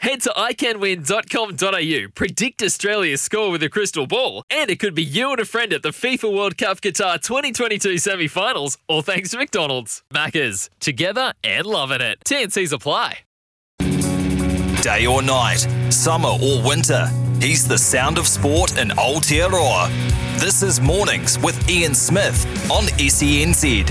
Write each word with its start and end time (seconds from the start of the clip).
Head 0.00 0.22
to 0.22 0.30
iCanWin.com.au, 0.30 2.08
predict 2.14 2.62
Australia's 2.62 3.20
score 3.20 3.50
with 3.50 3.62
a 3.62 3.68
crystal 3.68 4.06
ball, 4.06 4.44
and 4.48 4.70
it 4.70 4.80
could 4.80 4.94
be 4.94 5.02
you 5.02 5.30
and 5.30 5.40
a 5.40 5.44
friend 5.44 5.74
at 5.74 5.82
the 5.82 5.90
FIFA 5.90 6.34
World 6.34 6.56
Cup 6.56 6.80
Qatar 6.80 7.20
2022 7.20 7.98
semi 7.98 8.26
finals, 8.26 8.78
all 8.88 9.02
thanks 9.02 9.32
to 9.32 9.36
McDonald's. 9.36 10.02
Maccas, 10.10 10.70
together 10.80 11.34
and 11.44 11.66
loving 11.66 12.00
it. 12.00 12.18
TNC's 12.24 12.72
apply. 12.72 13.18
Day 14.80 15.06
or 15.06 15.20
night, 15.20 15.66
summer 15.90 16.30
or 16.30 16.66
winter, 16.66 17.06
he's 17.38 17.68
the 17.68 17.76
sound 17.76 18.16
of 18.16 18.26
sport 18.26 18.78
in 18.78 18.88
Aotearoa. 18.88 19.90
This 20.40 20.62
is 20.62 20.80
Mornings 20.80 21.38
with 21.40 21.68
Ian 21.68 21.94
Smith 21.94 22.46
on 22.70 22.84
SENZ. 22.84 23.86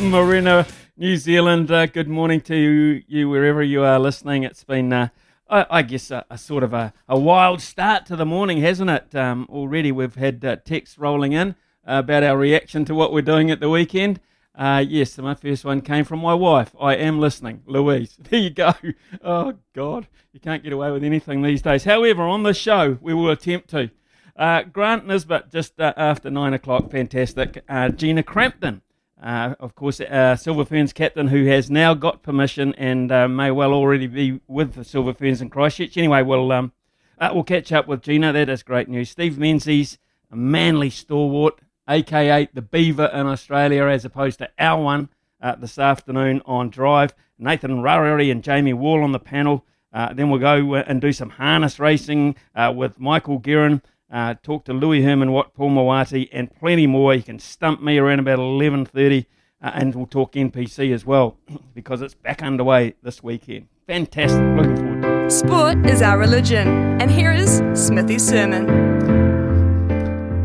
Marina, 0.00 0.66
New 0.96 1.16
Zealand. 1.16 1.72
Uh, 1.72 1.86
good 1.86 2.06
morning 2.06 2.40
to 2.42 2.54
you, 2.54 3.02
you, 3.08 3.28
wherever 3.28 3.60
you 3.64 3.82
are 3.82 3.98
listening. 3.98 4.44
It's 4.44 4.62
been, 4.62 4.92
uh, 4.92 5.08
I, 5.50 5.66
I, 5.68 5.82
guess, 5.82 6.12
a, 6.12 6.24
a, 6.30 6.38
sort 6.38 6.62
of 6.62 6.72
a, 6.72 6.92
a, 7.08 7.18
wild 7.18 7.60
start 7.60 8.06
to 8.06 8.16
the 8.16 8.24
morning, 8.24 8.58
hasn't 8.58 8.90
it? 8.90 9.12
Um, 9.12 9.48
already 9.50 9.90
we've 9.90 10.14
had 10.14 10.44
uh, 10.44 10.54
texts 10.64 10.96
rolling 10.96 11.32
in 11.32 11.56
about 11.84 12.22
our 12.22 12.38
reaction 12.38 12.84
to 12.84 12.94
what 12.94 13.12
we're 13.12 13.22
doing 13.22 13.50
at 13.50 13.58
the 13.58 13.68
weekend. 13.68 14.20
Uh, 14.54 14.84
yes, 14.86 15.18
my 15.18 15.34
first 15.34 15.64
one 15.64 15.80
came 15.80 16.04
from 16.04 16.20
my 16.20 16.32
wife. 16.32 16.76
I 16.80 16.94
am 16.94 17.18
listening, 17.18 17.64
Louise. 17.66 18.16
There 18.30 18.38
you 18.38 18.50
go. 18.50 18.74
Oh, 19.20 19.54
God. 19.74 20.06
You 20.32 20.38
can't 20.38 20.62
get 20.62 20.72
away 20.72 20.92
with 20.92 21.02
anything 21.02 21.42
these 21.42 21.62
days. 21.62 21.82
However, 21.82 22.22
on 22.22 22.44
the 22.44 22.54
show, 22.54 22.98
we 23.00 23.14
will 23.14 23.30
attempt 23.30 23.68
to. 23.70 23.90
Uh, 24.36 24.62
Grant 24.62 25.08
Nisbet, 25.08 25.50
just 25.50 25.80
uh, 25.80 25.92
after 25.96 26.30
nine 26.30 26.54
o'clock, 26.54 26.92
fantastic. 26.92 27.64
Gina 27.96 28.22
Crampton 28.22 28.82
uh, 29.22 29.54
of 29.60 29.74
course, 29.74 30.00
uh, 30.00 30.36
Silver 30.36 30.64
Ferns 30.64 30.92
captain 30.92 31.28
who 31.28 31.46
has 31.46 31.70
now 31.70 31.94
got 31.94 32.22
permission 32.22 32.74
and 32.74 33.10
uh, 33.10 33.28
may 33.28 33.50
well 33.50 33.72
already 33.72 34.06
be 34.06 34.40
with 34.48 34.74
the 34.74 34.84
Silver 34.84 35.14
Ferns 35.14 35.40
in 35.40 35.50
Christchurch. 35.50 35.96
Anyway, 35.96 36.22
we'll 36.22 36.50
um, 36.52 36.72
uh, 37.18 37.30
we'll 37.32 37.44
catch 37.44 37.72
up 37.72 37.86
with 37.86 38.02
Gina. 38.02 38.32
That 38.32 38.48
is 38.48 38.62
great 38.62 38.88
news. 38.88 39.10
Steve 39.10 39.38
Menzies, 39.38 39.98
a 40.30 40.36
manly 40.36 40.90
stalwart, 40.90 41.60
aka 41.88 42.48
the 42.52 42.62
Beaver 42.62 43.06
in 43.14 43.26
Australia, 43.26 43.84
as 43.86 44.04
opposed 44.04 44.38
to 44.40 44.50
our 44.58 44.82
one 44.82 45.08
uh, 45.40 45.54
this 45.54 45.78
afternoon 45.78 46.42
on 46.44 46.68
Drive. 46.68 47.14
Nathan 47.38 47.82
Rarere 47.82 48.30
and 48.30 48.42
Jamie 48.42 48.72
Wall 48.72 49.02
on 49.02 49.12
the 49.12 49.20
panel. 49.20 49.64
Then 49.92 50.28
we'll 50.28 50.40
go 50.40 50.74
and 50.74 51.00
do 51.00 51.12
some 51.12 51.30
harness 51.30 51.78
racing 51.78 52.34
with 52.74 52.98
Michael 52.98 53.38
Guerin. 53.38 53.80
Uh, 54.12 54.34
talk 54.42 54.64
to 54.64 54.72
Louis 54.72 55.02
Herman 55.02 55.32
Watt, 55.32 55.54
Paul 55.54 55.70
Mawati, 55.70 56.28
and 56.32 56.54
plenty 56.54 56.86
more. 56.86 57.14
You 57.14 57.22
can 57.22 57.38
stump 57.38 57.82
me 57.82 57.98
around 57.98 58.18
about 58.20 58.38
11.30, 58.38 59.26
uh, 59.62 59.70
and 59.74 59.94
we'll 59.94 60.06
talk 60.06 60.32
NPC 60.32 60.92
as 60.92 61.04
well, 61.06 61.38
because 61.74 62.02
it's 62.02 62.14
back 62.14 62.42
underway 62.42 62.94
this 63.02 63.22
weekend. 63.22 63.68
Fantastic. 63.86 64.40
Looking 64.56 64.76
forward 64.76 65.00
to 65.02 65.24
it. 65.26 65.30
Sport 65.30 65.86
is 65.86 66.02
our 66.02 66.18
religion, 66.18 66.68
and 67.00 67.10
here 67.10 67.32
is 67.32 67.62
Smithy's 67.72 68.26
sermon. 68.26 68.92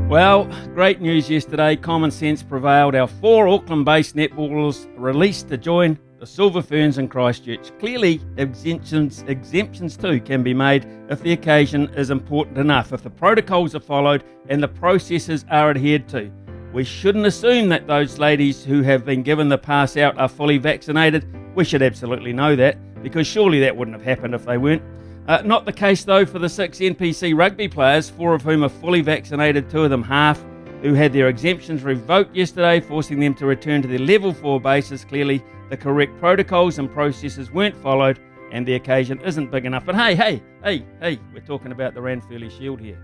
Well, 0.07 0.45
great 0.73 1.01
news 1.01 1.29
yesterday. 1.29 1.75
Common 1.75 2.09
sense 2.09 2.41
prevailed. 2.41 2.95
Our 2.95 3.07
four 3.07 3.47
Auckland 3.47 3.85
based 3.85 4.15
netballers 4.15 4.87
released 4.97 5.49
to 5.49 5.57
join 5.57 5.99
the 6.19 6.27
Silver 6.27 6.61
Ferns 6.61 6.97
in 6.97 7.07
Christchurch. 7.07 7.71
Clearly, 7.79 8.19
exemptions, 8.35 9.23
exemptions 9.27 9.95
too 9.95 10.19
can 10.19 10.43
be 10.43 10.53
made 10.53 10.85
if 11.09 11.21
the 11.21 11.31
occasion 11.31 11.89
is 11.95 12.09
important 12.09 12.57
enough, 12.57 12.91
if 12.91 13.03
the 13.03 13.09
protocols 13.09 13.73
are 13.73 13.79
followed 13.79 14.25
and 14.49 14.61
the 14.61 14.67
processes 14.67 15.45
are 15.49 15.69
adhered 15.69 16.09
to. 16.09 16.29
We 16.73 16.83
shouldn't 16.83 17.25
assume 17.25 17.69
that 17.69 17.87
those 17.87 18.19
ladies 18.19 18.65
who 18.65 18.81
have 18.81 19.05
been 19.05 19.23
given 19.23 19.47
the 19.47 19.57
pass 19.57 19.95
out 19.95 20.17
are 20.19 20.27
fully 20.27 20.57
vaccinated. 20.57 21.25
We 21.55 21.63
should 21.63 21.81
absolutely 21.81 22.33
know 22.33 22.53
that, 22.57 23.01
because 23.01 23.25
surely 23.25 23.61
that 23.61 23.75
wouldn't 23.75 23.95
have 23.95 24.05
happened 24.05 24.35
if 24.35 24.43
they 24.43 24.57
weren't. 24.57 24.83
Uh, 25.29 25.41
not 25.45 25.65
the 25.65 25.71
case 25.71 26.03
though 26.03 26.25
for 26.25 26.39
the 26.39 26.49
six 26.49 26.79
NPC 26.79 27.37
rugby 27.37 27.69
players, 27.69 28.09
four 28.09 28.33
of 28.33 28.41
whom 28.41 28.65
are 28.65 28.69
fully 28.69 29.01
vaccinated, 29.01 29.69
two 29.69 29.83
of 29.83 29.89
them 29.89 30.03
half, 30.03 30.43
who 30.81 30.93
had 30.93 31.13
their 31.13 31.29
exemptions 31.29 31.83
revoked 31.83 32.35
yesterday, 32.35 32.81
forcing 32.81 33.21
them 33.21 33.33
to 33.35 33.45
return 33.45 33.81
to 33.81 33.87
their 33.87 33.99
level 33.99 34.33
four 34.33 34.59
bases. 34.59 35.05
Clearly, 35.05 35.43
the 35.69 35.77
correct 35.77 36.17
protocols 36.19 36.79
and 36.79 36.91
processes 36.91 37.51
weren't 37.51 37.75
followed, 37.77 38.19
and 38.51 38.67
the 38.67 38.73
occasion 38.73 39.21
isn't 39.21 39.51
big 39.51 39.65
enough. 39.65 39.85
But 39.85 39.95
hey, 39.95 40.15
hey, 40.15 40.41
hey, 40.63 40.85
hey, 40.99 41.19
we're 41.33 41.41
talking 41.41 41.71
about 41.71 41.93
the 41.93 41.99
Ranfurly 41.99 42.49
Shield 42.57 42.79
here. 42.79 42.97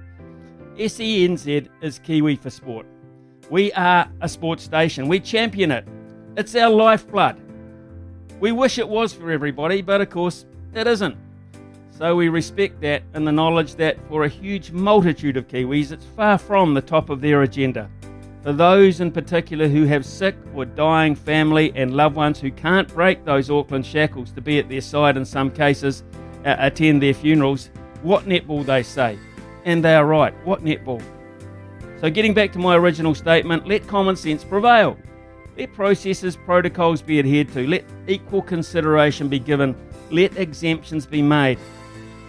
SENZ 0.77 1.69
is 1.81 1.99
Kiwi 1.99 2.35
for 2.35 2.49
sport. 2.49 2.85
We 3.49 3.71
are 3.73 4.09
a 4.21 4.27
sports 4.27 4.63
station. 4.63 5.07
We 5.07 5.19
champion 5.19 5.71
it. 5.71 5.87
It's 6.35 6.55
our 6.55 6.69
lifeblood. 6.69 7.39
We 8.39 8.51
wish 8.51 8.79
it 8.79 8.89
was 8.89 9.13
for 9.13 9.31
everybody, 9.31 9.81
but 9.81 10.01
of 10.01 10.09
course, 10.09 10.45
it 10.73 10.87
isn't. 10.87 11.15
So 11.91 12.15
we 12.15 12.27
respect 12.27 12.81
that 12.81 13.03
and 13.13 13.25
the 13.25 13.31
knowledge 13.31 13.75
that 13.75 13.97
for 14.09 14.25
a 14.25 14.27
huge 14.27 14.71
multitude 14.71 15.37
of 15.37 15.47
Kiwis, 15.47 15.93
it's 15.93 16.03
far 16.03 16.37
from 16.37 16.73
the 16.73 16.81
top 16.81 17.09
of 17.09 17.21
their 17.21 17.43
agenda. 17.43 17.89
For 18.45 18.53
those 18.53 19.01
in 19.01 19.11
particular 19.11 19.67
who 19.67 19.85
have 19.85 20.05
sick 20.05 20.35
or 20.53 20.65
dying 20.65 21.15
family 21.15 21.73
and 21.73 21.97
loved 21.97 22.15
ones 22.15 22.39
who 22.39 22.51
can't 22.51 22.87
break 22.87 23.25
those 23.25 23.49
Auckland 23.49 23.83
shackles 23.83 24.31
to 24.33 24.39
be 24.41 24.59
at 24.59 24.69
their 24.69 24.81
side 24.81 25.17
in 25.17 25.25
some 25.25 25.49
cases, 25.49 26.03
uh, 26.45 26.55
attend 26.59 27.01
their 27.01 27.15
funerals, 27.15 27.71
what 28.03 28.25
netball 28.25 28.63
they 28.63 28.83
say. 28.83 29.17
And 29.63 29.83
they 29.83 29.95
are 29.95 30.05
right, 30.05 30.31
what 30.45 30.63
netball? 30.63 31.01
So, 31.99 32.11
getting 32.11 32.35
back 32.35 32.51
to 32.51 32.59
my 32.59 32.75
original 32.75 33.15
statement, 33.15 33.67
let 33.67 33.87
common 33.87 34.15
sense 34.15 34.43
prevail. 34.43 34.95
Let 35.57 35.73
processes, 35.73 36.35
protocols 36.35 37.01
be 37.01 37.17
adhered 37.17 37.51
to. 37.53 37.65
Let 37.65 37.83
equal 38.07 38.43
consideration 38.43 39.27
be 39.27 39.39
given. 39.39 39.75
Let 40.11 40.37
exemptions 40.37 41.07
be 41.07 41.23
made. 41.23 41.57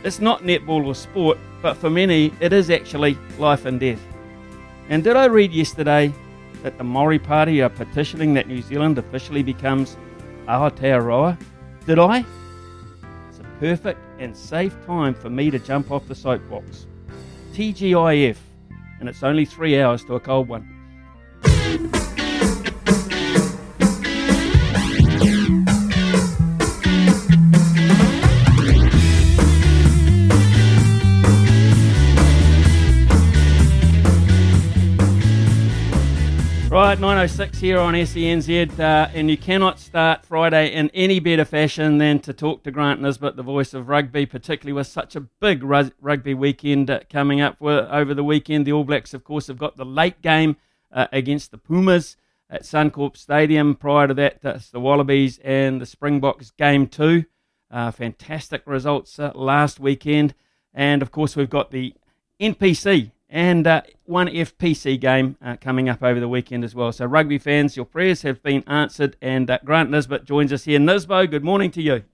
It's 0.03 0.21
not 0.21 0.45
netball 0.45 0.87
or 0.87 0.95
sport, 0.95 1.37
but 1.61 1.77
for 1.77 1.91
many, 1.91 2.33
it 2.41 2.55
is 2.55 2.71
actually 2.71 3.19
life 3.39 3.67
and 3.67 3.79
death. 3.79 4.01
And 4.89 5.03
did 5.03 5.17
I 5.17 5.25
read 5.25 5.53
yesterday 5.53 6.13
that 6.63 6.79
the 6.79 6.85
Maori 6.85 7.19
Party 7.19 7.61
are 7.61 7.69
petitioning 7.69 8.35
that 8.35 8.47
New 8.47 8.63
Zealand 8.63 8.99
officially 8.99 9.43
becomes 9.43 9.97
Aotearoa? 10.47 11.39
Did 11.87 11.99
I? 11.99 12.25
It's 13.29 13.41
a 13.41 13.45
perfect 13.59 14.01
and 14.19 14.37
safe 14.37 14.77
time 14.87 15.15
for 15.15 15.29
me 15.29 15.51
to 15.51 15.59
jump 15.59 15.91
off 15.91 16.07
the 16.07 16.15
soapbox. 16.15 16.87
TGIF, 17.53 18.37
and 19.01 19.09
it's 19.09 19.23
only 19.23 19.45
three 19.45 19.81
hours 19.81 20.05
to 20.05 20.15
a 20.15 20.21
cold 20.21 20.49
one. 20.49 20.73
Right, 36.87 37.01
906 37.01 37.59
here 37.59 37.81
on 37.81 37.95
SENZ, 37.95 38.79
uh, 38.79 39.11
and 39.13 39.29
you 39.29 39.37
cannot 39.37 39.81
start 39.81 40.25
Friday 40.25 40.73
in 40.73 40.89
any 40.95 41.19
better 41.19 41.45
fashion 41.45 41.99
than 41.99 42.21
to 42.21 42.33
talk 42.33 42.63
to 42.63 42.71
Grant 42.71 43.03
Nisbet, 43.03 43.35
the 43.35 43.43
voice 43.43 43.75
of 43.75 43.89
rugby, 43.89 44.25
particularly 44.25 44.73
with 44.73 44.87
such 44.87 45.17
a 45.17 45.21
big 45.21 45.65
rugby 45.65 46.33
weekend 46.33 46.89
uh, 46.89 47.01
coming 47.11 47.41
up 47.41 47.57
over 47.61 48.15
the 48.15 48.23
weekend. 48.23 48.69
The 48.69 48.73
All 48.73 48.85
Blacks, 48.85 49.15
of 49.15 49.25
course, 49.25 49.49
have 49.49 49.59
got 49.59 49.77
the 49.77 49.85
late 49.85 50.23
game 50.23 50.59
uh, 50.93 51.09
against 51.11 51.51
the 51.51 51.59
Pumas 51.59 52.17
at 52.49 52.63
Suncorp 52.63 53.17
Stadium. 53.17 53.75
Prior 53.75 54.07
to 54.07 54.15
that, 54.15 54.41
that's 54.41 54.71
the 54.71 54.79
Wallabies 54.79 55.41
and 55.43 55.81
the 55.81 55.87
Springboks 55.87 56.53
game 56.53 56.87
two. 56.87 57.25
Uh, 57.69 57.91
fantastic 57.91 58.63
results 58.65 59.19
uh, 59.19 59.33
last 59.35 59.81
weekend. 59.81 60.37
And 60.73 61.03
of 61.03 61.11
course, 61.11 61.35
we've 61.35 61.51
got 61.51 61.73
the 61.73 61.95
NPC 62.41 63.11
and 63.29 63.67
uh, 63.67 63.83
one 64.05 64.29
FPC 64.29 65.01
game 65.01 65.37
uh, 65.45 65.57
coming 65.61 65.89
up 65.89 66.03
over 66.03 66.21
the 66.21 66.29
weekend 66.29 66.65
as 66.65 66.75
well. 66.75 66.93
So, 66.93 67.07
rugby 67.07 67.39
fans, 67.39 67.77
your 67.77 67.85
prayers 67.85 68.23
have 68.23 68.43
been 68.43 68.63
answered, 68.67 69.17
and 69.21 69.51
uh, 69.51 69.59
Grant 69.65 69.91
Nisbet 69.91 70.25
joins 70.25 70.53
us 70.53 70.65
here. 70.65 70.79
Nisbo, 70.79 71.29
good 71.31 71.45
morning 71.45 71.71
to 71.73 71.83
you. 71.83 72.05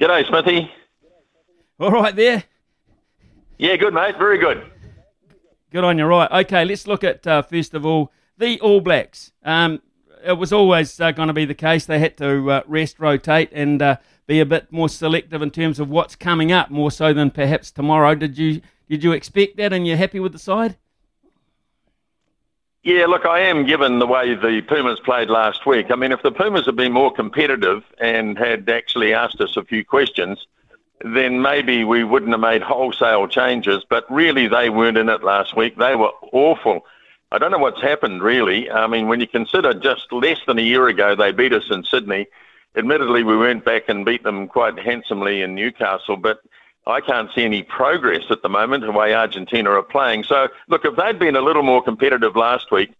G'day, 0.00 0.26
Smithy. 0.26 0.70
All 1.78 1.90
right, 1.90 2.14
there. 2.16 2.44
Yeah, 3.58 3.76
good, 3.76 3.94
mate. 3.94 4.16
Very 4.18 4.38
good. 4.38 4.70
Good 5.70 5.84
on 5.84 5.98
you. 5.98 6.06
Right. 6.06 6.30
Okay, 6.44 6.64
let's 6.64 6.86
look 6.86 7.04
at 7.04 7.26
uh, 7.26 7.42
first 7.42 7.74
of 7.74 7.84
all 7.84 8.12
the 8.38 8.60
All 8.60 8.80
Blacks. 8.80 9.32
Um, 9.44 9.82
it 10.24 10.32
was 10.32 10.52
always 10.52 10.98
uh, 11.00 11.12
going 11.12 11.28
to 11.28 11.34
be 11.34 11.44
the 11.44 11.54
case. 11.54 11.86
They 11.86 11.98
had 11.98 12.16
to 12.18 12.50
uh, 12.50 12.62
rest, 12.66 12.98
rotate, 12.98 13.50
and 13.52 13.98
be 14.26 14.40
a 14.40 14.46
bit 14.46 14.72
more 14.72 14.88
selective 14.88 15.40
in 15.40 15.50
terms 15.50 15.78
of 15.78 15.88
what's 15.88 16.16
coming 16.16 16.50
up, 16.50 16.70
more 16.70 16.90
so 16.90 17.12
than 17.12 17.30
perhaps 17.30 17.70
tomorrow. 17.70 18.14
Did 18.14 18.36
you 18.36 18.60
did 18.88 19.02
you 19.02 19.12
expect 19.12 19.56
that 19.56 19.72
and 19.72 19.86
you're 19.86 19.96
happy 19.96 20.20
with 20.20 20.32
the 20.32 20.38
side? 20.38 20.76
Yeah, 22.82 23.06
look, 23.06 23.26
I 23.26 23.40
am 23.40 23.66
given 23.66 23.98
the 23.98 24.06
way 24.06 24.34
the 24.36 24.62
Pumas 24.62 25.00
played 25.00 25.28
last 25.28 25.66
week. 25.66 25.90
I 25.90 25.96
mean, 25.96 26.12
if 26.12 26.22
the 26.22 26.30
Pumas 26.30 26.66
had 26.66 26.76
been 26.76 26.92
more 26.92 27.12
competitive 27.12 27.82
and 27.98 28.38
had 28.38 28.70
actually 28.70 29.12
asked 29.12 29.40
us 29.40 29.56
a 29.56 29.64
few 29.64 29.84
questions, 29.84 30.46
then 31.00 31.42
maybe 31.42 31.82
we 31.82 32.04
wouldn't 32.04 32.30
have 32.30 32.40
made 32.40 32.62
wholesale 32.62 33.26
changes. 33.26 33.84
But 33.90 34.08
really, 34.08 34.46
they 34.46 34.70
weren't 34.70 34.98
in 34.98 35.08
it 35.08 35.24
last 35.24 35.56
week. 35.56 35.76
They 35.76 35.96
were 35.96 36.12
awful. 36.32 36.86
I 37.32 37.38
don't 37.38 37.50
know 37.50 37.58
what's 37.58 37.82
happened, 37.82 38.22
really. 38.22 38.70
I 38.70 38.86
mean, 38.86 39.08
when 39.08 39.18
you 39.20 39.26
consider 39.26 39.74
just 39.74 40.12
less 40.12 40.38
than 40.46 40.60
a 40.60 40.62
year 40.62 40.86
ago, 40.86 41.16
they 41.16 41.32
beat 41.32 41.52
us 41.52 41.68
in 41.70 41.82
Sydney. 41.82 42.28
Admittedly, 42.76 43.24
we 43.24 43.36
went 43.36 43.64
back 43.64 43.88
and 43.88 44.04
beat 44.04 44.22
them 44.22 44.46
quite 44.46 44.78
handsomely 44.78 45.42
in 45.42 45.56
Newcastle, 45.56 46.16
but 46.16 46.38
I 46.86 47.00
can't 47.00 47.30
see 47.34 47.44
any 47.44 47.62
progress 47.64 48.24
at 48.30 48.42
the 48.42 48.48
moment 48.48 48.84
the 48.84 48.92
way 48.92 49.12
Argentina 49.12 49.70
are 49.70 49.82
playing. 49.82 50.22
So, 50.24 50.48
look, 50.68 50.84
if 50.84 50.94
they'd 50.94 51.18
been 51.18 51.34
a 51.34 51.40
little 51.40 51.64
more 51.64 51.82
competitive 51.82 52.36
last 52.36 52.70
week, 52.70 52.92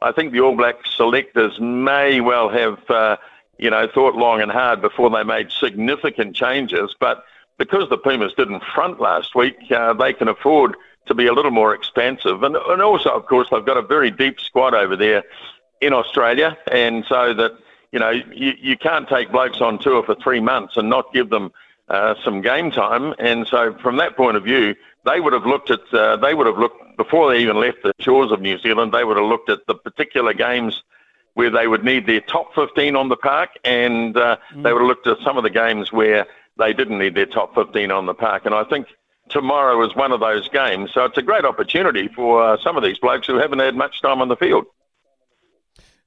I 0.00 0.12
think 0.12 0.32
the 0.32 0.40
All 0.40 0.56
Black 0.56 0.76
selectors 0.96 1.60
may 1.60 2.20
well 2.20 2.48
have, 2.48 2.78
uh, 2.88 3.16
you 3.58 3.68
know, 3.68 3.86
thought 3.86 4.14
long 4.14 4.40
and 4.40 4.50
hard 4.50 4.80
before 4.80 5.10
they 5.10 5.24
made 5.24 5.50
significant 5.50 6.34
changes. 6.34 6.94
But 6.98 7.24
because 7.58 7.88
the 7.90 7.98
Pumas 7.98 8.32
didn't 8.34 8.62
front 8.74 8.98
last 8.98 9.34
week, 9.34 9.56
uh, 9.70 9.92
they 9.92 10.14
can 10.14 10.28
afford 10.28 10.76
to 11.06 11.14
be 11.14 11.26
a 11.26 11.34
little 11.34 11.50
more 11.50 11.74
expansive. 11.74 12.42
And, 12.42 12.56
and 12.56 12.80
also, 12.80 13.10
of 13.10 13.26
course, 13.26 13.48
they've 13.50 13.64
got 13.64 13.76
a 13.76 13.82
very 13.82 14.10
deep 14.10 14.40
squad 14.40 14.74
over 14.74 14.96
there 14.96 15.22
in 15.82 15.92
Australia. 15.92 16.56
And 16.72 17.04
so 17.06 17.34
that, 17.34 17.52
you 17.92 17.98
know, 17.98 18.10
you, 18.10 18.54
you 18.58 18.78
can't 18.78 19.06
take 19.06 19.30
blokes 19.30 19.60
on 19.60 19.78
tour 19.78 20.02
for 20.02 20.14
three 20.14 20.40
months 20.40 20.78
and 20.78 20.88
not 20.88 21.12
give 21.12 21.28
them– 21.28 21.52
uh, 21.88 22.14
some 22.24 22.40
game 22.40 22.70
time. 22.70 23.14
And 23.18 23.46
so, 23.46 23.74
from 23.82 23.96
that 23.96 24.16
point 24.16 24.36
of 24.36 24.44
view, 24.44 24.74
they 25.04 25.20
would 25.20 25.32
have 25.32 25.46
looked 25.46 25.70
at 25.70 25.80
uh, 25.92 26.16
they 26.16 26.34
would 26.34 26.46
have 26.46 26.58
looked 26.58 26.96
before 26.96 27.32
they 27.32 27.40
even 27.40 27.56
left 27.56 27.82
the 27.82 27.92
shores 28.00 28.32
of 28.32 28.40
New 28.40 28.58
Zealand. 28.58 28.92
They 28.92 29.04
would 29.04 29.16
have 29.16 29.26
looked 29.26 29.50
at 29.50 29.66
the 29.66 29.74
particular 29.74 30.32
games 30.32 30.82
where 31.34 31.50
they 31.50 31.66
would 31.66 31.84
need 31.84 32.06
their 32.06 32.20
top 32.20 32.54
15 32.54 32.94
on 32.94 33.08
the 33.08 33.16
park, 33.16 33.50
and 33.64 34.16
uh, 34.16 34.36
mm. 34.52 34.62
they 34.62 34.72
would 34.72 34.80
have 34.80 34.88
looked 34.88 35.06
at 35.06 35.18
some 35.24 35.36
of 35.36 35.42
the 35.42 35.50
games 35.50 35.92
where 35.92 36.26
they 36.56 36.72
didn't 36.72 36.98
need 36.98 37.14
their 37.14 37.26
top 37.26 37.54
15 37.54 37.90
on 37.90 38.06
the 38.06 38.14
park. 38.14 38.46
And 38.46 38.54
I 38.54 38.62
think 38.64 38.86
tomorrow 39.28 39.84
is 39.84 39.94
one 39.96 40.12
of 40.12 40.20
those 40.20 40.48
games. 40.48 40.92
So 40.94 41.04
it's 41.04 41.18
a 41.18 41.22
great 41.22 41.44
opportunity 41.44 42.08
for 42.08 42.42
uh, 42.42 42.56
some 42.62 42.76
of 42.76 42.84
these 42.84 42.98
blokes 42.98 43.26
who 43.26 43.34
haven't 43.34 43.58
had 43.58 43.74
much 43.74 44.00
time 44.00 44.20
on 44.20 44.28
the 44.28 44.36
field. 44.36 44.66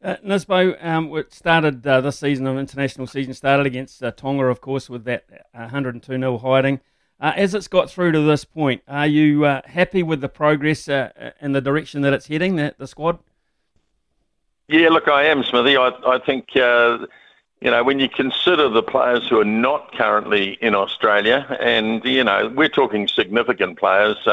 Uh, 0.08 0.16
Nisbo, 0.26 0.82
um, 0.82 1.14
it 1.18 1.34
started 1.34 1.86
uh, 1.86 2.00
this 2.00 2.20
season 2.20 2.48
of 2.48 2.58
international 2.58 3.08
season 3.08 3.34
started 3.34 3.66
against 3.66 4.02
uh, 4.02 4.10
Tonga, 4.12 4.46
of 4.46 4.62
course, 4.62 4.90
with 4.90 5.04
that 5.04 5.26
102 5.52 6.14
uh, 6.14 6.18
0 6.18 6.38
hiding. 6.38 6.80
Uh, 7.20 7.34
as 7.36 7.54
it's 7.54 7.68
got 7.68 7.90
through 7.90 8.14
to 8.14 8.22
this 8.22 8.46
point, 8.46 8.82
are 8.88 9.06
you 9.06 9.44
uh, 9.44 9.60
happy 9.66 10.04
with 10.04 10.22
the 10.22 10.30
progress 10.30 10.88
uh, 10.88 11.12
in 11.42 11.52
the 11.52 11.60
direction 11.60 12.04
that 12.04 12.14
it's 12.14 12.28
heading, 12.28 12.56
the, 12.56 12.74
the 12.78 12.88
squad? 12.88 13.20
Yeah, 14.70 14.88
look, 14.88 15.10
I 15.10 15.24
am, 15.26 15.44
Smithy. 15.44 15.76
I, 15.76 15.90
I 16.06 16.20
think, 16.26 16.56
you 16.56 16.62
know, 17.72 17.84
when 17.84 18.00
you 18.00 18.08
consider 18.08 18.70
the 18.70 18.84
players 18.84 19.28
who 19.28 19.42
are 19.42 19.46
not 19.46 19.92
currently 19.92 20.58
in 20.62 20.74
Australia, 20.74 21.58
and, 21.60 22.02
you 22.06 22.24
know, 22.24 22.48
we're 22.56 22.70
talking 22.70 23.10
significant 23.10 23.78
players, 23.78 24.26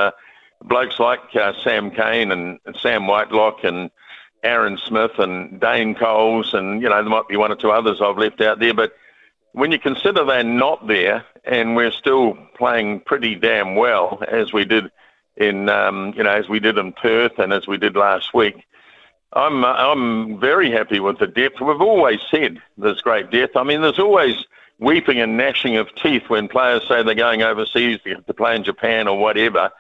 blokes 0.63 1.01
like 1.01 1.19
Sam 1.65 1.91
Cane 1.91 2.31
and 2.31 2.61
Sam 2.81 3.09
Whitelock 3.09 3.65
and 3.65 3.91
Aaron 4.45 4.79
Smith 4.87 5.19
and 5.19 5.59
Dane 5.59 5.95
Coles, 5.95 6.53
and 6.53 6.81
you 6.83 6.89
know 6.89 6.97
there 6.97 7.11
might 7.11 7.29
be 7.29 7.37
one 7.37 7.51
or 7.51 7.57
two 7.57 7.71
others 7.71 8.01
I've 8.01 8.19
left 8.19 8.41
out 8.41 8.61
there. 8.61 8.75
But 8.75 8.95
when 9.53 9.73
you 9.73 9.79
consider 9.79 10.25
they're 10.25 10.45
not 10.45 10.87
there, 10.87 11.25
and 11.45 11.75
we're 11.75 11.91
still 11.91 12.37
playing 12.57 13.01
pretty 13.01 13.35
damn 13.35 13.75
well 13.75 14.23
as 14.29 14.53
we 14.53 14.65
did 14.65 14.93
in 15.37 15.69
um, 15.69 16.13
you 16.17 16.23
know 16.23 16.31
as 16.31 16.49
we 16.49 16.61
did 16.61 16.79
in 16.79 16.93
Perth 16.93 17.39
and 17.39 17.53
as 17.53 17.67
we 17.67 17.79
did 17.79 17.97
last 17.97 18.35
week, 18.35 18.67
I'm 19.33 19.65
I'm 19.65 20.39
very 20.39 20.71
happy 20.71 21.01
with 21.01 21.19
the 21.19 21.27
depth. 21.27 21.61
We've 21.61 21.81
always 21.81 22.21
said 22.31 22.61
there's 22.77 23.01
great 23.01 23.31
depth. 23.31 23.57
I 23.57 23.63
mean, 23.63 23.81
there's 23.81 23.99
always 23.99 24.45
weeping 24.79 25.21
and 25.21 25.37
gnashing 25.39 25.77
of 25.77 25.95
teeth 25.95 26.25
when 26.29 26.49
players 26.49 26.87
say 26.87 27.03
they're 27.03 27.15
going 27.15 27.43
overseas 27.43 28.01
to 28.05 28.35
play 28.35 28.57
in 28.57 28.65
Japan 28.65 29.09
or 29.09 29.19
whatever. 29.19 29.71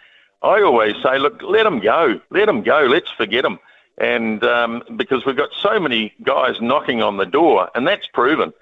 I 0.42 0.62
always 0.62 0.94
say, 1.02 1.18
look, 1.18 1.42
let 1.42 1.64
them 1.64 1.80
go, 1.80 2.20
let 2.30 2.46
them 2.46 2.62
go, 2.62 2.80
let's 2.82 3.10
forget 3.10 3.42
them 3.42 3.58
and 3.98 4.42
um, 4.44 4.82
because 4.96 5.24
we've 5.24 5.36
got 5.36 5.50
so 5.60 5.78
many 5.78 6.12
guys 6.22 6.60
knocking 6.60 7.02
on 7.02 7.16
the 7.16 7.26
door, 7.26 7.70
and 7.74 7.86
that's 7.86 8.06
proven. 8.08 8.52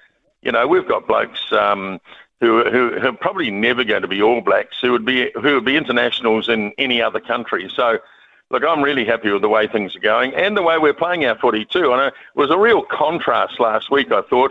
You 0.42 0.52
know, 0.52 0.66
we've 0.66 0.88
got 0.88 1.06
blokes 1.06 1.40
um, 1.52 2.00
who, 2.40 2.64
who, 2.68 2.98
who 2.98 3.08
are 3.08 3.12
probably 3.12 3.50
never 3.50 3.84
going 3.84 4.02
to 4.02 4.08
be 4.08 4.20
All 4.20 4.40
Blacks, 4.40 4.78
who 4.80 4.90
would 4.92 5.04
be 5.04 5.30
who 5.34 5.54
would 5.54 5.64
be 5.64 5.76
internationals 5.76 6.48
in 6.48 6.72
any 6.76 7.00
other 7.00 7.20
country. 7.20 7.70
So, 7.74 7.98
look, 8.50 8.64
I'm 8.64 8.82
really 8.82 9.04
happy 9.04 9.30
with 9.30 9.42
the 9.42 9.48
way 9.48 9.68
things 9.68 9.94
are 9.94 10.00
going 10.00 10.34
and 10.34 10.56
the 10.56 10.62
way 10.62 10.76
we're 10.78 10.92
playing 10.92 11.24
our 11.24 11.38
footy 11.38 11.64
too. 11.64 11.92
And 11.92 12.02
it 12.02 12.14
was 12.34 12.50
a 12.50 12.58
real 12.58 12.82
contrast 12.82 13.60
last 13.60 13.90
week. 13.90 14.10
I 14.10 14.22
thought, 14.22 14.50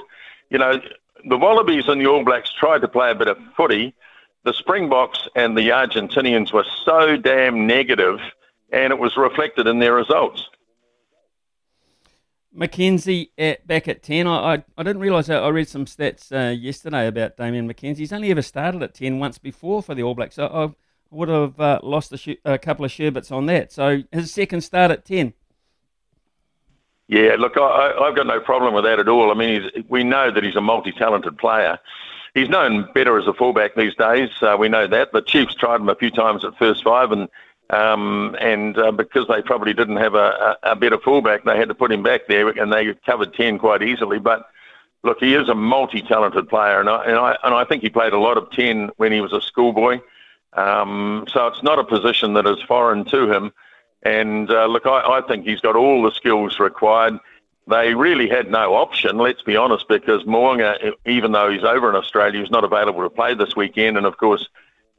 you 0.50 0.58
know, 0.58 0.80
the 1.26 1.38
Wallabies 1.38 1.88
and 1.88 2.00
the 2.00 2.08
All 2.08 2.24
Blacks 2.24 2.52
tried 2.54 2.80
to 2.80 2.88
play 2.88 3.12
a 3.12 3.16
bit 3.16 3.28
of 3.28 3.38
footy. 3.58 3.94
The 4.44 4.54
Springboks 4.54 5.28
and 5.36 5.56
the 5.56 5.70
Argentinians 5.70 6.52
were 6.52 6.66
so 6.86 7.18
damn 7.18 7.68
negative, 7.68 8.20
and 8.72 8.92
it 8.92 8.98
was 8.98 9.18
reflected 9.18 9.68
in 9.68 9.80
their 9.80 9.94
results. 9.94 10.50
McKenzie 12.56 13.30
at, 13.38 13.66
back 13.66 13.88
at 13.88 14.04
10. 14.04 14.28
I, 14.28 14.56
I, 14.56 14.64
I 14.78 14.84
didn't 14.84 15.02
realise 15.02 15.28
that. 15.28 15.44
I 15.44 15.50
read 15.50 15.68
some 15.68 15.86
stats 15.86 16.32
uh, 16.32 16.52
yesterday 16.52 17.08
about 17.08 17.38
Damian 17.38 17.72
McKenzie. 17.72 17.98
He's 17.98 18.14
only 18.14 18.32
ever 18.32 18.42
started 18.42 18.84
at 18.84 18.94
10 18.94 19.20
once 19.20 19.38
before 19.38 19.82
for 19.82 19.96
the 19.96 20.04
All 20.04 20.16
Blacks. 20.16 20.36
So 20.36 20.48
I 20.48 20.70
would 21.16 21.30
have 21.30 21.60
uh, 21.60 21.80
lost 21.84 22.12
a, 22.12 22.18
sh- 22.18 22.42
a, 22.44 22.58
couple 22.58 22.86
of 22.86 22.92
sherbets 22.92 23.32
on 23.32 23.46
that. 23.48 23.72
So 23.72 24.04
his 24.12 24.34
second 24.34 24.62
start 24.62 24.92
at 24.92 25.06
10. 25.06 25.34
Yeah, 27.08 27.36
look, 27.38 27.58
I, 27.58 27.94
have 28.06 28.16
got 28.16 28.28
no 28.28 28.40
problem 28.40 28.74
with 28.74 28.86
that 28.86 29.00
at 29.00 29.10
all. 29.10 29.32
I 29.32 29.34
mean, 29.34 29.70
we 29.90 30.04
know 30.04 30.32
that 30.32 30.44
he's 30.44 30.56
a 30.56 30.62
multi 30.62 30.94
talented 30.94 31.38
player. 31.38 31.78
He's 32.34 32.48
known 32.48 32.88
better 32.94 33.20
as 33.20 33.28
a 33.28 33.34
fullback 33.34 33.76
these 33.76 33.96
days. 33.96 34.30
Uh, 34.42 34.56
we 34.58 34.70
know 34.70 34.88
that. 34.88 35.12
The 35.12 35.22
Chiefs 35.22 35.54
tried 35.56 35.82
him 35.82 35.90
a 35.90 35.96
few 35.96 36.10
times 36.10 36.46
at 36.46 36.58
first 36.58 36.86
five 36.86 37.12
and 37.12 37.28
um, 37.72 38.36
and 38.40 38.78
uh, 38.78 38.92
because 38.92 39.28
they 39.28 39.42
probably 39.42 39.74
didn't 39.74 39.98
have 39.98 40.14
a, 40.14 40.58
a, 40.64 40.72
a 40.72 40.76
better 40.76 40.98
fullback, 41.00 41.46
they 41.46 41.58
had 41.58 41.70
to 41.70 41.76
put 41.76 41.92
him 41.92 42.04
back 42.04 42.28
there, 42.28 42.50
and 42.50 42.72
they 42.72 42.94
covered 43.06 43.34
10 43.34 43.60
quite 43.60 43.82
easily. 43.82 44.20
But 44.20 44.46
look, 45.04 45.20
he 45.20 45.36
is 45.36 45.48
a 45.48 45.56
multi-talented 45.56 46.50
player, 46.50 46.80
and 46.80 46.90
I, 46.90 47.04
and 47.06 47.18
I, 47.18 47.38
and 47.44 47.54
I 47.54 47.64
think 47.64 47.82
he 47.82 47.90
played 47.90 48.14
a 48.14 48.20
lot 48.20 48.38
of 48.38 48.52
10 48.52 48.92
when 48.98 49.12
he 49.12 49.22
was 49.22 49.34
a 49.34 49.42
schoolboy. 49.42 50.02
Um, 50.54 51.26
so 51.32 51.48
it's 51.48 51.64
not 51.64 51.80
a 51.80 51.84
position 51.84 52.34
that 52.34 52.46
is 52.46 52.62
foreign 52.64 53.06
to 53.06 53.32
him. 53.32 53.54
And 54.04 54.52
uh, 54.52 54.66
look, 54.66 54.86
I, 54.86 55.20
I 55.20 55.22
think 55.28 55.46
he's 55.46 55.62
got 55.62 55.78
all 55.78 56.04
the 56.04 56.12
skills 56.12 56.60
required. 56.60 57.20
They 57.68 57.94
really 57.94 58.28
had 58.28 58.50
no 58.50 58.74
option, 58.74 59.18
let's 59.18 59.44
be 59.44 59.56
honest, 59.56 59.88
because 59.88 60.26
Mo'unga, 60.26 60.94
even 61.06 61.32
though 61.32 61.50
he's 61.50 61.64
over 61.64 61.90
in 61.90 61.96
Australia, 61.96 62.42
he's 62.42 62.52
not 62.52 62.66
available 62.66 63.04
to 63.04 63.10
play 63.10 63.34
this 63.34 63.56
weekend. 63.56 63.96
And 63.96 64.06
of 64.06 64.18
course, 64.18 64.50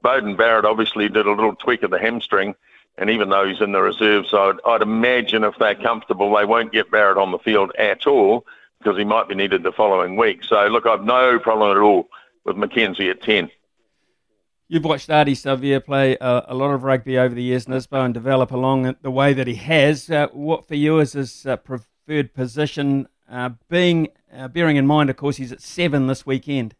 Beauden 0.03 0.37
Barrett 0.37 0.65
obviously 0.65 1.09
did 1.09 1.27
a 1.27 1.31
little 1.31 1.55
tweak 1.55 1.83
of 1.83 1.91
the 1.91 1.99
hamstring, 1.99 2.55
and 2.99 3.09
even 3.09 3.31
though 3.31 3.49
he's 3.49 3.61
in 3.61 3.73
the 3.73 3.81
reserves, 3.81 4.33
I'd, 4.33 4.57
I'd 4.67 4.83
imagine 4.83 5.45
if 5.45 5.57
they're 5.59 5.75
comfortable, 5.75 6.35
they 6.35 6.45
won't 6.45 6.73
get 6.73 6.91
Barrett 6.91 7.19
on 7.19 7.31
the 7.31 7.39
field 7.39 7.73
at 7.79 8.07
all 8.07 8.45
because 8.79 8.99
he 8.99 9.05
might 9.05 9.29
be 9.29 9.35
needed 9.35 9.63
the 9.63 9.73
following 9.73 10.17
week. 10.17 10.43
So, 10.45 10.67
look, 10.67 10.87
I've 10.87 11.05
no 11.05 11.39
problem 11.39 11.71
at 11.77 11.81
all 11.81 12.09
with 12.45 12.57
McKenzie 12.57 13.11
at 13.11 13.23
10. 13.23 13.51
You've 14.69 14.85
watched 14.85 15.11
Ardie 15.11 15.33
Savea 15.33 15.85
play 15.85 16.17
uh, 16.17 16.43
a 16.47 16.55
lot 16.55 16.71
of 16.73 16.83
rugby 16.83 17.19
over 17.19 17.35
the 17.35 17.43
years, 17.43 17.67
Nisbo, 17.67 18.05
and 18.05 18.15
develop 18.15 18.51
along 18.51 18.97
the 19.03 19.11
way 19.11 19.35
that 19.35 19.47
he 19.47 19.57
has. 19.57 20.11
Uh, 20.11 20.29
what 20.33 20.67
for 20.67 20.75
you 20.75 20.99
is 20.99 21.13
his 21.13 21.45
uh, 21.47 21.57
preferred 21.57 22.33
position? 22.33 23.07
Uh, 23.31 23.51
being 23.69 24.09
uh, 24.35 24.49
bearing 24.49 24.77
in 24.77 24.87
mind, 24.87 25.11
of 25.11 25.17
course, 25.17 25.37
he's 25.37 25.53
at 25.53 25.61
seven 25.61 26.07
this 26.07 26.25
weekend. 26.25 26.75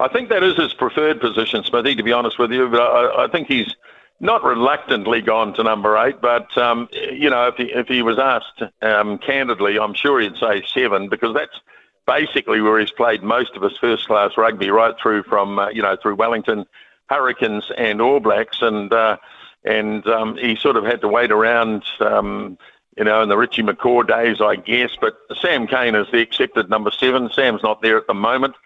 I 0.00 0.08
think 0.08 0.28
that 0.28 0.42
is 0.42 0.56
his 0.56 0.72
preferred 0.74 1.20
position, 1.20 1.64
Smithy, 1.64 1.96
to 1.96 2.02
be 2.02 2.12
honest 2.12 2.38
with 2.38 2.52
you. 2.52 2.68
But 2.68 2.80
I, 2.80 3.24
I 3.24 3.28
think 3.28 3.48
he's 3.48 3.74
not 4.20 4.44
reluctantly 4.44 5.20
gone 5.20 5.54
to 5.54 5.62
number 5.62 5.96
eight, 5.96 6.20
but 6.20 6.56
um, 6.56 6.88
you 6.92 7.30
know, 7.30 7.48
if 7.48 7.56
he 7.56 7.64
if 7.64 7.88
he 7.88 8.02
was 8.02 8.18
asked 8.18 8.62
um, 8.82 9.18
candidly, 9.18 9.78
I'm 9.78 9.94
sure 9.94 10.20
he'd 10.20 10.36
say 10.36 10.62
seven 10.72 11.08
because 11.08 11.34
that's 11.34 11.60
basically 12.06 12.60
where 12.60 12.80
he's 12.80 12.90
played 12.90 13.22
most 13.22 13.54
of 13.54 13.62
his 13.62 13.76
first 13.78 14.06
class 14.06 14.32
rugby, 14.36 14.70
right 14.70 14.94
through 15.00 15.22
from 15.24 15.58
uh, 15.58 15.68
you 15.68 15.82
know 15.82 15.96
through 16.00 16.16
Wellington, 16.16 16.64
Hurricanes, 17.08 17.70
and 17.76 18.00
All 18.00 18.20
Blacks, 18.20 18.58
and 18.60 18.92
uh, 18.92 19.16
and 19.64 20.06
um, 20.06 20.36
he 20.36 20.56
sort 20.56 20.76
of 20.76 20.84
had 20.84 21.00
to 21.02 21.08
wait 21.08 21.30
around. 21.30 21.84
Um, 22.00 22.58
you 22.96 23.04
know, 23.04 23.22
in 23.22 23.28
the 23.28 23.36
Richie 23.36 23.62
McCaw 23.62 24.04
days, 24.08 24.40
I 24.40 24.56
guess. 24.56 24.90
But 25.00 25.16
Sam 25.40 25.68
Cane 25.68 25.94
is 25.94 26.08
the 26.10 26.18
accepted 26.18 26.68
number 26.68 26.90
seven. 26.90 27.30
Sam's 27.32 27.62
not 27.62 27.80
there 27.80 27.96
at 27.96 28.08
the 28.08 28.14
moment. 28.14 28.56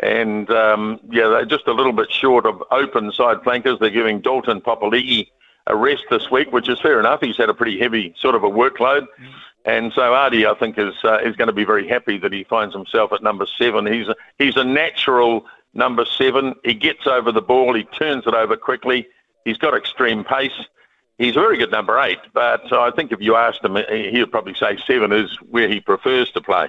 And 0.00 0.48
um, 0.50 1.00
yeah, 1.10 1.28
they're 1.28 1.44
just 1.44 1.66
a 1.66 1.72
little 1.72 1.92
bit 1.92 2.10
short 2.10 2.46
of 2.46 2.62
open 2.70 3.10
side 3.12 3.42
flankers. 3.42 3.78
They're 3.80 3.90
giving 3.90 4.20
Dalton 4.20 4.60
Papali'i 4.60 5.28
a 5.66 5.76
rest 5.76 6.04
this 6.10 6.30
week, 6.30 6.52
which 6.52 6.68
is 6.68 6.80
fair 6.80 7.00
enough. 7.00 7.20
He's 7.20 7.36
had 7.36 7.48
a 7.48 7.54
pretty 7.54 7.78
heavy 7.78 8.14
sort 8.18 8.34
of 8.34 8.44
a 8.44 8.48
workload. 8.48 9.02
Mm. 9.02 9.34
And 9.64 9.92
so 9.92 10.00
Ardie, 10.00 10.46
I 10.46 10.58
think, 10.58 10.78
is 10.78 10.94
uh, 11.04 11.18
is 11.18 11.36
going 11.36 11.48
to 11.48 11.52
be 11.52 11.64
very 11.64 11.86
happy 11.86 12.16
that 12.18 12.32
he 12.32 12.44
finds 12.44 12.74
himself 12.74 13.12
at 13.12 13.22
number 13.22 13.46
seven. 13.58 13.86
He's 13.92 14.08
a, 14.08 14.16
he's 14.38 14.56
a 14.56 14.64
natural 14.64 15.44
number 15.74 16.04
seven. 16.04 16.54
He 16.64 16.74
gets 16.74 17.06
over 17.06 17.32
the 17.32 17.42
ball, 17.42 17.74
he 17.74 17.84
turns 17.84 18.26
it 18.26 18.34
over 18.34 18.56
quickly. 18.56 19.08
He's 19.44 19.58
got 19.58 19.74
extreme 19.76 20.24
pace, 20.24 20.52
he's 21.18 21.36
a 21.36 21.40
very 21.40 21.58
good 21.58 21.70
number 21.70 21.98
eight. 22.00 22.18
But 22.32 22.72
I 22.72 22.90
think 22.92 23.12
if 23.12 23.20
you 23.20 23.36
asked 23.36 23.64
him, 23.64 23.76
he 23.76 24.18
would 24.20 24.30
probably 24.30 24.54
say 24.54 24.78
seven 24.86 25.12
is 25.12 25.36
where 25.50 25.68
he 25.68 25.80
prefers 25.80 26.30
to 26.32 26.40
play. 26.40 26.68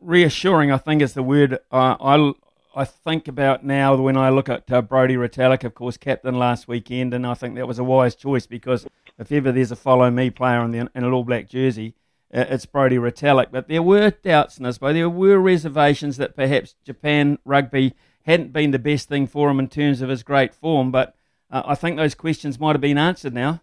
Reassuring, 0.00 0.70
I 0.70 0.78
think, 0.78 1.02
is 1.02 1.14
the 1.14 1.22
word 1.22 1.58
uh, 1.72 1.96
I 2.00 2.32
I 2.74 2.84
think 2.84 3.26
about 3.26 3.64
now 3.64 3.96
when 3.96 4.16
I 4.16 4.30
look 4.30 4.48
at 4.48 4.70
uh, 4.70 4.80
Brodie 4.82 5.16
Retallick, 5.16 5.64
of 5.64 5.74
course, 5.74 5.96
captain 5.96 6.38
last 6.38 6.68
weekend, 6.68 7.12
and 7.12 7.26
I 7.26 7.34
think 7.34 7.56
that 7.56 7.66
was 7.66 7.80
a 7.80 7.84
wise 7.84 8.14
choice 8.14 8.46
because 8.46 8.86
if 9.18 9.32
ever 9.32 9.50
there's 9.50 9.72
a 9.72 9.76
follow 9.76 10.08
me 10.10 10.30
player 10.30 10.62
in, 10.62 10.70
the, 10.70 10.78
in 10.78 10.90
an 10.94 11.12
All 11.12 11.24
Black 11.24 11.48
jersey, 11.48 11.94
uh, 12.32 12.44
it's 12.48 12.66
Brodie 12.66 12.98
Retallick. 12.98 13.48
But 13.50 13.66
there 13.66 13.82
were 13.82 14.10
doubts, 14.10 14.60
Nisbo. 14.60 14.92
There 14.92 15.10
were 15.10 15.40
reservations 15.40 16.18
that 16.18 16.36
perhaps 16.36 16.76
Japan 16.84 17.38
rugby 17.44 17.94
hadn't 18.26 18.52
been 18.52 18.70
the 18.70 18.78
best 18.78 19.08
thing 19.08 19.26
for 19.26 19.50
him 19.50 19.58
in 19.58 19.66
terms 19.66 20.00
of 20.00 20.08
his 20.08 20.22
great 20.22 20.54
form. 20.54 20.92
But 20.92 21.16
uh, 21.50 21.62
I 21.64 21.74
think 21.74 21.96
those 21.96 22.14
questions 22.14 22.60
might 22.60 22.76
have 22.76 22.80
been 22.80 22.98
answered 22.98 23.34
now. 23.34 23.62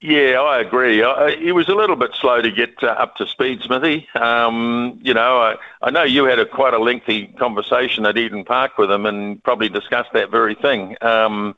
Yeah, 0.00 0.40
I 0.40 0.60
agree. 0.60 1.02
He 1.42 1.50
was 1.50 1.68
a 1.68 1.74
little 1.74 1.96
bit 1.96 2.14
slow 2.14 2.40
to 2.40 2.52
get 2.52 2.82
uh, 2.84 2.86
up 2.86 3.16
to 3.16 3.26
speed, 3.26 3.62
Smithy. 3.62 4.06
Um, 4.14 5.00
you 5.02 5.12
know, 5.12 5.38
I, 5.38 5.56
I 5.82 5.90
know 5.90 6.04
you 6.04 6.24
had 6.24 6.38
a 6.38 6.46
quite 6.46 6.72
a 6.72 6.78
lengthy 6.78 7.26
conversation 7.26 8.06
at 8.06 8.16
Eden 8.16 8.44
Park 8.44 8.78
with 8.78 8.92
him 8.92 9.06
and 9.06 9.42
probably 9.42 9.68
discussed 9.68 10.12
that 10.12 10.30
very 10.30 10.54
thing. 10.54 10.96
Um, 11.00 11.56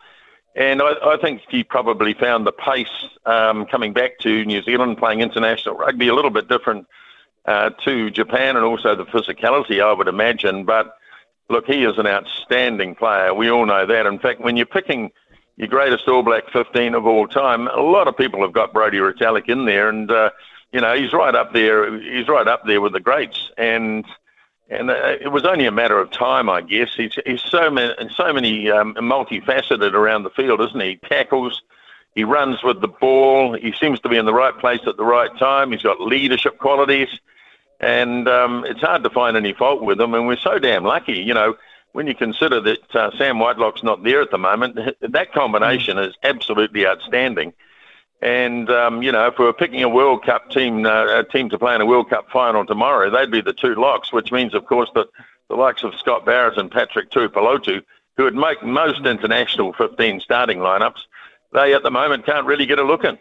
and 0.57 0.81
I, 0.81 0.93
I, 1.05 1.19
think 1.21 1.43
he 1.51 1.63
probably 1.63 2.15
found 2.15 2.47
the 2.47 2.53
pace 2.53 2.89
um, 3.27 3.67
coming 3.67 3.93
back 3.93 4.19
to 4.21 4.45
New 4.47 4.63
Zealand, 4.63 4.97
playing 4.97 5.21
international 5.21 5.77
rugby, 5.77 6.09
a 6.09 6.15
little 6.15 6.31
bit 6.31 6.49
different 6.49 6.87
uh, 7.45 7.71
to 7.85 8.11
Japan, 8.11 8.57
and 8.57 8.65
also 8.65 8.97
the 8.97 9.05
physicality, 9.05 9.83
I 9.83 9.93
would 9.93 10.09
imagine. 10.09 10.65
But 10.65 10.97
look, 11.51 11.67
he 11.67 11.85
is 11.85 11.99
an 11.99 12.07
outstanding 12.07 12.95
player. 12.95 13.35
We 13.35 13.51
all 13.51 13.67
know 13.67 13.85
that. 13.85 14.07
In 14.07 14.19
fact, 14.19 14.41
when 14.41 14.57
you're 14.57 14.65
picking 14.65 15.13
your 15.61 15.69
greatest 15.69 16.09
All 16.09 16.23
Black 16.23 16.51
15 16.51 16.95
of 16.95 17.07
all 17.07 17.29
time. 17.29 17.69
A 17.69 17.83
lot 17.83 18.09
of 18.09 18.17
people 18.17 18.41
have 18.41 18.53
got 18.53 18.73
Brodie 18.73 18.97
Retallick 18.97 19.51
in 19.51 19.67
there, 19.67 19.91
and 19.91 20.11
uh, 20.11 20.31
you 20.73 20.81
know 20.81 20.95
he's 20.95 21.13
right 21.13 21.35
up 21.35 21.53
there. 21.53 22.01
He's 22.01 22.29
right 22.29 22.49
up 22.49 22.63
there 22.65 22.81
with 22.81 22.95
the 22.95 23.01
greats, 23.01 23.51
and 23.59 24.07
and 24.71 24.91
uh, 24.91 25.17
it 25.21 25.31
was 25.31 25.45
only 25.45 25.67
a 25.67 25.71
matter 25.71 25.99
of 25.99 26.11
time, 26.13 26.49
I 26.49 26.63
guess. 26.63 26.95
He's 26.97 27.15
he's 27.27 27.43
so 27.43 27.71
many 27.71 27.93
so 28.17 28.33
many 28.33 28.71
um, 28.71 28.95
multifaceted 28.95 29.93
around 29.93 30.23
the 30.23 30.31
field, 30.31 30.63
isn't 30.63 30.81
he? 30.81 30.93
He 30.93 30.97
tackles. 30.97 31.61
He 32.15 32.25
runs 32.25 32.63
with 32.63 32.81
the 32.81 32.89
ball. 32.89 33.53
He 33.53 33.75
seems 33.79 34.01
to 34.01 34.09
be 34.09 34.17
in 34.17 34.25
the 34.25 34.33
right 34.33 34.57
place 34.59 34.81
at 34.87 34.97
the 34.97 35.05
right 35.05 35.31
time. 35.39 35.73
He's 35.73 35.83
got 35.83 36.01
leadership 36.01 36.57
qualities, 36.57 37.11
and 37.81 38.27
um, 38.29 38.65
it's 38.67 38.81
hard 38.81 39.05
to 39.05 39.11
find 39.11 39.37
any 39.37 39.53
fault 39.53 39.83
with 39.83 40.01
him. 40.01 40.15
And 40.15 40.27
we're 40.27 40.39
so 40.39 40.59
damn 40.59 40.85
lucky, 40.85 41.19
you 41.19 41.35
know 41.35 41.55
when 41.93 42.07
you 42.07 42.15
consider 42.15 42.61
that 42.61 42.95
uh, 42.95 43.11
Sam 43.19 43.39
Whitelock's 43.39 43.83
not 43.83 44.03
there 44.03 44.23
at 44.23 44.31
the 44.31 44.39
moment, 44.39 44.79
that 45.01 45.33
combination 45.33 45.99
is 45.99 46.15
absolutely 46.23 46.87
outstanding. 46.87 47.53
And 48.23 48.69
um, 48.71 49.03
you 49.03 49.13
know, 49.13 49.27
if 49.27 49.39
we 49.39 49.47
were 49.47 49.53
picking 49.53 49.83
a 49.83 49.89
World 49.89 50.25
Cup 50.25 50.51
team, 50.51 50.85
uh, 50.85 51.21
a 51.21 51.25
team 51.25 51.49
to 51.51 51.59
play 51.59 51.75
in 51.75 51.81
a 51.81 51.87
World 51.87 52.11
Cup 52.11 52.31
final 52.31 52.67
tomorrow, 52.67 53.11
they'd 53.11 53.31
be 53.31 53.41
the 53.41 53.55
two 53.55 53.75
locks. 53.75 54.13
Which 54.13 54.31
means, 54.31 54.55
of 54.55 54.67
course, 54.67 54.91
that 54.95 55.07
the 55.49 55.57
likes 55.57 55.83
of 55.83 55.95
Scott 55.99 56.27
Barrett 56.27 56.59
and 56.59 56.71
Patrick 56.71 57.11
Tuipulotu, 57.11 57.83
who 58.17 58.25
would 58.25 58.35
make 58.35 58.63
most 58.63 59.07
international 59.07 59.73
15 59.73 60.21
starting 60.21 60.59
lineups, 60.59 61.01
they 61.53 61.73
at 61.73 61.83
the 61.83 61.91
moment 61.91 62.27
can't 62.27 62.47
really 62.47 62.67
get 62.67 62.79
a 62.79 62.85
look 62.85 63.05
in. 63.05 63.19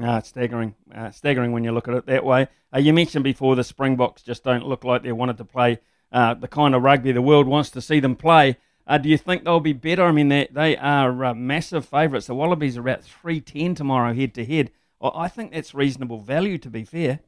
Ah, 0.00 0.18
it's 0.18 0.28
staggering. 0.28 0.74
Uh, 0.94 1.10
staggering 1.10 1.52
when 1.52 1.64
you 1.64 1.72
look 1.72 1.88
at 1.88 1.94
it 1.94 2.06
that 2.06 2.24
way. 2.24 2.48
Uh, 2.72 2.78
you 2.78 2.92
mentioned 2.92 3.24
before 3.24 3.56
the 3.56 3.64
Springboks 3.64 4.22
just 4.22 4.44
don't 4.44 4.66
look 4.66 4.84
like 4.84 5.02
they 5.02 5.12
wanted 5.12 5.38
to 5.38 5.44
play 5.44 5.80
uh, 6.12 6.34
the 6.34 6.48
kind 6.48 6.74
of 6.74 6.82
rugby 6.82 7.12
the 7.12 7.22
world 7.22 7.46
wants 7.46 7.70
to 7.70 7.80
see 7.80 8.00
them 8.00 8.16
play. 8.16 8.56
Uh, 8.86 8.98
do 8.98 9.08
you 9.08 9.16
think 9.16 9.44
they'll 9.44 9.60
be 9.60 9.72
better? 9.72 10.04
I 10.04 10.12
mean, 10.12 10.28
they, 10.28 10.48
they 10.50 10.76
are 10.76 11.24
uh, 11.24 11.34
massive 11.34 11.86
favourites. 11.86 12.26
The 12.26 12.34
Wallabies 12.34 12.76
are 12.76 12.80
about 12.80 13.04
310 13.04 13.74
tomorrow 13.76 14.12
head 14.12 14.34
to 14.34 14.44
head. 14.44 14.70
I 15.00 15.28
think 15.28 15.52
that's 15.52 15.74
reasonable 15.74 16.18
value, 16.18 16.58
to 16.58 16.68
be 16.68 16.84
fair. 16.84 17.20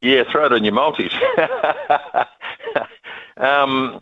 Yeah, 0.00 0.24
throw 0.30 0.46
it 0.46 0.52
in 0.52 0.64
your 0.64 0.72
multis. 0.72 1.12
um, 3.36 4.00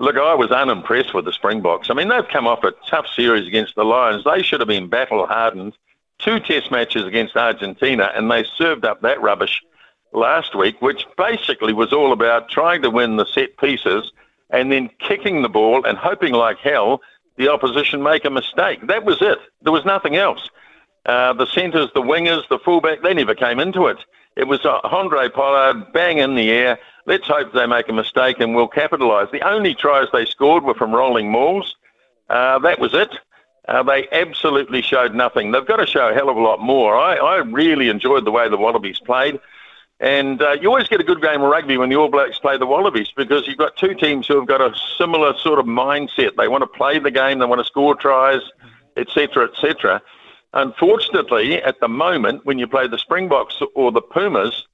look, 0.00 0.16
I 0.16 0.34
was 0.34 0.50
unimpressed 0.50 1.14
with 1.14 1.24
the 1.24 1.32
Springboks. 1.32 1.88
I 1.88 1.94
mean, 1.94 2.08
they've 2.08 2.26
come 2.26 2.48
off 2.48 2.64
a 2.64 2.72
tough 2.88 3.06
series 3.14 3.46
against 3.46 3.76
the 3.76 3.84
Lions. 3.84 4.24
They 4.24 4.42
should 4.42 4.60
have 4.60 4.68
been 4.68 4.88
battle 4.88 5.26
hardened. 5.26 5.76
Two 6.18 6.40
test 6.40 6.70
matches 6.70 7.04
against 7.06 7.36
Argentina, 7.36 8.10
and 8.14 8.30
they 8.30 8.44
served 8.56 8.84
up 8.84 9.02
that 9.02 9.22
rubbish 9.22 9.62
last 10.12 10.54
week, 10.54 10.80
which 10.80 11.04
basically 11.16 11.72
was 11.72 11.92
all 11.92 12.12
about 12.12 12.48
trying 12.48 12.82
to 12.82 12.90
win 12.90 13.16
the 13.16 13.26
set 13.26 13.56
pieces 13.58 14.12
and 14.50 14.70
then 14.70 14.90
kicking 14.98 15.42
the 15.42 15.48
ball 15.48 15.84
and 15.84 15.96
hoping 15.96 16.32
like 16.32 16.58
hell 16.58 17.00
the 17.36 17.48
opposition 17.48 18.02
make 18.02 18.24
a 18.24 18.30
mistake. 18.30 18.86
That 18.86 19.04
was 19.04 19.22
it. 19.22 19.38
There 19.62 19.72
was 19.72 19.84
nothing 19.84 20.16
else. 20.16 20.50
Uh, 21.06 21.32
the 21.32 21.46
centres, 21.46 21.88
the 21.94 22.02
wingers, 22.02 22.46
the 22.48 22.58
fullback, 22.58 23.02
they 23.02 23.14
never 23.14 23.34
came 23.34 23.58
into 23.58 23.86
it. 23.86 23.98
It 24.36 24.46
was 24.46 24.64
uh, 24.64 24.80
Handré 24.82 25.32
Pollard, 25.32 25.92
bang 25.92 26.18
in 26.18 26.34
the 26.34 26.50
air. 26.50 26.78
Let's 27.06 27.26
hope 27.26 27.52
they 27.52 27.66
make 27.66 27.88
a 27.88 27.92
mistake 27.92 28.40
and 28.40 28.54
we'll 28.54 28.68
capitalise. 28.68 29.28
The 29.32 29.46
only 29.48 29.74
tries 29.74 30.08
they 30.12 30.26
scored 30.26 30.64
were 30.64 30.74
from 30.74 30.94
rolling 30.94 31.30
mauls. 31.30 31.76
Uh, 32.28 32.58
that 32.60 32.78
was 32.78 32.94
it. 32.94 33.10
Uh, 33.66 33.82
they 33.82 34.08
absolutely 34.12 34.82
showed 34.82 35.14
nothing. 35.14 35.50
They've 35.50 35.66
got 35.66 35.76
to 35.76 35.86
show 35.86 36.08
a 36.08 36.14
hell 36.14 36.28
of 36.28 36.36
a 36.36 36.40
lot 36.40 36.60
more. 36.60 36.96
I, 36.96 37.16
I 37.16 37.36
really 37.36 37.88
enjoyed 37.88 38.24
the 38.24 38.30
way 38.30 38.48
the 38.48 38.56
Wallabies 38.56 39.00
played. 39.00 39.40
And 40.00 40.40
uh, 40.40 40.52
you 40.52 40.68
always 40.68 40.88
get 40.88 40.98
a 41.00 41.04
good 41.04 41.20
game 41.20 41.42
of 41.42 41.50
rugby 41.50 41.76
when 41.76 41.90
the 41.90 41.96
All 41.96 42.08
Blacks 42.08 42.38
play 42.38 42.56
the 42.56 42.66
Wallabies 42.66 43.12
because 43.14 43.46
you've 43.46 43.58
got 43.58 43.76
two 43.76 43.94
teams 43.94 44.26
who 44.26 44.36
have 44.36 44.48
got 44.48 44.62
a 44.62 44.74
similar 44.96 45.36
sort 45.38 45.58
of 45.58 45.66
mindset. 45.66 46.36
They 46.36 46.48
want 46.48 46.62
to 46.62 46.66
play 46.66 46.98
the 46.98 47.10
game, 47.10 47.38
they 47.38 47.44
want 47.44 47.60
to 47.60 47.66
score 47.66 47.94
tries, 47.94 48.40
etc., 48.96 49.50
etc. 49.50 50.00
Unfortunately, 50.54 51.62
at 51.62 51.80
the 51.80 51.88
moment, 51.88 52.46
when 52.46 52.58
you 52.58 52.66
play 52.66 52.88
the 52.88 52.98
Springboks 52.98 53.60
or 53.74 53.92
the 53.92 54.00
Pumas, 54.00 54.66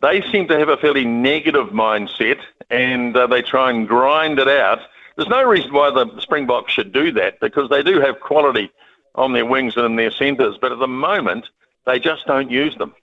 they 0.00 0.22
seem 0.32 0.48
to 0.48 0.58
have 0.58 0.70
a 0.70 0.78
fairly 0.78 1.04
negative 1.04 1.68
mindset 1.68 2.40
and 2.70 3.14
uh, 3.14 3.26
they 3.26 3.42
try 3.42 3.70
and 3.70 3.86
grind 3.86 4.38
it 4.38 4.48
out. 4.48 4.80
There's 5.16 5.28
no 5.28 5.42
reason 5.42 5.74
why 5.74 5.90
the 5.90 6.18
Springboks 6.20 6.72
should 6.72 6.92
do 6.92 7.12
that 7.12 7.38
because 7.40 7.68
they 7.68 7.82
do 7.82 8.00
have 8.00 8.18
quality 8.20 8.70
on 9.14 9.34
their 9.34 9.44
wings 9.44 9.76
and 9.76 9.84
in 9.84 9.96
their 9.96 10.10
centres, 10.10 10.56
but 10.58 10.72
at 10.72 10.78
the 10.78 10.88
moment, 10.88 11.50
they 11.84 11.98
just 11.98 12.26
don't 12.26 12.50
use 12.50 12.74
them. 12.76 12.94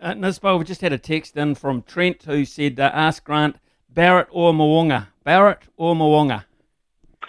Uh, 0.00 0.14
Nisbo, 0.14 0.58
we 0.58 0.64
just 0.64 0.80
had 0.80 0.92
a 0.92 0.98
text 0.98 1.36
in 1.36 1.56
from 1.56 1.82
Trent 1.82 2.22
who 2.22 2.44
said, 2.44 2.78
uh, 2.78 2.90
ask 2.94 3.24
Grant, 3.24 3.56
Barrett 3.90 4.28
or 4.30 4.52
Mo'unga? 4.52 5.08
Barrett 5.24 5.62
or 5.76 5.96
Mo'unga? 5.96 6.44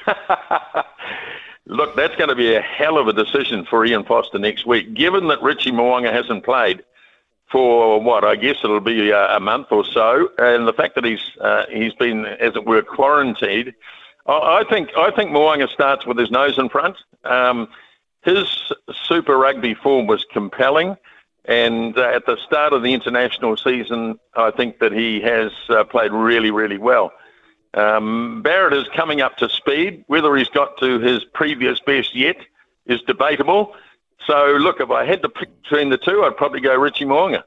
Look, 1.66 1.96
that's 1.96 2.16
going 2.16 2.30
to 2.30 2.36
be 2.36 2.54
a 2.54 2.62
hell 2.62 3.00
of 3.00 3.08
a 3.08 3.14
decision 3.14 3.66
for 3.66 3.86
Ian 3.86 4.04
Foster 4.04 4.38
next 4.38 4.68
week. 4.68 4.94
Given 4.94 5.28
that 5.30 5.42
Richie 5.42 5.72
Mo'unga 5.72 6.12
hasn't 6.12 6.44
played 6.44 6.84
for 7.52 8.00
what 8.00 8.24
I 8.24 8.36
guess 8.36 8.58
it'll 8.64 8.80
be 8.80 9.10
a, 9.10 9.38
a 9.38 9.40
month 9.40 9.68
or 9.72 9.84
so, 9.84 10.30
and 10.38 10.68
the 10.68 10.74
fact 10.74 10.94
that 10.96 11.06
he's 11.06 11.24
uh, 11.42 11.66
he's 11.72 11.94
been, 11.96 12.26
as 12.26 12.56
it 12.56 12.66
were, 12.66 12.84
quarantined, 12.84 13.74
I, 14.28 14.62
I 14.62 14.64
think 14.70 14.90
I 14.96 15.10
think 15.12 15.32
Mo'unga 15.32 15.68
starts 15.70 16.06
with 16.06 16.18
his 16.18 16.30
nose 16.30 16.60
in 16.60 16.70
front. 16.70 16.98
Um, 17.24 17.68
his 18.22 18.72
Super 18.94 19.38
Rugby 19.38 19.74
form 19.74 20.06
was 20.06 20.26
compelling. 20.32 20.96
And 21.50 21.98
uh, 21.98 22.04
at 22.04 22.28
the 22.28 22.38
start 22.46 22.74
of 22.74 22.84
the 22.84 22.94
international 22.94 23.58
season, 23.58 24.20
I 24.36 24.52
think 24.52 24.78
that 24.78 24.92
he 24.92 25.20
has 25.22 25.52
uh, 25.70 25.84
played 25.84 26.12
really, 26.12 26.52
really 26.52 26.78
well. 26.78 27.12
Um, 27.74 28.44
Barrett 28.44 28.74
is 28.74 28.88
coming 28.96 29.22
up 29.22 29.36
to 29.38 29.50
speed. 29.50 30.04
Whether 30.06 30.36
he's 30.36 30.50
got 30.50 30.78
to 30.78 31.00
his 31.00 31.24
previous 31.34 31.80
best 31.80 32.16
yet 32.16 32.36
is 32.86 33.02
debatable. 33.02 33.76
So, 34.28 34.58
look, 34.60 34.80
if 34.80 34.92
I 34.92 35.06
had 35.06 35.24
to 35.24 35.30
pick 35.30 35.50
between 35.64 35.90
the 35.90 35.98
two, 35.98 36.24
I'd 36.24 36.38
probably 36.38 36.62
go 36.62 36.76
Richie 36.76 37.06
Mo'unga. 37.06 37.44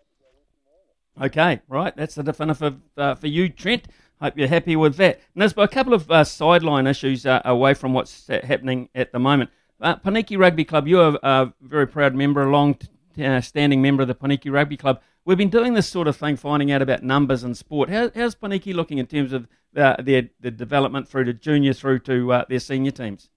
Okay, 1.20 1.60
right. 1.68 1.94
That's 1.94 2.16
the 2.16 2.24
definitive 2.24 2.80
uh, 2.96 3.14
for 3.14 3.28
you, 3.28 3.48
Trent. 3.50 3.86
Hope 4.20 4.36
you're 4.36 4.48
happy 4.48 4.74
with 4.74 4.96
that. 4.96 5.20
Nisbo, 5.36 5.62
a 5.62 5.68
couple 5.68 5.94
of 5.94 6.10
uh, 6.10 6.24
sideline 6.24 6.88
issues 6.88 7.24
uh, 7.24 7.40
away 7.44 7.74
from 7.74 7.92
what's 7.92 8.26
happening 8.26 8.88
at 8.96 9.12
the 9.12 9.20
moment. 9.20 9.50
Uh, 9.80 9.94
Poneke 9.94 10.36
Rugby 10.36 10.64
Club, 10.64 10.88
you're 10.88 11.18
a 11.22 11.52
very 11.60 11.86
proud 11.86 12.16
member, 12.16 12.42
a 12.42 12.50
long 12.50 12.76
uh, 13.18 13.40
standing 13.40 13.82
member 13.82 14.02
of 14.02 14.08
the 14.08 14.14
Poneke 14.14 14.52
Rugby 14.52 14.76
Club. 14.76 15.00
We've 15.24 15.38
been 15.38 15.50
doing 15.50 15.74
this 15.74 15.88
sort 15.88 16.08
of 16.08 16.16
thing, 16.16 16.36
finding 16.36 16.72
out 16.72 16.82
about 16.82 17.02
numbers 17.02 17.44
and 17.44 17.56
sport. 17.56 17.90
How, 17.90 18.10
how's 18.14 18.34
Poneke 18.34 18.74
looking 18.74 18.98
in 18.98 19.06
terms 19.06 19.32
of 19.32 19.46
uh, 19.76 19.96
their, 20.02 20.30
their 20.40 20.50
development 20.50 21.08
through 21.08 21.24
to 21.24 21.32
junior 21.32 21.72
through 21.72 22.00
to 22.00 22.32
uh, 22.32 22.44
their 22.48 22.58
senior 22.58 22.90
teams? 22.90 23.30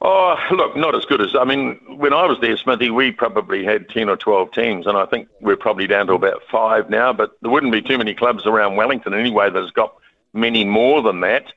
Oh, 0.00 0.36
look, 0.52 0.76
not 0.76 0.94
as 0.94 1.04
good 1.06 1.20
as 1.20 1.34
I 1.34 1.44
mean. 1.44 1.80
When 1.96 2.12
I 2.12 2.24
was 2.24 2.38
there, 2.40 2.56
Smithy, 2.56 2.90
we 2.90 3.10
probably 3.10 3.64
had 3.64 3.88
ten 3.88 4.08
or 4.08 4.16
twelve 4.16 4.52
teams, 4.52 4.86
and 4.86 4.96
I 4.96 5.06
think 5.06 5.28
we're 5.40 5.56
probably 5.56 5.88
down 5.88 6.06
to 6.06 6.12
about 6.12 6.42
five 6.50 6.88
now. 6.88 7.12
But 7.12 7.32
there 7.42 7.50
wouldn't 7.50 7.72
be 7.72 7.82
too 7.82 7.98
many 7.98 8.14
clubs 8.14 8.46
around 8.46 8.76
Wellington 8.76 9.12
anyway 9.12 9.50
that 9.50 9.60
has 9.60 9.72
got 9.72 9.94
many 10.32 10.64
more 10.64 11.02
than 11.02 11.20
that. 11.22 11.52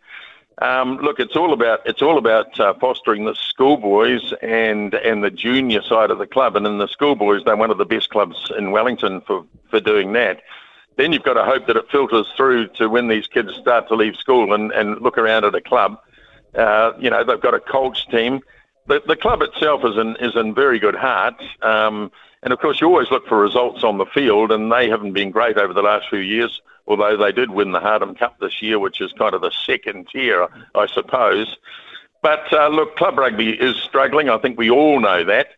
Um, 0.62 0.98
look, 0.98 1.20
it's 1.20 1.36
all 1.36 1.54
about 1.54 1.82
it's 1.86 2.04
all 2.04 2.20
about 2.20 2.60
uh, 2.60 2.76
fostering 2.76 3.26
the 3.26 3.34
schoolboys 3.34 4.32
and 4.44 4.94
and 4.94 5.24
the 5.24 5.32
junior 5.32 5.82
side 5.82 6.12
of 6.12 6.20
the 6.20 6.28
club. 6.28 6.56
And 6.56 6.68
in 6.68 6.78
the 6.78 6.88
schoolboys, 6.88 7.44
they're 7.44 7.58
one 7.58 7.72
of 7.72 7.80
the 7.80 7.86
best 7.86 8.10
clubs 8.12 8.52
in 8.56 8.72
Wellington 8.72 9.22
for 9.22 9.44
for 9.70 9.80
doing 9.80 10.14
that. 10.14 10.42
Then 10.98 11.14
you've 11.14 11.24
got 11.24 11.34
to 11.34 11.44
hope 11.44 11.66
that 11.66 11.78
it 11.78 11.90
filters 11.90 12.28
through 12.38 12.68
to 12.76 12.90
when 12.90 13.08
these 13.08 13.26
kids 13.26 13.56
start 13.56 13.88
to 13.88 13.96
leave 13.96 14.16
school 14.16 14.54
and, 14.54 14.72
and 14.72 15.02
look 15.02 15.18
around 15.18 15.46
at 15.46 15.56
a 15.56 15.62
club. 15.62 16.00
Uh, 16.54 16.92
you 17.00 17.10
know, 17.10 17.24
they've 17.24 17.42
got 17.42 17.56
a 17.56 17.60
Colts 17.60 18.06
team. 18.06 18.42
The, 18.88 19.02
the 19.08 19.16
club 19.16 19.42
itself 19.42 19.82
is 19.84 19.98
in 19.98 20.16
is 20.18 20.36
in 20.36 20.54
very 20.54 20.78
good 20.78 20.96
heart. 20.96 21.42
Um, 21.64 22.12
and 22.44 22.54
of 22.54 22.60
course, 22.60 22.82
you 22.82 22.88
always 22.88 23.12
look 23.12 23.28
for 23.28 23.40
results 23.40 23.84
on 23.84 23.98
the 23.98 24.06
field, 24.06 24.52
and 24.52 24.72
they 24.72 24.90
haven't 24.90 25.14
been 25.14 25.32
great 25.32 25.58
over 25.58 25.74
the 25.74 25.82
last 25.82 26.10
few 26.10 26.20
years. 26.20 26.62
Although 26.88 27.16
they 27.16 27.32
did 27.32 27.52
win 27.52 27.72
the 27.72 27.80
Hardham 27.80 28.18
Cup 28.18 28.40
this 28.40 28.62
year, 28.62 28.80
which 28.80 29.00
is 29.00 29.14
kind 29.14 29.34
of 29.34 29.42
the 29.42 29.52
second 29.66 30.08
tier, 30.12 30.48
I 30.74 30.88
suppose. 30.88 31.58
But 32.22 32.52
uh, 32.52 32.70
look, 32.70 32.96
club 32.96 33.18
rugby 33.18 33.52
is 33.52 33.76
struggling. 33.78 34.30
I 34.30 34.38
think 34.40 34.58
we 34.58 34.70
all 34.70 35.00
know 35.00 35.24
that. 35.24 35.50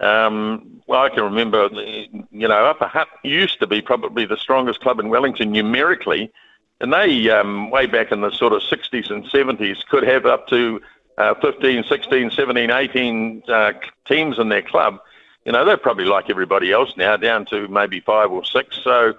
Um, 0.00 0.82
well, 0.86 1.02
I 1.02 1.08
can 1.10 1.22
remember, 1.22 1.68
you 1.72 2.48
know, 2.48 2.64
Upper 2.66 2.86
Hutt 2.86 3.08
used 3.22 3.60
to 3.60 3.66
be 3.66 3.80
probably 3.80 4.26
the 4.26 4.36
strongest 4.36 4.80
club 4.80 4.98
in 4.98 5.08
Wellington 5.08 5.52
numerically, 5.52 6.32
and 6.80 6.92
they, 6.92 7.30
um, 7.30 7.70
way 7.70 7.86
back 7.86 8.10
in 8.10 8.20
the 8.20 8.30
sort 8.30 8.52
of 8.52 8.62
60s 8.62 9.10
and 9.10 9.24
70s, 9.24 9.86
could 9.86 10.02
have 10.02 10.26
up 10.26 10.48
to 10.48 10.80
uh, 11.18 11.34
15, 11.40 11.84
16, 11.84 12.30
17, 12.30 12.70
18 12.70 13.42
uh, 13.48 13.72
teams 14.06 14.38
in 14.38 14.48
their 14.48 14.62
club. 14.62 14.98
You 15.44 15.52
know, 15.52 15.64
they're 15.64 15.76
probably 15.76 16.04
like 16.04 16.30
everybody 16.30 16.72
else 16.72 16.96
now, 16.96 17.16
down 17.16 17.46
to 17.46 17.68
maybe 17.68 18.00
five 18.00 18.30
or 18.30 18.44
six. 18.44 18.78
So, 18.82 19.14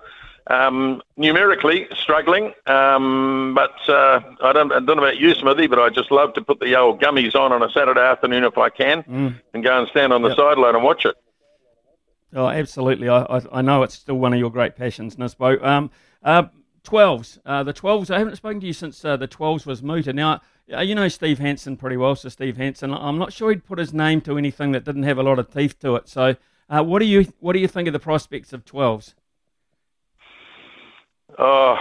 um, 0.48 1.02
numerically 1.16 1.88
struggling, 1.96 2.54
um, 2.66 3.54
but 3.56 3.76
uh, 3.88 4.20
I, 4.42 4.52
don't, 4.54 4.72
I 4.72 4.80
don't 4.80 4.98
know 4.98 5.04
about 5.04 5.18
you, 5.18 5.34
Smithy, 5.34 5.68
but 5.68 5.80
I 5.80 5.90
just 5.90 6.12
love 6.12 6.34
to 6.34 6.42
put 6.42 6.60
the 6.60 6.76
old 6.78 7.02
gummies 7.02 7.36
on 7.36 7.54
on 7.54 7.64
a 7.64 7.70
Saturday 7.70 8.02
afternoon 8.02 8.44
if 8.44 8.58
I 8.58 8.70
can 8.70 9.04
mm. 9.04 9.40
and 9.54 9.64
go 9.64 9.80
and 9.80 9.88
stand 9.90 10.12
on 10.12 10.22
the 10.22 10.30
yep. 10.30 10.38
sideline 10.38 10.76
and 10.76 10.84
watch 10.84 11.06
it. 11.06 11.16
Oh, 12.36 12.48
absolutely. 12.48 13.10
I, 13.10 13.22
I, 13.22 13.42
I, 13.52 13.62
know 13.62 13.84
it's 13.84 13.94
still 13.94 14.16
one 14.16 14.34
of 14.34 14.40
your 14.40 14.50
great 14.50 14.76
passions, 14.76 15.18
Nisbo. 15.18 15.64
Um, 15.64 15.92
uh, 16.24 16.44
12s. 16.84 17.40
Uh, 17.46 17.64
the 17.64 17.74
12s, 17.74 18.10
I 18.10 18.20
haven't 18.20 18.36
spoken 18.36 18.60
to 18.62 18.68
you 18.68 18.74
since 18.74 19.04
uh, 19.06 19.18
the 19.18 19.28
12s 19.28 19.66
was 19.66 19.84
mooted. 19.84 20.16
Now, 20.16 20.42
you 20.68 20.96
know 20.96 21.08
Steve 21.08 21.40
Hansen 21.40 21.78
pretty 21.78 21.98
well, 21.98 22.16
so 22.16 22.30
Steve 22.30 22.58
Hansen. 22.58 22.94
I'm 22.94 23.18
not 23.18 23.34
sure 23.34 23.50
he'd 23.50 23.66
put 23.66 23.80
his 23.80 23.94
name 23.94 24.22
to 24.22 24.38
anything 24.38 24.72
that 24.72 24.84
didn't 24.84 25.04
have 25.04 25.18
a 25.18 25.24
lot 25.24 25.40
of 25.40 25.54
teeth 25.54 25.80
to 25.80 25.96
it. 25.96 26.08
So, 26.08 26.36
uh, 26.70 26.84
what 26.84 27.00
do 27.00 27.06
you 27.06 27.32
what 27.40 27.54
do 27.54 27.60
you 27.60 27.68
think 27.68 27.88
of 27.88 27.94
the 27.94 28.00
prospects 28.00 28.54
of 28.54 28.66
12s? 28.66 29.14
Oh, 31.38 31.78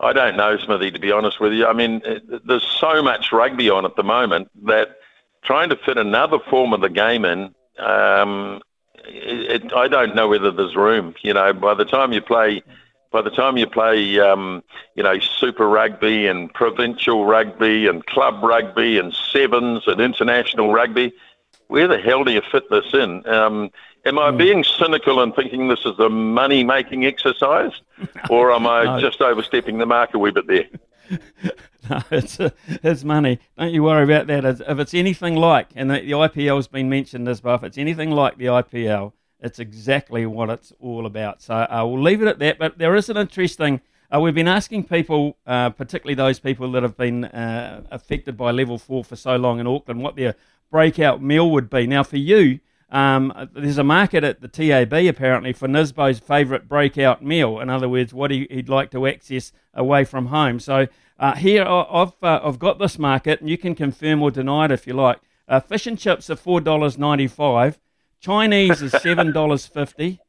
I 0.00 0.12
don't 0.12 0.36
know, 0.36 0.58
Smithy, 0.58 0.90
to 0.90 0.98
be 0.98 1.12
honest 1.12 1.40
with 1.40 1.52
you. 1.52 1.66
I 1.66 1.72
mean, 1.72 2.02
there's 2.44 2.66
so 2.80 3.02
much 3.02 3.30
rugby 3.30 3.70
on 3.70 3.84
at 3.84 3.94
the 3.94 4.02
moment 4.02 4.50
that 4.64 4.96
trying 5.44 5.70
to 5.70 5.76
fit 5.76 5.96
another 5.96 6.38
form 6.50 6.72
of 6.72 6.80
the 6.80 6.88
game 6.88 7.24
in, 7.24 7.54
um, 7.78 8.60
it, 9.04 9.64
it, 9.64 9.72
I 9.72 9.86
don't 9.86 10.14
know 10.14 10.28
whether 10.28 10.50
there's 10.50 10.74
room. 10.74 11.14
You 11.22 11.34
know, 11.34 11.52
by 11.52 11.74
the 11.74 11.84
time 11.84 12.12
you 12.12 12.20
play, 12.20 12.62
by 13.12 13.22
the 13.22 13.30
time 13.30 13.56
you 13.56 13.66
play, 13.66 14.18
um, 14.18 14.62
you 14.94 15.02
know, 15.02 15.18
Super 15.18 15.68
Rugby 15.68 16.26
and 16.26 16.52
provincial 16.52 17.24
rugby 17.26 17.86
and 17.86 18.04
club 18.06 18.42
rugby 18.42 18.98
and 18.98 19.14
sevens 19.14 19.84
and 19.86 20.00
international 20.00 20.72
rugby, 20.72 21.12
where 21.68 21.86
the 21.86 21.98
hell 21.98 22.24
do 22.24 22.32
you 22.32 22.42
fit 22.50 22.68
this 22.70 22.92
in? 22.92 23.26
Um, 23.26 23.70
Am 24.04 24.18
I 24.18 24.30
hmm. 24.30 24.36
being 24.36 24.64
cynical 24.64 25.20
and 25.22 25.34
thinking 25.34 25.68
this 25.68 25.84
is 25.84 25.98
a 25.98 26.08
money 26.08 26.64
making 26.64 27.04
exercise, 27.06 27.72
or 28.30 28.52
am 28.52 28.66
I 28.66 28.84
no. 28.84 29.00
just 29.00 29.20
overstepping 29.20 29.78
the 29.78 29.86
mark 29.86 30.14
a 30.14 30.18
wee 30.18 30.32
bit 30.32 30.46
there? 30.46 30.66
no, 31.90 32.02
it's, 32.10 32.40
uh, 32.40 32.50
it's 32.82 33.04
money. 33.04 33.38
Don't 33.56 33.72
you 33.72 33.84
worry 33.84 34.04
about 34.04 34.26
that. 34.26 34.44
If 34.44 34.78
it's 34.78 34.94
anything 34.94 35.36
like, 35.36 35.68
and 35.76 35.90
the, 35.90 36.00
the 36.00 36.12
IPL 36.12 36.56
has 36.56 36.68
been 36.68 36.88
mentioned 36.88 37.28
as 37.28 37.42
well, 37.42 37.56
if 37.56 37.64
it's 37.64 37.78
anything 37.78 38.10
like 38.10 38.38
the 38.38 38.46
IPL, 38.46 39.12
it's 39.42 39.58
exactly 39.58 40.24
what 40.24 40.48
it's 40.48 40.72
all 40.80 41.04
about. 41.04 41.42
So 41.42 41.54
uh, 41.54 41.84
we'll 41.84 42.02
leave 42.02 42.22
it 42.22 42.28
at 42.28 42.38
that. 42.38 42.58
But 42.58 42.78
there 42.78 42.94
is 42.94 43.08
an 43.08 43.16
interesting. 43.16 43.80
Uh, 44.14 44.20
we've 44.20 44.34
been 44.34 44.48
asking 44.48 44.84
people, 44.84 45.36
uh, 45.46 45.70
particularly 45.70 46.14
those 46.14 46.38
people 46.38 46.70
that 46.72 46.82
have 46.82 46.96
been 46.96 47.24
uh, 47.24 47.82
affected 47.90 48.36
by 48.36 48.50
level 48.50 48.78
four 48.78 49.02
for 49.04 49.16
so 49.16 49.36
long 49.36 49.58
in 49.58 49.66
Auckland, 49.66 50.02
what 50.02 50.16
their 50.16 50.36
breakout 50.70 51.22
meal 51.22 51.50
would 51.50 51.68
be. 51.68 51.86
Now, 51.86 52.02
for 52.02 52.18
you, 52.18 52.60
um, 52.90 53.32
there's 53.54 53.78
a 53.78 53.84
market 53.84 54.22
at 54.22 54.42
the 54.42 54.48
TAB 54.48 54.92
apparently 54.92 55.54
for 55.54 55.66
Nisbo's 55.66 56.18
favourite 56.18 56.68
breakout 56.68 57.24
meal. 57.24 57.58
In 57.58 57.70
other 57.70 57.88
words, 57.88 58.12
what 58.12 58.30
he, 58.30 58.46
would 58.50 58.68
like 58.68 58.90
to 58.90 59.06
access 59.06 59.50
away 59.72 60.04
from 60.04 60.26
home. 60.26 60.60
So 60.60 60.86
uh, 61.18 61.34
here 61.34 61.64
I've 61.64 62.12
uh, 62.22 62.40
I've 62.44 62.58
got 62.58 62.78
this 62.78 62.98
market, 62.98 63.40
and 63.40 63.48
you 63.48 63.56
can 63.56 63.74
confirm 63.74 64.22
or 64.22 64.30
deny 64.30 64.66
it 64.66 64.70
if 64.70 64.86
you 64.86 64.92
like. 64.92 65.20
Uh, 65.48 65.60
fish 65.60 65.86
and 65.86 65.98
chips 65.98 66.28
are 66.28 66.36
four 66.36 66.60
dollars 66.60 66.98
ninety 66.98 67.26
five. 67.26 67.78
Chinese 68.22 68.80
is 68.82 68.92
seven 69.02 69.32
dollars 69.32 69.66
fifty. 69.66 70.20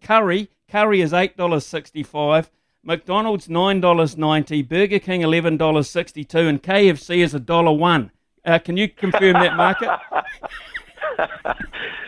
Curry 0.00 0.48
curry 0.70 1.00
is 1.00 1.12
eight 1.12 1.36
dollars 1.36 1.66
sixty 1.66 2.04
five. 2.04 2.52
McDonald's 2.84 3.48
nine 3.48 3.80
dollars 3.80 4.16
ninety. 4.16 4.62
Burger 4.62 5.00
King 5.00 5.22
eleven 5.22 5.56
dollars 5.56 5.90
sixty 5.90 6.22
two, 6.22 6.46
and 6.46 6.62
KFC 6.62 7.18
is 7.18 7.34
a 7.34 7.40
dollar 7.40 7.72
one. 7.72 8.12
Uh, 8.44 8.60
can 8.60 8.76
you 8.76 8.88
confirm 8.88 9.32
that 9.32 9.56
market? 9.56 9.88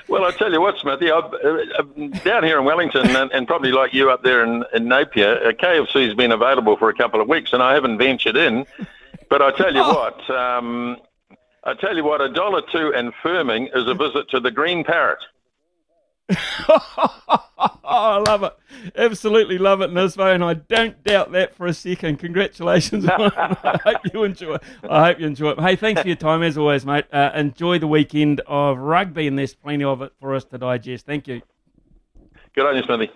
well, 0.09 0.25
I 0.25 0.31
tell 0.39 0.53
you 0.53 0.61
what, 0.61 0.79
Smithy, 0.79 1.11
I'm, 1.11 1.25
uh, 1.25 2.19
down 2.19 2.45
here 2.45 2.61
in 2.61 2.65
Wellington, 2.65 3.09
and, 3.17 3.33
and, 3.33 3.49
probably 3.49 3.73
like 3.73 3.93
you 3.93 4.11
up 4.11 4.23
there 4.23 4.45
in, 4.45 4.63
in 4.73 4.87
Napier, 4.87 5.49
uh, 5.49 5.51
KFC 5.51 6.07
has 6.07 6.15
been 6.15 6.31
available 6.31 6.77
for 6.77 6.91
a 6.91 6.95
couple 6.95 7.21
of 7.21 7.27
weeks, 7.27 7.53
and 7.53 7.61
I 7.61 7.75
haven't 7.75 7.99
ventured 7.99 8.37
in. 8.37 8.67
But 9.29 9.43
I 9.43 9.51
tell 9.51 9.75
you 9.75 9.83
oh. 9.83 9.95
what, 9.95 10.31
um, 10.31 10.99
I 11.69 11.75
tell 11.75 11.95
you 11.95 12.03
what, 12.03 12.23
a 12.23 12.33
dollar 12.33 12.63
two 12.73 12.95
and 12.95 13.13
firming 13.23 13.69
is 13.77 13.87
a 13.87 13.93
visit 13.93 14.31
to 14.31 14.41
the 14.41 14.51
Green 14.51 14.85
Parrot. 14.85 15.19
oh, 16.31 17.43
I 17.85 18.17
love 18.27 18.43
it. 18.43 18.55
Absolutely 18.97 19.59
love 19.59 19.83
it, 19.83 19.91
Nisbo, 19.91 20.35
and 20.35 20.43
I 20.43 20.55
don't 20.55 21.03
doubt 21.05 21.33
that 21.33 21.55
for 21.55 21.67
a 21.67 21.75
second. 21.75 22.21
Congratulations. 22.21 23.07
I 23.09 23.79
hope 23.85 23.99
you 24.15 24.25
enjoy 24.25 24.55
it. 24.55 24.63
I 24.89 25.09
hope 25.09 25.21
you 25.21 25.27
enjoy 25.27 25.51
it. 25.51 25.61
Hey, 25.61 25.77
thanks 25.77 26.01
for 26.01 26.07
your 26.07 26.17
time 26.17 26.43
as 26.43 26.57
always, 26.57 26.87
mate. 26.87 27.05
Uh, 27.13 27.33
enjoy 27.35 27.79
the 27.79 27.87
weekend 27.87 28.41
of 28.47 28.79
rugby, 28.79 29.27
and 29.27 29.39
there's 29.39 29.55
plenty 29.55 29.85
of 29.85 30.01
it 30.01 30.13
for 30.19 30.35
us 30.35 30.45
to 30.45 30.57
digest. 30.57 31.05
Thank 31.05 31.29
you. 31.29 31.43
Good 32.55 32.65
on 32.65 32.77
you, 32.77 32.83
Smithy. 32.83 33.11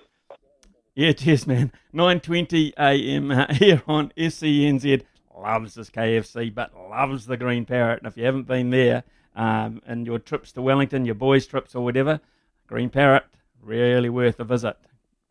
Yeah, 0.95 1.13
cheers, 1.13 1.47
man. 1.47 1.73
9.20 1.95 2.75
a.m. 2.79 3.31
Uh, 3.31 3.55
here 3.55 3.83
on 3.87 4.13
SENZ. 4.19 5.05
Loves 5.37 5.75
this 5.75 5.91
KFC, 5.91 6.55
but 6.55 6.73
loves 6.91 7.27
the 7.27 7.37
Green 7.37 7.65
Parrot. 7.65 8.01
And 8.01 8.07
if 8.07 8.17
you 8.17 8.25
haven't 8.25 8.47
been 8.47 8.71
there, 8.71 9.05
um, 9.35 9.81
and 9.87 10.07
your 10.07 10.19
trips 10.19 10.53
to 10.53 10.63
Wellington, 10.63 11.05
your 11.05 11.15
boys' 11.15 11.47
trips 11.47 11.75
or 11.75 11.83
whatever, 11.83 12.21
Green 12.67 12.91
Parrot, 12.91 13.25
really 13.63 14.09
worth 14.09 14.41
a 14.41 14.45
visit. 14.45 14.77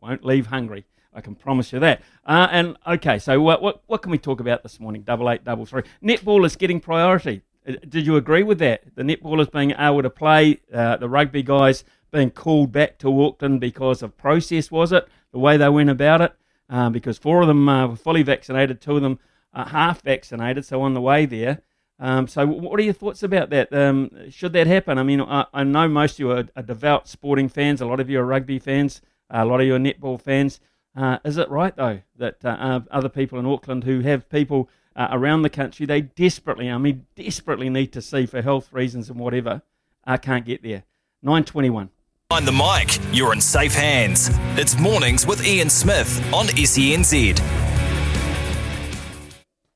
Won't 0.00 0.24
leave 0.24 0.46
hungry. 0.46 0.84
I 1.14 1.20
can 1.20 1.34
promise 1.34 1.72
you 1.72 1.78
that. 1.80 2.02
Uh, 2.26 2.48
and 2.50 2.76
okay, 2.86 3.18
so 3.18 3.40
what, 3.40 3.62
what 3.62 3.82
what 3.86 4.02
can 4.02 4.10
we 4.10 4.18
talk 4.18 4.40
about 4.40 4.62
this 4.62 4.80
morning? 4.80 5.02
Double 5.02 5.30
eight, 5.30 5.44
double 5.44 5.66
three. 5.66 5.82
Netball 6.02 6.44
is 6.46 6.56
getting 6.56 6.80
priority. 6.80 7.42
Uh, 7.68 7.74
did 7.88 8.06
you 8.06 8.16
agree 8.16 8.42
with 8.42 8.58
that? 8.58 8.82
The 8.94 9.02
netballers 9.02 9.52
being 9.52 9.72
able 9.72 10.02
to 10.02 10.10
play, 10.10 10.60
uh, 10.72 10.96
the 10.96 11.08
rugby 11.08 11.42
guys 11.42 11.84
being 12.10 12.30
called 12.30 12.72
back 12.72 12.98
to 12.98 13.22
Auckland 13.22 13.60
because 13.60 14.02
of 14.02 14.16
process, 14.16 14.70
was 14.70 14.92
it? 14.92 15.06
The 15.32 15.38
way 15.38 15.56
they 15.56 15.68
went 15.68 15.90
about 15.90 16.20
it? 16.20 16.32
Uh, 16.68 16.88
because 16.90 17.18
four 17.18 17.42
of 17.42 17.48
them 17.48 17.68
uh, 17.68 17.88
were 17.88 17.96
fully 17.96 18.22
vaccinated, 18.22 18.80
two 18.80 18.96
of 18.96 19.02
them 19.02 19.18
are 19.52 19.68
half 19.68 20.02
vaccinated, 20.02 20.64
so 20.64 20.82
on 20.82 20.94
the 20.94 21.00
way 21.00 21.26
there. 21.26 21.62
Um, 21.98 22.26
so, 22.26 22.46
what 22.46 22.80
are 22.80 22.82
your 22.82 22.94
thoughts 22.94 23.22
about 23.22 23.50
that? 23.50 23.72
Um, 23.72 24.10
should 24.30 24.52
that 24.54 24.66
happen? 24.66 24.98
I 24.98 25.02
mean, 25.02 25.20
I, 25.20 25.46
I, 25.54 25.62
know 25.62 25.86
most 25.86 26.14
of 26.14 26.18
you 26.18 26.30
are, 26.32 26.44
are, 26.56 26.62
devout 26.62 27.06
sporting 27.06 27.48
fans. 27.48 27.80
A 27.80 27.86
lot 27.86 28.00
of 28.00 28.10
you 28.10 28.18
are 28.18 28.24
rugby 28.24 28.58
fans. 28.58 29.00
a 29.30 29.44
lot 29.44 29.60
of 29.60 29.66
you 29.66 29.74
are 29.76 29.78
netball 29.78 30.20
fans. 30.20 30.58
Uh, 30.96 31.18
is 31.24 31.38
it 31.38 31.48
right 31.48 31.74
though 31.76 32.00
that 32.16 32.44
uh, 32.44 32.80
other 32.90 33.08
people 33.08 33.38
in 33.38 33.46
Auckland 33.46 33.84
who 33.84 34.00
have 34.00 34.28
people 34.28 34.68
uh, 34.94 35.08
around 35.10 35.42
the 35.42 35.50
country 35.50 35.86
they 35.86 36.02
desperately, 36.02 36.70
I 36.70 36.76
mean, 36.78 37.06
desperately 37.14 37.70
need 37.70 37.92
to 37.92 38.02
see 38.02 38.26
for 38.26 38.42
health 38.42 38.72
reasons 38.72 39.08
and 39.08 39.18
whatever, 39.18 39.62
uh, 40.06 40.16
can't 40.16 40.44
get 40.44 40.62
there? 40.62 40.84
Nine 41.22 41.44
twenty-one. 41.44 41.90
Behind 42.28 42.48
the 42.48 42.52
mic, 42.52 42.98
you're 43.14 43.32
in 43.32 43.40
safe 43.40 43.74
hands. 43.74 44.30
It's 44.56 44.78
mornings 44.78 45.26
with 45.26 45.46
Ian 45.46 45.70
Smith 45.70 46.18
on 46.32 46.46
SENZ. 46.46 47.61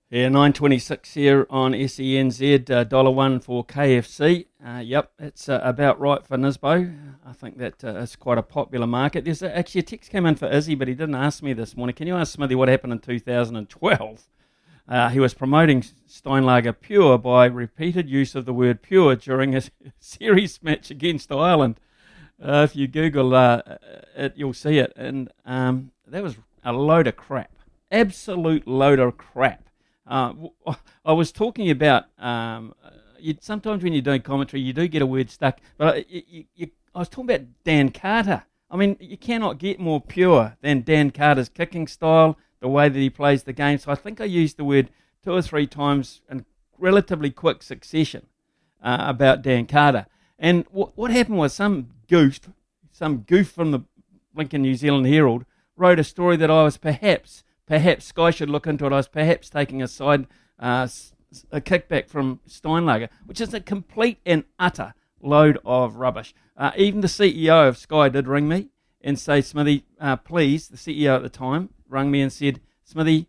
Yeah, 0.08 0.28
926 0.28 1.14
here 1.14 1.48
on 1.50 1.72
SENZ, 1.72 2.70
uh, 2.70 2.84
dollar 2.84 3.10
one 3.10 3.40
for 3.40 3.64
KFC. 3.64 4.46
Uh, 4.64 4.78
yep, 4.78 5.10
it's 5.18 5.48
uh, 5.48 5.60
about 5.64 5.98
right 5.98 6.24
for 6.24 6.36
Nisbo. 6.36 6.96
I 7.26 7.32
think 7.32 7.58
that 7.58 7.82
uh, 7.82 7.96
is 7.96 8.14
quite 8.14 8.38
a 8.38 8.42
popular 8.44 8.86
market. 8.86 9.24
There's 9.24 9.42
actually 9.42 9.80
a 9.80 9.82
text 9.82 10.12
came 10.12 10.24
in 10.24 10.36
for 10.36 10.46
Izzy, 10.46 10.76
but 10.76 10.86
he 10.86 10.94
didn't 10.94 11.16
ask 11.16 11.42
me 11.42 11.54
this 11.54 11.76
morning. 11.76 11.96
Can 11.96 12.06
you 12.06 12.14
ask 12.14 12.34
Smithy 12.34 12.54
what 12.54 12.68
happened 12.68 12.92
in 12.92 13.00
2012? 13.00 14.28
Uh, 14.88 15.08
he 15.08 15.18
was 15.18 15.34
promoting 15.34 15.82
Steinlager 16.08 16.80
Pure 16.80 17.18
by 17.18 17.46
repeated 17.46 18.08
use 18.08 18.36
of 18.36 18.44
the 18.44 18.54
word 18.54 18.82
pure 18.82 19.16
during 19.16 19.56
a 19.56 19.62
series 19.98 20.62
match 20.62 20.88
against 20.88 21.32
Ireland. 21.32 21.80
Uh, 22.40 22.62
if 22.62 22.76
you 22.76 22.86
Google 22.86 23.34
it, 23.34 24.34
you'll 24.36 24.54
see 24.54 24.78
it. 24.78 24.92
And 24.94 25.32
um, 25.44 25.90
that 26.06 26.22
was 26.22 26.36
a 26.62 26.72
load 26.72 27.08
of 27.08 27.16
crap. 27.16 27.50
Absolute 27.90 28.68
load 28.68 29.00
of 29.00 29.16
crap. 29.16 29.65
Uh, 30.06 30.32
I 31.04 31.12
was 31.12 31.32
talking 31.32 31.70
about 31.70 32.04
um, 32.18 32.74
you, 33.18 33.36
sometimes 33.40 33.82
when 33.82 33.92
you're 33.92 34.02
doing 34.02 34.22
commentary, 34.22 34.62
you 34.62 34.72
do 34.72 34.88
get 34.88 35.02
a 35.02 35.06
word 35.06 35.30
stuck. 35.30 35.58
But 35.76 36.08
you, 36.10 36.44
you, 36.54 36.70
I 36.94 37.00
was 37.00 37.08
talking 37.08 37.30
about 37.30 37.46
Dan 37.64 37.90
Carter. 37.90 38.44
I 38.70 38.76
mean, 38.76 38.96
you 39.00 39.16
cannot 39.16 39.58
get 39.58 39.78
more 39.78 40.00
pure 40.00 40.56
than 40.60 40.82
Dan 40.82 41.10
Carter's 41.10 41.48
kicking 41.48 41.86
style, 41.86 42.36
the 42.60 42.68
way 42.68 42.88
that 42.88 42.98
he 42.98 43.10
plays 43.10 43.44
the 43.44 43.52
game. 43.52 43.78
So 43.78 43.92
I 43.92 43.94
think 43.94 44.20
I 44.20 44.24
used 44.24 44.56
the 44.56 44.64
word 44.64 44.90
two 45.22 45.32
or 45.32 45.42
three 45.42 45.66
times 45.66 46.22
in 46.30 46.44
relatively 46.78 47.30
quick 47.30 47.62
succession 47.62 48.26
uh, 48.82 48.98
about 49.00 49.42
Dan 49.42 49.66
Carter. 49.66 50.06
And 50.38 50.64
what 50.70 51.10
happened 51.10 51.38
was 51.38 51.54
some 51.54 51.88
goof, 52.08 52.40
some 52.92 53.18
goof 53.18 53.50
from 53.50 53.70
the 53.70 53.80
Lincoln 54.34 54.62
New 54.62 54.74
Zealand 54.74 55.06
Herald 55.06 55.46
wrote 55.76 55.98
a 55.98 56.04
story 56.04 56.36
that 56.36 56.50
I 56.50 56.64
was 56.64 56.76
perhaps, 56.76 57.42
perhaps 57.66 58.06
Sky 58.06 58.30
should 58.30 58.50
look 58.50 58.66
into 58.66 58.86
it. 58.86 58.92
I 58.92 58.96
was 58.96 59.08
perhaps 59.08 59.50
taking 59.50 59.82
a 59.82 59.88
side, 59.88 60.26
uh, 60.58 60.88
a 61.50 61.60
kickback 61.60 62.08
from 62.08 62.40
Steinlager, 62.48 63.08
which 63.26 63.40
is 63.40 63.52
a 63.52 63.60
complete 63.60 64.18
and 64.24 64.44
utter 64.58 64.94
load 65.20 65.58
of 65.64 65.96
rubbish. 65.96 66.34
Uh, 66.56 66.70
even 66.76 67.00
the 67.00 67.08
CEO 67.08 67.68
of 67.68 67.76
Sky 67.76 68.08
did 68.08 68.28
ring 68.28 68.48
me 68.48 68.68
and 69.00 69.18
say, 69.18 69.40
Smithy, 69.40 69.84
uh, 70.00 70.16
please, 70.16 70.68
the 70.68 70.76
CEO 70.76 71.16
at 71.16 71.22
the 71.22 71.28
time 71.28 71.70
rang 71.88 72.10
me 72.10 72.22
and 72.22 72.32
said, 72.32 72.60
Smithy, 72.84 73.28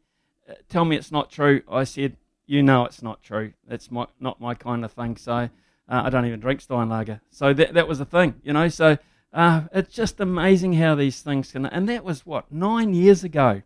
uh, 0.50 0.54
tell 0.70 0.86
me 0.86 0.96
it's 0.96 1.12
not 1.12 1.30
true. 1.30 1.62
I 1.70 1.84
said, 1.84 2.18
you 2.46 2.64
know 2.64 2.86
it's 2.86 3.04
not 3.04 3.22
true. 3.22 3.54
It's 3.70 3.92
my, 3.92 4.08
not 4.20 4.40
my 4.40 4.54
kind 4.54 4.86
of 4.86 4.94
thing. 4.94 5.18
So 5.18 5.34
uh, 5.34 5.50
I 5.90 6.10
don't 6.10 6.26
even 6.26 6.40
drink 6.40 6.62
Steinlager. 6.62 7.20
So 7.30 7.54
that, 7.54 7.74
that 7.74 7.88
was 7.88 8.00
the 8.00 8.06
thing, 8.06 8.36
you 8.44 8.54
know. 8.54 8.70
So 8.70 8.98
uh, 9.34 9.64
it's 9.74 9.94
just 9.94 10.20
amazing 10.20 10.74
how 10.74 10.96
these 10.96 11.22
things 11.22 11.52
can. 11.52 11.66
And 11.66 11.88
that 11.90 12.04
was 12.04 12.26
what, 12.26 12.52
nine 12.52 12.94
years 12.94 13.24
ago. 13.24 13.62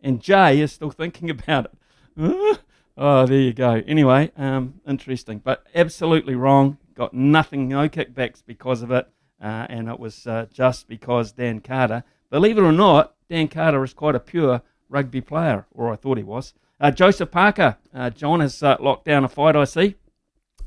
And 0.00 0.20
Jay 0.20 0.60
is 0.60 0.72
still 0.72 0.90
thinking 0.90 1.30
about 1.30 1.66
it. 1.66 1.72
oh, 2.96 3.26
there 3.26 3.40
you 3.40 3.52
go. 3.52 3.82
Anyway, 3.86 4.30
um, 4.36 4.80
interesting. 4.86 5.38
But 5.38 5.66
absolutely 5.74 6.34
wrong. 6.34 6.78
Got 6.94 7.12
nothing, 7.12 7.68
no 7.68 7.88
kickbacks 7.88 8.42
because 8.44 8.82
of 8.82 8.90
it. 8.90 9.08
Uh, 9.40 9.66
and 9.68 9.88
it 9.88 10.00
was 10.00 10.26
uh, 10.26 10.46
just 10.52 10.88
because 10.88 11.32
Dan 11.32 11.60
Carter, 11.60 12.04
believe 12.30 12.56
it 12.56 12.62
or 12.62 12.72
not, 12.72 13.14
Dan 13.28 13.48
Carter 13.48 13.84
is 13.84 13.92
quite 13.92 14.14
a 14.14 14.20
pure 14.20 14.62
rugby 14.88 15.20
player, 15.20 15.66
or 15.72 15.92
I 15.92 15.96
thought 15.96 16.16
he 16.16 16.24
was. 16.24 16.54
Uh, 16.80 16.90
Joseph 16.90 17.30
Parker, 17.30 17.76
uh, 17.94 18.10
John 18.10 18.40
has 18.40 18.62
uh, 18.62 18.76
locked 18.80 19.04
down 19.04 19.24
a 19.24 19.28
fight, 19.28 19.56
I 19.56 19.64
see. 19.64 19.96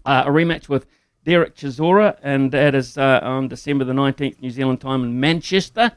Uh, 0.06 0.24
a 0.26 0.30
rematch 0.30 0.70
with 0.70 0.86
Derek 1.24 1.56
Chisora, 1.56 2.18
and 2.22 2.52
that 2.52 2.76
is 2.76 2.98
on 2.98 3.48
December 3.48 3.86
the 3.86 3.94
19th, 3.94 4.42
New 4.42 4.50
Zealand 4.50 4.82
time 4.82 5.04
in 5.04 5.20
Manchester. 5.20 5.92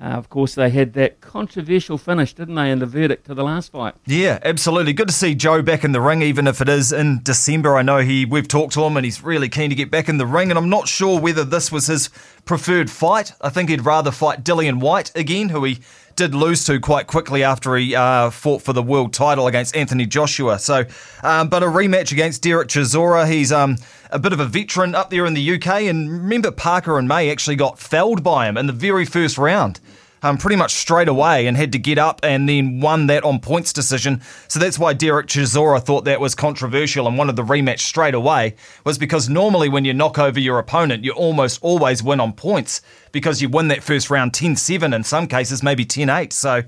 Uh, 0.00 0.04
of 0.04 0.30
course, 0.30 0.54
they 0.54 0.70
had 0.70 0.94
that 0.94 1.20
controversial 1.20 1.98
finish, 1.98 2.32
didn't 2.32 2.54
they, 2.54 2.70
in 2.70 2.78
the 2.78 2.86
verdict 2.86 3.26
to 3.26 3.34
the 3.34 3.44
last 3.44 3.70
fight? 3.70 3.94
Yeah, 4.06 4.38
absolutely. 4.42 4.94
Good 4.94 5.08
to 5.08 5.14
see 5.14 5.34
Joe 5.34 5.60
back 5.60 5.84
in 5.84 5.92
the 5.92 6.00
ring, 6.00 6.22
even 6.22 6.46
if 6.46 6.62
it 6.62 6.70
is 6.70 6.90
in 6.90 7.20
December. 7.22 7.76
I 7.76 7.82
know 7.82 7.98
he 7.98 8.24
we've 8.24 8.48
talked 8.48 8.72
to 8.74 8.84
him 8.84 8.96
and 8.96 9.04
he's 9.04 9.22
really 9.22 9.50
keen 9.50 9.68
to 9.68 9.76
get 9.76 9.90
back 9.90 10.08
in 10.08 10.16
the 10.16 10.26
ring. 10.26 10.50
And 10.50 10.58
I'm 10.58 10.70
not 10.70 10.88
sure 10.88 11.20
whether 11.20 11.44
this 11.44 11.70
was 11.70 11.88
his 11.88 12.08
preferred 12.46 12.90
fight. 12.90 13.32
I 13.42 13.50
think 13.50 13.68
he'd 13.68 13.84
rather 13.84 14.10
fight 14.10 14.42
Dillian 14.42 14.80
Whyte 14.80 15.12
again, 15.14 15.50
who 15.50 15.64
he 15.64 15.80
did 16.16 16.34
lose 16.34 16.64
to 16.64 16.80
quite 16.80 17.06
quickly 17.06 17.42
after 17.42 17.76
he 17.76 17.94
uh, 17.94 18.30
fought 18.30 18.62
for 18.62 18.72
the 18.72 18.82
world 18.82 19.12
title 19.12 19.46
against 19.46 19.76
Anthony 19.76 20.06
Joshua. 20.06 20.58
So, 20.58 20.84
um, 21.22 21.48
but 21.48 21.62
a 21.62 21.66
rematch 21.66 22.12
against 22.12 22.42
Derek 22.42 22.68
Chisora. 22.68 23.30
He's 23.30 23.52
um, 23.52 23.76
a 24.10 24.18
bit 24.18 24.32
of 24.32 24.40
a 24.40 24.46
veteran 24.46 24.94
up 24.94 25.10
there 25.10 25.26
in 25.26 25.34
the 25.34 25.54
UK. 25.54 25.82
And 25.82 26.10
remember, 26.10 26.50
Parker 26.50 26.98
and 26.98 27.08
May 27.08 27.30
actually 27.30 27.56
got 27.56 27.78
felled 27.78 28.22
by 28.22 28.48
him 28.48 28.56
in 28.56 28.66
the 28.66 28.72
very 28.72 29.04
first 29.04 29.38
round 29.38 29.80
um, 30.22 30.38
pretty 30.38 30.56
much 30.56 30.74
straight 30.74 31.08
away 31.08 31.46
and 31.46 31.56
had 31.56 31.72
to 31.72 31.78
get 31.78 31.98
up 31.98 32.20
and 32.22 32.48
then 32.48 32.80
won 32.80 33.06
that 33.06 33.24
on 33.24 33.40
points 33.40 33.72
decision. 33.72 34.20
So 34.48 34.58
that's 34.58 34.78
why 34.78 34.92
Derek 34.92 35.26
Chisora 35.26 35.82
thought 35.82 36.04
that 36.04 36.20
was 36.20 36.34
controversial 36.34 37.06
and 37.06 37.16
wanted 37.16 37.36
the 37.36 37.42
rematch 37.42 37.80
straight 37.80 38.14
away, 38.14 38.56
was 38.84 38.98
because 38.98 39.28
normally 39.28 39.68
when 39.68 39.84
you 39.84 39.94
knock 39.94 40.18
over 40.18 40.38
your 40.38 40.58
opponent, 40.58 41.04
you 41.04 41.12
almost 41.12 41.58
always 41.62 42.02
win 42.02 42.20
on 42.20 42.32
points 42.32 42.82
because 43.12 43.42
you 43.42 43.48
win 43.48 43.68
that 43.68 43.82
first 43.82 44.10
round 44.10 44.34
10 44.34 44.56
7, 44.56 44.92
in 44.92 45.04
some 45.04 45.26
cases, 45.26 45.62
maybe 45.62 45.84
10 45.84 46.08
8. 46.08 46.32
So. 46.32 46.62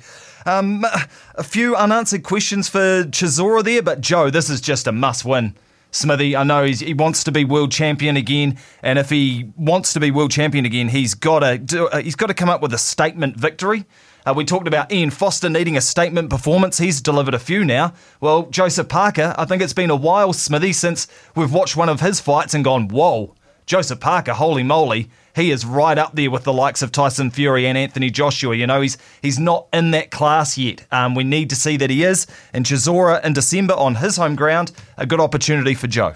Um, 0.44 0.84
a 1.36 1.44
few 1.44 1.76
unanswered 1.76 2.24
questions 2.24 2.68
for 2.68 3.04
Chisora 3.04 3.62
there, 3.62 3.80
but 3.80 4.00
Joe, 4.00 4.28
this 4.28 4.50
is 4.50 4.60
just 4.60 4.88
a 4.88 4.92
must 4.92 5.24
win. 5.24 5.54
Smithy. 5.92 6.34
I 6.34 6.42
know 6.42 6.64
he 6.64 6.94
wants 6.94 7.22
to 7.24 7.32
be 7.32 7.44
world 7.44 7.70
champion 7.70 8.16
again, 8.16 8.58
and 8.82 8.98
if 8.98 9.10
he 9.10 9.50
wants 9.56 9.92
to 9.92 10.00
be 10.00 10.10
world 10.10 10.32
champion 10.32 10.64
again, 10.64 10.88
he's 10.88 11.14
got 11.14 11.40
to 11.40 11.86
uh, 11.86 12.00
he's 12.00 12.16
got 12.16 12.26
to 12.26 12.34
come 12.34 12.48
up 12.48 12.60
with 12.60 12.74
a 12.74 12.78
statement 12.78 13.36
victory. 13.36 13.84
Uh, 14.24 14.32
we 14.36 14.44
talked 14.44 14.68
about 14.68 14.90
Ian 14.92 15.10
Foster 15.10 15.48
needing 15.48 15.76
a 15.76 15.80
statement 15.80 16.30
performance. 16.30 16.78
He's 16.78 17.00
delivered 17.00 17.34
a 17.34 17.38
few 17.38 17.64
now. 17.64 17.92
Well, 18.20 18.44
Joseph 18.46 18.88
Parker, 18.88 19.34
I 19.36 19.44
think 19.44 19.62
it's 19.62 19.72
been 19.72 19.90
a 19.90 19.96
while, 19.96 20.32
Smithy, 20.32 20.72
since 20.72 21.08
we've 21.34 21.52
watched 21.52 21.76
one 21.76 21.88
of 21.88 22.00
his 22.00 22.20
fights 22.20 22.54
and 22.54 22.64
gone, 22.64 22.88
whoa, 22.88 23.34
Joseph 23.66 24.00
Parker, 24.00 24.32
holy 24.32 24.62
moly, 24.62 25.10
he 25.34 25.50
is 25.50 25.64
right 25.64 25.96
up 25.96 26.14
there 26.14 26.30
with 26.30 26.44
the 26.44 26.52
likes 26.52 26.82
of 26.82 26.92
Tyson 26.92 27.30
Fury 27.30 27.66
and 27.66 27.78
Anthony 27.78 28.10
Joshua. 28.10 28.54
You 28.54 28.66
know, 28.66 28.80
he's 28.80 28.98
he's 29.20 29.38
not 29.38 29.68
in 29.72 29.90
that 29.92 30.10
class 30.10 30.58
yet. 30.58 30.86
Um, 30.90 31.14
we 31.14 31.24
need 31.24 31.50
to 31.50 31.56
see 31.56 31.76
that 31.78 31.90
he 31.90 32.04
is. 32.04 32.26
And 32.52 32.64
Chisora 32.64 33.24
in 33.24 33.32
December 33.32 33.74
on 33.74 33.96
his 33.96 34.16
home 34.16 34.36
ground, 34.36 34.72
a 34.96 35.06
good 35.06 35.20
opportunity 35.20 35.74
for 35.74 35.86
Joe. 35.86 36.14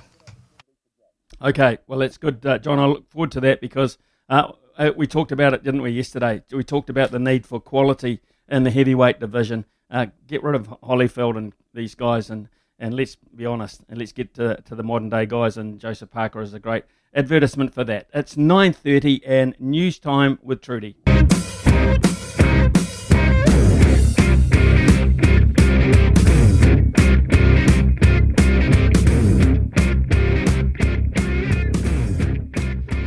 Okay, 1.43 1.79
well, 1.87 1.99
that's 1.99 2.17
good, 2.17 2.45
uh, 2.47 2.59
John. 2.59 2.79
I 2.79 2.87
look 2.87 3.11
forward 3.11 3.31
to 3.33 3.41
that 3.41 3.61
because 3.61 3.99
uh, 4.29 4.53
uh, 4.79 4.93
we 4.97 5.07
talked 5.07 5.33
about 5.33 5.53
it, 5.53 5.63
didn't 5.63 5.83
we, 5.83 5.91
yesterday? 5.91 6.43
We 6.51 6.65
talked 6.65 6.89
about 6.89 7.11
the 7.11 7.19
need 7.19 7.47
for 7.47 7.61
quality 7.61 8.21
in 8.49 8.63
the 8.63 8.71
heavyweight 8.71 9.21
division. 9.21 9.67
Uh, 9.91 10.07
get 10.27 10.43
rid 10.43 10.55
of 10.55 10.69
Holyfield 10.83 11.37
and 11.37 11.53
these 11.75 11.95
guys, 11.95 12.31
and, 12.31 12.49
and 12.79 12.95
let's 12.95 13.17
be 13.17 13.47
honest, 13.47 13.83
and 13.89 13.99
let's 13.99 14.13
get 14.13 14.35
to, 14.35 14.61
to 14.63 14.75
the 14.75 14.83
modern 14.83 15.09
day 15.09 15.27
guys. 15.27 15.57
And 15.57 15.79
Joseph 15.79 16.11
Parker 16.11 16.41
is 16.43 16.55
a 16.55 16.61
great 16.61 16.85
advertisement 17.15 17.73
for 17.73 17.85
that. 17.85 18.09
It's 18.13 18.35
9.30 18.37 19.21
and 19.27 19.55
news 19.59 19.99
time 19.99 20.39
with 20.43 20.61
Trudy. 20.61 20.97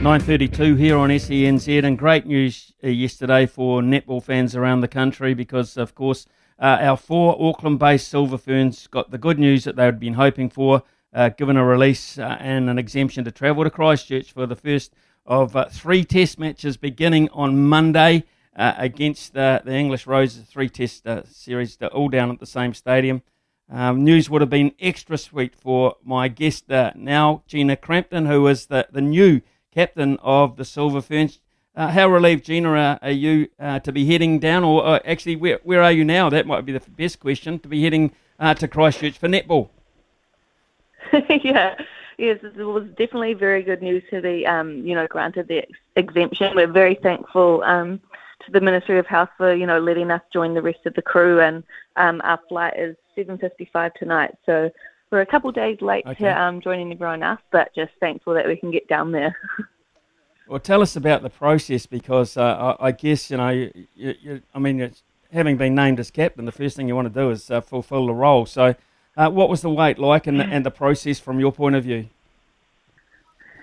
Nine 0.02 0.22
thirty-two 0.22 0.76
here 0.76 0.98
on 0.98 1.10
SENZ, 1.10 1.84
and 1.84 1.98
great 1.98 2.26
news 2.26 2.74
uh, 2.82 2.88
yesterday 2.88 3.46
for 3.46 3.82
netball 3.82 4.24
fans 4.24 4.56
around 4.56 4.80
the 4.80 4.88
country 4.88 5.34
because, 5.34 5.76
of 5.76 5.94
course, 5.94 6.26
uh, 6.60 6.78
our 6.82 6.98
four 6.98 7.38
Auckland-based 7.40 8.08
Silver 8.08 8.38
Ferns 8.38 8.88
got 8.88 9.12
the 9.12 9.18
good 9.18 9.40
news 9.40 9.64
that 9.64 9.76
they 9.76 9.86
had 9.86 10.00
been 10.00 10.16
hoping 10.16 10.50
for 10.50 10.84
uh, 11.14 11.30
given 11.30 11.58
a 11.58 11.66
release 11.66 12.18
uh, 12.18 12.38
and 12.40 12.70
an 12.70 12.78
exemption 12.78 13.24
to 13.24 13.32
travel 13.32 13.64
to 13.64 13.70
Christchurch 13.70 14.32
for 14.32 14.46
the 14.46 14.56
first 14.56 14.94
of 15.26 15.56
uh, 15.56 15.66
three 15.66 16.04
test 16.04 16.40
matches 16.40 16.78
beginning 16.78 17.30
on 17.30 17.68
Monday 17.68 18.26
uh, 18.56 18.74
against 18.78 19.34
the 19.34 19.62
English 19.66 20.06
Roses, 20.06 20.46
three 20.46 20.70
test 20.70 21.08
uh, 21.08 21.24
series, 21.26 21.78
all 21.94 22.10
down 22.10 22.30
at 22.30 22.40
the 22.40 22.46
same 22.46 22.74
stadium. 22.74 23.22
Um, 23.72 24.04
news 24.04 24.30
would 24.30 24.42
have 24.42 24.50
been 24.50 24.74
extra 24.80 25.18
sweet 25.18 25.56
for 25.56 25.96
my 26.04 26.28
guest 26.28 26.66
now, 26.68 27.44
Gina 27.48 27.76
Crampton, 27.76 28.26
who 28.26 28.48
is 28.48 28.66
the, 28.66 28.88
the 28.92 29.02
new 29.02 29.42
captain 29.72 30.18
of 30.22 30.58
the 30.58 30.66
Silver 30.66 31.02
Ferns. 31.02 31.40
How 31.88 32.10
relieved, 32.10 32.46
Gina, 32.46 33.00
are 33.02 33.12
you 33.12 33.48
to 33.60 33.92
be 33.92 34.06
heading 34.06 34.40
down, 34.40 34.64
or 34.64 35.00
actually, 35.08 35.36
where, 35.36 35.60
where 35.64 35.82
are 35.82 35.92
you 35.92 36.04
now? 36.04 36.30
That 36.30 36.46
might 36.46 36.66
be 36.66 36.74
the 36.74 36.82
best 36.92 37.20
question, 37.20 37.60
to 37.60 37.68
be 37.68 37.84
heading 37.84 38.14
to 38.40 38.68
Christchurch 38.68 39.18
for 39.18 39.28
netball. 39.28 39.70
yeah, 41.44 41.76
yes, 42.18 42.40
it 42.44 42.64
was 42.64 42.88
definitely 42.98 43.34
very 43.34 43.64
good 43.64 43.82
news 43.82 44.04
to 44.10 44.22
be, 44.22 44.46
um, 44.46 44.86
you 44.86 44.96
know, 44.96 45.08
granted 45.08 45.48
the 45.48 45.60
ex- 45.60 45.72
exemption. 45.96 46.56
We're 46.56 46.68
very 46.68 46.96
thankful 46.96 47.64
um, 47.64 48.00
to 48.46 48.52
the 48.52 48.62
Ministry 48.62 49.00
of 49.00 49.08
Health 49.08 49.30
for, 49.38 49.54
you 49.54 49.66
know, 49.66 49.80
letting 49.80 50.12
us 50.12 50.22
join 50.32 50.54
the 50.54 50.62
rest 50.62 50.86
of 50.86 50.94
the 50.94 51.02
crew. 51.02 51.40
And 51.40 51.64
um, 51.96 52.22
our 52.24 52.40
flight 52.48 52.74
is 52.78 52.96
7:55 53.18 53.94
tonight, 53.96 54.36
so 54.46 54.70
we're 55.12 55.22
a 55.22 55.26
couple 55.26 55.50
of 55.50 55.56
days 55.56 55.82
late 55.82 56.06
okay. 56.06 56.26
to 56.26 56.42
um, 56.42 56.62
joining 56.62 56.92
everyone 56.92 57.24
else, 57.24 57.42
but 57.52 57.74
just 57.74 57.92
thankful 58.00 58.34
that 58.36 58.48
we 58.48 58.56
can 58.56 58.72
get 58.72 58.88
down 58.88 59.12
there. 59.12 59.36
well, 60.50 60.60
tell 60.60 60.82
us 60.82 60.96
about 60.96 61.22
the 61.22 61.30
process 61.30 61.86
because 61.86 62.36
uh, 62.36 62.76
I, 62.80 62.88
I, 62.88 62.92
guess 62.92 63.30
you 63.30 63.38
know, 63.38 63.50
you, 63.50 63.72
you, 63.96 64.42
I 64.54 64.60
mean, 64.60 64.92
having 65.32 65.58
been 65.58 65.76
named 65.76 66.00
as 66.00 66.10
captain, 66.10 66.46
the 66.46 66.52
first 66.52 66.76
thing 66.76 66.88
you 66.88 66.96
want 66.96 67.14
to 67.14 67.20
do 67.20 67.30
is 67.30 67.52
uh, 67.52 67.62
fulfil 67.62 68.08
the 68.08 68.14
role. 68.14 68.48
So 68.48 68.74
uh, 69.16 69.30
what 69.30 69.48
was 69.48 69.62
the 69.62 69.70
wait 69.70 70.00
like 70.00 70.26
and 70.26 70.40
the, 70.40 70.46
and 70.46 70.66
the 70.66 70.72
process 70.72 71.20
from 71.20 71.40
your 71.40 71.52
point 71.52 71.76
of 71.76 71.84
view? 71.84 72.08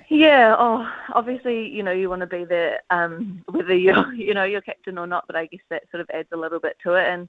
Yeah, 0.08 0.54
oh, 0.56 0.88
obviously, 1.12 1.68
you 1.68 1.82
know, 1.82 1.90
you 1.90 2.08
want 2.08 2.20
to 2.20 2.28
be 2.28 2.44
there, 2.44 2.80
um, 2.90 3.42
whether 3.48 3.74
you're, 3.74 4.12
you 4.14 4.32
know, 4.32 4.44
you're 4.44 4.60
captain 4.60 4.96
or 4.96 5.08
not. 5.08 5.24
But 5.26 5.34
I 5.34 5.46
guess 5.46 5.62
that 5.70 5.90
sort 5.90 6.00
of 6.00 6.10
adds 6.14 6.28
a 6.30 6.36
little 6.36 6.60
bit 6.60 6.76
to 6.84 6.94
it. 6.94 7.08
And 7.08 7.28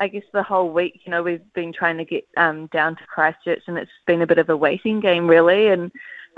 I 0.00 0.08
guess 0.08 0.24
the 0.32 0.42
whole 0.42 0.70
week, 0.70 1.02
you 1.04 1.12
know, 1.12 1.22
we've 1.22 1.52
been 1.54 1.72
trying 1.72 1.98
to 1.98 2.04
get 2.04 2.26
um, 2.36 2.66
down 2.72 2.96
to 2.96 3.06
Christchurch, 3.06 3.62
and 3.68 3.78
it's 3.78 3.90
been 4.04 4.22
a 4.22 4.26
bit 4.26 4.38
of 4.38 4.48
a 4.48 4.56
waiting 4.56 4.98
game, 4.98 5.28
really. 5.28 5.68
And 5.68 5.92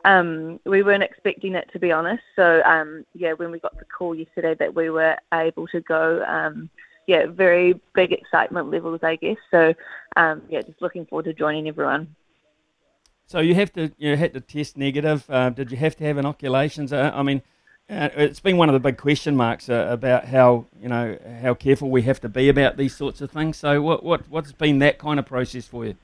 um, 0.05 0.61
we 0.65 0.83
weren't 0.83 1.03
expecting 1.03 1.55
it, 1.55 1.69
to 1.73 1.79
be 1.79 1.93
honest. 1.93 2.23
So, 2.37 2.63
um, 2.65 3.05
yeah, 3.15 3.33
when 3.33 3.51
we 3.51 3.59
got 3.59 3.79
the 3.79 3.85
call 3.85 4.15
yesterday 4.15 4.55
that 4.55 4.75
we 4.75 4.91
were 4.91 5.17
able 5.33 5.67
to 5.69 5.81
go, 5.81 6.25
um, 6.25 6.71
yeah, 7.07 7.27
very 7.27 7.81
big 7.95 8.13
excitement 8.13 8.71
levels, 8.71 9.01
I 9.03 9.17
guess. 9.17 9.39
So, 9.51 9.75
um, 10.17 10.43
yeah, 10.49 10.63
just 10.63 10.83
looking 10.83 11.07
forward 11.07 11.25
to 11.25 11.33
joining 11.33 11.69
everyone. 11.69 12.15
So 13.27 13.41
you 13.41 13.55
have 13.55 13.73
to 13.75 13.93
you 13.99 14.17
had 14.17 14.33
to 14.35 14.41
test 14.41 14.79
negative. 14.79 15.29
Uh, 15.29 15.51
did 15.51 15.71
you 15.71 15.77
have 15.77 15.97
to 15.97 16.05
have 16.05 16.17
inoculations? 16.17 16.95
Uh, 16.95 17.13
I 17.15 17.23
mean, 17.23 17.43
uh, 17.91 18.09
it's 18.17 18.41
been 18.41 18.57
one 18.57 18.71
of 18.71 18.73
the 18.73 18.81
big 18.81 18.97
question 18.97 19.37
marks 19.37 19.69
uh, 19.69 19.87
about 19.91 20.25
how 20.27 20.65
you 20.81 20.89
know 20.89 21.19
how 21.43 21.53
careful 21.53 21.91
we 21.91 22.03
have 22.03 22.21
to 22.23 22.29
be 22.31 22.49
about 22.49 22.79
these 22.79 22.97
sorts 22.97 23.21
of 23.21 23.31
things. 23.31 23.59
So 23.59 23.83
what 23.83 24.03
what 24.03 24.29
what's 24.31 24.53
been 24.53 24.79
that 24.79 24.99
kind 24.99 25.19
of 25.19 25.27
process 25.27 25.67
for 25.67 25.85
you? 25.85 25.97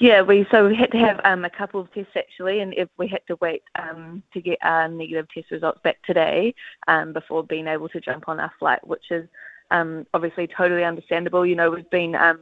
Yeah, 0.00 0.22
we 0.22 0.46
so 0.50 0.66
we 0.66 0.74
had 0.74 0.90
to 0.92 0.98
have 0.98 1.20
um, 1.24 1.44
a 1.44 1.50
couple 1.50 1.78
of 1.78 1.92
tests 1.92 2.16
actually, 2.16 2.60
and 2.60 2.72
if 2.72 2.88
we 2.96 3.06
had 3.06 3.20
to 3.26 3.36
wait 3.42 3.62
um, 3.74 4.22
to 4.32 4.40
get 4.40 4.58
our 4.62 4.88
negative 4.88 5.28
test 5.28 5.50
results 5.50 5.78
back 5.84 5.98
today 6.06 6.54
um, 6.88 7.12
before 7.12 7.44
being 7.44 7.66
able 7.66 7.90
to 7.90 8.00
jump 8.00 8.26
on 8.26 8.40
our 8.40 8.50
flight, 8.58 8.84
which 8.86 9.10
is 9.10 9.28
um, 9.70 10.06
obviously 10.14 10.46
totally 10.46 10.84
understandable. 10.84 11.44
You 11.44 11.54
know, 11.54 11.70
we've 11.70 11.90
been 11.90 12.14
um, 12.14 12.40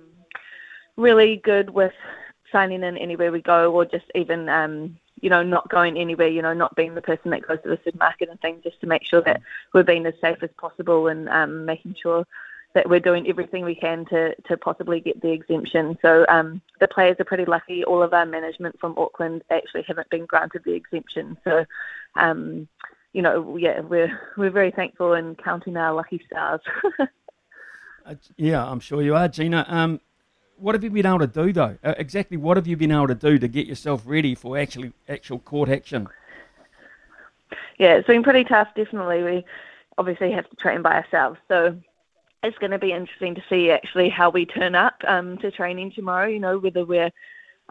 really 0.97 1.39
good 1.39 1.71
with 1.71 1.95
signing 2.53 2.85
in 2.85 2.97
anywhere 2.97 3.33
we 3.33 3.43
go, 3.43 3.73
or 3.73 3.85
just 3.85 4.07
even 4.15 4.49
um, 4.49 4.97
you 5.21 5.29
know 5.29 5.43
not 5.43 5.69
going 5.69 5.99
anywhere. 5.99 6.29
You 6.29 6.43
know, 6.43 6.55
not 6.55 6.77
being 6.77 6.95
the 6.95 7.03
person 7.03 7.33
that 7.33 7.49
goes 7.49 7.59
to 7.65 7.71
the 7.71 7.81
supermarket 7.85 8.29
and 8.29 8.41
things, 8.41 8.63
just 8.63 8.81
to 8.83 8.87
make 8.87 9.05
sure 9.05 9.23
that 9.23 9.43
we're 9.75 9.83
being 9.83 10.07
as 10.07 10.15
safe 10.21 10.39
as 10.43 10.51
possible 10.61 11.09
and 11.09 11.67
making 11.67 11.97
sure 12.01 12.25
that 12.75 12.89
we're 12.89 13.01
doing 13.01 13.29
everything 13.29 13.65
we 13.65 13.75
can 13.75 14.05
to, 14.07 14.35
to 14.47 14.57
possibly 14.57 15.01
get 15.01 15.21
the 15.21 15.31
exemption. 15.31 15.99
So 16.03 16.27
um, 16.29 16.61
the 16.81 16.89
players 16.89 17.17
are 17.19 17.25
pretty 17.25 17.47
lucky. 17.47 17.83
All 17.83 18.03
of 18.03 18.13
our 18.13 18.27
management 18.27 18.79
from 18.79 18.95
Auckland 18.99 19.43
actually 19.51 19.85
haven't 19.87 20.11
been 20.11 20.27
granted 20.27 20.63
the 20.65 20.75
exemption. 20.75 21.37
So, 21.45 21.65
um, 22.17 22.69
you 23.13 23.23
know, 23.23 23.57
yeah, 23.57 23.81
we're 23.81 24.21
we're 24.37 24.51
very 24.51 24.71
thankful 24.71 25.15
and 25.15 25.37
counting 25.39 25.77
our 25.77 25.95
lucky 25.95 26.23
stars. 26.27 26.61
uh, 28.07 28.15
yeah, 28.37 28.65
I'm 28.65 28.81
sure 28.81 29.03
you 29.03 29.17
are, 29.17 29.29
Gina. 29.29 29.65
Um, 29.67 30.01
what 30.59 30.75
have 30.75 30.85
you 30.85 30.91
been 30.91 31.07
able 31.07 31.21
to 31.21 31.27
do 31.27 31.53
though? 31.53 31.79
Uh, 31.83 31.95
exactly, 31.97 32.37
what 32.37 32.57
have 32.57 32.67
you 32.67 32.77
been 32.77 32.93
able 32.93 33.09
to 33.09 33.15
do 33.15 33.39
to 33.39 33.49
get 33.49 33.67
yourself 33.67 34.03
ready 34.05 34.35
for 34.35 34.59
actually 34.59 34.93
actual 35.09 35.39
court 35.39 35.69
action? 35.69 36.09
Yeah, 37.79 37.95
it's 37.95 38.07
been 38.07 38.23
pretty 38.23 38.45
tough. 38.45 38.69
Definitely, 38.77 39.23
we 39.23 39.45
obviously 39.97 40.33
have 40.33 40.49
to 40.51 40.57
train 40.57 40.83
by 40.83 40.97
ourselves. 40.97 41.39
So 41.49 41.79
it's 42.43 42.59
going 42.59 42.71
to 42.71 42.79
be 42.79 42.93
interesting 42.93 43.35
to 43.35 43.43
see 43.49 43.71
actually 43.71 44.09
how 44.09 44.31
we 44.31 44.47
turn 44.47 44.75
up 44.75 45.03
um, 45.07 45.39
to 45.39 45.51
training 45.51 45.93
tomorrow. 45.93 46.29
You 46.29 46.39
know, 46.39 46.59
whether 46.59 46.85
we're 46.85 47.11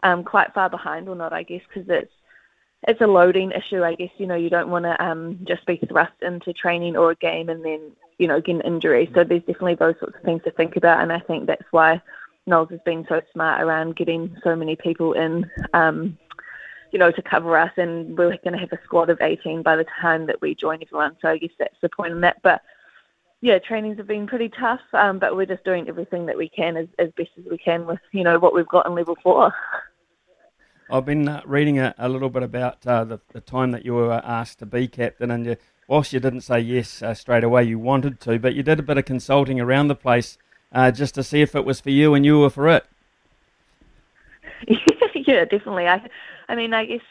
um, 0.02 0.24
quite 0.24 0.52
far 0.54 0.68
behind 0.68 1.08
or 1.08 1.16
not. 1.16 1.32
I 1.32 1.42
guess 1.42 1.62
because 1.68 1.88
it's 1.88 2.12
it's 2.86 3.00
a 3.00 3.06
loading 3.06 3.52
issue. 3.52 3.82
I 3.82 3.94
guess 3.94 4.10
you 4.18 4.26
know 4.26 4.34
you 4.34 4.50
don't 4.50 4.70
want 4.70 4.84
to 4.84 5.02
um, 5.04 5.38
just 5.44 5.64
be 5.66 5.80
thrust 5.88 6.12
into 6.22 6.52
training 6.52 6.96
or 6.96 7.10
a 7.10 7.16
game 7.16 7.48
and 7.48 7.64
then 7.64 7.92
you 8.18 8.28
know 8.28 8.40
get 8.40 8.56
an 8.56 8.60
injury. 8.62 9.10
So 9.14 9.24
there's 9.24 9.40
definitely 9.40 9.76
those 9.76 9.98
sorts 9.98 10.16
of 10.16 10.22
things 10.22 10.42
to 10.44 10.50
think 10.50 10.76
about, 10.76 11.00
and 11.02 11.12
I 11.12 11.20
think 11.20 11.46
that's 11.46 11.70
why 11.70 12.00
Knowles 12.46 12.70
has 12.70 12.80
been 12.84 13.06
so 13.08 13.20
smart 13.32 13.62
around 13.62 13.96
getting 13.96 14.36
so 14.44 14.54
many 14.54 14.76
people 14.76 15.14
in. 15.14 15.50
Um, 15.72 16.18
you 16.90 16.98
know, 16.98 17.10
to 17.10 17.20
cover 17.20 17.54
us, 17.58 17.72
and 17.76 18.16
we're 18.16 18.30
going 18.38 18.54
to 18.54 18.58
have 18.58 18.72
a 18.72 18.82
squad 18.82 19.10
of 19.10 19.20
18 19.20 19.62
by 19.62 19.76
the 19.76 19.84
time 20.00 20.24
that 20.24 20.40
we 20.40 20.54
join 20.54 20.80
everyone. 20.80 21.18
So 21.20 21.28
I 21.28 21.36
guess 21.36 21.50
that's 21.58 21.76
the 21.82 21.90
point 21.90 22.12
in 22.12 22.22
that. 22.22 22.40
But 22.42 22.62
yeah, 23.40 23.58
trainings 23.58 23.98
have 23.98 24.06
been 24.06 24.26
pretty 24.26 24.48
tough, 24.48 24.80
um, 24.92 25.18
but 25.18 25.36
we're 25.36 25.46
just 25.46 25.64
doing 25.64 25.88
everything 25.88 26.26
that 26.26 26.36
we 26.36 26.48
can 26.48 26.76
as, 26.76 26.88
as 26.98 27.10
best 27.16 27.30
as 27.38 27.44
we 27.50 27.58
can 27.58 27.86
with 27.86 28.00
you 28.12 28.24
know 28.24 28.38
what 28.38 28.54
we've 28.54 28.68
got 28.68 28.86
in 28.86 28.94
level 28.94 29.16
four. 29.22 29.52
I've 30.90 31.04
been 31.04 31.28
uh, 31.28 31.42
reading 31.44 31.78
a, 31.78 31.94
a, 31.98 32.08
little 32.08 32.30
bit 32.30 32.42
about 32.42 32.86
uh, 32.86 33.04
the, 33.04 33.20
the, 33.32 33.42
time 33.42 33.72
that 33.72 33.84
you 33.84 33.94
were 33.94 34.22
asked 34.24 34.58
to 34.60 34.66
be 34.66 34.88
captain, 34.88 35.30
and 35.30 35.44
you, 35.44 35.56
whilst 35.86 36.12
you 36.12 36.20
didn't 36.20 36.40
say 36.40 36.60
yes 36.60 37.02
uh, 37.02 37.14
straight 37.14 37.44
away, 37.44 37.64
you 37.64 37.78
wanted 37.78 38.20
to, 38.20 38.38
but 38.38 38.54
you 38.54 38.62
did 38.62 38.80
a 38.80 38.82
bit 38.82 38.96
of 38.96 39.04
consulting 39.04 39.60
around 39.60 39.88
the 39.88 39.94
place 39.94 40.38
uh, 40.72 40.90
just 40.90 41.14
to 41.14 41.22
see 41.22 41.42
if 41.42 41.54
it 41.54 41.64
was 41.64 41.80
for 41.80 41.90
you 41.90 42.14
and 42.14 42.24
you 42.24 42.38
were 42.38 42.50
for 42.50 42.68
it. 42.68 42.86
yeah, 45.14 45.44
definitely. 45.44 45.86
I, 45.86 46.08
I 46.48 46.54
mean, 46.54 46.72
I 46.72 46.86
guess 46.86 47.02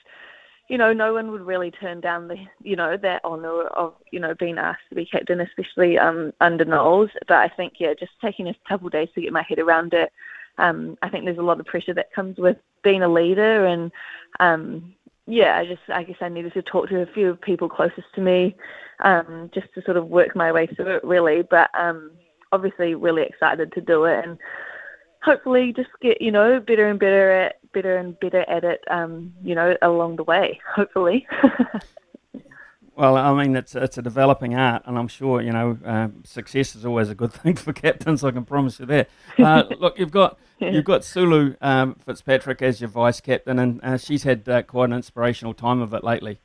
you 0.68 0.78
know, 0.78 0.92
no 0.92 1.14
one 1.14 1.32
would 1.32 1.42
really 1.46 1.72
turn 1.72 2.02
down 2.02 2.28
the, 2.28 2.38
you 2.62 2.76
know, 2.76 2.98
that 2.98 3.24
honour 3.24 3.68
of, 3.68 3.94
you 4.12 4.20
know, 4.20 4.36
being 4.36 4.58
asked 4.58 4.90
to 4.90 4.96
be 4.96 5.06
captain, 5.06 5.40
especially 5.40 5.98
um, 5.98 6.34
under 6.42 6.66
Knowles. 6.66 7.10
But 7.28 7.38
I 7.38 7.48
think, 7.48 7.74
yeah, 7.80 7.94
just 7.94 8.12
taking 8.22 8.48
a 8.48 8.56
couple 8.68 8.88
of 8.88 8.94
days 8.94 9.10
to 9.16 9.22
get 9.22 9.32
my 9.32 9.44
head 9.44 9.60
around 9.60 9.94
it. 9.94 10.12
Um, 10.58 10.98
I 11.02 11.10
think 11.10 11.26
there's 11.26 11.38
a 11.38 11.44
lot 11.44 11.60
of 11.60 11.66
pressure 11.66 11.94
that 11.94 12.12
comes 12.12 12.38
with 12.38 12.58
being 12.84 13.04
a 13.04 13.08
leader, 13.08 13.66
and 13.66 13.92
um, 14.40 14.94
yeah, 15.28 15.58
I 15.58 15.66
just, 15.66 15.82
I 15.88 16.04
guess 16.04 16.18
I 16.20 16.30
needed 16.30 16.54
to 16.54 16.64
talk 16.64 16.90
to 16.90 17.02
a 17.02 17.14
few 17.14 17.36
people 17.36 17.70
closest 17.70 18.08
to 18.16 18.22
me, 18.22 18.56
um, 19.02 19.52
just 19.54 19.68
to 19.76 19.84
sort 19.84 19.98
of 19.98 20.08
work 20.08 20.36
my 20.36 20.52
way 20.52 20.66
through 20.68 20.96
it, 20.96 21.04
really. 21.04 21.44
But 21.44 21.70
um, 21.80 22.12
obviously, 22.52 22.96
really 22.96 23.24
excited 23.24 23.72
to 23.74 23.82
do 23.82 24.06
it, 24.06 24.26
and 24.26 24.40
hopefully 25.24 25.74
just 25.74 25.90
get 26.02 26.22
you 26.22 26.32
know 26.32 26.60
better 26.60 26.88
and 26.88 27.00
better 27.00 27.32
at 27.32 27.56
better 27.74 27.98
and 27.98 28.20
better 28.20 28.42
at 28.50 28.64
it 28.64 28.82
um, 28.90 29.34
you 29.44 29.56
know 29.56 29.76
along 29.82 30.16
the 30.16 30.24
way 30.24 30.60
hopefully. 30.76 31.28
Well 32.98 33.16
I 33.16 33.32
mean 33.32 33.56
it's 33.56 33.76
it's 33.76 34.00
a 34.00 34.02
developing 34.02 34.56
art 34.56 34.82
and 34.88 34.98
I'm 34.98 35.08
sure 35.08 35.40
you 35.40 35.52
know 35.52 35.78
uh, 35.86 36.08
success 36.24 36.76
is 36.76 36.84
always 36.84 37.10
a 37.10 37.16
good 37.16 37.32
thing 37.44 37.56
for 37.56 37.72
captains 37.72 38.24
I 38.24 38.32
can 38.32 38.44
promise 38.44 38.80
you 38.80 38.88
that. 38.88 39.10
Uh, 39.38 39.64
look 39.80 40.00
you've 40.00 40.12
got 40.12 40.40
yeah. 40.60 40.72
you've 40.72 40.84
got 40.84 41.04
Sulu 41.04 41.54
um, 41.62 41.94
Fitzpatrick 42.04 42.64
as 42.64 42.82
your 42.82 42.90
vice 42.90 43.22
captain 43.22 43.60
and 43.60 43.80
uh, 43.84 43.98
she's 43.98 44.24
had 44.24 44.50
uh, 44.50 44.64
quite 44.64 44.86
an 44.86 44.94
inspirational 44.94 45.54
time 45.54 45.80
of 45.80 45.94
it 45.94 46.04
lately. 46.04 46.40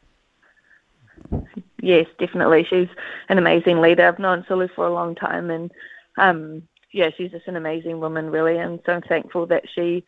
Yes 1.81 2.07
definitely. 2.19 2.67
She's 2.69 2.89
an 3.31 3.39
amazing 3.39 3.81
leader. 3.81 4.07
I've 4.07 4.19
known 4.19 4.45
Sulu 4.47 4.69
for 4.77 4.87
a 4.87 4.93
long 4.93 5.15
time 5.15 5.51
and 5.51 5.73
um, 6.19 6.69
yeah, 6.93 7.11
she's 7.17 7.31
just 7.31 7.49
an 7.49 7.57
amazing 7.57 8.01
woman, 8.01 8.31
really, 8.31 8.59
and 8.59 8.81
so 8.85 8.93
I'm 8.93 9.03
thankful 9.03 9.47
that 9.47 9.65
she 9.75 10.05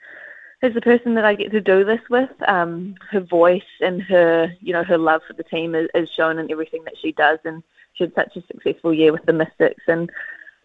is 0.63 0.75
the 0.75 0.81
person 0.81 1.15
that 1.15 1.25
I 1.25 1.35
get 1.35 1.51
to 1.53 1.61
do 1.61 1.85
this 1.85 2.01
with. 2.09 2.31
Um, 2.47 2.95
her 3.11 3.21
voice 3.21 3.63
and 3.81 4.03
her, 4.03 4.53
you 4.61 4.73
know, 4.73 4.85
her 4.85 4.99
love 4.99 5.23
for 5.27 5.35
the 5.35 5.45
team 5.45 5.75
is, 5.75 5.89
is 5.95 6.09
shown 6.11 6.39
in 6.39 6.51
everything 6.51 6.85
that 6.85 6.95
she 7.01 7.13
does, 7.13 7.39
and 7.45 7.63
she 7.95 8.05
had 8.05 8.15
such 8.15 8.37
a 8.37 8.47
successful 8.47 8.93
year 8.93 9.13
with 9.13 9.25
the 9.25 9.33
Mystics, 9.33 9.83
and 9.89 10.11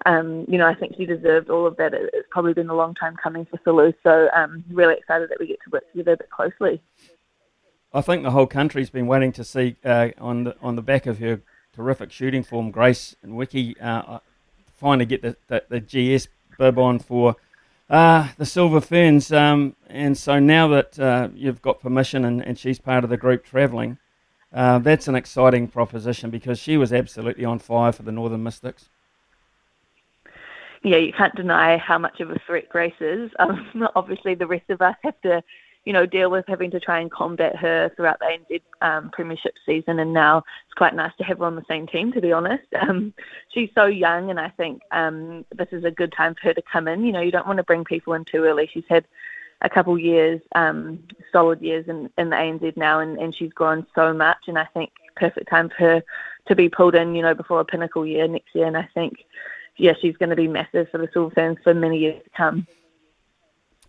um, 0.05 0.45
you 0.47 0.57
know, 0.57 0.67
I 0.67 0.75
think 0.75 0.95
she 0.95 1.05
deserved 1.05 1.49
all 1.49 1.65
of 1.65 1.75
that. 1.77 1.93
It's 1.93 2.27
probably 2.29 2.53
been 2.53 2.69
a 2.69 2.75
long 2.75 2.95
time 2.95 3.15
coming 3.21 3.45
for 3.45 3.59
Sulu, 3.63 3.91
so 4.03 4.29
um, 4.33 4.63
really 4.71 4.95
excited 4.95 5.29
that 5.29 5.39
we 5.39 5.47
get 5.47 5.59
to 5.65 5.69
work 5.71 5.89
together 5.91 6.13
a 6.13 6.17
bit 6.17 6.29
closely. 6.29 6.81
I 7.93 8.01
think 8.01 8.23
the 8.23 8.31
whole 8.31 8.47
country's 8.47 8.89
been 8.89 9.07
waiting 9.07 9.31
to 9.33 9.43
see 9.43 9.75
uh, 9.83 10.09
on 10.19 10.43
the 10.43 10.55
on 10.61 10.75
the 10.75 10.81
back 10.81 11.05
of 11.05 11.19
her 11.19 11.41
terrific 11.75 12.11
shooting 12.11 12.43
form, 12.43 12.71
Grace 12.71 13.15
Nweke. 13.25 13.75
Uh, 13.81 14.19
finally 14.79 15.05
get 15.05 15.21
the, 15.21 15.35
the, 15.47 15.63
the 15.69 15.79
GS 15.79 16.27
bib 16.57 16.79
on 16.79 16.99
for 16.99 17.35
uh, 17.89 18.29
the 18.37 18.45
Silver 18.45 18.81
Ferns. 18.81 19.31
Um, 19.31 19.75
and 19.87 20.17
so 20.17 20.39
now 20.39 20.67
that 20.69 20.99
uh, 20.99 21.29
you've 21.33 21.61
got 21.61 21.81
permission 21.81 22.25
and, 22.25 22.45
and 22.45 22.57
she's 22.57 22.79
part 22.79 23.03
of 23.03 23.09
the 23.09 23.17
group 23.17 23.43
travelling, 23.43 23.97
uh, 24.53 24.79
that's 24.79 25.07
an 25.07 25.15
exciting 25.15 25.67
proposition 25.67 26.29
because 26.29 26.59
she 26.59 26.77
was 26.77 26.91
absolutely 26.93 27.45
on 27.45 27.59
fire 27.59 27.91
for 27.91 28.03
the 28.03 28.11
Northern 28.11 28.43
Mystics. 28.43 28.89
Yeah, 30.81 30.97
you 30.97 31.11
can't 31.11 31.35
deny 31.35 31.77
how 31.77 31.97
much 31.97 32.21
of 32.21 32.31
a 32.31 32.39
threat 32.47 32.69
Grace 32.69 32.93
is. 33.01 33.31
Um, 33.37 33.87
obviously, 33.95 34.35
the 34.35 34.47
rest 34.47 34.69
of 34.69 34.81
us 34.81 34.95
have 35.03 35.19
to 35.21 35.43
you 35.85 35.93
know, 35.93 36.05
deal 36.05 36.29
with 36.29 36.45
having 36.47 36.71
to 36.71 36.79
try 36.79 36.99
and 36.99 37.11
combat 37.11 37.55
her 37.55 37.91
throughout 37.95 38.19
the 38.19 38.25
ANZ 38.25 38.61
um, 38.81 39.09
Premiership 39.11 39.55
season. 39.65 39.99
And 39.99 40.13
now 40.13 40.43
it's 40.65 40.73
quite 40.75 40.93
nice 40.93 41.15
to 41.17 41.23
have 41.23 41.39
her 41.39 41.45
on 41.45 41.55
the 41.55 41.65
same 41.67 41.87
team, 41.87 42.11
to 42.13 42.21
be 42.21 42.31
honest. 42.31 42.63
Um, 42.79 43.13
she's 43.49 43.69
so 43.75 43.85
young, 43.85 44.29
and 44.29 44.39
I 44.39 44.49
think 44.49 44.81
um, 44.91 45.45
this 45.53 45.67
is 45.71 45.83
a 45.83 45.91
good 45.91 46.13
time 46.13 46.33
for 46.33 46.47
her 46.47 46.53
to 46.53 46.61
come 46.61 46.87
in. 46.87 47.03
You 47.03 47.11
know, 47.11 47.19
you 47.19 47.31
don't 47.31 47.45
want 47.45 47.57
to 47.57 47.63
bring 47.63 47.83
people 47.83 48.13
in 48.13 48.23
too 48.23 48.45
early. 48.45 48.69
She's 48.71 48.85
had 48.87 49.05
a 49.61 49.69
couple 49.69 49.99
years, 49.99 50.41
um, 50.55 51.03
solid 51.31 51.61
years 51.61 51.87
in, 51.87 52.09
in 52.17 52.29
the 52.29 52.35
ANZ 52.35 52.77
now, 52.77 52.99
and, 52.99 53.19
and 53.19 53.35
she's 53.35 53.51
grown 53.51 53.85
so 53.93 54.13
much. 54.13 54.47
And 54.47 54.57
I 54.57 54.65
think 54.65 54.91
perfect 55.15 55.49
time 55.49 55.69
for 55.69 55.75
her 55.75 56.03
to 56.47 56.55
be 56.55 56.69
pulled 56.69 56.95
in, 56.95 57.15
you 57.15 57.21
know, 57.21 57.35
before 57.35 57.59
a 57.59 57.65
pinnacle 57.65 58.05
year 58.05 58.27
next 58.27 58.55
year. 58.55 58.65
And 58.65 58.77
I 58.77 58.89
think, 58.93 59.25
yeah, 59.77 59.93
she's 59.99 60.17
going 60.17 60.29
to 60.29 60.35
be 60.35 60.47
massive 60.47 60.89
for 60.89 60.97
the 60.97 61.09
Silver 61.13 61.33
Ferns 61.35 61.57
for 61.63 61.73
many 61.73 61.99
years 61.99 62.23
to 62.23 62.29
come. 62.31 62.65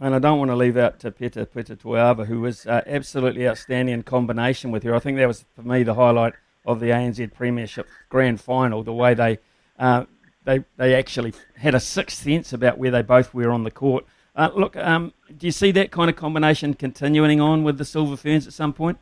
And 0.00 0.14
I 0.14 0.18
don't 0.18 0.38
want 0.38 0.50
to 0.50 0.56
leave 0.56 0.78
out 0.78 0.98
to 1.00 1.10
Peta 1.10 1.44
Peta 1.44 1.76
who 1.76 2.40
was 2.40 2.66
uh, 2.66 2.80
absolutely 2.86 3.46
outstanding 3.46 3.94
in 3.94 4.02
combination 4.02 4.70
with 4.70 4.82
her. 4.84 4.94
I 4.94 4.98
think 4.98 5.18
that 5.18 5.28
was, 5.28 5.44
for 5.54 5.62
me, 5.62 5.82
the 5.82 5.94
highlight 5.94 6.32
of 6.64 6.80
the 6.80 6.86
ANZ 6.86 7.34
Premiership 7.34 7.86
Grand 8.08 8.40
Final, 8.40 8.82
the 8.82 8.94
way 8.94 9.12
they, 9.12 9.38
uh, 9.78 10.06
they, 10.44 10.64
they 10.78 10.94
actually 10.94 11.34
had 11.56 11.74
a 11.74 11.80
sixth 11.80 12.22
sense 12.22 12.54
about 12.54 12.78
where 12.78 12.90
they 12.90 13.02
both 13.02 13.34
were 13.34 13.50
on 13.50 13.64
the 13.64 13.70
court. 13.70 14.06
Uh, 14.34 14.48
look, 14.54 14.74
um, 14.76 15.12
do 15.36 15.46
you 15.46 15.52
see 15.52 15.70
that 15.72 15.90
kind 15.90 16.08
of 16.08 16.16
combination 16.16 16.72
continuing 16.72 17.40
on 17.40 17.62
with 17.62 17.76
the 17.76 17.84
Silver 17.84 18.16
Ferns 18.16 18.46
at 18.46 18.54
some 18.54 18.72
point? 18.72 18.98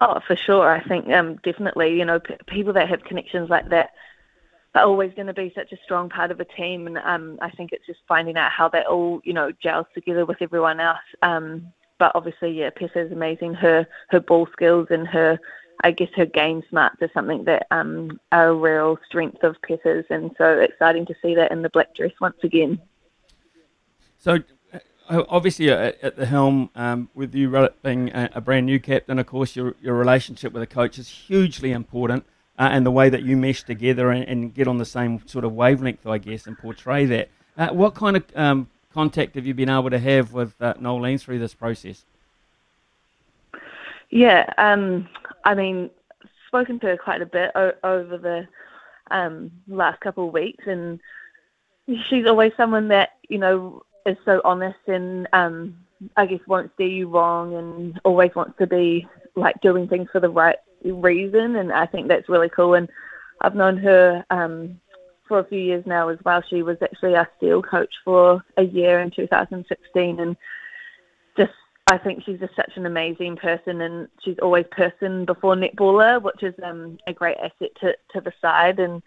Oh, 0.00 0.18
for 0.26 0.34
sure. 0.34 0.66
I 0.66 0.82
think 0.82 1.08
um, 1.08 1.36
definitely, 1.44 1.98
you 1.98 2.06
know, 2.06 2.20
p- 2.20 2.36
people 2.46 2.72
that 2.72 2.88
have 2.88 3.04
connections 3.04 3.50
like 3.50 3.68
that– 3.68 3.90
always 4.74 5.12
going 5.14 5.26
to 5.26 5.34
be 5.34 5.52
such 5.54 5.72
a 5.72 5.78
strong 5.84 6.08
part 6.08 6.30
of 6.30 6.40
a 6.40 6.44
team. 6.44 6.86
And 6.86 6.98
um, 6.98 7.38
I 7.42 7.50
think 7.50 7.72
it's 7.72 7.86
just 7.86 8.00
finding 8.06 8.36
out 8.36 8.52
how 8.52 8.68
that 8.70 8.86
all, 8.86 9.20
you 9.24 9.32
know, 9.32 9.52
gels 9.52 9.86
together 9.94 10.24
with 10.24 10.38
everyone 10.40 10.80
else. 10.80 10.98
Um, 11.22 11.72
but 11.98 12.12
obviously, 12.14 12.52
yeah, 12.52 12.70
Pessa 12.70 13.00
is 13.00 13.12
amazing. 13.12 13.54
Her 13.54 13.86
her 14.08 14.20
ball 14.20 14.48
skills 14.52 14.86
and 14.90 15.06
her, 15.08 15.38
I 15.84 15.90
guess, 15.90 16.08
her 16.16 16.24
game 16.24 16.62
smarts 16.70 17.02
are 17.02 17.10
something 17.12 17.44
that 17.44 17.66
um, 17.70 18.18
are 18.32 18.48
a 18.48 18.54
real 18.54 18.98
strength 19.06 19.42
of 19.42 19.56
Pessa's. 19.62 20.06
And 20.08 20.30
so 20.38 20.60
exciting 20.60 21.04
to 21.06 21.14
see 21.20 21.34
that 21.34 21.52
in 21.52 21.62
the 21.62 21.70
black 21.70 21.94
dress 21.94 22.12
once 22.20 22.38
again. 22.42 22.80
So 24.18 24.38
uh, 25.10 25.24
obviously 25.28 25.70
uh, 25.70 25.92
at 26.02 26.16
the 26.16 26.26
helm 26.26 26.70
um, 26.74 27.10
with 27.14 27.34
you 27.34 27.68
being 27.82 28.10
a, 28.14 28.40
brand 28.40 28.66
new 28.66 28.78
captain, 28.78 29.18
of 29.18 29.26
course, 29.26 29.56
your, 29.56 29.74
your 29.82 29.94
relationship 29.94 30.52
with 30.52 30.62
the 30.62 30.66
coach 30.66 30.98
is 30.98 31.08
hugely 31.08 31.72
important 31.72 32.24
uh, 32.60 32.68
and 32.70 32.84
the 32.84 32.90
way 32.90 33.08
that 33.08 33.22
you 33.22 33.38
mesh 33.38 33.62
together 33.62 34.10
and, 34.10 34.24
and, 34.28 34.54
get 34.54 34.68
on 34.68 34.76
the 34.76 34.84
same 34.84 35.26
sort 35.26 35.46
of 35.46 35.54
wavelength, 35.54 36.06
I 36.06 36.18
guess, 36.18 36.46
and 36.46 36.58
portray 36.58 37.06
that. 37.06 37.30
Uh, 37.56 37.68
what 37.68 37.94
kind 37.94 38.18
of 38.18 38.24
um, 38.36 38.68
contact 38.92 39.34
have 39.36 39.46
you 39.46 39.54
been 39.54 39.70
able 39.70 39.88
to 39.88 39.98
have 39.98 40.34
with 40.34 40.54
uh, 40.60 40.74
Noeline 40.78 41.16
through 41.16 41.38
this 41.38 41.54
process? 41.54 42.04
Yeah, 44.10 44.52
um, 44.58 45.08
I 45.44 45.54
mean, 45.54 45.88
spoken 46.48 46.78
to 46.80 46.88
her 46.88 46.96
quite 46.98 47.22
a 47.22 47.26
bit 47.26 47.50
o- 47.54 47.72
over 47.82 48.18
the 48.18 48.46
um, 49.10 49.50
last 49.66 50.00
couple 50.00 50.26
of 50.28 50.34
weeks, 50.34 50.64
and 50.66 51.00
she's 52.10 52.26
always 52.26 52.52
someone 52.58 52.88
that 52.88 53.10
you 53.30 53.38
know 53.38 53.84
is 54.04 54.18
so 54.24 54.42
honest 54.44 54.78
and 54.86 55.26
um, 55.32 55.76
I 56.16 56.26
guess 56.26 56.40
won't 56.46 56.72
steer 56.74 56.88
you 56.88 57.08
wrong, 57.08 57.54
and 57.54 58.00
always 58.04 58.34
wants 58.34 58.58
to 58.58 58.66
be 58.66 59.08
like 59.34 59.60
doing 59.62 59.88
things 59.88 60.10
for 60.12 60.20
the 60.20 60.28
right 60.28 60.58
reason, 60.84 61.56
and 61.56 61.72
I 61.72 61.86
think 61.86 62.08
that's 62.08 62.28
really 62.28 62.48
cool. 62.48 62.74
And 62.74 62.88
I've 63.40 63.54
known 63.54 63.76
her 63.78 64.24
um, 64.30 64.80
for 65.26 65.38
a 65.38 65.44
few 65.44 65.58
years 65.58 65.84
now 65.86 66.08
as 66.08 66.18
well. 66.24 66.42
She 66.48 66.62
was 66.62 66.76
actually 66.82 67.16
our 67.16 67.28
steel 67.36 67.62
coach 67.62 67.94
for 68.04 68.44
a 68.56 68.64
year 68.64 69.00
in 69.00 69.10
2016, 69.10 70.20
and 70.20 70.36
just 71.36 71.52
I 71.86 71.98
think 71.98 72.24
she's 72.24 72.38
just 72.40 72.56
such 72.56 72.72
an 72.76 72.86
amazing 72.86 73.36
person, 73.36 73.80
and 73.80 74.08
she's 74.22 74.38
always 74.40 74.66
person 74.70 75.24
before 75.24 75.56
netballer, 75.56 76.22
which 76.22 76.42
is 76.42 76.54
um, 76.62 76.98
a 77.06 77.12
great 77.12 77.36
asset 77.38 77.70
to 77.80 77.96
to 78.12 78.20
the 78.20 78.32
side. 78.40 78.78
And 78.78 79.02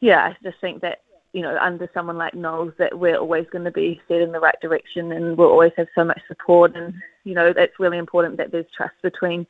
yeah, 0.00 0.24
I 0.24 0.36
just 0.42 0.60
think 0.60 0.82
that 0.82 1.02
you 1.32 1.42
know 1.42 1.56
under 1.60 1.88
someone 1.94 2.18
like 2.18 2.34
Noeline 2.34 2.74
that 2.78 2.98
we're 2.98 3.16
always 3.16 3.46
going 3.50 3.64
to 3.64 3.70
be 3.70 4.00
set 4.08 4.20
in 4.20 4.32
the 4.32 4.40
right 4.40 4.60
direction, 4.60 5.12
and 5.12 5.36
we'll 5.36 5.50
always 5.50 5.72
have 5.76 5.88
so 5.94 6.04
much 6.04 6.20
support. 6.28 6.76
And 6.76 6.94
you 7.24 7.34
know 7.34 7.52
that's 7.52 7.80
really 7.80 7.98
important 7.98 8.36
that 8.36 8.52
there's 8.52 8.70
trust 8.76 8.94
between 9.02 9.46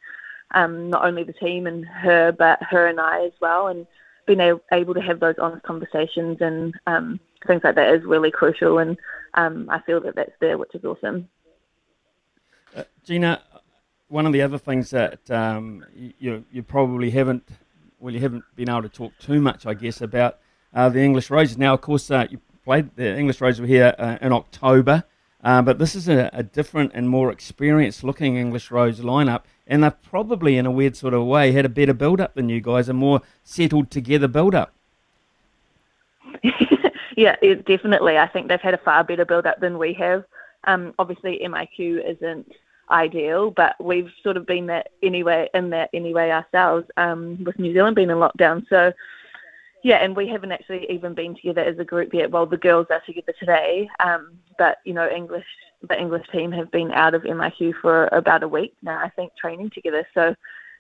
um, 0.52 0.90
not 0.90 1.04
only 1.04 1.24
the 1.24 1.32
team 1.32 1.66
and 1.66 1.84
her, 1.86 2.32
but 2.32 2.62
her 2.62 2.86
and 2.86 3.00
I 3.00 3.24
as 3.24 3.32
well. 3.40 3.68
And 3.68 3.86
being 4.26 4.40
able 4.72 4.94
to 4.94 5.00
have 5.00 5.20
those 5.20 5.36
honest 5.38 5.62
conversations 5.62 6.38
and 6.40 6.74
um, 6.86 7.20
things 7.46 7.62
like 7.64 7.74
that 7.74 7.94
is 7.94 8.04
really 8.04 8.30
crucial. 8.30 8.78
And 8.78 8.96
um, 9.34 9.68
I 9.70 9.80
feel 9.80 10.00
that 10.02 10.14
that's 10.14 10.32
there, 10.40 10.58
which 10.58 10.74
is 10.74 10.84
awesome. 10.84 11.28
Uh, 12.76 12.84
Gina, 13.04 13.42
one 14.08 14.26
of 14.26 14.32
the 14.32 14.42
other 14.42 14.58
things 14.58 14.90
that 14.90 15.30
um, 15.30 15.84
you 15.96 16.44
you 16.52 16.62
probably 16.62 17.10
haven't 17.10 17.48
well 17.98 18.14
you 18.14 18.20
haven't 18.20 18.44
been 18.56 18.68
able 18.68 18.82
to 18.82 18.88
talk 18.88 19.12
too 19.18 19.40
much, 19.40 19.66
I 19.66 19.74
guess, 19.74 20.00
about 20.00 20.38
uh, 20.74 20.88
the 20.88 21.00
English 21.00 21.30
Roses. 21.30 21.58
Now, 21.58 21.74
of 21.74 21.80
course, 21.80 22.10
uh, 22.10 22.26
you 22.30 22.40
played 22.64 22.94
the 22.96 23.16
English 23.16 23.40
Roses 23.40 23.60
were 23.60 23.66
here 23.66 23.94
uh, 23.98 24.18
in 24.20 24.32
October, 24.32 25.04
uh, 25.42 25.62
but 25.62 25.78
this 25.78 25.94
is 25.94 26.08
a, 26.08 26.28
a, 26.32 26.42
different 26.42 26.92
and 26.94 27.08
more 27.08 27.32
experienced 27.32 28.04
looking 28.04 28.36
English 28.36 28.70
Rose 28.70 29.00
lineup, 29.00 29.42
and 29.66 29.82
they've 29.82 30.02
probably, 30.02 30.58
in 30.58 30.66
a 30.66 30.70
weird 30.70 30.96
sort 30.96 31.14
of 31.14 31.24
way, 31.24 31.52
had 31.52 31.64
a 31.64 31.70
better 31.70 31.94
build 31.94 32.20
up 32.20 32.34
than 32.34 32.48
you 32.48 32.60
guys, 32.60 32.88
a 32.88 32.92
more 32.92 33.22
settled 33.42 33.90
together 33.90 34.28
build 34.28 34.54
up. 34.54 34.72
yeah, 37.16 37.36
it, 37.40 37.64
definitely. 37.66 38.18
I 38.18 38.26
think 38.26 38.48
they've 38.48 38.60
had 38.60 38.74
a 38.74 38.78
far 38.78 39.02
better 39.02 39.24
build 39.24 39.46
up 39.46 39.60
than 39.60 39.78
we 39.78 39.94
have. 39.94 40.24
Um, 40.64 40.94
obviously, 40.98 41.40
MIQ 41.42 42.16
isn't 42.16 42.52
ideal, 42.90 43.50
but 43.50 43.82
we've 43.82 44.10
sort 44.22 44.36
of 44.36 44.46
been 44.46 44.66
that 44.66 44.88
anyway 45.02 45.48
in 45.54 45.70
that 45.70 45.90
anyway 45.94 46.30
ourselves 46.30 46.86
um, 46.96 47.42
with 47.44 47.58
New 47.58 47.72
Zealand 47.72 47.96
being 47.96 48.10
in 48.10 48.16
lockdown. 48.16 48.66
So 48.68 48.92
yeah, 49.82 49.96
and 49.96 50.14
we 50.14 50.28
haven't 50.28 50.52
actually 50.52 50.86
even 50.90 51.14
been 51.14 51.34
together 51.34 51.62
as 51.62 51.78
a 51.78 51.84
group 51.84 52.12
yet. 52.12 52.30
Well, 52.30 52.46
the 52.46 52.56
girls 52.56 52.86
are 52.90 53.02
together 53.06 53.32
today, 53.38 53.88
um, 54.00 54.32
but 54.58 54.78
you 54.84 54.92
know, 54.92 55.08
English 55.08 55.46
the 55.88 55.98
English 55.98 56.26
team 56.30 56.52
have 56.52 56.70
been 56.70 56.92
out 56.92 57.14
of 57.14 57.22
MIQ 57.22 57.74
for 57.80 58.08
about 58.12 58.42
a 58.42 58.48
week 58.48 58.74
now. 58.82 58.98
I 58.98 59.08
think 59.08 59.32
training 59.36 59.70
together. 59.70 60.06
So 60.12 60.34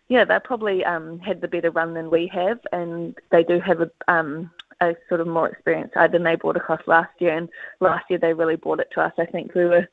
yeah, 0.08 0.24
they 0.24 0.38
probably 0.42 0.84
um, 0.84 1.18
had 1.20 1.40
the 1.40 1.48
better 1.48 1.70
run 1.70 1.94
than 1.94 2.10
we 2.10 2.26
have, 2.28 2.58
and 2.72 3.16
they 3.30 3.44
do 3.44 3.60
have 3.60 3.80
a 3.80 3.90
um, 4.08 4.50
a 4.80 4.96
sort 5.08 5.20
of 5.20 5.26
more 5.26 5.48
experienced 5.48 5.94
side 5.94 6.12
than 6.12 6.22
they 6.22 6.36
brought 6.36 6.56
across 6.56 6.80
last 6.86 7.12
year. 7.20 7.36
And 7.36 7.48
last 7.80 8.04
year 8.10 8.18
they 8.18 8.32
really 8.32 8.56
brought 8.56 8.80
it 8.80 8.90
to 8.94 9.02
us. 9.02 9.12
I 9.18 9.26
think 9.26 9.54
we 9.54 9.66
were, 9.66 9.88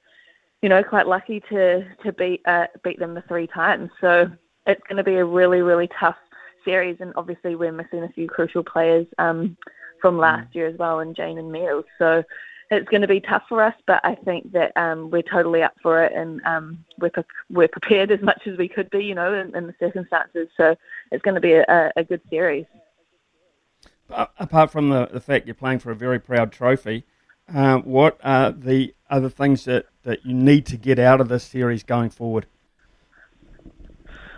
you 0.62 0.70
know, 0.70 0.84
quite 0.84 1.08
lucky 1.08 1.40
to 1.50 1.86
to 2.04 2.12
beat 2.12 2.42
uh, 2.46 2.68
beat 2.84 3.00
them 3.00 3.14
the 3.14 3.22
three 3.22 3.48
times. 3.48 3.90
So 4.02 4.30
it's 4.66 4.82
going 4.90 4.98
to 4.98 5.04
be 5.04 5.16
a 5.16 5.26
really 5.26 5.62
really 5.62 5.90
tough 6.00 6.18
series, 6.68 6.98
and 7.00 7.14
obviously 7.16 7.56
we're 7.56 7.72
missing 7.72 8.04
a 8.04 8.10
few 8.10 8.28
crucial 8.28 8.64
players 8.64 9.08
um, 9.18 9.56
from 10.02 10.16
mm. 10.16 10.20
last 10.20 10.54
year 10.54 10.68
as 10.68 10.78
well, 10.78 11.00
and 11.00 11.16
Jane 11.16 11.38
and 11.38 11.52
Mills. 11.52 11.86
So 11.98 12.24
it's 12.70 12.90
going 12.90 13.02
to 13.02 13.08
be 13.08 13.22
tough 13.22 13.44
for 13.48 13.64
us, 13.64 13.74
but 13.86 14.02
I 14.04 14.16
think 14.16 14.52
that 14.52 14.76
um, 14.76 15.10
we're 15.10 15.22
totally 15.22 15.64
up 15.64 15.76
for 15.82 16.04
it, 16.04 16.12
and 16.14 16.42
um, 16.46 16.84
we're 17.00 17.10
pre- 17.10 17.24
we're 17.50 17.70
prepared 17.70 18.12
as 18.12 18.22
much 18.22 18.42
as 18.46 18.58
we 18.58 18.68
could 18.68 18.90
be, 18.90 19.06
you 19.06 19.16
know, 19.16 19.34
in, 19.34 19.56
in 19.56 19.68
the 19.68 19.76
circumstances. 19.80 20.50
So 20.58 20.76
it's 21.12 21.24
going 21.24 21.36
to 21.36 21.42
be 21.42 21.54
a, 21.54 21.92
a 21.96 22.04
good 22.04 22.22
series. 22.30 22.66
Apart 24.10 24.72
from 24.72 24.90
the, 24.90 25.08
the 25.12 25.20
fact 25.20 25.48
you're 25.48 25.56
playing 25.56 25.80
for 25.80 25.92
a 25.92 25.96
very 25.96 26.20
proud 26.20 26.52
trophy, 26.52 27.06
uh, 27.54 27.78
what 27.80 28.20
are 28.24 28.52
the 28.52 28.94
other 29.10 29.30
things 29.30 29.66
that, 29.66 29.86
that 30.04 30.26
you 30.26 30.34
need 30.34 30.66
to 30.66 30.78
get 30.78 31.00
out 31.00 31.22
of 31.22 31.30
this 31.30 31.44
series 31.44 31.84
going 31.84 32.10
forward? 32.10 32.46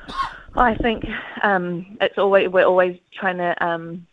I 0.55 0.75
think 0.75 1.05
um, 1.43 1.97
it's 2.01 2.17
always 2.17 2.49
we're 2.49 2.65
always 2.65 2.97
trying 3.13 3.37
to 3.37 3.65
um, 3.65 4.05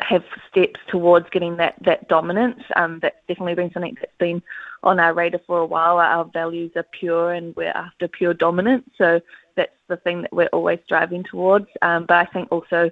have 0.00 0.24
steps 0.50 0.80
towards 0.88 1.28
getting 1.30 1.56
that 1.56 1.74
that 1.82 2.08
dominance. 2.08 2.60
Um, 2.76 2.98
that's 3.00 3.16
definitely 3.28 3.54
been 3.54 3.72
something 3.72 3.96
that's 4.00 4.12
been 4.18 4.42
on 4.82 5.00
our 5.00 5.14
radar 5.14 5.40
for 5.46 5.58
a 5.58 5.66
while. 5.66 5.98
Our 5.98 6.24
values 6.24 6.72
are 6.76 6.86
pure, 6.98 7.32
and 7.32 7.54
we're 7.56 7.70
after 7.70 8.08
pure 8.08 8.34
dominance. 8.34 8.88
So 8.96 9.20
that's 9.56 9.72
the 9.88 9.96
thing 9.98 10.22
that 10.22 10.32
we're 10.32 10.48
always 10.48 10.80
striving 10.84 11.24
towards. 11.24 11.66
Um, 11.82 12.06
but 12.06 12.16
I 12.16 12.24
think 12.26 12.50
also 12.50 12.90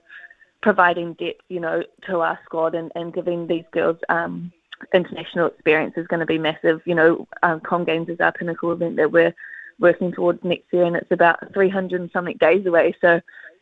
providing 0.62 1.15
depth, 1.15 1.43
you 1.49 1.61
know, 1.61 1.83
to 2.07 2.21
our 2.21 2.38
squad 2.45 2.75
and, 2.75 2.93
and 2.95 3.12
giving 3.12 3.47
these 3.47 3.65
girls 3.73 3.97
um, 4.09 4.53
international 4.95 5.49
experience 5.49 5.95
is 5.97 6.07
going 6.07 6.21
to 6.21 6.27
be 6.27 6.38
massive. 6.38 6.81
You 6.85 6.95
know, 6.95 7.29
um, 7.43 7.61
Com 7.61 7.85
Games 7.85 8.09
is 8.09 8.21
our 8.21 8.33
pinnacle 8.33 8.73
event 8.73 8.97
that 8.97 9.11
we're 9.11 9.35
working 9.79 10.13
towards 10.13 10.43
next 10.45 10.73
year, 10.73 10.85
and 10.85 10.97
it's 10.97 11.11
about 11.11 11.53
300 11.53 12.01
and 12.01 12.11
something 12.13 12.37
days 12.39 12.67
away. 12.67 12.95
So, 13.01 13.21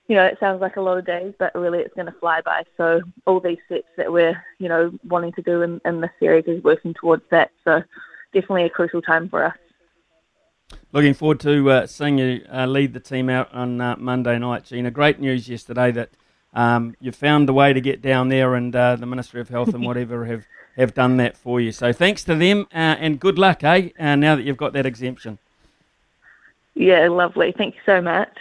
you 0.09 0.17
know, 0.17 0.25
it 0.25 0.39
sounds 0.41 0.61
like 0.61 0.77
a 0.77 0.81
lot 0.81 0.99
of 0.99 1.07
days, 1.07 1.35
but 1.39 1.55
really 1.55 1.79
it's 1.81 1.95
going 1.95 2.07
to 2.07 2.19
fly 2.21 2.41
by. 2.41 2.65
So, 2.77 3.01
all 3.27 3.41
these 3.41 3.59
steps 3.67 3.89
that 3.97 4.13
we're, 4.13 4.43
you 4.59 4.69
know, 4.69 4.93
wanting 5.09 5.33
to 5.33 5.43
do 5.43 5.63
in, 5.63 5.81
in 5.85 6.01
this 6.01 6.11
series 6.19 6.45
is 6.47 6.63
working 6.63 6.95
towards 6.95 7.23
that. 7.31 7.51
So, 7.65 7.83
definitely 8.33 8.65
a 8.65 8.71
crucial 8.71 9.03
time 9.03 9.29
for 9.29 9.45
us. 9.45 9.57
Looking 10.93 11.15
forward 11.15 11.41
to 11.41 11.71
uh, 11.71 11.87
seeing 11.87 12.19
you 12.19 12.45
uh, 12.53 12.67
lead 12.67 12.95
the 12.95 13.01
team 13.01 13.29
out 13.29 13.53
on 13.53 13.81
uh, 13.81 13.97
Monday 13.97 14.39
night, 14.39 14.65
Gina. 14.65 14.91
Great 14.91 15.21
news 15.21 15.49
yesterday 15.49 15.93
that 15.93 16.11
um, 16.53 16.97
you 17.01 17.13
found 17.13 17.49
a 17.49 17.53
way 17.53 17.73
to 17.73 17.81
get 17.81 18.03
down 18.03 18.29
there, 18.29 18.55
and 18.55 18.75
uh, 18.75 18.97
the 18.97 19.07
Ministry 19.07 19.41
of 19.41 19.49
Health 19.49 19.73
and 19.75 19.85
whatever 19.87 20.25
have, 20.27 20.47
have 20.77 20.95
done 20.95 21.17
that 21.19 21.37
for 21.37 21.61
you. 21.61 21.73
So 21.73 21.93
thanks 21.93 22.25
to 22.25 22.35
them, 22.35 22.67
uh, 22.73 22.97
and 22.99 23.21
good 23.21 23.39
luck, 23.39 23.63
eh? 23.63 23.91
Uh, 23.99 24.17
now 24.17 24.35
that 24.37 24.43
you've 24.43 24.57
got 24.57 24.73
that 24.73 24.87
exemption. 24.87 25.39
Yeah, 26.75 27.09
lovely. 27.09 27.53
Thank 27.57 27.75
you 27.75 27.81
so 27.85 28.01
much. 28.01 28.37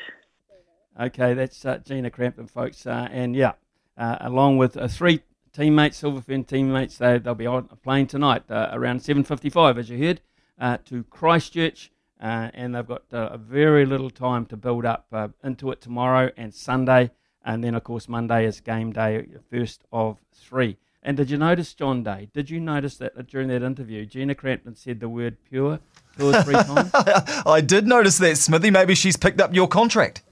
Okay, 0.99 1.33
that's 1.33 1.63
uh, 1.65 1.77
Gina 1.77 2.09
Crampton, 2.09 2.47
folks. 2.47 2.85
Uh, 2.85 3.07
and 3.11 3.35
yeah, 3.35 3.53
uh, 3.97 4.17
along 4.19 4.57
with 4.57 4.75
uh, 4.75 4.87
three 4.87 5.21
teammates, 5.53 5.97
Silver 5.97 6.21
Fern 6.21 6.43
teammates, 6.43 6.97
they, 6.97 7.17
they'll 7.17 7.35
be 7.35 7.47
on 7.47 7.69
a 7.71 7.75
plane 7.75 8.05
tonight 8.05 8.43
uh, 8.49 8.69
around 8.73 8.99
7.55, 8.99 9.77
as 9.77 9.89
you 9.89 9.97
heard, 9.97 10.21
uh, 10.59 10.77
to 10.85 11.03
Christchurch. 11.05 11.91
and 12.19 12.75
they've 12.75 12.85
got 12.85 13.03
a 13.11 13.37
very 13.37 13.85
little 13.85 14.09
time 14.09 14.45
to 14.47 14.57
build 14.57 14.85
up 14.85 15.07
into 15.43 15.71
it 15.71 15.79
tomorrow 15.79 16.31
and 16.35 16.53
Sunday. 16.53 17.11
And 17.45 17.63
then, 17.63 17.75
of 17.75 17.85
course, 17.85 18.09
Monday 18.09 18.45
is 18.45 18.59
game 18.59 18.91
day, 18.91 19.25
first 19.49 19.85
of 19.93 20.19
three. 20.33 20.77
And 21.01 21.15
did 21.15 21.29
you 21.29 21.37
notice, 21.37 21.73
John 21.73 22.03
Day? 22.03 22.29
Did 22.33 22.49
you 22.49 22.59
notice 22.59 22.97
that 22.97 23.27
during 23.27 23.47
that 23.47 23.63
interview, 23.63 24.05
Gina 24.05 24.35
Crampton 24.35 24.75
said 24.75 24.99
the 24.99 25.07
word 25.07 25.37
pure 25.49 25.79
two 26.17 26.29
or 26.29 26.43
three 26.43 26.53
times? 26.55 26.91
I 26.93 27.61
did 27.61 27.87
notice 27.87 28.17
that, 28.17 28.37
Smithy. 28.37 28.69
Maybe 28.69 28.95
she's 28.95 29.15
picked 29.15 29.39
up 29.39 29.53
your 29.53 29.67
contract. 29.67 30.23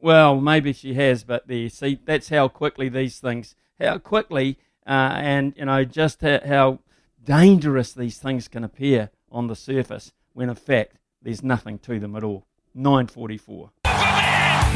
Well, 0.00 0.40
maybe 0.40 0.72
she 0.72 0.94
has, 0.94 1.24
but 1.24 1.48
the 1.48 1.68
see, 1.70 1.98
that's 2.04 2.28
how 2.28 2.48
quickly 2.48 2.88
these 2.88 3.18
things, 3.18 3.56
how 3.80 3.98
quickly, 3.98 4.58
uh, 4.86 5.12
and 5.16 5.54
you 5.56 5.64
know, 5.64 5.84
just 5.84 6.20
how, 6.20 6.40
how 6.46 6.78
dangerous 7.24 7.92
these 7.92 8.18
things 8.18 8.46
can 8.46 8.62
appear 8.62 9.10
on 9.32 9.48
the 9.48 9.56
surface 9.56 10.12
when 10.34 10.48
in 10.48 10.54
fact 10.54 10.96
there's 11.20 11.42
nothing 11.42 11.78
to 11.80 11.98
them 11.98 12.14
at 12.14 12.22
all. 12.22 12.44
944. 12.74 13.70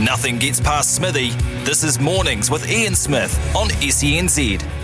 Nothing 0.01 0.39
gets 0.39 0.59
past 0.59 0.97
Smithy. 0.97 1.31
This 1.65 1.85
is 1.85 2.01
Mornings 2.01 2.51
with 2.51 2.69
Ian 2.69 2.95
Smith 2.95 3.39
on 3.55 3.69
SENZ. 3.69 4.82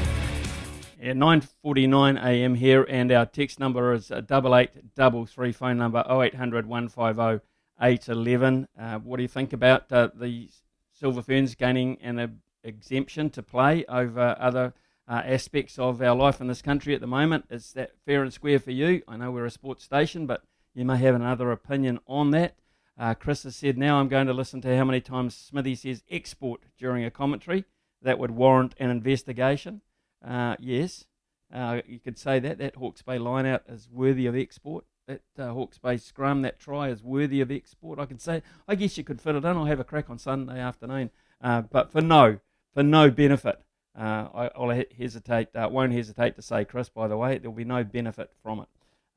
Yeah, 1.00 1.12
9.49 1.12 2.20
a.m. 2.24 2.56
here, 2.56 2.84
and 2.88 3.12
our 3.12 3.24
text 3.24 3.60
number 3.60 3.92
is 3.92 4.10
uh, 4.10 4.20
double 4.20 4.56
eight 4.56 4.96
double 4.96 5.26
three. 5.26 5.52
Phone 5.52 5.78
number 5.78 6.04
0800 6.10 6.66
150 6.66 7.46
811. 7.80 8.66
Uh, 8.76 8.98
what 8.98 9.18
do 9.18 9.22
you 9.22 9.28
think 9.28 9.52
about 9.52 9.92
uh, 9.92 10.08
the 10.12 10.50
Silver 10.92 11.22
Ferns 11.22 11.54
gaining 11.54 11.98
an 12.02 12.40
exemption 12.64 13.30
to 13.30 13.44
play 13.44 13.84
over 13.88 14.34
other 14.40 14.74
uh, 15.06 15.22
aspects 15.24 15.78
of 15.78 16.02
our 16.02 16.16
life 16.16 16.40
in 16.40 16.48
this 16.48 16.62
country 16.62 16.96
at 16.96 17.00
the 17.00 17.06
moment? 17.06 17.44
Is 17.48 17.72
that 17.74 17.92
fair 18.04 18.24
and 18.24 18.32
square 18.32 18.58
for 18.58 18.72
you? 18.72 19.02
I 19.06 19.16
know 19.16 19.30
we're 19.30 19.46
a 19.46 19.52
sports 19.52 19.84
station, 19.84 20.26
but 20.26 20.42
you 20.74 20.84
may 20.84 20.96
have 20.96 21.14
another 21.14 21.52
opinion 21.52 22.00
on 22.08 22.32
that. 22.32 22.56
Uh, 22.98 23.14
Chris 23.14 23.44
has 23.44 23.54
said, 23.54 23.78
now 23.78 24.00
I'm 24.00 24.08
going 24.08 24.26
to 24.26 24.32
listen 24.32 24.60
to 24.62 24.76
how 24.76 24.84
many 24.84 25.00
times 25.00 25.36
Smithy 25.36 25.76
says 25.76 26.02
export 26.10 26.62
during 26.76 27.04
a 27.04 27.10
commentary. 27.12 27.64
That 28.02 28.18
would 28.18 28.32
warrant 28.32 28.74
an 28.80 28.90
investigation. 28.90 29.82
Uh, 30.24 30.56
yes, 30.58 31.04
Uh, 31.52 31.80
you 31.86 31.98
could 31.98 32.18
say 32.18 32.38
that 32.38 32.58
that 32.58 32.76
Hawke's 32.76 33.02
Bay 33.02 33.18
line-out 33.18 33.62
is 33.68 33.88
worthy 33.90 34.26
of 34.26 34.36
export. 34.36 34.84
That 35.06 35.22
uh, 35.38 35.52
Hawke's 35.54 35.78
Bay 35.78 35.96
scrum, 35.96 36.42
that 36.42 36.60
try 36.60 36.90
is 36.90 37.02
worthy 37.02 37.40
of 37.40 37.50
export. 37.50 37.98
I 37.98 38.04
could 38.04 38.20
say, 38.20 38.42
I 38.66 38.74
guess 38.74 38.98
you 38.98 39.04
could 39.04 39.20
fit 39.20 39.34
it 39.34 39.44
in. 39.44 39.56
I'll 39.56 39.64
have 39.64 39.80
a 39.80 39.84
crack 39.84 40.10
on 40.10 40.18
Sunday 40.18 40.60
afternoon. 40.60 41.10
Uh, 41.40 41.62
but 41.62 41.90
for 41.90 42.02
no, 42.02 42.40
for 42.74 42.82
no 42.82 43.10
benefit, 43.10 43.62
uh, 43.98 44.28
I, 44.34 44.50
will 44.58 44.84
hesitate, 44.98 45.48
uh, 45.56 45.68
won't 45.70 45.94
hesitate 45.94 46.36
to 46.36 46.42
say, 46.42 46.66
Chris. 46.66 46.90
By 46.90 47.08
the 47.08 47.16
way, 47.16 47.38
there'll 47.38 47.56
be 47.56 47.64
no 47.64 47.82
benefit 47.82 48.30
from 48.42 48.60
it. 48.60 48.68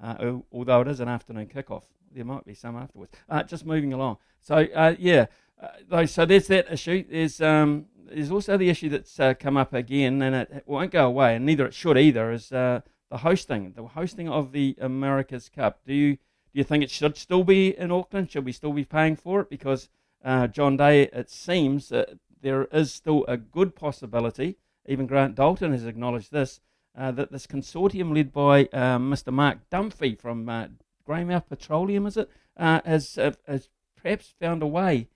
Uh, 0.01 0.39
although 0.53 0.81
it 0.81 0.87
is 0.87 1.01
an 1.01 1.09
afternoon 1.09 1.47
kickoff, 1.47 1.83
there 2.13 2.25
might 2.25 2.45
be 2.45 2.53
some 2.53 2.77
afterwards. 2.77 3.11
Uh, 3.27 3.43
just 3.43 3.65
moving 3.65 3.91
along. 3.91 4.17
So 4.39 4.59
yeah, 4.97 5.25
so 6.05 6.25
there's 6.25 6.47
that 6.47 6.71
issue. 6.71 7.03
There's 7.07 7.41
um, 7.41 7.87
there's 8.07 8.31
also 8.31 8.57
the 8.57 8.69
issue 8.69 8.89
that's 8.89 9.19
uh, 9.19 9.33
come 9.33 9.57
up 9.57 9.73
again, 9.73 10.21
and 10.21 10.35
it, 10.35 10.63
won't 10.65 10.91
go 10.91 11.05
away, 11.07 11.35
and 11.35 11.45
neither 11.45 11.65
it 11.65 11.73
should 11.73 11.97
either. 11.97 12.31
Is 12.31 12.51
uh, 12.51 12.81
the 13.09 13.17
hosting, 13.17 13.73
the 13.73 13.83
hosting 13.83 14.29
of 14.29 14.51
the 14.51 14.75
America's 14.79 15.49
Cup? 15.49 15.81
Do 15.85 15.93
you 15.93 16.17
do 16.53 16.59
you 16.59 16.63
think 16.63 16.83
it 16.83 16.91
should 16.91 17.17
still 17.17 17.43
be 17.43 17.77
in 17.77 17.91
Auckland? 17.91 18.31
Should 18.31 18.45
we 18.45 18.51
still 18.51 18.73
be 18.73 18.83
paying 18.83 19.15
for 19.15 19.41
it? 19.41 19.49
Because 19.49 19.89
uh, 20.23 20.47
John 20.47 20.75
Day, 20.75 21.03
it 21.03 21.29
seems 21.29 21.89
that 21.89 22.09
there 22.41 22.65
is 22.65 22.93
still 22.93 23.23
a 23.27 23.37
good 23.37 23.75
possibility. 23.75 24.57
Even 24.85 25.07
Grant 25.07 25.35
Dalton 25.35 25.71
has 25.71 25.85
acknowledged 25.85 26.31
this 26.31 26.59
uh, 26.97 27.11
that 27.11 27.31
this 27.31 27.47
consortium 27.47 28.13
led 28.13 28.33
by 28.33 28.63
uh, 28.73 28.97
Mr. 28.97 29.31
Mark 29.31 29.59
Dunphy 29.71 30.19
from 30.19 30.49
uh, 30.49 30.67
Greymouth 31.07 31.47
Petroleum, 31.47 32.05
is 32.05 32.17
it, 32.17 32.29
has, 32.57 33.15
has 33.47 33.69
perhaps 33.95 34.33
found 34.39 34.61
a 34.61 34.67
way 34.67 35.07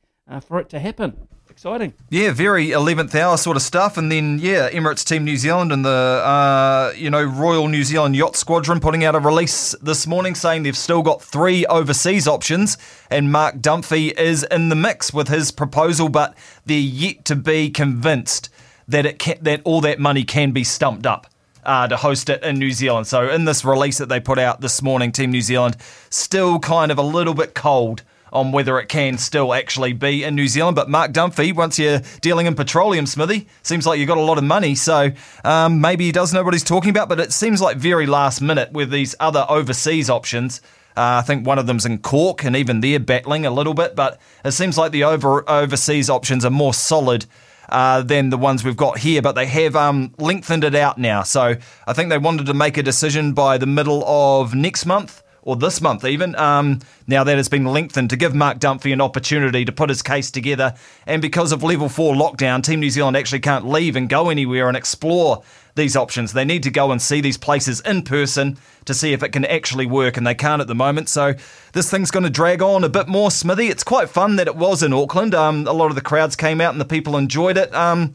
for 0.41 0.59
it 0.59 0.69
to 0.69 0.80
happen 0.80 1.28
exciting. 1.55 1.93
Yeah, 2.09 2.34
very 2.34 2.67
11th 2.67 3.15
hour 3.15 3.38
sort 3.38 3.55
of 3.55 3.63
stuff. 3.63 3.97
And 3.97 4.11
then, 4.11 4.39
yeah, 4.39 4.69
Emirates 4.69 5.05
Team 5.05 5.23
New 5.23 5.38
Zealand 5.38 5.71
and 5.71 5.86
the, 5.86 5.89
uh, 5.89 6.91
you 6.97 7.09
know, 7.09 7.23
Royal 7.23 7.69
New 7.69 7.86
Zealand 7.86 8.13
Yacht 8.13 8.36
Squadron 8.36 8.82
putting 8.82 9.05
out 9.05 9.15
a 9.15 9.19
release 9.19 9.73
this 9.82 10.05
morning 10.05 10.36
saying 10.36 10.63
they've 10.63 10.76
still 10.76 11.01
got 11.01 11.21
three 11.21 11.65
overseas 11.67 12.28
options. 12.28 12.78
And 13.09 13.32
Mark 13.32 13.59
Dunphy 13.59 14.11
is 14.19 14.43
in 14.51 14.67
the 14.67 14.76
mix 14.76 15.13
with 15.13 15.30
his 15.30 15.51
proposal, 15.51 16.09
but 16.09 16.36
they're 16.65 16.78
yet 16.78 17.23
to 17.26 17.38
be 17.38 17.69
convinced 17.69 18.49
that 18.89 19.05
it 19.05 19.17
can, 19.17 19.38
that 19.41 19.61
all 19.63 19.80
that 19.80 19.97
money 19.97 20.26
can 20.26 20.51
be 20.51 20.65
stumped 20.65 21.05
up. 21.05 21.28
Uh, 21.63 21.88
to 21.88 21.97
host 21.97 22.30
it 22.30 22.43
in 22.43 22.59
New 22.59 22.69
Zealand. 22.69 23.07
So, 23.07 23.28
in 23.28 23.45
this 23.45 23.65
release 23.65 23.97
that 23.97 24.07
they 24.07 24.19
put 24.19 24.38
out 24.38 24.61
this 24.61 24.84
morning, 24.84 25.11
Team 25.11 25.32
New 25.32 25.41
Zealand 25.41 25.78
still 26.11 26.59
kind 26.59 26.91
of 26.91 26.99
a 26.99 27.01
little 27.01 27.34
bit 27.34 27.55
cold 27.55 28.03
on 28.36 28.51
whether 28.51 28.77
it 28.79 28.89
can 28.89 29.17
still 29.17 29.53
actually 29.53 29.93
be 29.93 30.23
in 30.23 30.36
New 30.36 30.47
Zealand. 30.47 30.75
But 30.75 30.89
Mark 30.89 31.13
Dunphy, 31.13 31.55
once 31.55 31.79
you're 31.79 32.01
dealing 32.21 32.45
in 32.45 32.53
petroleum, 32.53 33.05
Smithy, 33.05 33.47
seems 33.63 33.88
like 33.88 33.97
you've 33.97 34.09
got 34.09 34.17
a 34.17 34.21
lot 34.21 34.38
of 34.38 34.43
money. 34.43 34.75
So 34.75 35.11
um, 35.43 35.79
maybe 35.81 36.05
he 36.05 36.11
does 36.11 36.33
know 36.33 36.43
what 36.43 36.53
he's 36.53 36.63
talking 36.63 36.89
about, 36.89 37.07
but 37.09 37.19
it 37.19 37.31
seems 37.31 37.61
like 37.61 37.77
very 37.77 38.05
last 38.05 38.41
minute 38.41 38.73
with 38.73 38.91
these 38.91 39.15
other 39.19 39.45
overseas 39.49 40.09
options. 40.09 40.61
Uh, 40.97 41.19
I 41.19 41.21
think 41.23 41.47
one 41.47 41.57
of 41.57 41.65
them's 41.65 41.86
in 41.86 41.97
Cork, 41.99 42.43
and 42.43 42.55
even 42.55 42.81
they're 42.81 42.99
battling 42.99 43.45
a 43.45 43.51
little 43.51 43.73
bit. 43.73 43.95
But 43.95 44.19
it 44.43 44.51
seems 44.51 44.77
like 44.77 44.91
the 44.91 45.05
over 45.05 45.49
overseas 45.49 46.09
options 46.09 46.45
are 46.45 46.51
more 46.51 46.73
solid 46.73 47.25
uh, 47.69 48.01
than 48.01 48.29
the 48.29 48.38
ones 48.38 48.63
we've 48.63 48.77
got 48.77 48.99
here. 48.99 49.21
But 49.21 49.33
they 49.33 49.45
have 49.45 49.75
um, 49.75 50.13
lengthened 50.17 50.63
it 50.63 50.75
out 50.75 50.97
now, 50.97 51.23
so 51.23 51.55
I 51.88 51.93
think 51.93 52.09
they 52.09 52.17
wanted 52.17 52.45
to 52.47 52.53
make 52.53 52.77
a 52.77 52.83
decision 52.83 53.33
by 53.33 53.57
the 53.57 53.65
middle 53.65 54.03
of 54.05 54.53
next 54.53 54.86
month 54.86 55.21
or 55.45 55.55
this 55.55 55.79
month 55.79 56.03
even. 56.03 56.35
Um, 56.35 56.79
now 57.07 57.23
that 57.23 57.37
has 57.37 57.47
been 57.47 57.65
lengthened 57.65 58.09
to 58.09 58.17
give 58.17 58.35
Mark 58.35 58.59
Dunphy 58.59 58.91
an 58.91 58.99
opportunity 58.99 59.63
to 59.63 59.71
put 59.71 59.89
his 59.89 60.01
case 60.01 60.31
together. 60.31 60.73
And 61.05 61.21
because 61.21 61.53
of 61.53 61.63
level 61.63 61.87
four 61.87 62.15
lockdown, 62.15 62.61
Team 62.63 62.81
New 62.81 62.89
Zealand 62.89 63.15
actually 63.15 63.39
can't 63.39 63.65
leave 63.65 63.95
and 63.95 64.09
go 64.09 64.29
anywhere 64.29 64.67
and 64.67 64.75
explore 64.75 65.43
these 65.75 65.95
options. 65.95 66.33
They 66.33 66.45
need 66.45 66.63
to 66.63 66.71
go 66.71 66.91
and 66.91 67.01
see 67.01 67.21
these 67.21 67.37
places 67.37 67.79
in 67.81 68.01
person 68.01 68.57
to 68.85 68.93
see 68.93 69.13
if 69.13 69.21
it 69.23 69.29
can 69.29 69.45
actually 69.45 69.85
work, 69.85 70.17
and 70.17 70.25
they 70.25 70.35
can't 70.35 70.61
at 70.61 70.67
the 70.67 70.75
moment. 70.75 71.09
So 71.09 71.33
this 71.73 71.91
thing's 71.91 72.11
going 72.11 72.23
to 72.23 72.29
drag 72.29 72.61
on 72.61 72.83
a 72.83 72.89
bit 72.89 73.07
more, 73.07 73.29
Smithy. 73.29 73.67
It's 73.67 73.83
quite 73.83 74.09
fun 74.09 74.37
that 74.37 74.47
it 74.47 74.55
was 74.55 74.81
in 74.81 74.93
Auckland. 74.93 75.35
Um, 75.35 75.67
a 75.67 75.73
lot 75.73 75.87
of 75.87 75.95
the 75.95 76.01
crowds 76.01 76.35
came 76.35 76.61
out 76.61 76.71
and 76.71 76.81
the 76.81 76.85
people 76.85 77.17
enjoyed 77.17 77.57
it. 77.57 77.73
Um, 77.75 78.13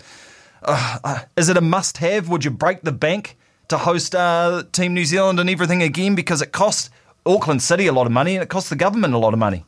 uh, 0.62 1.20
is 1.36 1.48
it 1.48 1.56
a 1.56 1.60
must 1.60 1.98
have? 1.98 2.28
Would 2.28 2.44
you 2.44 2.50
break 2.50 2.82
the 2.82 2.92
bank 2.92 3.36
to 3.68 3.78
host 3.78 4.14
uh, 4.14 4.64
Team 4.72 4.94
New 4.94 5.04
Zealand 5.04 5.38
and 5.38 5.48
everything 5.48 5.82
again 5.82 6.14
because 6.14 6.42
it 6.42 6.52
costs 6.52 6.90
Auckland 7.30 7.62
City 7.62 7.86
a 7.86 7.92
lot 7.92 8.06
of 8.06 8.12
money 8.12 8.34
and 8.34 8.42
it 8.42 8.48
costs 8.48 8.70
the 8.70 8.76
government 8.76 9.14
a 9.14 9.18
lot 9.18 9.32
of 9.32 9.38
money. 9.38 9.64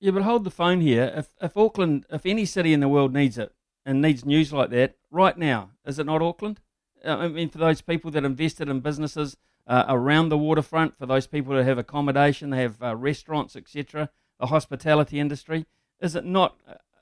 Yeah, 0.00 0.10
but 0.10 0.22
hold 0.22 0.44
the 0.44 0.50
phone 0.50 0.80
here. 0.80 1.12
If, 1.14 1.28
if 1.40 1.56
Auckland, 1.56 2.06
if 2.10 2.26
any 2.26 2.44
city 2.44 2.72
in 2.72 2.80
the 2.80 2.88
world 2.88 3.14
needs 3.14 3.38
it 3.38 3.54
and 3.84 4.02
needs 4.02 4.24
news 4.24 4.52
like 4.52 4.70
that 4.70 4.96
right 5.10 5.38
now, 5.38 5.70
is 5.86 5.98
it 5.98 6.06
not 6.06 6.22
Auckland? 6.22 6.60
Uh, 7.04 7.16
I 7.16 7.28
mean, 7.28 7.48
for 7.48 7.58
those 7.58 7.80
people 7.80 8.10
that 8.10 8.24
invested 8.24 8.68
in 8.68 8.80
businesses 8.80 9.36
uh, 9.66 9.84
around 9.88 10.28
the 10.28 10.38
waterfront, 10.38 10.98
for 10.98 11.06
those 11.06 11.26
people 11.26 11.54
that 11.54 11.64
have 11.64 11.78
accommodation, 11.78 12.50
they 12.50 12.62
have 12.62 12.82
uh, 12.82 12.96
restaurants, 12.96 13.56
etc., 13.56 14.10
the 14.40 14.46
hospitality 14.46 15.18
industry, 15.18 15.66
is 16.00 16.14
it 16.14 16.24
not 16.24 16.56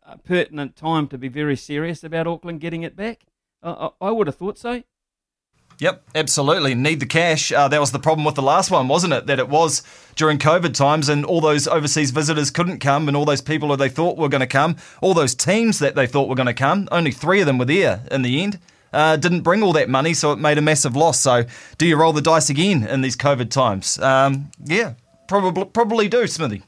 a 0.06 0.18
pertinent 0.18 0.76
time 0.76 1.08
to 1.08 1.18
be 1.18 1.28
very 1.28 1.56
serious 1.56 2.04
about 2.04 2.26
Auckland 2.26 2.60
getting 2.60 2.82
it 2.82 2.94
back? 2.94 3.24
I, 3.62 3.90
I 4.00 4.10
would 4.10 4.26
have 4.26 4.36
thought 4.36 4.58
so. 4.58 4.82
Yep, 5.80 6.04
absolutely. 6.14 6.74
Need 6.74 7.00
the 7.00 7.06
cash. 7.06 7.52
Uh, 7.52 7.68
that 7.68 7.80
was 7.80 7.90
the 7.90 7.98
problem 7.98 8.24
with 8.24 8.36
the 8.36 8.42
last 8.42 8.70
one, 8.70 8.88
wasn't 8.88 9.12
it? 9.12 9.26
That 9.26 9.38
it 9.38 9.48
was 9.48 9.82
during 10.14 10.38
COVID 10.38 10.74
times 10.74 11.08
and 11.08 11.24
all 11.24 11.40
those 11.40 11.66
overseas 11.66 12.10
visitors 12.10 12.50
couldn't 12.50 12.78
come 12.78 13.08
and 13.08 13.16
all 13.16 13.24
those 13.24 13.40
people 13.40 13.68
that 13.70 13.78
they 13.78 13.88
thought 13.88 14.16
were 14.16 14.28
going 14.28 14.40
to 14.40 14.46
come, 14.46 14.76
all 15.00 15.14
those 15.14 15.34
teams 15.34 15.80
that 15.80 15.94
they 15.94 16.06
thought 16.06 16.28
were 16.28 16.34
going 16.34 16.46
to 16.46 16.54
come, 16.54 16.88
only 16.92 17.10
three 17.10 17.40
of 17.40 17.46
them 17.46 17.58
were 17.58 17.64
there 17.64 18.02
in 18.10 18.22
the 18.22 18.42
end. 18.42 18.58
Uh, 18.92 19.16
didn't 19.16 19.40
bring 19.40 19.60
all 19.60 19.72
that 19.72 19.88
money, 19.90 20.14
so 20.14 20.30
it 20.30 20.38
made 20.38 20.56
a 20.56 20.62
massive 20.62 20.94
loss. 20.94 21.18
So, 21.18 21.44
do 21.78 21.86
you 21.86 21.96
roll 21.96 22.12
the 22.12 22.22
dice 22.22 22.48
again 22.48 22.86
in 22.86 23.00
these 23.00 23.16
COVID 23.16 23.50
times? 23.50 23.98
Um, 23.98 24.52
yeah, 24.64 24.94
probably 25.26 25.64
probably 25.64 26.06
do, 26.06 26.28
Smithy. 26.28 26.62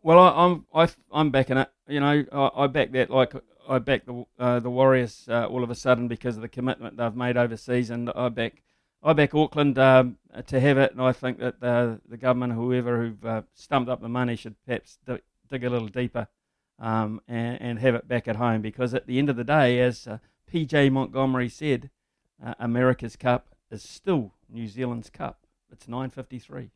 Well, 0.00 0.20
I, 0.20 0.28
I'm 0.28 0.64
am 0.72 0.88
i 1.12 1.20
am 1.20 1.30
backing 1.32 1.56
it. 1.56 1.68
You 1.88 1.98
know, 1.98 2.24
I, 2.30 2.50
I 2.54 2.66
back 2.68 2.92
that 2.92 3.10
like 3.10 3.34
I 3.68 3.78
back 3.78 4.06
the 4.06 4.24
uh, 4.38 4.60
the 4.60 4.70
Warriors 4.70 5.26
uh, 5.28 5.46
all 5.46 5.62
of 5.62 5.70
a 5.70 5.74
sudden 5.74 6.08
because 6.08 6.36
of 6.36 6.42
the 6.42 6.48
commitment 6.48 6.96
they've 6.96 7.14
made 7.14 7.36
overseas, 7.36 7.90
and 7.90 8.10
I 8.14 8.28
back 8.28 8.62
I 9.02 9.12
back 9.12 9.34
Auckland 9.34 9.78
um, 9.78 10.18
to 10.46 10.60
have 10.60 10.78
it, 10.78 10.92
and 10.92 11.02
I 11.02 11.12
think 11.12 11.38
that 11.38 11.60
the 11.60 12.00
the 12.08 12.16
government, 12.16 12.54
whoever 12.54 13.02
who've 13.02 13.24
uh, 13.24 13.42
stumped 13.54 13.90
up 13.90 14.00
the 14.00 14.08
money, 14.08 14.36
should 14.36 14.56
perhaps 14.64 14.98
d- 15.06 15.18
dig 15.50 15.64
a 15.64 15.70
little 15.70 15.88
deeper 15.88 16.28
um, 16.78 17.20
and, 17.28 17.60
and 17.60 17.78
have 17.78 17.94
it 17.94 18.08
back 18.08 18.28
at 18.28 18.36
home 18.36 18.62
because 18.62 18.94
at 18.94 19.06
the 19.06 19.18
end 19.18 19.28
of 19.28 19.36
the 19.36 19.44
day, 19.44 19.80
as 19.80 20.06
uh, 20.06 20.18
PJ 20.52 20.90
Montgomery 20.90 21.48
said, 21.48 21.90
uh, 22.44 22.54
America's 22.58 23.16
Cup 23.16 23.54
is 23.70 23.82
still 23.82 24.34
New 24.48 24.68
Zealand's 24.68 25.10
cup. 25.10 25.46
It's 25.70 25.86
9:53. 25.86 26.70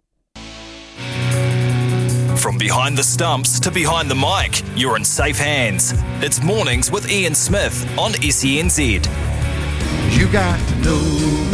From 2.39 2.57
behind 2.57 2.97
the 2.97 3.03
stumps 3.03 3.59
to 3.61 3.71
behind 3.71 4.09
the 4.09 4.15
mic, 4.15 4.63
you're 4.77 4.97
in 4.97 5.05
safe 5.05 5.37
hands. 5.37 5.93
It's 6.23 6.41
Mornings 6.41 6.89
with 6.89 7.11
Ian 7.11 7.35
Smith 7.35 7.85
on 7.99 8.13
SENZ. 8.13 9.05
You 10.17 10.29
got 10.31 10.59
to 10.69 10.77
know 10.77 10.99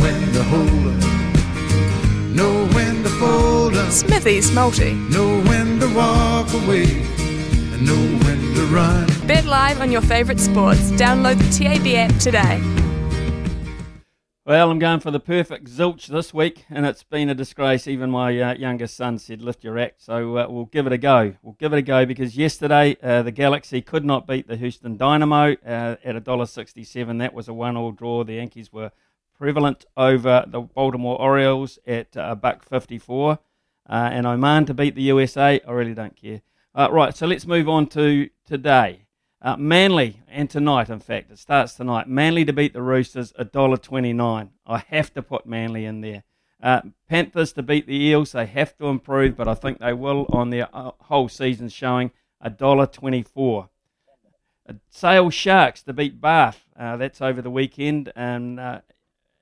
when 0.02 0.32
to 0.34 0.42
hold 0.44 0.68
up, 0.68 2.34
know 2.34 2.66
when 2.74 3.02
to 3.02 3.08
fold 3.08 3.76
up. 3.76 3.90
Smithy's 3.90 4.52
multi. 4.52 4.92
Know 4.92 5.40
when 5.44 5.80
to 5.80 5.88
walk 5.94 6.52
away, 6.52 6.84
and 6.84 7.86
know 7.86 8.26
when 8.26 8.54
to 8.54 8.66
run. 8.66 9.06
Bet 9.26 9.46
live 9.46 9.80
on 9.80 9.90
your 9.90 10.02
favourite 10.02 10.38
sports. 10.38 10.90
Download 10.92 11.38
the 11.38 11.64
TAB 11.64 11.86
app 11.96 12.20
today. 12.20 12.60
Well, 14.46 14.70
I'm 14.70 14.78
going 14.78 15.00
for 15.00 15.10
the 15.10 15.20
perfect 15.20 15.68
zilch 15.68 16.06
this 16.06 16.34
week, 16.34 16.66
and 16.68 16.84
it's 16.84 17.02
been 17.02 17.30
a 17.30 17.34
disgrace. 17.34 17.86
Even 17.86 18.10
my 18.10 18.38
uh, 18.38 18.52
youngest 18.52 18.94
son 18.94 19.18
said, 19.18 19.40
lift 19.40 19.64
your 19.64 19.78
act. 19.78 20.02
So 20.02 20.36
uh, 20.36 20.46
we'll 20.50 20.66
give 20.66 20.86
it 20.86 20.92
a 20.92 20.98
go. 20.98 21.32
We'll 21.42 21.56
give 21.58 21.72
it 21.72 21.78
a 21.78 21.82
go 21.82 22.04
because 22.04 22.36
yesterday 22.36 22.94
uh, 23.02 23.22
the 23.22 23.30
Galaxy 23.30 23.80
could 23.80 24.04
not 24.04 24.26
beat 24.26 24.46
the 24.46 24.58
Houston 24.58 24.98
Dynamo 24.98 25.52
uh, 25.64 25.96
at 26.04 26.22
$1.67. 26.22 27.18
That 27.20 27.32
was 27.32 27.48
a 27.48 27.54
one-all 27.54 27.92
draw. 27.92 28.22
The 28.22 28.34
Yankees 28.34 28.70
were 28.70 28.90
prevalent 29.38 29.86
over 29.96 30.44
the 30.46 30.60
Baltimore 30.60 31.18
Orioles 31.18 31.78
at 31.86 32.14
uh, 32.14 32.26
a 32.32 32.36
buck 32.36 32.68
54. 32.68 33.38
Uh, 33.88 34.10
and 34.12 34.26
Oman 34.26 34.66
to 34.66 34.74
beat 34.74 34.94
the 34.94 35.02
USA, 35.04 35.58
I 35.66 35.72
really 35.72 35.94
don't 35.94 36.16
care. 36.16 36.42
right, 36.74 37.16
so 37.16 37.26
let's 37.26 37.46
move 37.46 37.66
on 37.66 37.86
to 37.86 38.28
today. 38.44 39.03
Uh, 39.44 39.58
Manly, 39.58 40.22
and 40.26 40.48
tonight, 40.48 40.88
in 40.88 41.00
fact, 41.00 41.30
it 41.30 41.38
starts 41.38 41.74
tonight. 41.74 42.08
Manly 42.08 42.46
to 42.46 42.52
beat 42.54 42.72
the 42.72 42.80
Roosters, 42.80 43.30
$1.29. 43.34 44.48
I 44.66 44.78
have 44.88 45.12
to 45.12 45.22
put 45.22 45.44
Manly 45.44 45.84
in 45.84 46.00
there. 46.00 46.22
Uh, 46.62 46.80
Panthers 47.10 47.52
to 47.52 47.62
beat 47.62 47.86
the 47.86 47.94
Eels, 47.94 48.32
they 48.32 48.46
have 48.46 48.74
to 48.78 48.86
improve, 48.86 49.36
but 49.36 49.46
I 49.46 49.52
think 49.52 49.80
they 49.80 49.92
will 49.92 50.24
on 50.30 50.48
their 50.48 50.74
uh, 50.74 50.92
whole 50.98 51.28
season 51.28 51.68
showing 51.68 52.10
$1.24. 52.42 53.68
Uh, 54.66 54.72
Sale 54.88 55.28
Sharks 55.28 55.82
to 55.82 55.92
beat 55.92 56.22
Bath, 56.22 56.64
uh, 56.74 56.96
that's 56.96 57.20
over 57.20 57.42
the 57.42 57.50
weekend. 57.50 58.10
And 58.16 58.58
uh, 58.58 58.80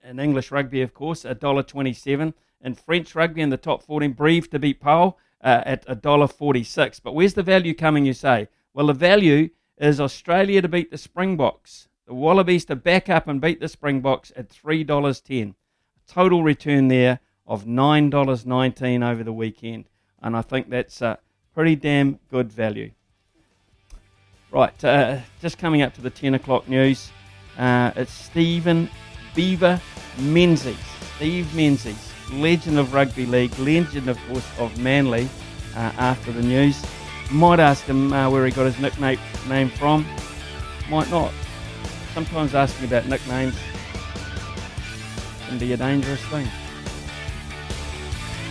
in 0.02 0.18
English 0.18 0.50
rugby, 0.50 0.82
of 0.82 0.94
course, 0.94 1.22
$1.27. 1.22 2.34
In 2.60 2.74
French 2.74 3.14
rugby 3.14 3.40
in 3.40 3.50
the 3.50 3.56
top 3.56 3.84
14, 3.84 4.14
Brive 4.14 4.50
to 4.50 4.58
beat 4.58 4.80
Pau 4.80 5.14
uh, 5.44 5.62
at 5.64 5.86
$1.46. 5.86 7.00
But 7.04 7.14
where's 7.14 7.34
the 7.34 7.44
value 7.44 7.72
coming, 7.72 8.04
you 8.04 8.14
say? 8.14 8.48
Well, 8.74 8.88
the 8.88 8.94
value 8.94 9.50
is 9.82 10.00
Australia 10.00 10.62
to 10.62 10.68
beat 10.68 10.92
the 10.92 10.96
Springboks. 10.96 11.88
The 12.06 12.14
Wallabies 12.14 12.64
to 12.66 12.76
back 12.76 13.08
up 13.08 13.26
and 13.26 13.40
beat 13.40 13.58
the 13.58 13.68
Springboks 13.68 14.32
at 14.36 14.48
$3.10. 14.48 15.54
Total 16.06 16.42
return 16.42 16.86
there 16.86 17.18
of 17.46 17.64
$9.19 17.64 19.04
over 19.04 19.24
the 19.24 19.32
weekend. 19.32 19.86
And 20.22 20.36
I 20.36 20.42
think 20.42 20.70
that's 20.70 21.02
a 21.02 21.18
pretty 21.52 21.74
damn 21.74 22.20
good 22.30 22.52
value. 22.52 22.92
Right, 24.52 24.84
uh, 24.84 25.18
just 25.40 25.58
coming 25.58 25.82
up 25.82 25.94
to 25.94 26.00
the 26.00 26.10
10 26.10 26.34
o'clock 26.34 26.68
news. 26.68 27.10
Uh, 27.58 27.90
it's 27.96 28.12
Stephen 28.12 28.88
Beaver 29.34 29.80
Menzies. 30.20 30.76
Steve 31.16 31.52
Menzies, 31.56 32.12
legend 32.32 32.78
of 32.78 32.94
rugby 32.94 33.26
league, 33.26 33.58
legend, 33.58 34.08
of 34.08 34.18
course, 34.28 34.46
of 34.58 34.78
Manly 34.78 35.28
uh, 35.74 35.92
after 35.96 36.30
the 36.30 36.42
news. 36.42 36.80
Might 37.32 37.60
ask 37.60 37.84
him 37.84 38.12
uh, 38.12 38.28
where 38.28 38.44
he 38.44 38.52
got 38.52 38.66
his 38.66 38.78
nickname 38.78 39.18
name 39.48 39.70
from. 39.70 40.06
Might 40.90 41.10
not. 41.10 41.32
Sometimes 42.12 42.54
asking 42.54 42.84
about 42.86 43.06
nicknames 43.06 43.56
can 45.48 45.58
be 45.58 45.72
a 45.72 45.76
dangerous 45.78 46.20
thing. 46.26 46.46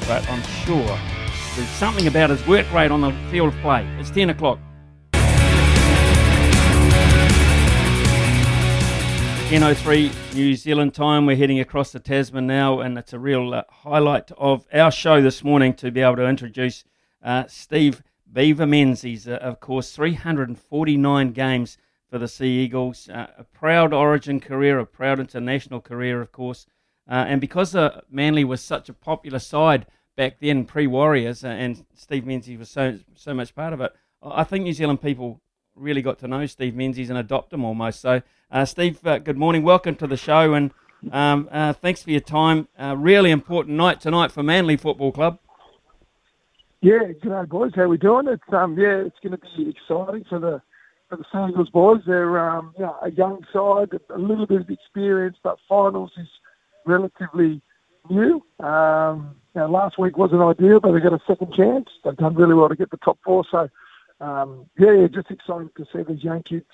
But 0.07 0.27
I'm 0.27 0.41
sure 0.65 0.97
there's 1.55 1.69
something 1.69 2.07
about 2.07 2.32
his 2.32 2.45
work 2.47 2.71
rate 2.73 2.89
on 2.89 3.01
the 3.01 3.11
field 3.29 3.53
of 3.53 3.59
play. 3.61 3.88
It's 3.99 4.09
10 4.09 4.32
o'clock. 4.32 4.57
10.03 9.51 10.34
New 10.34 10.55
Zealand 10.55 10.95
time. 10.95 11.27
We're 11.27 11.36
heading 11.36 11.59
across 11.59 11.91
the 11.91 11.99
Tasman 11.99 12.47
now, 12.47 12.79
and 12.79 12.97
it's 12.97 13.13
a 13.13 13.19
real 13.19 13.53
uh, 13.53 13.63
highlight 13.69 14.32
of 14.38 14.65
our 14.73 14.89
show 14.89 15.21
this 15.21 15.43
morning 15.43 15.73
to 15.75 15.91
be 15.91 16.01
able 16.01 16.15
to 16.15 16.25
introduce 16.25 16.84
uh, 17.21 17.43
Steve 17.47 18.01
Beaver 18.32 18.65
Menzies. 18.65 19.27
Uh, 19.27 19.34
of 19.34 19.59
course, 19.59 19.95
349 19.95 21.32
games 21.32 21.77
for 22.09 22.17
the 22.17 22.27
Sea 22.27 22.59
Eagles, 22.59 23.09
uh, 23.09 23.27
a 23.38 23.43
proud 23.43 23.93
origin 23.93 24.39
career, 24.39 24.79
a 24.79 24.86
proud 24.86 25.19
international 25.19 25.79
career, 25.79 26.21
of 26.21 26.32
course. 26.32 26.65
Uh, 27.09 27.25
and 27.27 27.39
because 27.41 27.75
uh, 27.75 28.01
Manly 28.09 28.43
was 28.43 28.61
such 28.61 28.89
a 28.89 28.93
popular 28.93 29.39
side 29.39 29.86
back 30.17 30.39
then, 30.39 30.65
pre 30.65 30.88
Warriors, 30.88 31.43
and 31.43 31.86
Steve 31.93 32.25
Menzies 32.25 32.59
was 32.59 32.69
so, 32.69 32.99
so 33.15 33.34
much 33.34 33.55
part 33.55 33.73
of 33.73 33.82
it, 33.82 33.93
I 34.21 34.43
think 34.43 34.65
New 34.65 34.73
Zealand 34.73 35.01
people 35.01 35.41
really 35.75 36.01
got 36.01 36.19
to 36.19 36.27
know 36.27 36.45
Steve 36.45 36.75
Menzies 36.75 37.09
and 37.09 37.17
adopt 37.17 37.53
him 37.53 37.63
almost. 37.63 38.01
So 38.01 38.21
uh, 38.51 38.65
Steve, 38.65 39.05
uh, 39.07 39.19
good 39.19 39.38
morning. 39.38 39.63
Welcome 39.63 39.95
to 39.95 40.07
the 40.07 40.17
show, 40.17 40.53
and 40.53 40.71
um, 41.11 41.49
uh, 41.51 41.73
thanks 41.73 42.03
for 42.03 42.11
your 42.11 42.19
time. 42.19 42.67
Uh, 42.77 42.95
really 42.97 43.32
important 43.32 43.77
night 43.77 44.01
tonight 44.01 44.32
for 44.32 44.43
Manly 44.43 44.77
Football 44.77 45.11
Club. 45.11 45.39
Yeah, 46.82 47.11
good 47.21 47.29
day, 47.29 47.43
boys. 47.47 47.73
How 47.75 47.86
we 47.86 47.97
doing? 47.97 48.27
It's 48.27 48.41
um, 48.51 48.75
yeah, 48.75 49.03
it's 49.05 49.19
going 49.21 49.34
to 49.34 49.39
be 49.55 49.69
exciting 49.69 50.25
for 50.27 50.39
the 50.39 50.61
for 51.09 51.17
the 51.17 51.23
Sea 51.32 51.51
Eagles 51.51 51.69
boys. 51.69 52.01
They're 52.07 52.39
um, 52.39 52.73
know, 52.79 52.97
a 53.03 53.11
young 53.11 53.45
side, 53.53 53.89
a 54.09 54.17
little 54.17 54.47
bit 54.47 54.61
of 54.61 54.69
experience, 54.69 55.38
but 55.43 55.59
finals 55.69 56.11
is 56.17 56.27
relatively 56.88 57.61
new. 58.09 58.43
Um, 58.59 59.36
know, 59.53 59.69
last 59.69 59.99
week 59.99 60.17
wasn't 60.17 60.41
ideal, 60.41 60.79
but 60.79 60.93
they 60.93 60.99
got 60.99 61.13
a 61.13 61.21
second 61.27 61.53
chance. 61.53 61.88
They've 62.03 62.17
done 62.17 62.34
really 62.34 62.55
well 62.55 62.69
to 62.69 62.75
get 62.75 62.89
the 62.89 62.97
top 62.97 63.19
four. 63.23 63.43
So, 63.51 63.69
um, 64.19 64.65
yeah, 64.79 64.93
yeah, 64.93 65.07
just 65.07 65.29
exciting 65.29 65.69
to 65.77 65.86
see 65.93 66.01
these 66.01 66.23
young 66.23 66.41
kids 66.41 66.65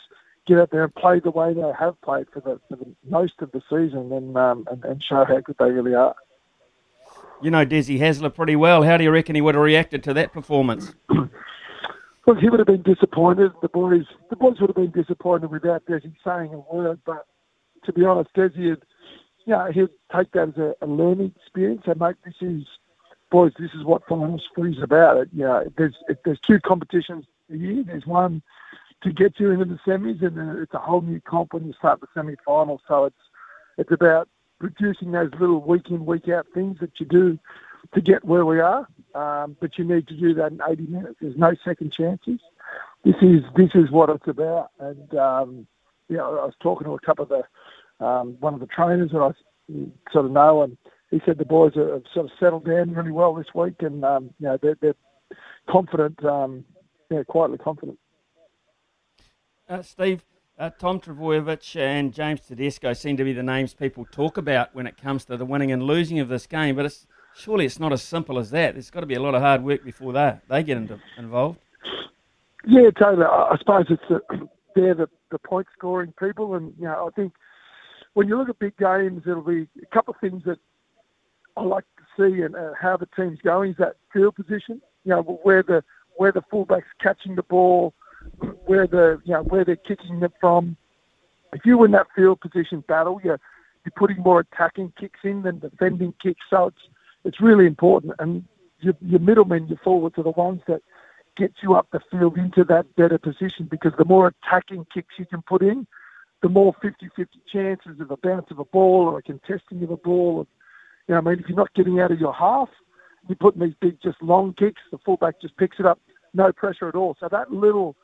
get 0.47 0.59
out 0.59 0.71
there 0.71 0.85
and 0.85 0.95
play 0.95 1.19
the 1.19 1.31
way 1.31 1.53
they 1.53 1.71
have 1.77 1.99
played 2.01 2.27
for 2.31 2.39
the, 2.39 2.61
for 2.69 2.77
the 2.77 2.95
most 3.09 3.33
of 3.41 3.51
the 3.51 3.61
season 3.69 4.13
and, 4.13 4.37
um, 4.37 4.65
and, 4.71 4.85
and 4.85 5.03
show 5.03 5.25
how 5.25 5.41
good 5.41 5.57
they 5.59 5.71
really 5.71 5.95
are. 5.95 6.15
You 7.41 7.51
know 7.51 7.65
Desi 7.65 7.99
Hasler 7.99 8.33
pretty 8.33 8.55
well. 8.55 8.83
How 8.83 8.97
do 8.97 9.03
you 9.03 9.11
reckon 9.11 9.35
he 9.35 9.41
would 9.41 9.55
have 9.55 9.63
reacted 9.63 10.03
to 10.05 10.13
that 10.13 10.33
performance? 10.33 10.93
Well, 12.27 12.35
he 12.35 12.49
would 12.49 12.59
have 12.59 12.67
been 12.67 12.81
disappointed. 12.81 13.53
The 13.61 13.69
boys, 13.69 14.03
the 14.29 14.35
boys 14.35 14.59
would 14.59 14.67
have 14.67 14.75
been 14.75 14.91
disappointed 14.91 15.49
without 15.49 15.85
Desi 15.85 16.13
saying 16.25 16.53
a 16.53 16.75
word. 16.75 16.99
But 17.05 17.25
to 17.85 17.93
be 17.93 18.03
honest, 18.03 18.33
Desi 18.35 18.69
had, 18.69 18.81
you 19.45 19.53
know, 19.53 19.71
he'd 19.71 19.88
take 20.13 20.33
that 20.33 20.49
as 20.49 20.57
a, 20.57 20.75
a 20.81 20.88
learning 20.88 21.33
experience. 21.38 21.83
And 21.85 21.97
mate, 22.01 22.17
this 22.25 22.33
is, 22.41 22.65
boys, 23.31 23.53
this 23.57 23.71
is 23.73 23.85
what 23.85 24.05
finals 24.09 24.43
is 24.57 24.83
about. 24.83 25.15
It, 25.15 25.29
you 25.31 25.45
know, 25.45 25.71
there's 25.77 25.95
there's 26.25 26.41
two 26.41 26.59
competitions 26.59 27.23
a 27.49 27.55
year. 27.55 27.81
There's 27.88 28.05
one 28.05 28.41
to 29.03 29.13
get 29.13 29.39
you 29.39 29.51
into 29.51 29.63
the 29.63 29.79
semis, 29.88 30.21
and 30.21 30.59
it's 30.59 30.73
a 30.73 30.79
whole 30.79 30.99
new 30.99 31.21
comp 31.21 31.53
when 31.53 31.65
you 31.65 31.71
start 31.79 32.01
the 32.01 32.07
semi-finals. 32.13 32.81
So 32.89 33.05
it's 33.05 33.15
it's 33.77 33.91
about 33.93 34.27
producing 34.59 35.11
those 35.11 35.31
little 35.39 35.61
week 35.61 35.89
in 35.89 36.05
week 36.05 36.27
out 36.29 36.47
things 36.53 36.79
that 36.79 36.99
you 36.99 37.05
do 37.05 37.39
to 37.93 38.01
get 38.01 38.25
where 38.25 38.45
we 38.45 38.59
are. 38.59 38.87
Um, 39.15 39.55
but 39.59 39.77
you 39.77 39.85
need 39.85 40.07
to 40.07 40.15
do 40.15 40.33
that 40.35 40.51
in 40.51 40.59
80 40.67 40.83
minutes. 40.87 41.15
There's 41.21 41.37
no 41.37 41.55
second 41.63 41.91
chances. 41.91 42.39
This 43.03 43.15
is 43.21 43.43
this 43.55 43.71
is 43.73 43.89
what 43.89 44.09
it's 44.09 44.27
about. 44.27 44.71
And 44.79 45.15
um, 45.15 45.67
you 46.09 46.17
know, 46.17 46.39
I 46.39 46.45
was 46.45 46.55
talking 46.59 46.85
to 46.85 46.93
a 46.93 46.99
couple 46.99 47.23
of 47.23 47.29
the 47.29 48.05
um, 48.05 48.37
one 48.39 48.53
of 48.53 48.59
the 48.59 48.67
trainers 48.67 49.11
that 49.11 49.21
I 49.21 49.31
sort 50.11 50.25
of 50.25 50.31
know, 50.31 50.61
and 50.63 50.77
he 51.09 51.21
said 51.25 51.37
the 51.37 51.45
boys 51.45 51.73
have 51.75 52.03
sort 52.13 52.25
of 52.25 52.31
settled 52.39 52.65
down 52.65 52.93
really 52.93 53.11
well 53.11 53.33
this 53.33 53.53
week, 53.53 53.81
and 53.81 54.03
um, 54.03 54.33
you 54.39 54.47
know 54.47 54.57
they're, 54.61 54.77
they're 54.81 54.95
confident, 55.69 56.23
um, 56.25 56.65
yeah, 57.09 57.23
quietly 57.23 57.57
confident. 57.57 57.97
Uh, 59.69 59.81
Steve, 59.81 60.23
uh, 60.59 60.69
Tom 60.79 60.99
Trbojevic 60.99 61.79
and 61.79 62.13
James 62.13 62.41
Tedesco 62.41 62.93
seem 62.93 63.17
to 63.17 63.23
be 63.23 63.33
the 63.33 63.43
names 63.43 63.73
people 63.73 64.05
talk 64.11 64.37
about 64.37 64.73
when 64.73 64.87
it 64.87 64.99
comes 64.99 65.25
to 65.25 65.37
the 65.37 65.45
winning 65.45 65.71
and 65.71 65.83
losing 65.83 66.19
of 66.19 66.29
this 66.29 66.47
game, 66.47 66.75
but 66.75 66.85
it's, 66.85 67.05
surely 67.35 67.65
it's 67.65 67.79
not 67.79 67.93
as 67.93 68.01
simple 68.01 68.39
as 68.39 68.49
that. 68.51 68.73
There's 68.73 68.89
got 68.89 69.01
to 69.01 69.05
be 69.05 69.15
a 69.15 69.21
lot 69.21 69.35
of 69.35 69.41
hard 69.41 69.63
work 69.63 69.83
before 69.83 70.13
they, 70.13 70.37
they 70.49 70.63
get 70.63 70.77
into, 70.77 70.99
involved. 71.17 71.59
Yeah, 72.65 72.89
totally. 72.99 73.25
I, 73.25 73.55
suppose 73.59 73.85
it's 73.89 74.01
the, 74.09 74.19
they're 74.75 74.95
the, 74.95 75.09
the 75.31 75.39
point 75.39 75.67
scoring 75.77 76.13
people, 76.19 76.55
and 76.55 76.73
you 76.79 76.85
know 76.85 77.07
I 77.07 77.11
think 77.15 77.33
when 78.13 78.27
you 78.27 78.37
look 78.37 78.49
at 78.49 78.59
big 78.59 78.75
games, 78.77 79.23
it'll 79.27 79.41
be 79.41 79.67
a 79.81 79.95
couple 79.95 80.13
of 80.13 80.19
things 80.19 80.43
that 80.45 80.57
I 81.55 81.61
like 81.61 81.85
to 81.97 82.03
see 82.17 82.41
and 82.41 82.55
uh, 82.55 82.71
how 82.79 82.97
the 82.97 83.07
team's 83.15 83.39
going 83.43 83.71
is 83.71 83.77
that 83.77 83.95
field 84.11 84.35
position. 84.35 84.81
You 85.05 85.11
know 85.11 85.39
where 85.43 85.63
the 85.63 85.83
where 86.15 86.31
the 86.31 86.41
fullback's 86.49 86.87
catching 87.01 87.35
the 87.35 87.43
ball 87.43 87.93
where 88.65 88.88
the 88.88 89.21
you 89.25 89.34
know 89.34 89.43
where 89.43 89.65
they're 89.65 89.75
kicking 89.75 90.21
it 90.21 90.34
from. 90.39 90.78
If 91.53 91.65
you 91.65 91.78
win 91.78 91.91
that 91.91 92.07
field 92.15 92.41
position 92.41 92.84
battle, 92.88 93.19
you're 93.23 93.39
you're 93.86 93.93
putting 93.95 94.17
more 94.17 94.41
attacking 94.41 94.93
kicks 94.99 95.19
in 95.23 95.43
than 95.43 95.59
defending 95.59 96.13
kicks. 96.21 96.45
So 96.49 96.67
it's 96.67 96.82
it's 97.23 97.41
really 97.41 97.65
important. 97.65 98.13
And 98.19 98.45
your, 98.80 98.95
your 99.01 99.19
middlemen, 99.19 99.67
your 99.67 99.80
forwards, 99.84 100.17
are 100.17 100.23
the 100.23 100.32
ones 100.32 100.61
that 100.67 100.82
get 101.36 101.53
you 101.61 101.75
up 101.75 101.88
the 101.91 101.99
field 102.11 102.38
into 102.38 102.63
that 102.65 102.95
better 102.95 103.17
position 103.17 103.67
because 103.69 103.93
the 103.97 104.05
more 104.05 104.28
attacking 104.28 104.86
kicks 104.93 105.15
you 105.17 105.25
can 105.25 105.41
put 105.41 105.61
in, 105.61 105.86
the 106.41 106.49
more 106.49 106.73
50-50 106.84 107.28
chances 107.51 107.99
of 107.99 108.11
a 108.11 108.17
bounce 108.17 108.49
of 108.51 108.59
a 108.59 108.65
ball 108.65 109.07
or 109.07 109.19
a 109.19 109.21
contesting 109.21 109.84
of 109.84 109.91
a 109.91 109.97
ball. 109.97 110.39
Or, 110.39 110.47
you 111.07 111.13
know, 111.13 111.17
I 111.17 111.21
mean, 111.21 111.39
if 111.39 111.47
you're 111.47 111.57
not 111.57 111.73
getting 111.73 111.99
out 111.99 112.11
of 112.11 112.19
your 112.19 112.34
half, 112.34 112.69
you're 113.28 113.36
putting 113.36 113.61
these 113.61 113.75
big, 113.80 114.01
just 114.01 114.21
long 114.21 114.53
kicks. 114.53 114.82
The 114.91 114.97
fullback 114.99 115.41
just 115.41 115.57
picks 115.57 115.80
it 115.80 115.86
up, 115.86 115.99
no 116.34 116.51
pressure 116.51 116.88
at 116.88 116.95
all. 116.95 117.15
So 117.19 117.28
that 117.30 117.51
little 117.51 117.95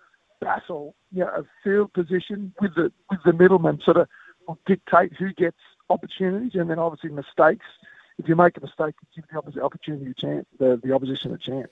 battle, 0.44 0.96
you 1.12 1.24
know, 1.24 1.30
of 1.30 1.48
field 1.64 1.94
position 1.94 2.54
with 2.62 2.76
the 2.76 2.92
with 3.10 3.20
the 3.26 3.34
middleman 3.34 3.80
sort 3.84 3.98
of 3.98 4.08
will 4.48 4.60
dictate 4.66 5.14
who 5.14 5.32
gets 5.34 5.58
opportunities, 5.90 6.52
and 6.56 6.70
then 6.70 6.80
obviously 6.80 7.10
mistakes. 7.10 7.66
If 8.20 8.28
you 8.28 8.36
make 8.36 8.58
a 8.58 8.62
mistake, 8.62 8.96
you 9.02 9.24
give 9.24 9.26
the 9.32 9.38
opposite 9.40 9.64
opportunity 9.64 10.12
a 10.12 10.14
chance, 10.14 10.46
the, 10.60 10.80
the 10.84 10.94
opposition 10.94 11.34
a 11.34 11.38
chance. 11.38 11.72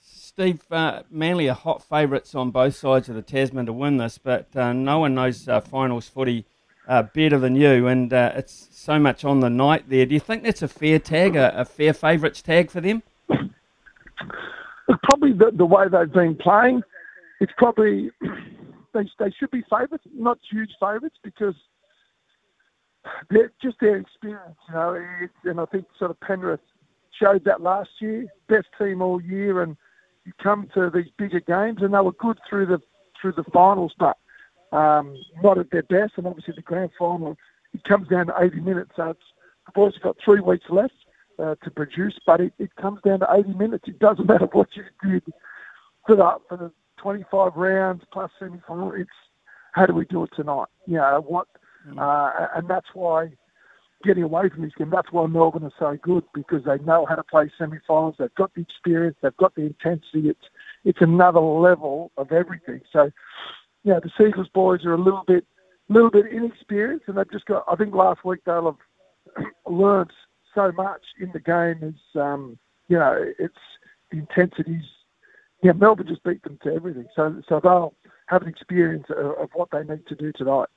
Steve, 0.00 0.62
uh, 0.70 1.02
Manly 1.10 1.50
are 1.50 1.54
hot 1.54 1.82
favourites 1.82 2.34
on 2.34 2.50
both 2.50 2.76
sides 2.76 3.08
of 3.10 3.14
the 3.14 3.22
Tasman 3.22 3.66
to 3.66 3.72
win 3.72 3.98
this, 3.98 4.16
but 4.16 4.48
uh, 4.56 4.72
no 4.72 5.00
one 5.00 5.14
knows 5.14 5.46
uh, 5.48 5.60
finals 5.60 6.08
footy 6.08 6.46
uh, 6.88 7.02
better 7.02 7.38
than 7.38 7.56
you, 7.56 7.86
and 7.86 8.12
uh, 8.12 8.32
it's 8.34 8.68
so 8.70 8.98
much 8.98 9.24
on 9.24 9.40
the 9.40 9.50
night 9.50 9.88
there. 9.88 10.06
Do 10.06 10.14
you 10.14 10.20
think 10.20 10.42
that's 10.44 10.62
a 10.62 10.68
fair 10.68 10.98
tag, 10.98 11.36
a, 11.36 11.60
a 11.60 11.64
fair 11.64 11.92
favourites 11.92 12.40
tag 12.40 12.70
for 12.70 12.80
them? 12.80 13.02
Probably 15.02 15.32
the, 15.32 15.50
the 15.52 15.66
way 15.66 15.88
they've 15.88 16.12
been 16.12 16.36
playing 16.36 16.82
it's 17.40 17.52
probably 17.56 18.10
they 18.92 19.08
they 19.18 19.30
should 19.38 19.50
be 19.50 19.62
favourites, 19.70 20.04
not 20.14 20.38
huge 20.50 20.70
favourites, 20.78 21.16
because 21.22 21.54
they're 23.30 23.52
just 23.62 23.80
their 23.80 23.96
experience, 23.96 24.58
you 24.68 24.74
know. 24.74 25.02
and 25.44 25.60
I 25.60 25.64
think 25.66 25.86
sort 25.98 26.10
of 26.10 26.20
Penrith 26.20 26.60
showed 27.18 27.44
that 27.44 27.62
last 27.62 27.90
year, 28.00 28.26
best 28.48 28.66
team 28.78 29.02
all 29.02 29.20
year, 29.20 29.62
and 29.62 29.76
you 30.24 30.32
come 30.42 30.68
to 30.74 30.90
these 30.92 31.10
bigger 31.16 31.40
games, 31.40 31.78
and 31.82 31.94
they 31.94 32.00
were 32.00 32.12
good 32.12 32.38
through 32.48 32.66
the 32.66 32.80
through 33.20 33.32
the 33.32 33.44
finals, 33.52 33.94
but 33.98 34.16
um, 34.76 35.16
not 35.42 35.58
at 35.58 35.70
their 35.70 35.82
best. 35.82 36.12
And 36.16 36.26
obviously 36.26 36.54
the 36.54 36.62
grand 36.62 36.90
final, 36.98 37.36
it 37.74 37.84
comes 37.84 38.08
down 38.08 38.26
to 38.26 38.34
80 38.38 38.60
minutes. 38.60 38.92
So 38.96 39.14
the 39.66 39.72
boys 39.74 39.94
have 39.94 40.02
got 40.02 40.16
three 40.24 40.40
weeks 40.40 40.66
left 40.70 40.94
uh, 41.38 41.54
to 41.62 41.70
produce, 41.70 42.18
but 42.26 42.40
it, 42.40 42.52
it 42.58 42.74
comes 42.76 43.00
down 43.02 43.20
to 43.20 43.28
80 43.30 43.54
minutes. 43.54 43.84
It 43.86 43.98
doesn't 43.98 44.26
matter 44.28 44.46
what 44.52 44.68
you 44.74 44.84
did 45.02 45.24
for 46.06 46.16
the 46.16 46.36
for 46.48 46.56
the 46.56 46.72
25 47.00 47.52
rounds 47.56 48.02
plus 48.12 48.30
semi-final. 48.38 48.92
It's 48.92 49.10
how 49.72 49.86
do 49.86 49.94
we 49.94 50.04
do 50.04 50.24
it 50.24 50.30
tonight? 50.34 50.66
You 50.86 50.96
know 50.96 51.24
what, 51.26 51.48
mm. 51.88 51.98
uh, 51.98 52.48
and 52.56 52.68
that's 52.68 52.88
why 52.94 53.30
getting 54.02 54.22
away 54.22 54.48
from 54.48 54.62
this 54.62 54.72
game. 54.76 54.90
That's 54.90 55.12
why 55.12 55.26
Melbourne 55.26 55.64
are 55.64 55.72
so 55.78 55.98
good 56.02 56.24
because 56.34 56.64
they 56.64 56.78
know 56.78 57.06
how 57.06 57.14
to 57.14 57.22
play 57.22 57.50
semi-finals. 57.58 58.16
They've 58.18 58.34
got 58.34 58.54
the 58.54 58.62
experience. 58.62 59.16
They've 59.22 59.36
got 59.36 59.54
the 59.54 59.62
intensity. 59.62 60.28
It's 60.28 60.44
it's 60.84 61.00
another 61.00 61.40
level 61.40 62.10
of 62.16 62.32
everything. 62.32 62.80
So, 62.92 63.10
you 63.84 63.92
know, 63.92 64.00
the 64.00 64.10
Sea 64.16 64.28
Eagles 64.28 64.48
boys 64.54 64.84
are 64.84 64.94
a 64.94 64.98
little 64.98 65.24
bit 65.26 65.46
little 65.88 66.10
bit 66.10 66.26
inexperienced, 66.26 67.08
and 67.08 67.18
they've 67.18 67.30
just 67.30 67.46
got. 67.46 67.64
I 67.70 67.76
think 67.76 67.94
last 67.94 68.24
week 68.24 68.40
they'll 68.46 68.76
have 69.36 69.46
learnt 69.66 70.12
so 70.54 70.72
much 70.72 71.02
in 71.20 71.30
the 71.32 71.40
game. 71.40 71.78
Is 71.82 72.20
um, 72.20 72.58
you 72.88 72.98
know, 72.98 73.32
it's 73.38 73.54
the 74.10 74.18
intensities. 74.18 74.84
Yeah, 75.62 75.72
Melbourne 75.72 76.06
just 76.08 76.22
beat 76.22 76.42
them 76.42 76.58
to 76.62 76.72
everything. 76.72 77.06
So 77.14 77.42
so 77.48 77.60
they'll 77.62 77.94
have 78.26 78.42
an 78.42 78.48
experience 78.48 79.06
of, 79.10 79.38
of 79.38 79.50
what 79.54 79.68
they 79.70 79.82
need 79.82 80.06
to 80.06 80.14
do 80.14 80.32
tonight. 80.32 80.68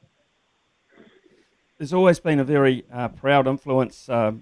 There's 1.77 1.93
always 1.93 2.19
been 2.19 2.39
a 2.39 2.43
very 2.43 2.85
uh, 2.91 3.09
proud 3.09 3.47
influence. 3.47 4.07
Uh, 4.09 4.33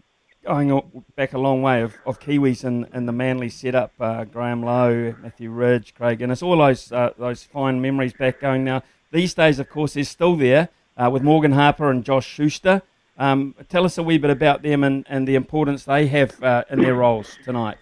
going 0.43 1.03
back 1.15 1.33
a 1.33 1.37
long 1.37 1.61
way 1.61 1.81
of, 1.81 1.95
of 2.05 2.19
Kiwis 2.19 2.63
in, 2.63 2.87
in 2.93 3.05
the 3.05 3.11
Manly 3.11 3.49
setup, 3.49 3.93
uh, 3.99 4.23
Graham 4.25 4.63
Lowe, 4.63 5.15
Matthew 5.21 5.51
Ridge, 5.51 5.93
Craig 5.93 6.21
Innes, 6.21 6.41
all 6.41 6.57
those 6.57 6.91
uh, 6.91 7.11
those 7.17 7.43
fine 7.43 7.81
memories 7.81 8.13
back 8.13 8.39
going 8.39 8.63
now. 8.63 8.83
These 9.11 9.33
days, 9.33 9.59
of 9.59 9.69
course, 9.69 9.93
they're 9.93 10.03
still 10.03 10.35
there 10.35 10.69
uh, 10.97 11.09
with 11.11 11.21
Morgan 11.21 11.51
Harper 11.51 11.89
and 11.91 12.03
Josh 12.03 12.25
Schuster. 12.25 12.81
Um, 13.17 13.55
tell 13.69 13.85
us 13.85 13.97
a 13.97 14.03
wee 14.03 14.17
bit 14.17 14.31
about 14.31 14.63
them 14.63 14.83
and, 14.83 15.05
and 15.07 15.27
the 15.27 15.35
importance 15.35 15.83
they 15.83 16.07
have 16.07 16.41
uh, 16.41 16.63
in 16.69 16.81
their 16.81 16.95
roles 16.95 17.37
tonight. 17.43 17.77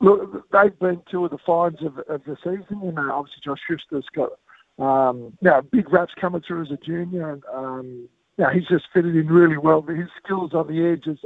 Look, 0.00 0.50
they've 0.50 0.78
been 0.78 1.00
two 1.10 1.24
of 1.24 1.30
the 1.30 1.38
finds 1.46 1.82
of, 1.82 1.98
of 2.08 2.22
the 2.24 2.36
season. 2.44 2.82
You 2.84 2.92
know, 2.92 3.10
obviously 3.12 3.40
Josh 3.44 3.60
Schuster's 3.66 4.06
got 4.14 4.32
um, 4.78 5.36
you 5.40 5.62
big 5.72 5.90
raps 5.92 6.12
coming 6.20 6.42
through 6.46 6.62
as 6.62 6.70
a 6.70 6.76
junior, 6.76 7.30
and 7.30 7.42
um, 7.52 8.08
yeah, 8.36 8.52
he's 8.52 8.66
just 8.68 8.84
fitted 8.92 9.16
in 9.16 9.26
really 9.28 9.56
well. 9.56 9.80
His 9.82 10.08
skills 10.22 10.52
on 10.52 10.66
the 10.68 10.84
edge 10.84 11.06
is 11.06 11.18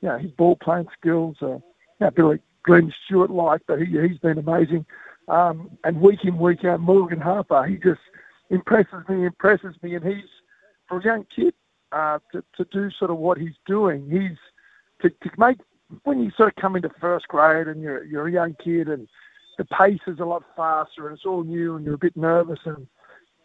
you 0.00 0.08
know, 0.08 0.18
his 0.18 0.30
ball 0.32 0.56
playing 0.56 0.88
skills 0.98 1.36
are 1.42 1.48
you 1.48 1.62
know, 2.00 2.06
a 2.08 2.10
bit 2.10 2.24
like 2.24 2.40
Glenn 2.64 2.92
Stewart 3.04 3.30
like, 3.30 3.62
but 3.66 3.78
he, 3.80 3.86
he's 3.86 4.18
been 4.18 4.38
amazing. 4.38 4.86
Um, 5.28 5.78
and 5.84 6.00
week 6.00 6.24
in, 6.24 6.38
week 6.38 6.64
out, 6.64 6.80
Morgan 6.80 7.20
Harper, 7.20 7.64
he 7.64 7.76
just 7.76 8.00
impresses 8.50 9.06
me, 9.08 9.26
impresses 9.26 9.74
me. 9.82 9.94
And 9.94 10.04
he's, 10.04 10.28
for 10.88 10.98
a 10.98 11.04
young 11.04 11.26
kid, 11.34 11.54
uh, 11.92 12.18
to, 12.32 12.42
to 12.56 12.64
do 12.72 12.90
sort 12.90 13.10
of 13.10 13.18
what 13.18 13.38
he's 13.38 13.54
doing, 13.66 14.08
he's 14.10 14.38
to, 15.02 15.10
to 15.10 15.30
make, 15.38 15.58
when 16.04 16.22
you 16.22 16.30
sort 16.36 16.50
of 16.50 16.60
come 16.60 16.76
into 16.76 16.90
first 17.00 17.28
grade 17.28 17.68
and 17.68 17.82
you're, 17.82 18.04
you're 18.04 18.28
a 18.28 18.32
young 18.32 18.56
kid 18.62 18.88
and 18.88 19.08
the 19.58 19.64
pace 19.64 20.00
is 20.06 20.20
a 20.20 20.24
lot 20.24 20.44
faster 20.56 21.08
and 21.08 21.16
it's 21.16 21.26
all 21.26 21.44
new 21.44 21.76
and 21.76 21.84
you're 21.84 21.94
a 21.94 21.98
bit 21.98 22.16
nervous 22.16 22.60
and, 22.64 22.86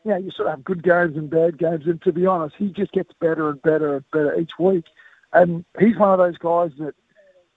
you 0.04 0.12
know, 0.12 0.18
you 0.18 0.32
sort 0.32 0.48
of 0.48 0.56
have 0.56 0.64
good 0.64 0.84
games 0.84 1.18
and 1.18 1.30
bad 1.30 1.58
games. 1.58 1.84
And 1.86 2.02
to 2.04 2.14
be 2.14 2.26
honest, 2.26 2.56
he 2.58 2.70
just 2.70 2.91
gets 2.91 3.12
better 3.20 3.50
and 3.50 3.62
better 3.62 3.96
and 3.96 4.06
better 4.12 4.39
each 4.39 4.52
week. 4.60 4.86
And 5.34 5.66
he's 5.80 5.98
one 5.98 6.12
of 6.12 6.20
those 6.20 6.38
guys 6.38 6.72
that 6.80 6.93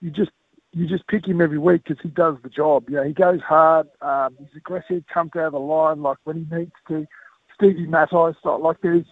you 0.01 0.11
just 0.11 0.30
you 0.72 0.86
just 0.86 1.07
pick 1.09 1.26
him 1.26 1.41
every 1.41 1.59
week 1.59 1.82
because 1.84 2.03
he 2.03 2.11
does 2.11 2.36
the 2.43 2.49
job. 2.49 2.84
You 2.89 2.97
know, 2.97 3.05
he 3.05 3.12
goes 3.12 3.41
hard. 3.41 3.89
Um, 4.03 4.36
he's 4.39 4.49
aggressive, 4.57 5.03
comes 5.12 5.30
out 5.34 5.47
of 5.47 5.53
the 5.53 5.59
line 5.59 6.03
like 6.03 6.18
when 6.24 6.36
he 6.36 6.57
needs 6.57 6.72
to. 6.89 7.07
Stevie 7.55 7.86
Matai 7.86 8.32
style. 8.39 8.62
Like 8.62 8.76
there's, 8.82 9.07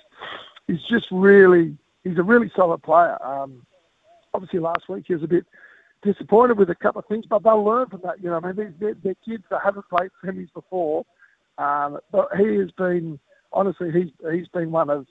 he's 0.67 0.83
just 0.91 1.07
really 1.11 1.77
he's 2.05 2.19
a 2.19 2.23
really 2.23 2.51
solid 2.55 2.83
player. 2.83 3.23
Um, 3.25 3.67
obviously, 4.33 4.61
last 4.61 4.89
week 4.89 5.05
he 5.07 5.15
was 5.15 5.23
a 5.23 5.29
bit 5.29 5.47
disappointed 6.13 6.59
with 6.59 6.71
a 6.71 6.75
couple 6.75 7.01
of 7.01 7.07
things, 7.07 7.25
but 7.29 7.43
they'll 7.43 7.65
learn 7.65 7.89
from 7.89 8.01
that. 8.05 8.23
You 8.23 8.31
know, 8.31 8.41
I 8.43 8.53
mean, 8.53 8.75
they're, 8.81 8.97
they're 9.03 9.15
kids 9.25 9.45
that 9.51 9.61
haven't 9.65 9.89
played 9.89 10.11
semis 10.25 10.53
before, 10.55 11.05
um, 11.59 11.99
but 12.13 12.29
he 12.39 12.57
has 12.57 12.71
been 12.73 13.19
honestly 13.53 13.91
he's 13.93 14.11
he's 14.33 14.49
been 14.49 14.71
one 14.71 14.91
of 14.91 15.07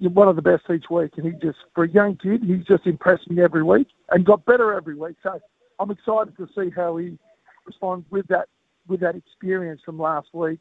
one 0.00 0.28
of 0.28 0.36
the 0.36 0.42
best 0.42 0.64
each 0.74 0.90
week. 0.90 1.12
And 1.16 1.26
he 1.26 1.32
just, 1.32 1.58
for 1.74 1.84
a 1.84 1.88
young 1.88 2.16
kid, 2.16 2.42
he's 2.44 2.64
just 2.66 2.86
impressed 2.86 3.30
me 3.30 3.42
every 3.42 3.62
week 3.62 3.88
and 4.10 4.24
got 4.24 4.44
better 4.44 4.72
every 4.74 4.94
week. 4.94 5.16
So 5.22 5.40
I'm 5.78 5.90
excited 5.90 6.36
to 6.36 6.48
see 6.56 6.70
how 6.74 6.96
he 6.96 7.18
responds 7.66 8.06
with 8.10 8.26
that 8.28 8.48
with 8.86 9.00
that 9.00 9.16
experience 9.16 9.80
from 9.84 9.98
last 9.98 10.28
week. 10.34 10.58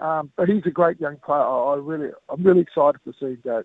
Um, 0.00 0.30
but 0.36 0.48
he's 0.48 0.62
a 0.66 0.70
great 0.70 1.00
young 1.00 1.16
player. 1.16 1.40
I 1.40 1.76
really, 1.76 2.10
I'm 2.28 2.42
really 2.42 2.60
excited 2.60 3.00
to 3.04 3.12
see 3.18 3.26
him 3.26 3.38
go. 3.42 3.62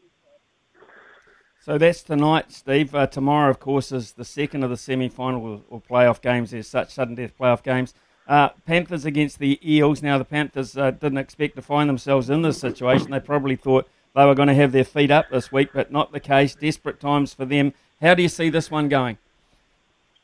So 1.62 1.78
that's 1.78 2.02
tonight, 2.04 2.52
Steve. 2.54 2.96
Uh, 2.96 3.06
tomorrow, 3.08 3.50
of 3.50 3.60
course, 3.60 3.92
is 3.92 4.14
the 4.14 4.24
second 4.24 4.64
of 4.64 4.70
the 4.70 4.78
semi-final 4.78 5.46
or, 5.46 5.62
or 5.70 5.82
playoff 5.82 6.22
games. 6.22 6.52
There's 6.52 6.68
such 6.68 6.94
sudden 6.94 7.16
death 7.16 7.34
playoff 7.38 7.64
games. 7.64 7.94
Uh, 8.28 8.50
Panthers 8.66 9.06
against 9.06 9.40
the 9.40 9.60
Eels. 9.64 10.02
Now, 10.02 10.18
the 10.18 10.26
Panthers 10.26 10.78
uh, 10.78 10.92
didn't 10.92 11.18
expect 11.18 11.56
to 11.58 11.62
find 11.62 11.90
themselves 11.90 12.30
in 12.30 12.44
this 12.44 12.60
situation. 12.60 13.12
They 13.12 13.20
probably 13.20 13.58
thought 13.58 13.90
they 14.16 14.26
were 14.26 14.36
going 14.36 14.48
to 14.48 14.54
have 14.54 14.72
their 14.72 14.86
feet 14.86 15.12
up 15.12 15.30
this 15.30 15.52
week, 15.52 15.70
but 15.74 15.92
not 15.92 16.12
the 16.14 16.20
case. 16.20 16.56
Desperate 16.56 17.00
times 17.00 17.34
for 17.34 17.46
them. 17.46 17.74
How 18.02 18.14
do 18.14 18.24
you 18.24 18.30
see 18.30 18.50
this 18.50 18.72
one 18.72 18.88
going? 18.88 19.18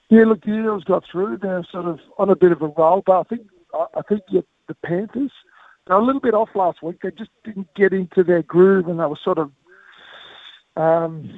Yeah, 0.09 0.25
look, 0.25 0.45
the 0.45 0.53
Eels 0.53 0.83
got 0.85 1.03
through. 1.11 1.37
They're 1.37 1.65
sort 1.69 1.85
of 1.85 1.99
on 2.17 2.29
a 2.29 2.35
bit 2.35 2.53
of 2.53 2.61
a 2.61 2.67
roll, 2.67 3.03
but 3.05 3.19
I 3.19 3.23
think 3.23 3.47
I 3.73 4.01
think 4.07 4.21
the 4.31 4.75
Panthers 4.85 5.31
they're 5.87 5.97
a 5.97 6.03
little 6.03 6.21
bit 6.21 6.33
off 6.33 6.49
last 6.55 6.81
week. 6.81 7.01
They 7.03 7.11
just 7.11 7.29
didn't 7.43 7.73
get 7.75 7.93
into 7.93 8.23
their 8.23 8.41
groove, 8.41 8.87
and 8.87 8.99
they 8.99 9.05
were 9.05 9.19
sort 9.23 9.37
of 9.37 9.51
um, 10.75 11.29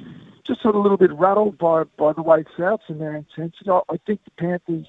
just 0.46 0.62
sort 0.62 0.74
of 0.74 0.80
a 0.80 0.82
little 0.82 0.96
bit 0.96 1.12
rattled 1.12 1.58
by 1.58 1.84
by 1.96 2.12
the 2.12 2.22
way 2.22 2.44
Souths 2.58 2.88
and 2.88 3.00
their 3.00 3.16
intensity. 3.16 3.70
I, 3.70 3.80
I 3.90 3.96
think 4.06 4.20
the 4.24 4.30
Panthers, 4.38 4.86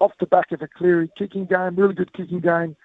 off 0.00 0.12
the 0.20 0.26
back 0.26 0.52
of 0.52 0.62
a 0.62 0.68
Cleary 0.68 1.10
kicking 1.16 1.46
game, 1.46 1.76
really 1.76 1.94
good 1.94 2.12
kicking 2.12 2.40
game, 2.40 2.76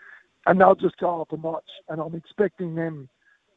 and 0.45 0.60
they'll 0.60 0.76
just 0.76 0.97
go 0.97 1.22
up 1.22 1.32
a 1.32 1.38
notch. 1.38 1.70
And 1.88 2.01
I'm 2.01 2.16
expecting 2.16 2.76
them 2.76 3.10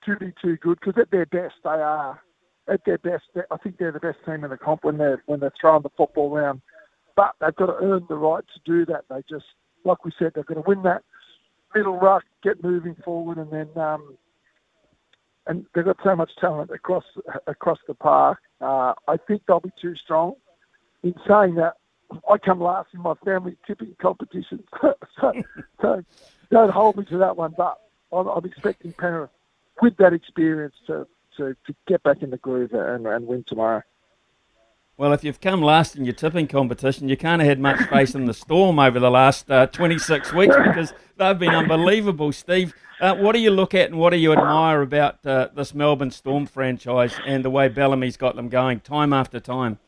to 0.07 0.17
be 0.17 0.33
too 0.41 0.57
good 0.57 0.79
because 0.81 1.01
at 1.01 1.11
their 1.11 1.27
best 1.27 1.55
they 1.65 1.71
are. 1.71 2.21
At 2.69 2.85
their 2.87 2.99
best, 2.99 3.25
I 3.51 3.57
think 3.57 3.79
they're 3.79 3.91
the 3.91 3.99
best 3.99 4.19
team 4.25 4.45
in 4.45 4.51
the 4.51 4.57
comp 4.57 4.85
when 4.85 4.97
they're 4.97 5.23
when 5.27 5.41
they're 5.41 5.53
throwing 5.61 5.83
the 5.83 5.91
football 5.97 6.33
around. 6.33 6.63
But 7.17 7.33
they've 7.41 7.55
got 7.55 7.67
to 7.67 7.77
earn 7.83 8.07
the 8.09 8.15
right 8.15 8.45
to 8.55 8.61
do 8.65 8.87
that. 8.87 9.05
They 9.11 9.23
just, 9.29 9.45
like 9.85 10.05
we 10.05 10.13
said, 10.17 10.33
they've 10.35 10.47
got 10.47 10.55
to 10.55 10.63
win 10.65 10.83
that 10.85 11.03
middle 11.75 11.99
ruck, 11.99 12.25
get 12.43 12.63
moving 12.63 12.97
forward, 13.05 13.39
and 13.39 13.51
then 13.51 13.69
um, 13.83 14.17
and 15.47 15.67
they've 15.75 15.85
got 15.85 15.97
so 16.05 16.15
much 16.15 16.31
talent 16.41 16.71
across 16.71 17.05
across 17.47 17.79
the 17.87 17.95
park. 17.95 18.39
Uh, 18.61 18.95
I 19.09 19.17
think 19.27 19.43
they'll 19.47 19.61
be 19.61 19.73
too 19.81 19.95
strong. 19.97 20.35
In 21.03 21.15
saying 21.27 21.57
that, 21.57 21.75
I 22.31 22.39
come 22.39 22.61
last 22.61 22.91
in 22.95 23.01
my 23.01 23.15
family 23.25 23.57
tipping 23.67 23.97
competition, 24.01 24.63
so, 25.21 25.33
so, 25.81 26.05
don't 26.51 26.71
hold 26.71 26.97
me 26.97 27.05
to 27.07 27.19
that 27.19 27.37
one. 27.37 27.55
But 27.57 27.79
I'm, 28.13 28.29
I'm 28.29 28.45
expecting 28.45 28.93
Penrith 28.93 29.31
with 29.81 29.97
that 29.97 30.13
experience 30.13 30.75
to, 30.87 31.07
to, 31.39 31.57
to 31.67 31.75
get 31.89 32.03
back 32.03 32.23
in 32.23 32.31
the 32.31 32.37
groove 32.37 32.73
and, 32.73 33.07
and 33.07 33.27
win 33.27 33.45
tomorrow. 33.49 33.83
Well, 35.03 35.13
if 35.13 35.25
you've 35.25 35.41
come 35.41 35.63
last 35.63 35.97
in 35.97 36.05
your 36.05 36.15
tipping 36.15 36.47
competition, 36.47 37.09
you 37.09 37.17
can't 37.17 37.43
have 37.43 37.49
had 37.49 37.59
much 37.59 37.89
faith 37.89 38.15
in 38.15 38.27
the 38.27 38.33
Storm 38.33 38.79
over 38.79 39.01
the 39.01 39.11
last 39.11 39.51
uh, 39.51 39.67
26 39.67 40.33
weeks 40.33 40.55
because 40.65 40.95
they've 41.17 41.37
been 41.37 41.57
unbelievable. 41.57 42.31
Steve, 42.31 42.73
uh, 43.01 43.17
what 43.17 43.33
do 43.33 43.41
you 43.41 43.51
look 43.51 43.75
at 43.75 43.91
and 43.91 43.99
what 43.99 44.11
do 44.11 44.17
you 44.17 44.33
admire 44.33 44.81
about 44.81 45.27
uh, 45.27 45.49
this 45.57 45.75
Melbourne 45.75 46.13
Storm 46.13 46.47
franchise 46.47 47.19
and 47.27 47.45
the 47.45 47.51
way 47.51 47.67
Bellamy's 47.67 48.17
got 48.17 48.37
them 48.37 48.49
going 48.49 48.79
time 48.79 49.13
after 49.13 49.41
time? 49.41 49.81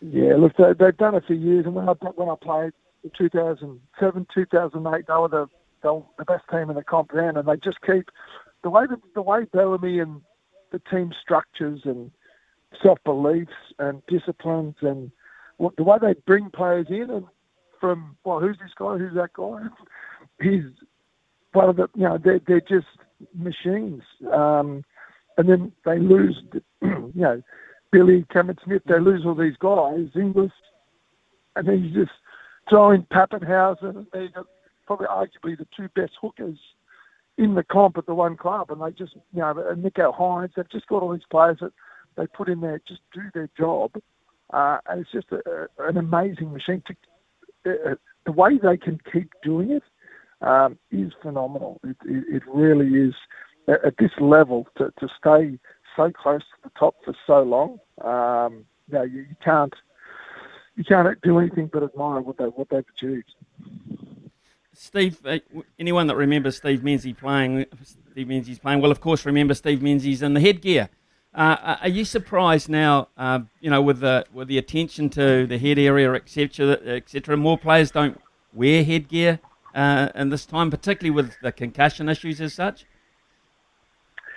Yeah, 0.00 0.34
look, 0.34 0.56
they, 0.56 0.86
have 0.86 0.96
done 0.96 1.14
it 1.14 1.22
for 1.24 1.34
years. 1.34 1.64
And 1.64 1.76
when 1.76 1.88
I, 1.88 1.92
when 1.92 2.28
I 2.28 2.34
played 2.42 2.72
in 3.04 3.12
2007, 3.16 4.26
2008, 4.34 5.06
they 5.06 5.14
were 5.14 5.28
the, 5.28 5.46
the 5.84 6.24
best 6.24 6.42
team 6.50 6.68
in 6.68 6.74
the 6.74 6.82
comp 6.82 7.12
then, 7.14 7.36
and 7.36 7.46
they 7.46 7.54
just 7.62 7.80
keep 7.86 8.08
the 8.64 8.70
way 8.70 8.86
that 8.90 8.98
the 9.14 9.22
way 9.22 9.44
Bellamy 9.52 10.00
and 10.00 10.20
the 10.72 10.80
team 10.90 11.12
structures 11.22 11.82
and 11.84 12.10
self 12.82 12.98
beliefs 13.04 13.52
and 13.78 14.02
disciplines 14.06 14.76
and 14.80 15.10
what, 15.56 15.76
the 15.76 15.82
way 15.82 15.98
they 16.00 16.14
bring 16.26 16.50
players 16.50 16.86
in 16.88 17.10
and 17.10 17.26
from 17.80 18.16
well, 18.24 18.40
who's 18.40 18.58
this 18.58 18.72
guy? 18.76 18.96
Who's 18.98 19.14
that 19.14 19.32
guy? 19.34 19.62
He's 20.42 20.64
one 21.52 21.68
of 21.68 21.76
the 21.76 21.88
you 21.94 22.04
know 22.04 22.18
they're 22.22 22.40
they're 22.46 22.60
just 22.60 22.86
machines. 23.34 24.02
Um, 24.32 24.84
and 25.38 25.48
then 25.48 25.72
they 25.84 25.98
lose, 25.98 26.40
you 26.82 27.12
know, 27.14 27.42
Billy 27.90 28.24
Cameron 28.32 28.58
Smith. 28.64 28.82
They 28.86 28.98
lose 28.98 29.22
all 29.24 29.34
these 29.34 29.56
guys, 29.58 30.08
Inglis, 30.14 30.52
and 31.56 31.68
then 31.68 31.84
you 31.84 32.04
just 32.04 32.16
throw 32.68 32.90
in 32.90 33.02
Papenhuyzen, 33.04 33.96
and 33.96 34.06
they 34.12 34.28
got 34.28 34.46
probably 34.86 35.06
arguably 35.06 35.58
the 35.58 35.66
two 35.76 35.88
best 35.94 36.12
hookers 36.20 36.58
in 37.38 37.54
the 37.54 37.64
comp 37.64 37.96
at 37.98 38.06
the 38.06 38.14
one 38.14 38.36
club, 38.36 38.70
and 38.70 38.80
they 38.82 38.90
just, 38.90 39.14
you 39.32 39.40
know, 39.40 39.54
Nicho 39.76 40.14
Hynes, 40.16 40.52
they've 40.54 40.70
just 40.70 40.86
got 40.86 41.02
all 41.02 41.12
these 41.12 41.22
players 41.30 41.58
that 41.60 41.72
they 42.16 42.26
put 42.26 42.48
in 42.48 42.60
there 42.60 42.80
just 42.86 43.00
do 43.12 43.22
their 43.34 43.48
job, 43.58 43.92
uh, 44.52 44.78
and 44.88 45.00
it's 45.00 45.12
just 45.12 45.28
a, 45.32 45.68
a, 45.78 45.88
an 45.88 45.96
amazing 45.96 46.52
machine. 46.52 46.82
To, 46.86 47.70
uh, 47.70 47.94
the 48.26 48.32
way 48.32 48.58
they 48.62 48.76
can 48.76 49.00
keep 49.12 49.30
doing 49.42 49.70
it 49.70 49.82
um, 50.40 50.78
is 50.90 51.12
phenomenal. 51.22 51.80
It, 51.84 51.96
it, 52.04 52.24
it, 52.36 52.42
really 52.46 53.08
is 53.08 53.14
at, 53.68 53.84
at 53.84 53.94
this 53.98 54.10
level 54.20 54.66
to, 54.78 54.92
to 55.00 55.08
stay 55.18 55.58
so 55.96 56.10
close 56.10 56.40
to 56.40 56.56
the 56.64 56.70
top 56.78 56.96
for 57.04 57.14
so 57.26 57.42
long. 57.42 57.78
Um, 58.00 58.64
you, 58.90 59.02
you, 59.02 59.20
you 59.28 59.36
can't 59.42 59.74
you 60.76 60.84
can't 60.84 61.20
do 61.22 61.38
anything 61.38 61.68
but 61.72 61.82
admire 61.82 62.20
what 62.20 62.38
they 62.38 62.44
what 62.44 62.68
they've 62.70 62.84
achieved. 62.96 63.34
Steve, 64.74 65.20
uh, 65.26 65.38
anyone 65.78 66.06
that 66.06 66.16
remembers 66.16 66.56
Steve 66.56 66.82
Menzies 66.82 67.14
playing, 67.18 67.66
Steve 68.10 68.26
Menzies 68.28 68.58
playing, 68.58 68.80
will 68.80 68.90
of 68.90 69.00
course 69.00 69.26
remember 69.26 69.54
Steve 69.54 69.82
Menzies 69.82 70.22
in 70.22 70.34
the 70.34 70.40
headgear. 70.40 70.88
Uh, 71.34 71.76
are 71.80 71.88
you 71.88 72.04
surprised 72.04 72.68
now, 72.68 73.08
uh, 73.16 73.40
you 73.60 73.70
know, 73.70 73.80
with 73.80 74.00
the 74.00 74.24
with 74.32 74.48
the 74.48 74.58
attention 74.58 75.08
to 75.08 75.46
the 75.46 75.58
head 75.58 75.78
area, 75.78 76.12
etc., 76.12 76.72
etc. 76.84 77.36
More 77.36 77.56
players 77.56 77.90
don't 77.90 78.20
wear 78.52 78.84
headgear 78.84 79.40
uh, 79.74 80.08
in 80.14 80.28
this 80.28 80.44
time, 80.44 80.70
particularly 80.70 81.10
with 81.10 81.34
the 81.40 81.50
concussion 81.50 82.10
issues 82.10 82.40
as 82.40 82.52
such. 82.52 82.84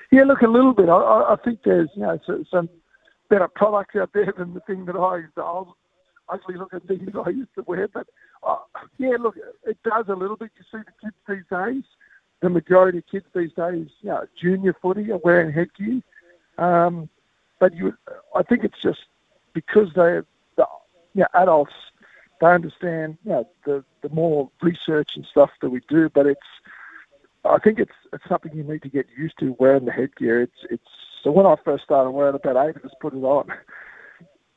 Yeah, 0.09 0.23
look 0.23 0.41
a 0.41 0.47
little 0.47 0.73
bit. 0.73 0.87
I, 0.87 1.33
I 1.33 1.35
think 1.43 1.63
there's 1.63 1.89
you 1.95 2.03
know 2.03 2.17
some 2.49 2.69
better 3.29 3.49
products 3.49 3.95
out 3.97 4.11
there 4.13 4.33
than 4.37 4.53
the 4.53 4.61
thing 4.61 4.85
that 4.85 4.95
I 4.95 5.17
used 5.17 5.35
to. 5.35 5.43
I 5.43 5.63
ugly 6.29 6.55
looking 6.57 6.79
things 6.81 7.09
I 7.25 7.29
used 7.29 7.53
to 7.55 7.63
wear. 7.67 7.87
But 7.87 8.07
uh, 8.43 8.57
yeah, 8.97 9.17
look, 9.19 9.35
it 9.65 9.77
does 9.83 10.05
a 10.07 10.15
little 10.15 10.37
bit. 10.37 10.51
You 10.57 10.63
see 10.71 10.83
the 10.85 10.93
kids 11.01 11.15
these 11.27 11.43
days. 11.51 11.83
The 12.41 12.49
majority 12.49 12.99
of 12.99 13.05
kids 13.09 13.25
these 13.33 13.51
days, 13.53 13.87
you 14.01 14.09
know, 14.09 14.25
junior 14.39 14.75
footy 14.81 15.11
are 15.11 15.19
wearing 15.23 15.51
headgear. 15.51 16.01
Um, 16.57 17.09
but 17.59 17.75
you, 17.75 17.93
I 18.35 18.43
think 18.43 18.63
it's 18.63 18.81
just 18.81 18.99
because 19.53 19.89
they, 19.95 20.21
the, 20.57 20.65
you 21.13 21.21
know, 21.21 21.27
adults, 21.33 21.73
they 22.41 22.47
understand, 22.47 23.17
you 23.23 23.31
know, 23.31 23.49
the 23.65 23.83
the 24.01 24.09
more 24.09 24.49
research 24.61 25.11
and 25.15 25.25
stuff 25.29 25.49
that 25.61 25.69
we 25.69 25.81
do. 25.89 26.09
But 26.09 26.25
it's, 26.25 26.41
I 27.45 27.57
think 27.59 27.79
it's 27.79 27.91
it's 28.11 28.27
something 28.27 28.53
you 28.53 28.63
need 28.63 28.81
to 28.83 28.89
get 28.89 29.07
used 29.17 29.39
to 29.39 29.55
wearing 29.59 29.85
the 29.85 29.91
headgear. 29.91 30.41
It's 30.41 30.65
it's 30.69 30.83
so 31.23 31.31
when 31.31 31.45
I 31.45 31.55
first 31.63 31.85
started 31.85 32.11
wearing 32.11 32.35
it, 32.35 32.41
about 32.43 32.67
eight 32.69 32.75
of 32.75 32.83
us 32.85 32.91
put 32.99 33.13
it 33.13 33.17
on. 33.17 33.47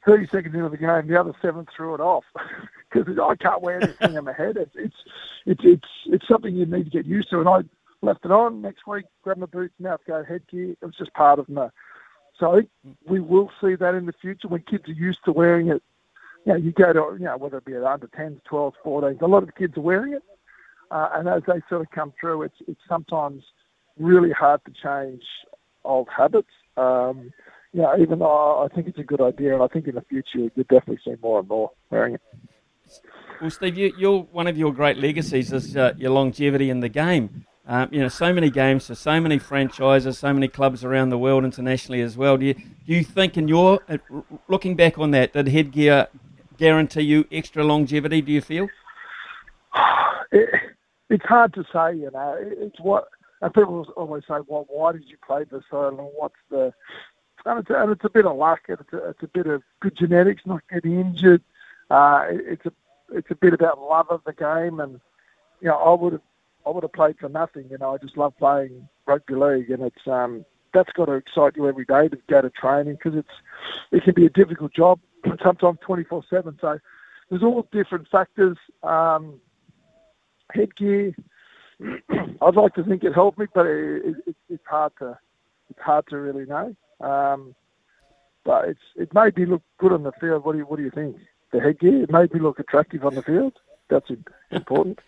30 0.07 0.27
seconds 0.29 0.55
into 0.55 0.69
the 0.69 0.77
game, 0.77 1.07
the 1.07 1.21
other 1.21 1.33
seven 1.43 1.67
threw 1.77 1.95
it 1.95 2.01
off 2.01 2.25
because 2.93 3.13
I 3.19 3.37
can't 3.37 3.61
wear 3.61 3.81
this 3.81 3.97
thing 3.99 4.17
on 4.17 4.25
my 4.25 4.33
head. 4.33 4.57
It's, 4.57 4.73
it's 4.75 4.97
it's 5.45 5.61
it's 5.65 5.89
it's 6.07 6.29
something 6.29 6.55
you 6.55 6.65
need 6.67 6.85
to 6.85 6.91
get 6.91 7.05
used 7.05 7.31
to. 7.31 7.41
And 7.41 7.49
I 7.49 7.61
left 8.03 8.25
it 8.25 8.31
on 8.31 8.63
next 8.63 8.87
week, 8.87 9.05
grab 9.23 9.39
my 9.39 9.47
boots, 9.47 9.75
now 9.79 9.95
it's 9.95 10.29
headgear. 10.29 10.73
It 10.73 10.85
was 10.85 10.95
just 10.97 11.13
part 11.15 11.39
of 11.39 11.49
my. 11.49 11.69
So 12.39 12.63
we 13.09 13.21
will 13.21 13.51
see 13.61 13.75
that 13.75 13.95
in 13.95 14.07
the 14.07 14.13
future 14.21 14.49
when 14.49 14.63
kids 14.63 14.85
are 14.89 14.93
used 14.93 15.19
to 15.25 15.33
wearing 15.33 15.69
it. 15.69 15.83
You 16.47 16.53
know, 16.53 16.59
you 16.59 16.73
go 16.73 16.93
to 16.93 17.17
you 17.19 17.25
know 17.25 17.37
whether 17.37 17.59
it 17.59 17.65
be 17.65 17.75
at 17.75 17.83
under 17.83 18.07
10s, 18.09 18.41
12s, 18.51 18.75
14s. 18.85 19.21
A 19.21 19.27
lot 19.27 19.43
of 19.43 19.55
kids 19.57 19.77
are 19.77 19.83
wearing 19.83 20.13
it, 20.13 20.23
uh, 20.91 21.09
and 21.15 21.29
as 21.29 21.43
they 21.47 21.61
sort 21.69 21.83
of 21.83 21.91
come 21.91 22.13
through, 22.21 22.43
it's 22.43 22.55
it's 22.67 22.81
sometimes 22.89 23.43
really 23.99 24.31
hard 24.31 24.61
to 24.65 24.73
change 24.73 25.23
old 25.85 26.09
habits. 26.17 26.49
Um, 26.77 27.33
yeah, 27.73 27.95
even 28.01 28.21
though 28.21 28.65
I 28.65 28.75
think 28.75 28.87
it's 28.87 28.99
a 28.99 29.03
good 29.03 29.21
idea, 29.21 29.55
and 29.55 29.63
I 29.63 29.67
think 29.67 29.89
in 29.89 29.97
the 29.97 30.03
future 30.03 30.39
you'll 30.39 30.65
definitely 30.71 31.01
see 31.05 31.17
more 31.23 31.41
and 31.41 31.49
more 31.49 31.71
wearing 31.91 32.15
it. 32.15 32.23
Well, 33.41 33.51
Steve, 33.51 33.77
you, 33.77 34.15
are 34.15 34.21
one 34.21 34.47
of 34.47 34.57
your 34.57 34.73
great 34.73 34.97
legacies 34.97 35.53
is 35.53 35.77
uh, 35.77 35.93
your 35.97 36.11
longevity 36.11 36.71
in 36.71 36.81
the 36.81 36.89
game. 36.89 37.45
Um, 37.71 37.91
you 37.93 38.01
know, 38.01 38.09
so 38.09 38.33
many 38.33 38.49
games 38.49 38.87
for 38.87 38.95
so 38.95 39.21
many 39.21 39.39
franchises, 39.39 40.19
so 40.19 40.33
many 40.33 40.49
clubs 40.49 40.85
around 40.85 41.11
the 41.11 41.19
world, 41.19 41.45
internationally 41.45 42.01
as 42.01 42.17
well. 42.17 42.39
Do 42.39 42.47
you 42.47 42.55
do 42.55 42.95
you 42.95 43.05
think, 43.05 43.37
in 43.37 43.47
your 43.47 43.81
uh, 43.91 43.99
looking 44.49 44.75
back 44.75 44.99
on 44.99 45.11
that, 45.11 45.35
did 45.35 45.49
headgear 45.49 46.09
guarantee 46.57 47.03
you 47.03 47.27
extra 47.31 47.63
longevity? 47.63 48.23
Do 48.23 48.33
you 48.33 48.41
feel? 48.41 48.69
It, 50.31 50.51
it's 51.09 51.25
hard 51.25 51.55
to 51.55 51.65
say. 51.73 51.97
You 51.97 52.11
know, 52.13 52.37
it's 52.39 52.79
what 52.81 53.09
and 53.41 53.55
people 53.55 53.87
always 53.97 54.25
say, 54.29 54.37
"Well, 54.47 54.67
why 54.69 54.93
did 54.93 55.05
you 55.09 55.17
play 55.27 55.45
this 55.45 55.63
so 55.71 55.89
long? 55.89 56.11
What's 56.17 56.35
the?" 56.51 56.73
And 57.47 57.61
it's, 57.61 57.71
and 57.71 57.93
it's 57.93 58.05
a 58.05 58.11
bit 58.11 58.27
of 58.27 58.37
luck. 58.37 58.61
And 58.69 58.79
it's 58.81 58.93
a, 58.93 59.09
it's 59.09 59.23
a 59.23 59.29
bit 59.29 59.47
of 59.47 59.63
good 59.81 59.97
genetics, 59.97 60.43
not 60.45 60.63
getting 60.71 61.01
injured. 61.01 61.43
Uh, 61.91 62.27
it's 62.29 62.67
a 62.67 62.73
it's 63.13 63.31
a 63.31 63.35
bit 63.35 63.55
about 63.55 63.81
love 63.81 64.09
of 64.11 64.23
the 64.25 64.33
game, 64.33 64.81
and 64.81 65.01
you 65.61 65.69
know, 65.69 65.77
I 65.77 65.95
would 65.95 66.13
have 66.15 66.23
I 66.67 66.71
would 66.71 66.83
have 66.83 66.93
played 66.93 67.19
for 67.19 67.29
nothing. 67.29 67.67
You 67.71 67.79
know, 67.79 67.95
I 67.95 67.99
just 67.99 68.17
love 68.17 68.37
playing 68.39 68.89
rugby 69.07 69.35
league, 69.35 69.71
and 69.71 69.83
it's 69.83 70.07
um 70.07 70.45
that's 70.75 70.93
got 70.93 71.07
to 71.07 71.13
excite 71.13 71.57
you 71.57 71.69
every 71.69 71.85
day 71.85 72.09
to 72.09 72.19
go 72.29 72.43
to 72.43 72.51
training 72.51 72.95
because 72.95 73.19
it's 73.19 73.29
it 73.91 74.05
can 74.05 74.15
be 74.15 74.27
a 74.27 74.31
difficult 74.31 74.73
job, 74.75 75.01
sometimes 75.43 75.79
twenty 75.81 76.05
four 76.05 76.23
seven. 76.29 76.59
So 76.61 76.79
there's 77.31 77.43
all 77.43 77.67
different 77.73 78.09
factors. 78.09 78.57
Um, 78.83 79.41
headgear, 80.53 81.15
I'd 82.41 82.57
like 82.57 82.75
to 82.75 82.85
think 82.85 83.05
it 83.05 83.15
helped 83.15 83.39
me, 83.39 83.47
but 83.55 83.67
it, 83.67 84.17
it, 84.27 84.37
it's 84.49 84.67
hard 84.67 84.93
to 84.99 85.19
it's 85.71 85.81
hard 85.81 86.07
to 86.09 86.19
really 86.19 86.47
know. 86.47 86.75
Um, 87.01 87.55
but 88.45 88.69
it's 88.69 88.81
it 88.97 89.15
made 89.15 89.37
me 89.37 89.47
look 89.47 89.63
good 89.79 89.93
on 89.93 90.03
the 90.03 90.13
field. 90.13 90.45
What 90.45 90.53
do 90.53 90.59
you 90.59 90.65
what 90.65 90.77
do 90.77 90.83
you 90.83 90.91
think? 90.91 91.17
The 91.53 91.61
headgear 91.61 92.03
it 92.03 92.11
made 92.11 92.33
me 92.35 92.41
look 92.41 92.59
attractive 92.59 93.05
on 93.05 93.15
the 93.15 93.23
field. 93.23 93.55
That's 93.89 94.11
important. 94.51 95.01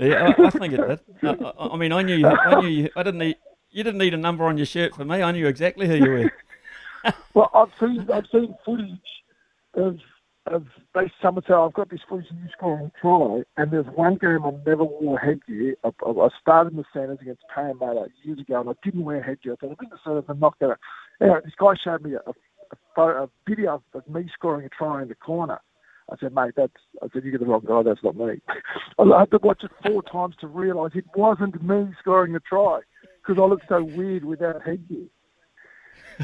Yeah, 0.00 0.32
I, 0.38 0.46
I, 0.46 0.50
think 0.50 0.74
it 0.74 0.76
did. 1.20 1.42
I, 1.42 1.52
I, 1.58 1.76
mean, 1.76 1.92
I 1.92 2.02
knew 2.02 2.16
you, 2.16 2.26
I 2.26 2.60
knew 2.60 2.68
you, 2.68 2.90
I 2.96 3.02
didn't 3.02 3.18
need 3.18 3.36
you 3.70 3.84
didn't 3.84 3.98
need 3.98 4.14
a 4.14 4.18
number 4.18 4.44
on 4.44 4.56
your 4.56 4.66
shirt 4.66 4.94
for 4.94 5.04
me. 5.04 5.22
I 5.22 5.30
knew 5.32 5.46
exactly 5.46 5.86
who 5.86 5.94
you 5.94 6.10
were. 6.10 6.32
well, 7.34 7.50
I've 7.54 7.70
seen 7.78 8.08
I've 8.12 8.26
seen 8.32 8.54
footage 8.64 8.98
of 9.74 9.98
of 10.46 10.66
Base 10.94 11.10
Somerset, 11.22 11.52
I've 11.52 11.74
got 11.74 11.90
this 11.90 12.00
footage 12.08 12.30
of 12.30 12.36
you 12.38 12.48
scoring 12.56 12.86
a 12.86 13.00
try, 13.00 13.42
and 13.56 13.70
there's 13.70 13.86
one 13.94 14.16
game 14.16 14.40
I 14.44 14.50
never 14.66 14.84
wore 14.84 15.18
headgear. 15.18 15.74
I, 15.84 15.88
I 15.88 16.28
started 16.40 16.72
in 16.72 16.78
the 16.78 16.84
centres 16.92 17.18
against 17.20 17.42
Parramatta 17.54 18.06
years 18.24 18.40
ago, 18.40 18.60
and 18.60 18.70
I 18.70 18.72
didn't 18.82 19.04
wear 19.04 19.22
headgear. 19.22 19.52
I 19.52 19.56
thought, 19.56 19.76
I'm 19.78 19.86
in 19.86 20.14
the 20.14 20.24
I'm 20.28 20.40
not 20.40 20.58
going 20.58 20.74
to. 20.74 21.24
Anyway, 21.24 21.40
this 21.44 21.54
guy 21.58 21.74
showed 21.82 22.02
me 22.02 22.14
a, 22.14 22.18
a, 22.18 22.32
photo, 22.96 23.24
a 23.24 23.28
video 23.48 23.82
of 23.94 24.08
me 24.08 24.28
scoring 24.34 24.66
a 24.66 24.68
try 24.70 25.02
in 25.02 25.08
the 25.08 25.14
corner. 25.14 25.60
I 26.10 26.16
said, 26.18 26.34
mate, 26.34 26.52
that's. 26.56 26.72
I 27.02 27.06
said, 27.12 27.24
you 27.24 27.30
get 27.30 27.40
the 27.40 27.46
wrong 27.46 27.64
guy. 27.66 27.82
That's 27.82 28.02
not 28.02 28.16
me. 28.16 28.40
I 28.98 29.20
had 29.20 29.30
to 29.30 29.38
watch 29.42 29.62
it 29.62 29.70
four 29.86 30.02
times 30.02 30.34
to 30.40 30.46
realise 30.46 30.92
it 30.94 31.04
wasn't 31.14 31.62
me 31.62 31.88
scoring 32.00 32.32
the 32.32 32.40
try 32.40 32.80
because 33.20 33.40
I 33.40 33.46
looked 33.46 33.68
so 33.68 33.82
weird 33.82 34.24
without 34.24 34.62
headgear. 34.62 35.06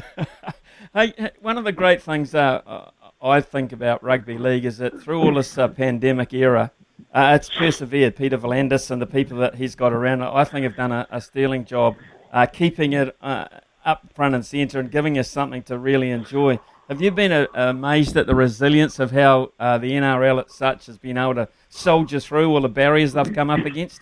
hey, 0.93 1.31
one 1.41 1.57
of 1.57 1.63
the 1.63 1.71
great 1.71 2.01
things 2.01 2.35
uh, 2.35 2.91
I 3.21 3.41
think 3.41 3.71
about 3.71 4.03
rugby 4.03 4.37
league 4.37 4.65
is 4.65 4.77
that 4.77 5.01
through 5.01 5.21
all 5.21 5.33
this 5.33 5.57
uh, 5.57 5.67
pandemic 5.67 6.33
era, 6.33 6.71
uh, 7.13 7.33
it's 7.39 7.49
persevered. 7.49 8.15
Peter 8.15 8.37
V'landys 8.37 8.91
and 8.91 9.01
the 9.01 9.07
people 9.07 9.37
that 9.37 9.55
he's 9.55 9.75
got 9.75 9.93
around, 9.93 10.21
I 10.21 10.43
think, 10.43 10.63
have 10.63 10.75
done 10.75 10.91
a, 10.91 11.07
a 11.09 11.21
sterling 11.21 11.65
job 11.65 11.95
uh, 12.31 12.45
keeping 12.45 12.93
it 12.93 13.15
uh, 13.21 13.47
up 13.85 14.13
front 14.13 14.35
and 14.35 14.45
centre 14.45 14.79
and 14.79 14.91
giving 14.91 15.17
us 15.17 15.29
something 15.29 15.63
to 15.63 15.77
really 15.77 16.11
enjoy. 16.11 16.59
Have 16.89 17.01
you 17.01 17.11
been 17.11 17.33
uh, 17.33 17.47
amazed 17.53 18.15
at 18.15 18.27
the 18.27 18.35
resilience 18.35 18.97
of 18.99 19.11
how 19.11 19.51
uh, 19.59 19.77
the 19.77 19.91
NRL 19.91 20.39
at 20.39 20.49
such 20.49 20.85
has 20.85 20.97
been 20.97 21.17
able 21.17 21.35
to 21.35 21.49
soldier 21.67 22.21
through 22.21 22.49
all 22.49 22.61
the 22.61 22.69
barriers 22.69 23.11
they've 23.11 23.33
come 23.33 23.49
up 23.49 23.65
against? 23.65 23.99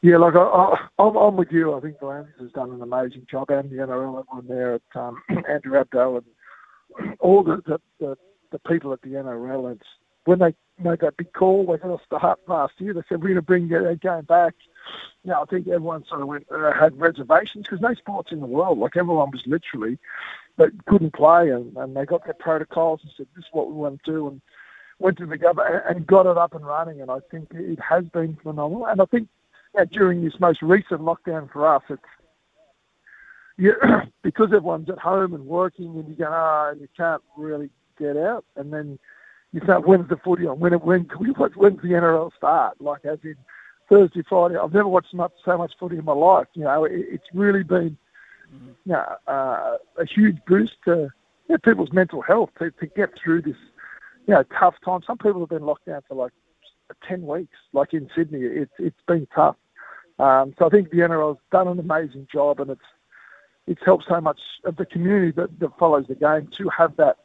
Yeah, 0.00 0.18
like 0.18 0.36
I, 0.36 0.76
am 1.00 1.36
with 1.36 1.50
you. 1.50 1.74
I 1.74 1.80
think 1.80 1.98
V'landys 1.98 2.38
has 2.38 2.52
done 2.52 2.70
an 2.70 2.80
amazing 2.80 3.26
job, 3.28 3.50
and 3.50 3.68
the 3.70 3.76
NRL, 3.76 4.20
everyone 4.20 4.46
there 4.46 4.74
at 4.74 4.82
um, 4.94 5.20
Andrew 5.48 5.82
Abdo 5.82 6.22
and 6.98 7.16
all 7.18 7.42
the, 7.42 7.60
the, 7.66 7.80
the, 7.98 8.16
the 8.52 8.58
people 8.60 8.92
at 8.92 9.02
the 9.02 9.08
NRL, 9.08 9.72
and 9.72 9.82
when 10.26 10.38
they 10.38 10.54
made 10.78 11.00
that 11.00 11.16
big 11.16 11.32
call, 11.32 11.66
they're 11.66 11.78
going 11.78 11.98
to 11.98 12.04
start 12.04 12.38
last 12.46 12.74
year. 12.78 12.94
They 12.94 13.02
said 13.08 13.20
we're 13.20 13.28
going 13.28 13.34
to 13.34 13.42
bring 13.42 13.68
that 13.68 14.00
game 14.00 14.22
back. 14.22 14.54
Know, 15.24 15.42
I 15.42 15.44
think 15.46 15.66
everyone 15.66 16.04
sort 16.06 16.20
of 16.20 16.28
went, 16.28 16.46
uh, 16.50 16.72
had 16.72 17.00
reservations 17.00 17.64
because 17.64 17.80
no 17.80 17.94
sports 17.94 18.30
in 18.30 18.40
the 18.40 18.46
world, 18.46 18.78
like 18.78 18.96
everyone 18.96 19.30
was 19.30 19.42
literally, 19.46 19.98
but 20.56 20.70
couldn't 20.86 21.14
play, 21.14 21.50
and, 21.50 21.76
and 21.76 21.96
they 21.96 22.04
got 22.04 22.24
their 22.24 22.34
protocols 22.34 23.00
and 23.02 23.12
said 23.16 23.26
this 23.34 23.44
is 23.44 23.50
what 23.52 23.68
we 23.68 23.74
want 23.74 24.02
to 24.04 24.10
do, 24.10 24.28
and 24.28 24.40
went 24.98 25.18
to 25.18 25.26
the 25.26 25.36
government 25.36 25.84
and 25.88 26.06
got 26.06 26.26
it 26.26 26.38
up 26.38 26.54
and 26.54 26.66
running. 26.66 27.00
And 27.00 27.10
I 27.10 27.18
think 27.30 27.48
it 27.52 27.78
has 27.80 28.04
been 28.06 28.36
phenomenal. 28.42 28.86
And 28.86 29.00
I 29.00 29.04
think 29.06 29.28
know, 29.74 29.84
during 29.86 30.24
this 30.24 30.34
most 30.40 30.62
recent 30.62 31.00
lockdown 31.00 31.50
for 31.50 31.74
us, 31.74 31.82
it's 31.88 32.02
you, 33.56 33.74
because 34.22 34.46
everyone's 34.48 34.90
at 34.90 34.98
home 34.98 35.34
and 35.34 35.46
working, 35.46 35.96
and 35.98 36.08
you 36.08 36.16
go, 36.16 36.28
ah, 36.28 36.70
and 36.70 36.80
you 36.80 36.88
can't 36.96 37.22
really 37.36 37.70
get 37.98 38.16
out, 38.16 38.44
and 38.56 38.72
then 38.72 38.98
you 39.52 39.60
start, 39.62 39.86
when's 39.86 40.08
the 40.08 40.16
footy 40.16 40.46
on? 40.46 40.58
When 40.58 40.72
when? 40.74 41.02
When's 41.02 41.80
the 41.80 41.88
NRL 41.88 42.30
start? 42.36 42.80
Like 42.80 43.04
as 43.04 43.18
in 43.22 43.36
Thursday, 43.88 44.22
Friday. 44.28 44.56
I've 44.56 44.72
never 44.72 44.88
watched 44.88 45.14
so 45.44 45.58
much 45.58 45.72
footy 45.78 45.98
in 45.98 46.04
my 46.04 46.12
life. 46.12 46.48
You 46.54 46.64
know, 46.64 46.84
it, 46.84 46.92
it's 46.94 47.26
really 47.32 47.62
been, 47.62 47.96
you 48.84 48.92
know, 48.92 49.16
uh, 49.26 49.76
a 49.98 50.04
huge 50.04 50.38
boost 50.46 50.74
to 50.84 51.08
you 51.48 51.54
know, 51.54 51.58
people's 51.58 51.92
mental 51.92 52.22
health 52.22 52.50
to, 52.58 52.70
to 52.72 52.86
get 52.86 53.10
through 53.22 53.42
this, 53.42 53.56
you 54.26 54.34
know, 54.34 54.44
tough 54.58 54.74
time. 54.84 55.00
Some 55.06 55.18
people 55.18 55.40
have 55.40 55.48
been 55.48 55.66
locked 55.66 55.86
down 55.86 56.02
for 56.08 56.14
like 56.14 56.32
ten 57.06 57.26
weeks, 57.26 57.56
like 57.72 57.94
in 57.94 58.08
Sydney. 58.14 58.40
It's 58.42 58.72
it's 58.78 59.00
been 59.06 59.26
tough. 59.34 59.56
Um, 60.18 60.54
so 60.58 60.66
I 60.66 60.68
think 60.68 60.90
the 60.90 60.98
NRL's 60.98 61.40
done 61.50 61.68
an 61.68 61.78
amazing 61.78 62.28
job, 62.32 62.60
and 62.60 62.70
it's 62.70 62.80
it's 63.66 63.82
helped 63.84 64.04
so 64.08 64.20
much 64.20 64.40
of 64.64 64.76
the 64.76 64.86
community 64.86 65.32
that, 65.32 65.58
that 65.58 65.78
follows 65.78 66.06
the 66.08 66.14
game 66.14 66.48
to 66.58 66.68
have 66.68 66.96
that 66.96 67.16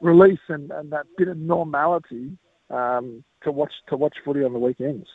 release 0.00 0.40
and, 0.48 0.70
and 0.70 0.92
that 0.92 1.06
bit 1.16 1.28
of 1.28 1.38
normality 1.38 2.36
um, 2.70 3.24
to 3.42 3.50
watch 3.50 3.72
to 3.88 3.96
watch 3.96 4.16
footy 4.24 4.44
on 4.44 4.52
the 4.52 4.58
weekends. 4.58 5.08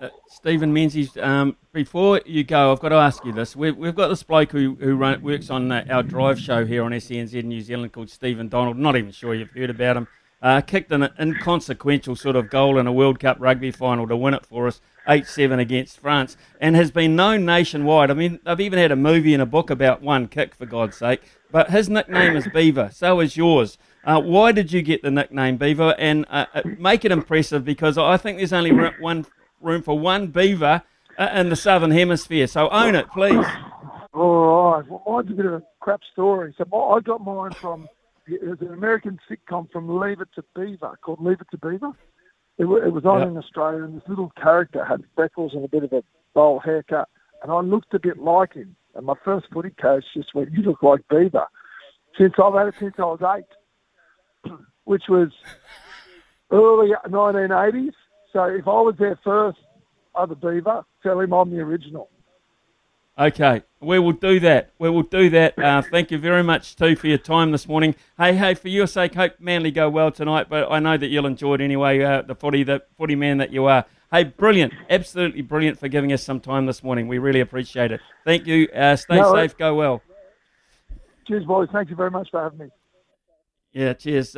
Uh, 0.00 0.10
Stephen 0.28 0.72
Menzies, 0.72 1.16
um, 1.16 1.56
before 1.72 2.20
you 2.24 2.44
go, 2.44 2.70
I've 2.70 2.78
got 2.78 2.90
to 2.90 2.94
ask 2.94 3.24
you 3.24 3.32
this. 3.32 3.56
We've, 3.56 3.76
we've 3.76 3.96
got 3.96 4.06
this 4.06 4.22
bloke 4.22 4.52
who, 4.52 4.76
who 4.80 4.94
run, 4.94 5.20
works 5.22 5.50
on 5.50 5.72
uh, 5.72 5.84
our 5.90 6.04
drive 6.04 6.38
show 6.38 6.64
here 6.64 6.84
on 6.84 6.92
SENZ 6.92 7.42
New 7.42 7.60
Zealand 7.60 7.92
called 7.92 8.08
Stephen 8.08 8.48
Donald. 8.48 8.78
Not 8.78 8.96
even 8.96 9.10
sure 9.10 9.34
you've 9.34 9.50
heard 9.50 9.70
about 9.70 9.96
him. 9.96 10.06
Uh, 10.40 10.60
kicked 10.60 10.92
an 10.92 11.08
inconsequential 11.18 12.14
sort 12.14 12.36
of 12.36 12.48
goal 12.48 12.78
in 12.78 12.86
a 12.86 12.92
World 12.92 13.18
Cup 13.18 13.38
rugby 13.40 13.72
final 13.72 14.06
to 14.06 14.16
win 14.16 14.34
it 14.34 14.46
for 14.46 14.68
us 14.68 14.80
8 15.08 15.26
7 15.26 15.58
against 15.58 15.98
France, 15.98 16.36
and 16.60 16.76
has 16.76 16.92
been 16.92 17.16
known 17.16 17.44
nationwide. 17.44 18.10
I 18.10 18.14
mean, 18.14 18.38
I've 18.46 18.60
even 18.60 18.78
had 18.78 18.92
a 18.92 18.96
movie 18.96 19.32
and 19.32 19.42
a 19.42 19.46
book 19.46 19.68
about 19.68 20.00
one 20.00 20.28
kick, 20.28 20.54
for 20.54 20.66
God's 20.66 20.96
sake. 20.96 21.22
But 21.50 21.70
his 21.70 21.88
nickname 21.88 22.36
is 22.36 22.46
Beaver, 22.54 22.90
so 22.92 23.18
is 23.18 23.36
yours. 23.36 23.78
Uh, 24.04 24.20
why 24.20 24.52
did 24.52 24.70
you 24.72 24.82
get 24.82 25.02
the 25.02 25.10
nickname 25.10 25.56
Beaver? 25.56 25.96
And 25.98 26.24
uh, 26.30 26.44
uh 26.54 26.62
make 26.78 27.04
it 27.04 27.10
impressive 27.10 27.64
because 27.64 27.98
I 27.98 28.16
think 28.16 28.36
there's 28.36 28.52
only 28.52 28.70
one 29.00 29.26
room 29.60 29.82
for 29.82 29.98
one 29.98 30.28
Beaver 30.28 30.82
uh, 31.18 31.30
in 31.34 31.48
the 31.48 31.56
Southern 31.56 31.90
Hemisphere. 31.90 32.46
So 32.46 32.68
own 32.70 32.94
it, 32.94 33.08
please. 33.10 33.44
All 34.12 34.72
right. 34.72 34.88
Well, 34.88 35.02
mine's 35.06 35.30
a 35.30 35.34
bit 35.34 35.46
of 35.46 35.54
a 35.54 35.62
crap 35.80 36.00
story. 36.12 36.54
So 36.58 36.64
my, 36.70 36.78
I 36.78 37.00
got 37.00 37.20
mine 37.24 37.52
from 37.52 37.88
it 38.26 38.42
was 38.46 38.60
an 38.60 38.72
American 38.74 39.18
sitcom 39.30 39.70
from 39.70 39.98
Leave 39.98 40.20
It 40.20 40.28
to 40.34 40.44
Beaver 40.54 40.98
called 41.02 41.20
Leave 41.20 41.40
It 41.40 41.46
to 41.50 41.56
Beaver. 41.58 41.92
It, 42.58 42.64
it 42.64 42.92
was 42.92 43.04
on 43.04 43.20
Yep. 43.20 43.28
in 43.28 43.36
Australia, 43.38 43.84
and 43.84 43.96
this 44.00 44.08
little 44.08 44.30
character 44.40 44.84
had 44.84 45.02
freckles 45.14 45.54
and 45.54 45.64
a 45.64 45.68
bit 45.68 45.84
of 45.84 45.92
a 45.92 46.02
bowl 46.34 46.58
haircut, 46.58 47.08
and 47.42 47.50
I 47.50 47.60
looked 47.60 47.94
a 47.94 47.98
bit 47.98 48.18
like 48.18 48.54
him. 48.54 48.76
And 48.94 49.06
my 49.06 49.14
first 49.24 49.46
footy 49.52 49.70
coach 49.70 50.04
just 50.14 50.34
went, 50.34 50.52
"You 50.52 50.62
look 50.62 50.82
like 50.82 51.00
Beaver." 51.08 51.46
Since 52.18 52.34
I've 52.42 52.54
had 52.54 52.68
it 52.68 52.74
since 52.78 52.94
I 52.98 53.02
was 53.02 53.22
eight, 53.38 54.52
which 54.84 55.04
was 55.08 55.30
early 56.50 56.90
1980s. 57.06 57.92
So 58.32 58.44
if 58.44 58.66
I 58.66 58.80
was 58.80 58.94
there 58.98 59.18
first, 59.24 59.58
other 60.14 60.34
Beaver, 60.34 60.84
tell 61.02 61.20
him 61.20 61.32
I'm 61.32 61.50
the 61.50 61.60
original. 61.60 62.10
Okay, 63.18 63.62
we 63.80 63.98
will 63.98 64.12
do 64.12 64.38
that. 64.40 64.70
We 64.78 64.90
will 64.90 65.02
do 65.02 65.28
that. 65.30 65.58
Uh, 65.58 65.82
thank 65.82 66.12
you 66.12 66.18
very 66.18 66.44
much, 66.44 66.76
too, 66.76 66.94
for 66.94 67.08
your 67.08 67.18
time 67.18 67.50
this 67.50 67.66
morning. 67.66 67.96
Hey, 68.16 68.36
hey, 68.36 68.54
for 68.54 68.68
your 68.68 68.86
sake, 68.86 69.14
hope 69.14 69.40
Manly 69.40 69.72
go 69.72 69.90
well 69.90 70.12
tonight, 70.12 70.46
but 70.48 70.70
I 70.70 70.78
know 70.78 70.96
that 70.96 71.08
you'll 71.08 71.26
enjoy 71.26 71.54
it 71.54 71.60
anyway, 71.60 72.00
uh, 72.00 72.22
the 72.22 72.36
footy, 72.36 72.62
the 72.62 72.82
footy 72.96 73.16
man 73.16 73.38
that 73.38 73.50
you 73.52 73.64
are. 73.64 73.86
Hey, 74.12 74.22
brilliant, 74.22 74.72
absolutely 74.88 75.42
brilliant 75.42 75.80
for 75.80 75.88
giving 75.88 76.12
us 76.12 76.22
some 76.22 76.38
time 76.38 76.66
this 76.66 76.84
morning. 76.84 77.08
We 77.08 77.18
really 77.18 77.40
appreciate 77.40 77.90
it. 77.90 78.00
Thank 78.24 78.46
you. 78.46 78.68
Uh, 78.68 78.94
stay 78.94 79.16
No, 79.16 79.34
safe, 79.34 79.56
go 79.56 79.74
well. 79.74 80.00
Cheers, 81.26 81.44
boys. 81.44 81.68
Thank 81.72 81.90
you 81.90 81.96
very 81.96 82.12
much 82.12 82.30
for 82.30 82.40
having 82.40 82.58
me. 82.58 82.66
Yeah, 83.72 83.94
cheers. 83.94 84.36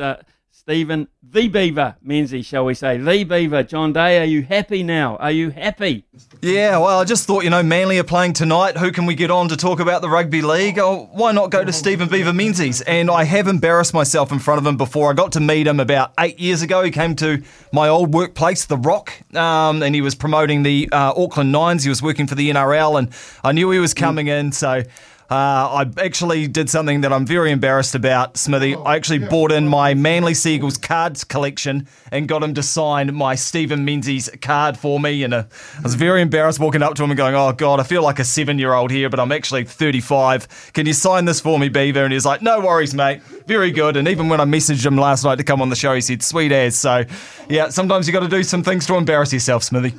Stephen, 0.53 1.07
the 1.23 1.47
Beaver, 1.47 1.95
Menzies, 2.03 2.45
shall 2.45 2.65
we 2.65 2.73
say. 2.73 2.97
The 2.97 3.23
Beaver. 3.23 3.63
John 3.63 3.93
Day, 3.93 4.19
are 4.19 4.25
you 4.25 4.43
happy 4.43 4.83
now? 4.83 5.15
Are 5.15 5.31
you 5.31 5.49
happy? 5.49 6.03
Yeah, 6.41 6.77
well, 6.77 6.99
I 6.99 7.05
just 7.05 7.25
thought, 7.25 7.45
you 7.45 7.49
know, 7.49 7.63
Manly 7.63 7.97
are 7.99 8.03
playing 8.03 8.33
tonight. 8.33 8.75
Who 8.75 8.91
can 8.91 9.05
we 9.05 9.15
get 9.15 9.31
on 9.31 9.47
to 9.47 9.55
talk 9.55 9.79
about 9.79 10.01
the 10.01 10.09
rugby 10.09 10.41
league? 10.41 10.77
Oh, 10.77 11.09
why 11.13 11.31
not 11.31 11.51
go 11.51 11.63
to 11.63 11.71
Stephen 11.71 12.09
Beaver 12.09 12.33
Menzies? 12.33 12.81
And 12.81 13.09
I 13.09 13.23
have 13.23 13.47
embarrassed 13.47 13.93
myself 13.93 14.33
in 14.33 14.39
front 14.39 14.59
of 14.59 14.67
him 14.67 14.75
before. 14.75 15.09
I 15.09 15.13
got 15.13 15.31
to 15.31 15.39
meet 15.39 15.67
him 15.67 15.79
about 15.79 16.11
eight 16.19 16.37
years 16.37 16.61
ago. 16.61 16.83
He 16.83 16.91
came 16.91 17.15
to 17.15 17.41
my 17.71 17.87
old 17.87 18.13
workplace, 18.13 18.65
The 18.65 18.77
Rock, 18.77 19.13
um, 19.35 19.81
and 19.81 19.95
he 19.95 20.01
was 20.01 20.15
promoting 20.15 20.63
the 20.63 20.89
uh, 20.91 21.13
Auckland 21.15 21.53
Nines. 21.53 21.83
He 21.83 21.89
was 21.89 22.03
working 22.03 22.27
for 22.27 22.35
the 22.35 22.49
NRL, 22.49 22.99
and 22.99 23.09
I 23.41 23.53
knew 23.53 23.71
he 23.71 23.79
was 23.79 23.93
coming 23.93 24.27
in, 24.27 24.51
so. 24.51 24.83
Uh, 25.31 25.85
I 25.85 26.03
actually 26.03 26.49
did 26.49 26.69
something 26.69 26.99
that 27.01 27.13
I'm 27.13 27.25
very 27.25 27.51
embarrassed 27.51 27.95
about, 27.95 28.35
Smithy. 28.35 28.75
I 28.75 28.97
actually 28.97 29.19
bought 29.19 29.53
in 29.53 29.65
my 29.65 29.93
Manly 29.93 30.33
Sea 30.33 30.55
Eagles 30.55 30.77
cards 30.77 31.23
collection 31.23 31.87
and 32.11 32.27
got 32.27 32.43
him 32.43 32.53
to 32.55 32.61
sign 32.61 33.15
my 33.15 33.35
Stephen 33.35 33.85
Menzies 33.85 34.29
card 34.41 34.77
for 34.77 34.99
me. 34.99 35.23
And 35.23 35.33
uh, 35.33 35.43
I 35.77 35.81
was 35.83 35.95
very 35.95 36.21
embarrassed 36.21 36.59
walking 36.59 36.83
up 36.83 36.95
to 36.95 37.03
him 37.05 37.11
and 37.11 37.17
going, 37.17 37.33
"Oh 37.33 37.53
God, 37.53 37.79
I 37.79 37.83
feel 37.83 38.03
like 38.03 38.19
a 38.19 38.25
seven-year-old 38.25 38.91
here, 38.91 39.09
but 39.09 39.21
I'm 39.21 39.31
actually 39.31 39.63
35. 39.63 40.73
Can 40.73 40.85
you 40.85 40.91
sign 40.91 41.23
this 41.23 41.39
for 41.39 41.57
me, 41.57 41.69
Beaver?" 41.69 42.03
And 42.03 42.11
he's 42.11 42.25
like, 42.25 42.41
"No 42.41 42.59
worries, 42.59 42.93
mate. 42.93 43.23
Very 43.47 43.71
good." 43.71 43.95
And 43.95 44.09
even 44.09 44.27
when 44.27 44.41
I 44.41 44.43
messaged 44.43 44.85
him 44.85 44.97
last 44.97 45.23
night 45.23 45.37
to 45.37 45.45
come 45.45 45.61
on 45.61 45.69
the 45.69 45.77
show, 45.77 45.95
he 45.95 46.01
said, 46.01 46.23
"Sweet 46.23 46.51
as." 46.51 46.77
So, 46.77 47.05
yeah, 47.47 47.69
sometimes 47.69 48.05
you 48.05 48.11
got 48.11 48.19
to 48.19 48.27
do 48.27 48.43
some 48.43 48.63
things 48.63 48.85
to 48.87 48.95
embarrass 48.95 49.31
yourself, 49.31 49.63
Smithy. 49.63 49.93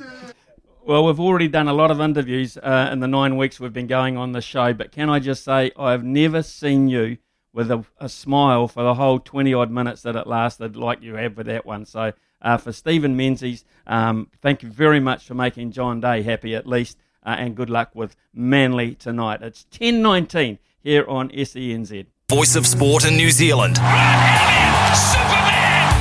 Well, 0.85 1.05
we've 1.05 1.19
already 1.19 1.47
done 1.47 1.69
a 1.69 1.73
lot 1.73 1.91
of 1.91 2.01
interviews 2.01 2.57
uh, 2.57 2.89
in 2.91 2.99
the 2.99 3.07
nine 3.07 3.37
weeks 3.37 3.57
we've 3.57 3.71
been 3.71 3.87
going 3.87 4.17
on 4.17 4.33
the 4.33 4.41
show, 4.41 4.73
but 4.73 4.91
can 4.91 5.09
I 5.09 5.19
just 5.19 5.45
say, 5.45 5.71
I've 5.77 6.03
never 6.03 6.43
seen 6.43 6.89
you 6.89 7.19
with 7.53 7.71
a, 7.71 7.85
a 7.99 8.09
smile 8.09 8.67
for 8.67 8.83
the 8.83 8.95
whole 8.95 9.19
20 9.19 9.53
odd 9.53 9.71
minutes 9.71 10.01
that 10.01 10.17
it 10.17 10.27
lasted, 10.27 10.75
like 10.75 11.01
you 11.01 11.15
have 11.15 11.37
with 11.37 11.45
that 11.45 11.65
one. 11.65 11.85
So, 11.85 12.11
uh, 12.41 12.57
for 12.57 12.73
Stephen 12.73 13.15
Menzies, 13.15 13.63
um, 13.87 14.29
thank 14.41 14.61
you 14.61 14.69
very 14.69 14.99
much 14.99 15.25
for 15.25 15.35
making 15.35 15.71
John 15.71 16.01
Day 16.01 16.21
happy 16.21 16.53
at 16.53 16.67
least, 16.67 16.97
uh, 17.25 17.35
and 17.39 17.55
good 17.55 17.69
luck 17.69 17.91
with 17.93 18.17
Manly 18.33 18.93
tonight. 18.93 19.41
It's 19.41 19.65
10.19 19.71 20.57
here 20.83 21.05
on 21.07 21.29
SENZ. 21.29 22.07
Voice 22.29 22.57
of 22.57 22.67
Sport 22.67 23.05
in 23.05 23.15
New 23.15 23.31
Zealand. 23.31 23.77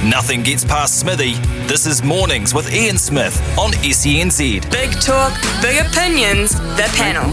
Nothing 0.05 0.43
gets 0.43 0.65
past 0.65 0.99
Smithy. 0.99 1.35
This 1.69 1.87
is 1.87 2.03
Mornings 2.03 2.53
with 2.53 2.75
Ian 2.75 2.99
Smith 2.99 3.41
on 3.57 3.71
SENZ. 3.71 4.69
Big 4.69 4.91
talk, 5.01 5.33
big 5.63 5.79
opinions, 5.87 6.59
the 6.77 6.91
panel. 6.97 7.31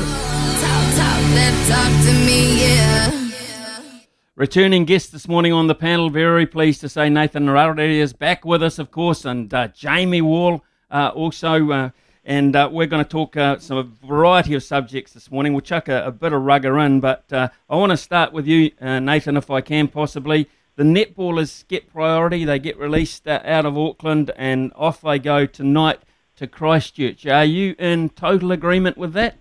Returning 4.36 4.86
guest 4.86 5.12
this 5.12 5.28
morning 5.28 5.52
on 5.52 5.66
the 5.66 5.74
panel, 5.74 6.12
very 6.12 6.46
pleased 6.46 6.80
to 6.82 6.90
say 6.90 7.10
Nathan 7.10 7.48
Rarere 7.48 7.90
is 7.90 8.14
back 8.14 8.46
with 8.46 8.62
us, 8.62 8.78
of 8.78 8.92
course, 8.92 9.26
and 9.26 9.52
uh, 9.52 9.70
Jamie 9.70 10.22
Wall 10.22 10.64
uh, 10.92 11.12
also. 11.16 11.72
Uh, 11.72 11.90
and 12.24 12.56
uh, 12.56 12.70
we're 12.72 12.86
going 12.86 13.04
to 13.04 13.10
talk 13.10 13.36
uh, 13.36 13.58
some 13.58 13.80
a 13.80 13.84
variety 14.06 14.54
of 14.54 14.62
subjects 14.62 15.14
this 15.14 15.32
morning. 15.32 15.54
We'll 15.54 15.62
chuck 15.62 15.88
a, 15.88 16.06
a 16.06 16.12
bit 16.12 16.34
of 16.34 16.44
rugger 16.44 16.78
in, 16.78 17.00
but 17.00 17.34
uh, 17.34 17.50
I 17.68 17.78
want 17.78 17.90
to 17.94 17.98
start 17.98 18.32
with 18.32 18.46
you, 18.46 18.70
uh, 18.80 19.00
Nathan, 19.00 19.38
if 19.38 19.50
I 19.50 19.62
can 19.62 19.88
possibly. 19.88 20.48
The 20.80 20.86
netballers 20.86 21.68
get 21.68 21.92
priority. 21.92 22.46
They 22.46 22.58
get 22.58 22.80
released 22.80 23.28
uh, 23.28 23.42
out 23.44 23.66
of 23.66 23.78
Auckland 23.78 24.32
and 24.38 24.72
off 24.78 25.02
they 25.02 25.20
go 25.20 25.46
tonight 25.46 26.00
to 26.38 26.48
Christchurch. 26.48 27.26
Are 27.26 27.44
you 27.44 27.76
in 27.78 28.08
total 28.12 28.54
agreement 28.54 28.98
with 28.98 29.12
that? 29.12 29.36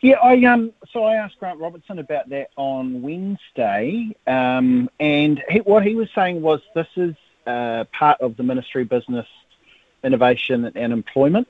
Yeah, 0.00 0.20
I 0.22 0.44
um. 0.44 0.72
So 0.92 1.02
I 1.02 1.16
asked 1.16 1.40
Grant 1.40 1.58
Robertson 1.58 1.98
about 1.98 2.28
that 2.28 2.50
on 2.54 3.02
Wednesday, 3.02 4.14
um, 4.28 4.88
and 5.00 5.42
he, 5.48 5.58
what 5.58 5.84
he 5.84 5.96
was 5.96 6.08
saying 6.14 6.40
was 6.40 6.60
this 6.76 6.86
is 6.94 7.16
uh, 7.44 7.82
part 7.92 8.20
of 8.20 8.36
the 8.36 8.44
Ministry 8.44 8.84
Business, 8.84 9.26
Innovation 10.04 10.70
and 10.76 10.92
Employment, 10.92 11.48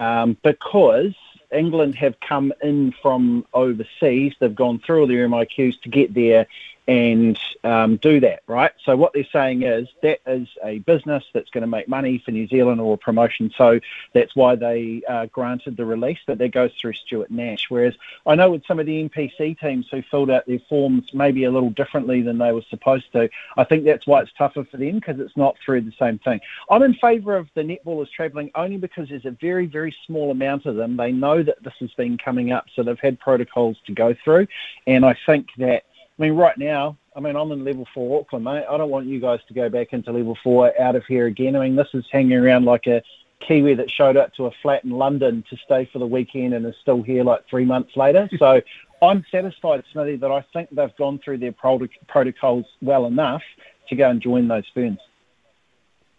um, 0.00 0.36
because 0.42 1.14
England 1.52 1.94
have 1.94 2.18
come 2.18 2.52
in 2.64 2.92
from 3.00 3.46
overseas. 3.54 4.32
They've 4.40 4.52
gone 4.52 4.80
through 4.84 5.02
all 5.02 5.06
their 5.06 5.28
MIQs 5.28 5.80
to 5.82 5.88
get 5.88 6.14
there 6.14 6.48
and 6.86 7.38
um, 7.62 7.96
do 7.96 8.20
that, 8.20 8.42
right? 8.46 8.72
So 8.84 8.94
what 8.96 9.14
they're 9.14 9.26
saying 9.32 9.62
is 9.62 9.88
that 10.02 10.20
is 10.26 10.48
a 10.62 10.80
business 10.80 11.24
that's 11.32 11.48
going 11.48 11.62
to 11.62 11.66
make 11.66 11.88
money 11.88 12.22
for 12.22 12.30
New 12.30 12.46
Zealand 12.46 12.80
or 12.80 12.94
a 12.94 12.98
promotion. 12.98 13.50
So 13.56 13.80
that's 14.12 14.36
why 14.36 14.54
they 14.56 15.02
uh, 15.08 15.26
granted 15.26 15.78
the 15.78 15.86
release, 15.86 16.18
but 16.26 16.36
that 16.38 16.52
goes 16.52 16.72
through 16.78 16.92
Stuart 16.92 17.30
Nash. 17.30 17.66
Whereas 17.70 17.94
I 18.26 18.34
know 18.34 18.50
with 18.50 18.66
some 18.66 18.78
of 18.78 18.86
the 18.86 19.08
NPC 19.08 19.58
teams 19.58 19.86
who 19.90 20.02
filled 20.10 20.30
out 20.30 20.46
their 20.46 20.60
forms 20.68 21.08
maybe 21.14 21.44
a 21.44 21.50
little 21.50 21.70
differently 21.70 22.20
than 22.20 22.36
they 22.36 22.52
were 22.52 22.64
supposed 22.68 23.10
to, 23.12 23.30
I 23.56 23.64
think 23.64 23.84
that's 23.84 24.06
why 24.06 24.20
it's 24.20 24.32
tougher 24.36 24.64
for 24.64 24.76
them 24.76 24.96
because 24.96 25.18
it's 25.20 25.36
not 25.36 25.56
through 25.64 25.82
the 25.82 25.94
same 25.98 26.18
thing. 26.18 26.40
I'm 26.68 26.82
in 26.82 26.94
favour 26.94 27.36
of 27.36 27.48
the 27.54 27.62
netballers 27.62 28.10
travelling 28.10 28.50
only 28.54 28.76
because 28.76 29.08
there's 29.08 29.24
a 29.24 29.36
very, 29.40 29.66
very 29.66 29.94
small 30.06 30.30
amount 30.30 30.66
of 30.66 30.76
them. 30.76 30.98
They 30.98 31.12
know 31.12 31.42
that 31.42 31.62
this 31.62 31.74
has 31.80 31.92
been 31.94 32.18
coming 32.18 32.52
up, 32.52 32.66
so 32.74 32.82
they've 32.82 32.98
had 33.00 33.18
protocols 33.18 33.78
to 33.86 33.92
go 33.92 34.14
through. 34.22 34.48
And 34.86 35.06
I 35.06 35.16
think 35.26 35.48
that 35.56 35.84
I 36.18 36.22
mean, 36.22 36.34
right 36.34 36.56
now, 36.56 36.96
I 37.16 37.20
mean, 37.20 37.36
I'm 37.36 37.50
in 37.52 37.64
level 37.64 37.86
four 37.92 38.20
Auckland, 38.20 38.44
mate. 38.44 38.64
I 38.68 38.76
don't 38.76 38.90
want 38.90 39.06
you 39.06 39.20
guys 39.20 39.40
to 39.48 39.54
go 39.54 39.68
back 39.68 39.92
into 39.92 40.12
level 40.12 40.36
four 40.42 40.72
out 40.80 40.94
of 40.94 41.04
here 41.06 41.26
again. 41.26 41.56
I 41.56 41.60
mean, 41.60 41.76
this 41.76 41.88
is 41.92 42.04
hanging 42.10 42.34
around 42.34 42.64
like 42.64 42.86
a 42.86 43.02
Kiwi 43.40 43.74
that 43.74 43.90
showed 43.90 44.16
up 44.16 44.32
to 44.34 44.46
a 44.46 44.50
flat 44.62 44.84
in 44.84 44.90
London 44.90 45.44
to 45.50 45.56
stay 45.64 45.88
for 45.92 45.98
the 45.98 46.06
weekend 46.06 46.54
and 46.54 46.64
is 46.66 46.74
still 46.80 47.02
here 47.02 47.24
like 47.24 47.46
three 47.48 47.64
months 47.64 47.96
later. 47.96 48.28
So 48.38 48.60
I'm 49.02 49.24
satisfied, 49.30 49.84
Smithy, 49.92 50.16
that 50.16 50.30
I 50.30 50.44
think 50.52 50.70
they've 50.70 50.96
gone 50.96 51.18
through 51.22 51.38
their 51.38 51.52
prot- 51.52 51.82
protocols 52.08 52.64
well 52.80 53.06
enough 53.06 53.42
to 53.88 53.96
go 53.96 54.08
and 54.08 54.20
join 54.20 54.48
those 54.48 54.64
ferns. 54.72 54.98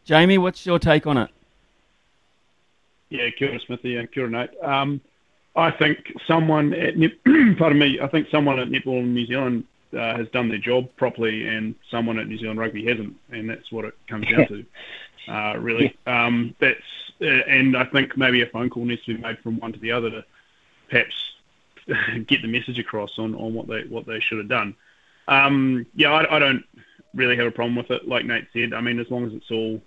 Jamie, 0.03 0.37
what's 0.37 0.65
your 0.65 0.77
take 0.77 1.07
on 1.07 1.17
it? 1.17 1.29
Yeah, 3.09 3.29
kia 3.37 3.49
ora, 3.49 3.59
Smithy, 3.65 3.95
and 3.95 4.11
kia 4.11 4.23
ora, 4.23 4.31
Nate. 4.31 4.49
Um, 4.61 5.01
I 5.55 5.71
think 5.71 6.13
someone 6.27 6.73
at 6.73 6.97
Net- 6.97 7.23
pardon 7.57 7.79
me, 7.79 7.99
I 7.99 8.07
think 8.07 8.27
someone 8.29 8.59
at 8.59 8.67
Netball 8.67 8.99
in 8.99 9.13
New 9.13 9.25
Zealand 9.25 9.63
uh, 9.95 10.17
has 10.17 10.27
done 10.29 10.49
their 10.49 10.57
job 10.57 10.89
properly, 10.97 11.47
and 11.47 11.75
someone 11.89 12.19
at 12.19 12.27
New 12.27 12.37
Zealand 12.37 12.59
Rugby 12.59 12.85
hasn't, 12.85 13.15
and 13.31 13.49
that's 13.49 13.71
what 13.71 13.85
it 13.85 13.95
comes 14.07 14.27
down 14.27 14.47
to. 14.47 14.65
Uh, 15.27 15.55
really, 15.57 15.97
um, 16.05 16.53
that's 16.59 16.79
uh, 17.19 17.25
and 17.25 17.75
I 17.75 17.85
think 17.85 18.15
maybe 18.15 18.43
a 18.43 18.45
phone 18.45 18.69
call 18.69 18.85
needs 18.85 19.03
to 19.05 19.15
be 19.15 19.21
made 19.23 19.39
from 19.39 19.57
one 19.57 19.73
to 19.73 19.79
the 19.79 19.91
other 19.91 20.11
to 20.11 20.25
perhaps 20.87 21.15
get 22.27 22.43
the 22.43 22.47
message 22.47 22.77
across 22.77 23.17
on, 23.17 23.33
on 23.33 23.55
what 23.55 23.67
they 23.67 23.85
what 23.85 24.05
they 24.05 24.19
should 24.19 24.37
have 24.37 24.47
done. 24.47 24.75
Um, 25.27 25.87
yeah, 25.95 26.11
I, 26.11 26.35
I 26.35 26.37
don't 26.37 26.63
really 27.15 27.35
have 27.37 27.47
a 27.47 27.51
problem 27.51 27.75
with 27.75 27.89
it. 27.89 28.07
Like 28.07 28.25
Nate 28.25 28.47
said, 28.53 28.73
I 28.73 28.81
mean, 28.81 28.99
as 28.99 29.09
long 29.09 29.25
as 29.25 29.33
it's 29.33 29.49
all 29.49 29.81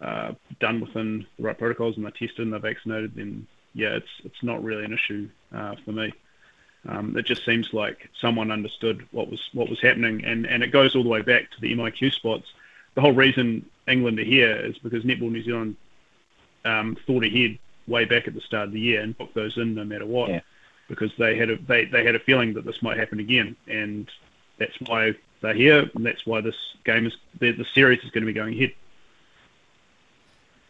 uh, 0.00 0.32
done 0.60 0.80
within 0.80 1.26
the 1.36 1.42
right 1.42 1.58
protocols 1.58 1.96
and 1.96 2.04
they're 2.04 2.12
tested 2.12 2.40
and 2.40 2.52
they're 2.52 2.60
vaccinated, 2.60 3.14
then 3.16 3.46
yeah, 3.74 3.96
it's 3.96 4.08
it's 4.24 4.42
not 4.42 4.62
really 4.62 4.84
an 4.84 4.92
issue 4.92 5.28
uh, 5.54 5.74
for 5.84 5.92
me. 5.92 6.12
Um, 6.88 7.14
it 7.18 7.26
just 7.26 7.44
seems 7.44 7.74
like 7.74 8.08
someone 8.18 8.50
understood 8.50 9.06
what 9.10 9.30
was 9.30 9.40
what 9.52 9.68
was 9.68 9.80
happening, 9.80 10.24
and, 10.24 10.46
and 10.46 10.62
it 10.62 10.68
goes 10.68 10.96
all 10.96 11.02
the 11.02 11.08
way 11.08 11.20
back 11.22 11.50
to 11.50 11.60
the 11.60 11.72
MIQ 11.74 12.12
spots. 12.14 12.46
The 12.94 13.02
whole 13.02 13.12
reason 13.12 13.66
England 13.86 14.18
are 14.18 14.24
here 14.24 14.56
is 14.56 14.78
because 14.78 15.04
Netball 15.04 15.30
New 15.30 15.42
Zealand 15.42 15.76
um, 16.64 16.96
thought 17.06 17.24
ahead 17.24 17.58
way 17.86 18.04
back 18.06 18.26
at 18.26 18.34
the 18.34 18.40
start 18.40 18.68
of 18.68 18.72
the 18.72 18.80
year 18.80 19.00
and 19.02 19.16
booked 19.16 19.34
those 19.34 19.56
in 19.58 19.74
no 19.74 19.84
matter 19.84 20.06
what, 20.06 20.30
Yeah. 20.30 20.40
because 20.88 21.10
they 21.18 21.36
had 21.36 21.50
a 21.50 21.56
they, 21.58 21.84
they 21.84 22.04
had 22.04 22.14
a 22.14 22.18
feeling 22.20 22.54
that 22.54 22.64
this 22.64 22.82
might 22.82 22.96
happen 22.96 23.20
again, 23.20 23.54
and 23.66 24.10
that's 24.58 24.78
why 24.86 25.14
they're 25.42 25.54
here, 25.54 25.90
and 25.94 26.06
that's 26.06 26.26
why 26.26 26.40
this 26.40 26.56
game 26.84 27.06
is 27.06 27.14
the, 27.38 27.52
the 27.52 27.66
series 27.74 28.02
is 28.02 28.10
going 28.10 28.22
to 28.22 28.26
be 28.26 28.32
going 28.32 28.54
ahead. 28.54 28.72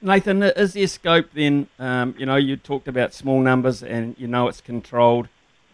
Nathan, 0.00 0.42
is 0.42 0.74
there 0.74 0.86
scope 0.86 1.30
then? 1.34 1.68
Um, 1.78 2.14
you 2.18 2.26
know, 2.26 2.36
you 2.36 2.56
talked 2.56 2.86
about 2.88 3.14
small 3.14 3.40
numbers 3.40 3.82
and 3.82 4.14
you 4.18 4.28
know 4.28 4.46
it's 4.48 4.60
controlled. 4.60 5.28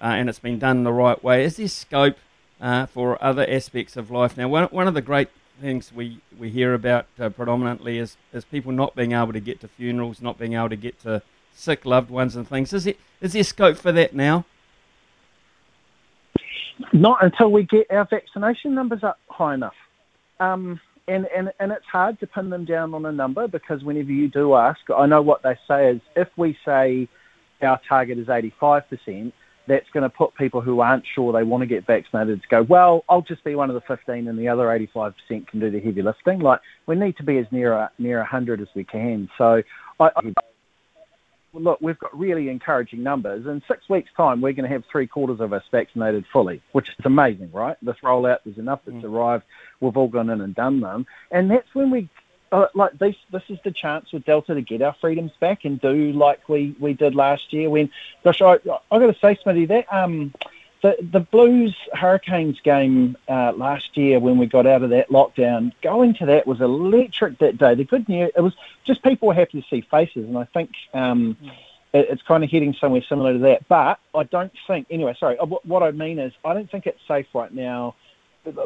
And 0.09 0.29
it's 0.29 0.39
been 0.39 0.59
done 0.59 0.85
the 0.85 0.93
right 0.93 1.23
way. 1.23 1.45
Is 1.45 1.57
there 1.57 1.69
scope 1.69 2.17
uh, 2.61 2.87
for 2.87 3.23
other 3.25 3.47
aspects 3.49 3.97
of 3.97 4.11
life? 4.11 4.37
Now, 4.37 4.49
one, 4.49 4.65
one 4.65 4.87
of 4.87 4.95
the 4.95 5.03
great 5.03 5.29
things 5.61 5.93
we, 5.93 6.21
we 6.39 6.51
hear 6.51 6.75
about 6.75 7.07
uh, 7.19 7.29
predominantly 7.29 7.99
is, 7.99 8.17
is 8.33 8.45
people 8.45 8.73
not 8.73 8.95
being 8.95 9.13
able 9.13 9.33
to 9.33 9.41
get 9.41 9.61
to 9.61 9.69
funerals, 9.69 10.21
not 10.21 10.39
being 10.39 10.55
able 10.55 10.69
to 10.69 10.77
get 10.77 11.01
to 11.03 11.23
sick 11.55 11.85
loved 11.85 12.11
ones 12.11 12.37
and 12.37 12.49
things. 12.49 12.73
Is, 12.73 12.87
it, 12.87 12.99
is 13.21 13.33
there 13.33 13.45
scope 13.45 13.77
for 13.77 13.93
that 13.93 14.15
now? 14.15 14.45
Not 16.93 17.23
until 17.23 17.51
we 17.51 17.63
get 17.63 17.87
our 17.91 18.05
vaccination 18.05 18.75
numbers 18.75 19.05
up 19.05 19.19
high 19.29 19.55
enough. 19.55 19.75
Um, 20.41 20.81
and, 21.07 21.27
and, 21.37 21.53
and 21.61 21.71
it's 21.71 21.87
hard 21.87 22.19
to 22.21 22.27
pin 22.27 22.51
them 22.51 22.65
down 22.65 22.95
on 22.95 23.07
a 23.07 23.13
number 23.13 23.47
because 23.47 23.85
whenever 23.85 24.11
you 24.11 24.29
do 24.29 24.55
ask, 24.55 24.81
I 24.95 25.07
know 25.07 25.23
what 25.23 25.43
they 25.43 25.57
say 25.69 25.91
is 25.91 26.01
if 26.17 26.29
we 26.37 26.59
say 26.65 27.09
our 27.63 27.81
target 27.89 28.19
is 28.19 28.27
85%, 28.27 29.33
that's 29.67 29.89
going 29.93 30.03
to 30.03 30.11
put 30.11 30.35
people 30.35 30.61
who 30.61 30.81
aren't 30.81 31.05
sure 31.15 31.33
they 31.33 31.43
want 31.43 31.63
to 31.63 31.67
get 31.67 31.87
vaccinated 31.87 32.43
to 32.43 32.49
go, 32.49 32.63
well, 32.63 33.05
I'll 33.09 33.23
just 33.23 33.45
be 33.45 33.55
one 33.55 33.71
of 33.71 33.75
the 33.75 33.81
15 33.83 34.29
and 34.29 34.39
the 34.39 34.49
other 34.49 34.65
85% 34.65 35.15
can 35.47 35.61
do 35.61 35.71
the 35.71 35.81
heavy 35.81 36.03
lifting. 36.03 36.41
Like, 36.41 36.61
we 36.87 36.97
need 36.97 37.17
to 37.17 37.23
be 37.23 37.39
as 37.39 37.47
near, 37.51 37.91
near 37.99 38.19
100 38.19 38.61
as 38.61 38.69
we 38.75 38.85
can. 38.85 39.29
So, 39.39 39.63
I, 40.01 40.11
I, 40.17 40.33
look, 41.55 41.81
we've 41.81 41.99
got 41.99 42.17
really 42.19 42.49
encouraging 42.49 43.03
numbers. 43.03 43.47
In 43.47 43.63
six 43.69 43.89
weeks' 43.89 44.11
time, 44.17 44.41
we're 44.41 44.53
going 44.53 44.69
to 44.69 44.75
have 44.75 44.85
three 44.91 45.07
quarters 45.07 45.41
of 45.41 45.53
us 45.53 45.63
vaccinated 45.71 46.25
fully, 46.33 46.63
which 46.73 46.89
is 46.89 47.05
amazing, 47.05 47.51
right? 47.53 47.77
This 47.83 47.97
rollout, 48.03 48.39
there's 48.45 48.59
enough 48.59 48.81
that's 48.85 48.99
mm. 48.99 49.05
arrived. 49.05 49.45
We've 49.81 49.97
all 49.97 50.09
gone 50.09 50.31
in 50.31 50.41
and 50.41 50.55
done 50.55 50.81
them. 50.81 51.07
And 51.31 51.51
that's 51.51 51.69
when 51.75 51.91
we 51.91 52.09
uh, 52.55 52.69
like 52.75 52.97
this 52.99 53.17
this 53.33 53.43
is 53.49 53.59
the 53.65 53.73
chance 53.73 54.13
with 54.13 54.25
Delta 54.25 54.55
to 54.55 54.63
get 54.63 54.81
our 54.81 54.95
freedoms 55.01 55.33
back 55.41 55.65
and 55.65 55.81
do 55.81 56.13
like 56.13 56.49
we, 56.49 56.77
we 56.79 56.93
did 56.93 57.15
last 57.17 57.53
year 57.53 57.69
when 57.69 57.91
gosh 58.23 58.41
I 58.41 58.53
I 58.93 58.99
got 59.01 59.13
to 59.13 59.19
say 59.21 59.37
Smitty 59.45 59.67
that 59.69 59.93
um 59.93 60.33
the 60.81 60.97
the 61.01 61.19
Blues 61.19 61.77
Hurricanes 61.93 62.61
game 62.61 63.17
uh, 63.29 63.53
last 63.57 63.97
year 63.97 64.21
when 64.21 64.39
we 64.39 64.47
got 64.47 64.69
out 64.69 64.85
of 64.85 64.91
that 64.91 65.09
lockdown 65.09 65.73
going 65.83 66.15
to 66.15 66.27
that 66.27 66.47
was 66.47 66.61
electric 66.61 67.39
that 67.39 67.59
day. 67.59 67.75
The 67.75 67.85
good 67.85 68.09
news 68.09 68.31
it 68.37 68.41
was 68.41 68.55
just 68.85 69.03
people 69.03 69.27
were 69.27 69.35
happy 69.35 69.61
to 69.61 69.69
see 69.69 69.81
faces 69.81 70.25
and 70.29 70.39
I 70.39 70.45
think 70.45 70.71
um 70.93 71.37
it, 71.93 72.07
it's 72.09 72.23
kind 72.23 72.45
of 72.45 72.51
heading 72.51 72.75
somewhere 72.81 73.03
similar 73.09 73.33
to 73.33 73.39
that. 73.41 73.67
But 73.67 73.99
I 74.15 74.23
don't 74.23 74.53
think 74.69 74.87
anyway 74.91 75.17
sorry 75.19 75.39
uh, 75.39 75.47
what 75.47 75.83
I 75.83 75.91
mean 75.91 76.21
is 76.21 76.33
I 76.45 76.55
don't 76.55 76.71
think 76.71 76.87
it's 76.87 77.01
safe 77.09 77.27
right 77.35 77.53
now 77.53 77.97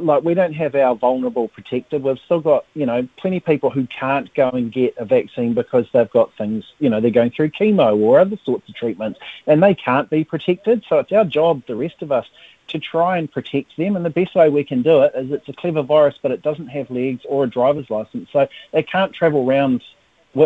like 0.00 0.24
we 0.24 0.34
don't 0.34 0.54
have 0.54 0.74
our 0.74 0.94
vulnerable 0.94 1.48
protected. 1.48 2.02
We've 2.02 2.18
still 2.24 2.40
got 2.40 2.66
you 2.74 2.86
know 2.86 3.08
plenty 3.16 3.38
of 3.38 3.44
people 3.44 3.70
who 3.70 3.86
can't 3.86 4.32
go 4.34 4.50
and 4.50 4.72
get 4.72 4.96
a 4.96 5.04
vaccine 5.04 5.54
because 5.54 5.86
they've 5.92 6.10
got 6.10 6.32
things 6.34 6.64
you 6.78 6.90
know 6.90 7.00
they're 7.00 7.10
going 7.10 7.30
through 7.30 7.50
chemo 7.50 7.96
or 7.98 8.18
other 8.18 8.38
sorts 8.44 8.68
of 8.68 8.74
treatments 8.74 9.20
and 9.46 9.62
they 9.62 9.74
can't 9.74 10.10
be 10.10 10.24
protected. 10.24 10.84
So 10.88 10.98
it's 10.98 11.12
our 11.12 11.24
job, 11.24 11.62
the 11.66 11.76
rest 11.76 12.02
of 12.02 12.12
us, 12.12 12.26
to 12.68 12.78
try 12.78 13.18
and 13.18 13.30
protect 13.30 13.76
them. 13.76 13.96
And 13.96 14.04
the 14.04 14.10
best 14.10 14.34
way 14.34 14.48
we 14.48 14.64
can 14.64 14.82
do 14.82 15.02
it 15.02 15.12
is 15.14 15.30
it's 15.30 15.48
a 15.48 15.52
clever 15.52 15.82
virus, 15.82 16.16
but 16.20 16.30
it 16.30 16.42
doesn't 16.42 16.68
have 16.68 16.90
legs 16.90 17.22
or 17.28 17.44
a 17.44 17.50
driver's 17.50 17.90
license, 17.90 18.28
so 18.32 18.48
it 18.72 18.90
can't 18.90 19.12
travel 19.12 19.48
around 19.48 19.82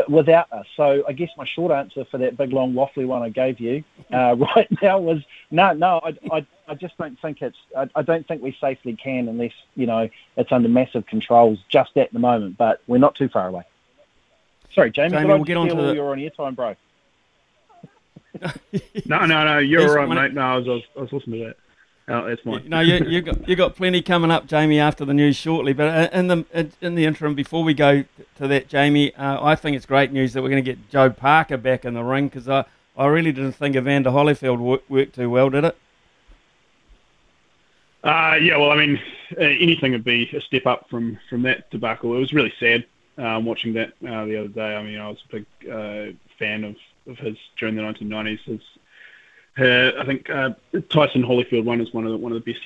without 0.08 0.52
us. 0.52 0.66
So 0.76 1.04
I 1.06 1.12
guess 1.12 1.30
my 1.36 1.44
short 1.44 1.72
answer 1.72 2.04
for 2.04 2.18
that 2.18 2.36
big 2.36 2.52
long 2.52 2.72
waffly 2.72 3.06
one 3.06 3.22
I 3.22 3.28
gave 3.28 3.60
you 3.60 3.84
uh, 4.12 4.36
right 4.56 4.68
now 4.82 4.98
was 4.98 5.22
no, 5.50 5.72
no. 5.72 6.00
I, 6.02 6.16
I, 6.30 6.46
I 6.68 6.74
just 6.74 6.96
don't 6.98 7.18
think 7.20 7.42
it's. 7.42 7.58
I, 7.76 7.88
I, 7.94 8.02
don't 8.02 8.26
think 8.26 8.42
we 8.42 8.56
safely 8.60 8.96
can 8.96 9.28
unless 9.28 9.52
you 9.74 9.86
know 9.86 10.08
it's 10.36 10.52
under 10.52 10.68
massive 10.68 11.06
controls 11.06 11.58
just 11.68 11.96
at 11.96 12.12
the 12.12 12.18
moment. 12.18 12.56
But 12.56 12.80
we're 12.86 12.98
not 12.98 13.14
too 13.14 13.28
far 13.28 13.48
away. 13.48 13.64
Sorry, 14.74 14.90
Jamie. 14.90 15.10
Jamie 15.10 15.26
we'll 15.26 15.44
get 15.44 15.56
on 15.56 15.68
to 15.68 15.74
the... 15.74 15.94
You're 15.94 16.10
on 16.10 16.18
airtime, 16.18 16.56
bro. 16.56 16.76
no, 19.06 19.26
no, 19.26 19.44
no. 19.44 19.58
You're 19.58 19.94
right, 19.94 20.08
mate. 20.08 20.32
No, 20.32 20.40
I 20.40 20.56
was, 20.56 20.66
I 20.66 20.70
was, 20.70 20.82
I 20.96 21.00
was 21.00 21.12
listening 21.12 21.40
to 21.40 21.46
that. 21.48 21.56
Oh, 22.08 22.26
that's 22.26 22.44
mine. 22.44 22.64
No, 22.66 22.80
you 22.80 23.04
you 23.06 23.22
got 23.22 23.48
you 23.48 23.54
got 23.54 23.76
plenty 23.76 24.02
coming 24.02 24.30
up, 24.30 24.46
Jamie, 24.46 24.80
after 24.80 25.04
the 25.04 25.14
news 25.14 25.36
shortly. 25.36 25.72
But 25.72 25.88
uh, 25.88 26.16
in 26.16 26.26
the 26.26 26.72
in 26.80 26.94
the 26.96 27.04
interim, 27.04 27.34
before 27.34 27.62
we 27.62 27.74
go 27.74 28.04
to 28.36 28.48
that, 28.48 28.68
Jamie, 28.68 29.14
uh, 29.14 29.42
I 29.42 29.54
think 29.54 29.76
it's 29.76 29.86
great 29.86 30.12
news 30.12 30.32
that 30.32 30.42
we're 30.42 30.50
going 30.50 30.64
to 30.64 30.68
get 30.68 30.90
Joe 30.90 31.10
Parker 31.10 31.56
back 31.56 31.84
in 31.84 31.94
the 31.94 32.02
ring 32.02 32.26
because 32.26 32.48
I, 32.48 32.64
I 32.96 33.06
really 33.06 33.30
didn't 33.30 33.52
think 33.52 33.76
Evander 33.76 34.10
Holyfield 34.10 34.58
worked, 34.58 34.90
worked 34.90 35.14
too 35.14 35.30
well, 35.30 35.48
did 35.48 35.64
it? 35.64 35.76
Uh, 38.02 38.36
yeah, 38.40 38.56
well, 38.56 38.72
I 38.72 38.76
mean, 38.76 39.00
uh, 39.38 39.42
anything 39.44 39.92
would 39.92 40.04
be 40.04 40.28
a 40.34 40.40
step 40.40 40.66
up 40.66 40.88
from, 40.90 41.18
from 41.30 41.42
that 41.42 41.70
debacle. 41.70 42.16
It 42.16 42.18
was 42.18 42.32
really 42.32 42.52
sad 42.58 42.84
um, 43.16 43.44
watching 43.44 43.74
that 43.74 43.92
uh, 44.06 44.24
the 44.24 44.38
other 44.38 44.48
day. 44.48 44.74
I 44.74 44.82
mean, 44.82 44.98
I 44.98 45.08
was 45.08 45.22
a 45.28 45.32
big 45.32 45.46
uh, 45.70 46.16
fan 46.36 46.64
of, 46.64 46.76
of 47.06 47.18
his 47.18 47.36
during 47.58 47.76
the 47.76 47.82
1990s. 47.82 48.40
His 48.44 48.60
uh, 49.58 49.92
I 49.98 50.04
think 50.06 50.30
uh, 50.30 50.50
Tyson 50.88 51.22
Holyfield 51.22 51.64
one 51.64 51.80
is 51.80 51.92
one 51.92 52.06
of 52.06 52.12
the, 52.12 52.18
one 52.18 52.32
of 52.32 52.42
the 52.42 52.52
best 52.52 52.64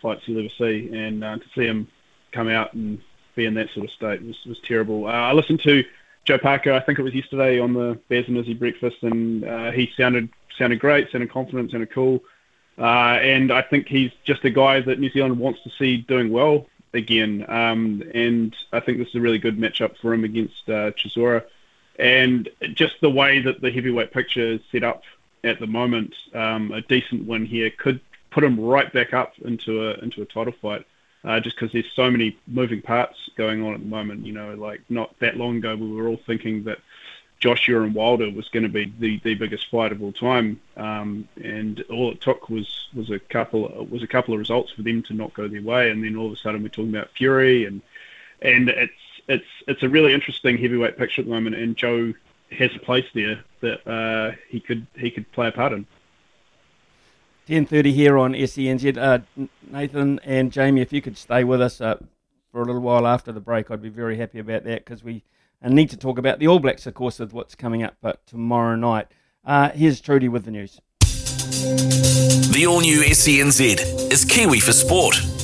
fights 0.00 0.22
you'll 0.26 0.38
ever 0.38 0.50
see, 0.58 0.90
and 0.92 1.24
uh, 1.24 1.38
to 1.38 1.44
see 1.54 1.64
him 1.64 1.88
come 2.32 2.48
out 2.48 2.74
and 2.74 3.00
be 3.34 3.46
in 3.46 3.54
that 3.54 3.70
sort 3.70 3.86
of 3.86 3.92
state 3.92 4.22
was, 4.22 4.36
was 4.46 4.60
terrible. 4.60 5.06
Uh, 5.06 5.12
I 5.12 5.32
listened 5.32 5.60
to 5.62 5.84
Joe 6.24 6.38
Parker, 6.38 6.72
I 6.72 6.80
think 6.80 6.98
it 6.98 7.02
was 7.02 7.14
yesterday 7.14 7.58
on 7.58 7.72
the 7.72 7.98
Baz 8.08 8.26
and 8.28 8.36
Izzy 8.36 8.54
breakfast, 8.54 8.98
and 9.02 9.44
uh, 9.44 9.70
he 9.70 9.90
sounded 9.96 10.28
sounded 10.58 10.78
great, 10.78 11.10
sounded 11.10 11.30
confident, 11.30 11.70
sounded 11.70 11.90
cool, 11.90 12.22
uh, 12.78 13.18
and 13.22 13.50
I 13.50 13.62
think 13.62 13.88
he's 13.88 14.12
just 14.24 14.44
a 14.44 14.50
guy 14.50 14.80
that 14.80 14.98
New 14.98 15.10
Zealand 15.10 15.38
wants 15.38 15.62
to 15.62 15.70
see 15.78 15.98
doing 15.98 16.30
well 16.30 16.66
again. 16.92 17.46
Um, 17.48 18.02
and 18.14 18.54
I 18.72 18.80
think 18.80 18.98
this 18.98 19.08
is 19.08 19.14
a 19.14 19.20
really 19.20 19.38
good 19.38 19.58
matchup 19.58 19.96
for 19.98 20.12
him 20.12 20.24
against 20.24 20.66
Chisora. 20.66 21.44
And 21.98 22.48
just 22.74 23.00
the 23.00 23.10
way 23.10 23.40
that 23.40 23.62
the 23.62 23.70
heavyweight 23.70 24.12
picture 24.12 24.52
is 24.52 24.60
set 24.70 24.84
up 24.84 25.02
at 25.44 25.60
the 25.60 25.66
moment, 25.66 26.14
um, 26.34 26.72
a 26.72 26.80
decent 26.82 27.26
win 27.26 27.46
here 27.46 27.70
could 27.70 28.00
put 28.30 28.44
him 28.44 28.58
right 28.60 28.92
back 28.92 29.14
up 29.14 29.32
into 29.44 29.88
a 29.88 29.94
into 29.94 30.22
a 30.22 30.26
title 30.26 30.54
fight. 30.60 30.86
Uh, 31.24 31.40
just 31.40 31.56
because 31.56 31.72
there's 31.72 31.90
so 31.96 32.08
many 32.08 32.38
moving 32.46 32.80
parts 32.80 33.18
going 33.36 33.60
on 33.64 33.74
at 33.74 33.80
the 33.80 33.86
moment. 33.86 34.24
You 34.24 34.32
know, 34.32 34.54
like 34.54 34.80
not 34.88 35.18
that 35.18 35.36
long 35.36 35.56
ago, 35.56 35.74
we 35.74 35.90
were 35.90 36.06
all 36.06 36.20
thinking 36.24 36.62
that 36.64 36.78
Joshua 37.38 37.82
and 37.82 37.94
Wilder 37.94 38.30
was 38.30 38.48
going 38.48 38.62
to 38.62 38.68
be 38.68 38.92
the, 38.98 39.20
the 39.22 39.34
biggest 39.34 39.68
fight 39.70 39.92
of 39.92 40.02
all 40.02 40.12
time, 40.12 40.60
um, 40.76 41.28
and 41.42 41.82
all 41.90 42.10
it 42.10 42.20
took 42.20 42.48
was 42.48 42.88
was 42.94 43.10
a 43.10 43.18
couple 43.18 43.86
was 43.90 44.02
a 44.02 44.06
couple 44.06 44.32
of 44.34 44.40
results 44.40 44.72
for 44.72 44.82
them 44.82 45.02
to 45.04 45.14
not 45.14 45.34
go 45.34 45.46
their 45.46 45.62
way, 45.62 45.90
and 45.90 46.02
then 46.02 46.16
all 46.16 46.26
of 46.26 46.32
a 46.32 46.36
sudden 46.36 46.62
we're 46.62 46.68
talking 46.68 46.94
about 46.94 47.10
Fury, 47.10 47.66
and 47.66 47.82
and 48.40 48.68
it's 48.70 48.92
it's 49.28 49.46
it's 49.68 49.82
a 49.82 49.88
really 49.88 50.14
interesting 50.14 50.56
heavyweight 50.56 50.96
picture 50.96 51.20
at 51.20 51.26
the 51.26 51.32
moment, 51.32 51.56
and 51.56 51.76
Joe 51.76 52.14
has 52.50 52.70
a 52.74 52.78
place 52.78 53.06
there 53.14 53.44
that 53.60 53.86
uh, 53.86 54.36
he 54.48 54.60
could 54.60 54.86
he 54.96 55.10
could 55.10 55.30
play 55.32 55.48
a 55.48 55.52
part 55.52 55.72
in. 55.72 55.86
Ten 57.46 57.66
thirty 57.66 57.92
here 57.92 58.18
on 58.18 58.32
SENZ. 58.32 58.96
Uh, 58.96 59.48
Nathan 59.70 60.20
and 60.24 60.50
Jamie, 60.52 60.80
if 60.80 60.92
you 60.92 61.00
could 61.00 61.16
stay 61.16 61.44
with 61.44 61.60
us 61.60 61.80
uh, 61.80 61.98
for 62.50 62.62
a 62.62 62.64
little 62.64 62.80
while 62.82 63.06
after 63.06 63.32
the 63.32 63.40
break, 63.40 63.70
I'd 63.70 63.82
be 63.82 63.88
very 63.88 64.16
happy 64.16 64.38
about 64.38 64.64
that 64.64 64.84
because 64.84 65.04
we 65.04 65.22
need 65.62 65.90
to 65.90 65.96
talk 65.96 66.18
about 66.18 66.38
the 66.38 66.48
All 66.48 66.58
Blacks, 66.58 66.86
of 66.86 66.94
course, 66.94 67.18
with 67.18 67.32
what's 67.32 67.54
coming 67.54 67.82
up 67.82 67.96
but 68.00 68.26
tomorrow 68.26 68.76
night. 68.76 69.08
Uh, 69.44 69.70
here's 69.70 70.00
Trudy 70.00 70.28
with 70.28 70.44
the 70.44 70.50
news. 70.50 70.80
The 71.00 72.66
all 72.68 72.80
new 72.80 73.02
SENZ 73.02 74.12
is 74.12 74.24
Kiwi 74.24 74.60
for 74.60 74.72
Sport. 74.72 75.35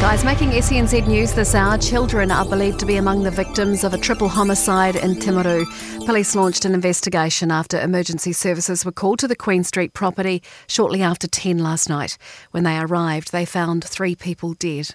Guys. 0.00 0.24
Making 0.24 0.50
SENZ 0.50 1.06
news 1.06 1.34
this 1.34 1.54
hour, 1.54 1.78
children 1.78 2.30
are 2.30 2.44
believed 2.44 2.80
to 2.80 2.86
be 2.86 2.96
among 2.96 3.22
the 3.22 3.30
victims 3.30 3.84
of 3.84 3.94
a 3.94 3.98
triple 3.98 4.28
homicide 4.28 4.96
in 4.96 5.14
Timaru. 5.14 5.64
Police 6.06 6.34
launched 6.34 6.64
an 6.64 6.74
investigation 6.74 7.50
after 7.50 7.80
emergency 7.80 8.32
services 8.32 8.84
were 8.84 8.92
called 8.92 9.18
to 9.20 9.28
the 9.28 9.36
Queen 9.36 9.64
Street 9.64 9.92
property 9.92 10.42
shortly 10.66 11.02
after 11.02 11.26
10 11.26 11.58
last 11.58 11.88
night. 11.88 12.18
When 12.50 12.64
they 12.64 12.78
arrived, 12.78 13.32
they 13.32 13.44
found 13.44 13.84
three 13.84 14.14
people 14.14 14.54
dead. 14.54 14.94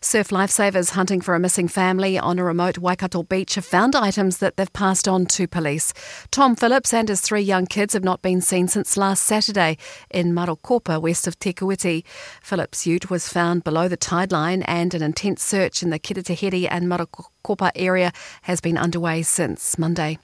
Surf 0.00 0.28
lifesavers 0.28 0.90
hunting 0.90 1.20
for 1.20 1.34
a 1.34 1.40
missing 1.40 1.68
family 1.68 2.18
on 2.18 2.38
a 2.38 2.44
remote 2.44 2.78
Waikato 2.78 3.22
beach 3.22 3.56
have 3.56 3.64
found 3.64 3.96
items 3.96 4.38
that 4.38 4.56
they've 4.56 4.72
passed 4.72 5.08
on 5.08 5.26
to 5.26 5.48
police. 5.48 5.92
Tom 6.30 6.54
Phillips 6.54 6.92
and 6.92 7.08
his 7.08 7.20
three 7.20 7.40
young 7.40 7.66
kids 7.66 7.94
have 7.94 8.04
not 8.04 8.22
been 8.22 8.40
seen 8.40 8.68
since 8.68 8.96
last 8.96 9.24
Saturday 9.24 9.76
in 10.10 10.32
Marokopa, 10.32 11.00
west 11.00 11.26
of 11.26 11.38
Te 11.38 11.52
Kuiti. 11.52 12.04
Phillips' 12.42 12.86
ute 12.86 13.10
was 13.10 13.28
found 13.28 13.64
below 13.64 13.88
the 13.88 13.96
tide 13.96 14.32
line 14.32 14.62
and 14.62 14.94
an 14.94 15.02
intense 15.02 15.42
search 15.42 15.82
in 15.82 15.90
the 15.90 15.98
Kiritahere 15.98 16.68
and 16.70 16.86
Marokopa 16.86 17.70
area 17.74 18.12
has 18.42 18.60
been 18.60 18.78
underway 18.78 19.22
since 19.22 19.78
Monday. 19.78 20.18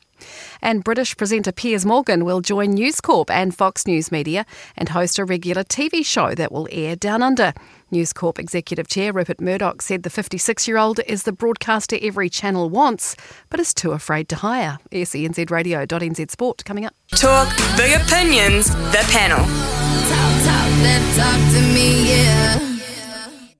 And 0.62 0.85
British 0.85 1.17
presenter 1.17 1.53
Piers 1.53 1.85
Morgan 1.85 2.25
will 2.25 2.41
join 2.41 2.73
News 2.73 3.01
Corp 3.01 3.31
and 3.31 3.55
Fox 3.55 3.87
News 3.87 4.11
Media 4.11 4.47
and 4.77 4.89
host 4.89 5.19
a 5.19 5.25
regular 5.25 5.65
TV 5.65 6.05
show 6.05 6.35
that 6.35 6.53
will 6.53 6.69
air 6.71 6.97
down 6.97 7.23
under. 7.23 7.53
News 7.91 8.12
Corp 8.12 8.39
Executive 8.39 8.89
Chair 8.89 9.12
Rupert 9.12 9.41
Murdoch 9.41 9.81
said 9.81 10.03
the 10.03 10.11
56 10.11 10.67
year 10.67 10.79
old 10.79 11.01
is 11.07 11.23
the 11.23 11.33
broadcaster 11.33 11.97
every 12.03 12.29
channel 12.29 12.69
wants, 12.69 13.15
but 13.51 13.61
is 13.61 13.73
too 13.73 13.93
afraid 13.93 14.29
to 14.31 14.37
hire. 14.37 14.79
SENZ 14.93 15.51
Radio.nz 15.51 16.31
Sport 16.31 16.65
coming 16.65 16.85
up. 16.85 16.95
Talk, 17.11 17.49
big 17.77 18.01
opinions, 18.01 18.71
the 18.71 19.05
panel. 19.11 19.39
Talk, 19.39 20.45
talk, 20.45 21.17
talk 21.17 21.53
to 21.53 21.61
me, 21.73 22.11
yeah. 22.11 22.74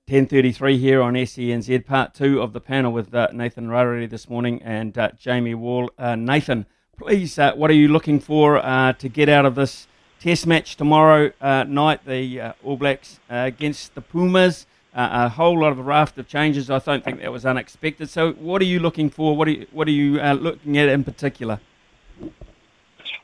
10.33 0.07 0.79
here 0.79 1.01
on 1.01 1.15
SENZ, 1.15 1.87
part 1.87 2.13
two 2.13 2.43
of 2.43 2.53
the 2.53 2.61
panel 2.61 2.93
with 2.93 3.15
uh, 3.15 3.27
Nathan 3.33 3.69
Rarere 3.69 4.07
this 4.07 4.29
morning 4.29 4.61
and 4.63 4.99
uh, 4.99 5.09
Jamie 5.19 5.55
Wall. 5.55 5.91
Uh, 5.99 6.15
Nathan, 6.15 6.67
please, 6.99 7.39
uh, 7.39 7.55
what 7.55 7.71
are 7.71 7.75
you 7.75 7.89
looking 7.89 8.21
for 8.21 8.59
uh, 8.59 8.93
to 8.93 9.09
get 9.09 9.31
out 9.31 9.47
of 9.47 9.55
this 9.55 9.87
Test 10.21 10.47
match 10.47 10.77
tomorrow 10.77 11.33
uh, 11.41 11.65
night? 11.65 12.05
The 12.05 12.55
All 12.63 12.77
Blacks 12.77 13.19
against 13.31 13.95
the 13.95 14.03
Pumas. 14.03 14.67
a 14.93 15.31
whole 15.31 15.61
lot 15.61 15.73
of 15.73 15.79
raft 15.79 16.19
of 16.19 16.29
changes. 16.29 16.69
I 16.71 16.81
don't 16.81 17.03
think 17.03 17.21
that 17.21 17.33
was 17.33 17.47
unexpected. 17.47 18.11
So, 18.11 18.33
what 18.33 18.61
are 18.61 18.67
you 18.67 18.81
looking 18.81 19.09
for? 19.09 19.35
What 19.35 19.49
are 19.49 19.53
you, 19.53 19.67
what 19.73 19.89
are 19.89 19.91
you 19.91 20.21
looking 20.35 20.77
at 20.77 20.91
in 20.91 21.05
particular? 21.05 21.61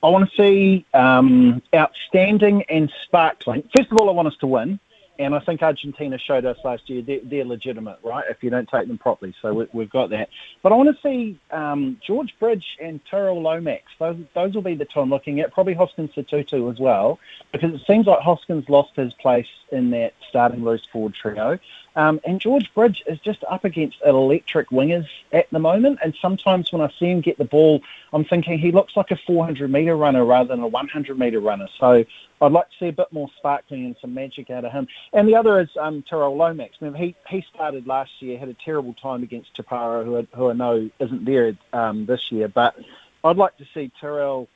I 0.02 0.08
want 0.08 0.30
to 0.30 0.42
see 0.42 0.86
um, 0.94 1.62
outstanding 1.74 2.64
and 2.70 2.90
sparkling. 3.04 3.68
First 3.76 3.92
of 3.92 3.98
all, 3.98 4.08
I 4.08 4.12
want 4.12 4.28
us 4.28 4.36
to 4.40 4.46
win. 4.46 4.80
And 5.20 5.34
I 5.34 5.40
think 5.40 5.62
Argentina 5.62 6.16
showed 6.18 6.46
us 6.46 6.56
last 6.64 6.88
year 6.88 7.02
they're, 7.02 7.20
they're 7.22 7.44
legitimate, 7.44 7.98
right? 8.02 8.24
If 8.30 8.42
you 8.42 8.48
don't 8.48 8.66
take 8.66 8.88
them 8.88 8.96
properly, 8.96 9.34
so 9.42 9.66
we, 9.70 9.82
have 9.82 9.90
got 9.90 10.08
that. 10.10 10.30
But 10.62 10.72
I 10.72 10.76
want 10.76 10.96
to 10.96 11.02
see 11.02 11.38
um, 11.50 12.00
George 12.06 12.34
Bridge 12.40 12.64
and 12.80 13.00
Tyrell 13.04 13.42
Lomax. 13.42 13.82
Those 13.98 14.16
those 14.34 14.54
will 14.54 14.62
be 14.62 14.76
the 14.76 14.86
two 14.86 15.00
I'm 15.00 15.10
looking 15.10 15.40
at. 15.40 15.52
Probably 15.52 15.74
Hoskins 15.74 16.12
Sotutu 16.12 16.72
as 16.72 16.80
well, 16.80 17.18
because 17.52 17.74
it 17.74 17.82
seems 17.86 18.06
like 18.06 18.20
Hoskins 18.20 18.66
lost 18.70 18.96
his 18.96 19.12
place 19.12 19.46
in 19.70 19.90
that 19.90 20.14
starting 20.30 20.64
loose 20.64 20.86
forward 20.90 21.14
trio. 21.14 21.58
Um, 21.96 22.20
and 22.24 22.40
George 22.40 22.72
Bridge 22.74 23.02
is 23.06 23.18
just 23.20 23.42
up 23.48 23.64
against 23.64 23.98
electric 24.04 24.70
wingers 24.70 25.08
at 25.32 25.50
the 25.50 25.58
moment. 25.58 25.98
And 26.02 26.14
sometimes 26.20 26.72
when 26.72 26.82
I 26.82 26.92
see 26.98 27.06
him 27.06 27.20
get 27.20 27.38
the 27.38 27.44
ball, 27.44 27.82
I'm 28.12 28.24
thinking 28.24 28.58
he 28.58 28.72
looks 28.72 28.96
like 28.96 29.10
a 29.10 29.16
400 29.16 29.70
metre 29.70 29.96
runner 29.96 30.24
rather 30.24 30.48
than 30.48 30.60
a 30.60 30.68
100 30.68 31.18
metre 31.18 31.40
runner. 31.40 31.68
So 31.78 32.04
I'd 32.40 32.52
like 32.52 32.68
to 32.70 32.76
see 32.78 32.88
a 32.88 32.92
bit 32.92 33.12
more 33.12 33.28
sparkling 33.36 33.86
and 33.86 33.96
some 34.00 34.14
magic 34.14 34.50
out 34.50 34.64
of 34.64 34.72
him. 34.72 34.86
And 35.12 35.28
the 35.28 35.34
other 35.34 35.60
is 35.60 35.68
um, 35.78 36.04
Lomax. 36.10 36.76
Remember, 36.80 36.98
he, 36.98 37.16
he 37.28 37.44
started 37.52 37.86
last 37.86 38.10
year, 38.20 38.38
had 38.38 38.48
a 38.48 38.56
terrible 38.64 38.94
time 38.94 39.22
against 39.22 39.54
Te 39.56 39.62
Paro, 39.62 40.04
who, 40.04 40.26
who 40.36 40.50
I 40.50 40.52
know 40.52 40.90
isn't 41.00 41.24
there 41.24 41.56
um, 41.72 42.06
this 42.06 42.30
year. 42.30 42.48
But 42.48 42.76
I'd 43.24 43.36
like 43.36 43.56
to 43.58 43.66
see 43.74 43.90
Tyrell 44.00 44.48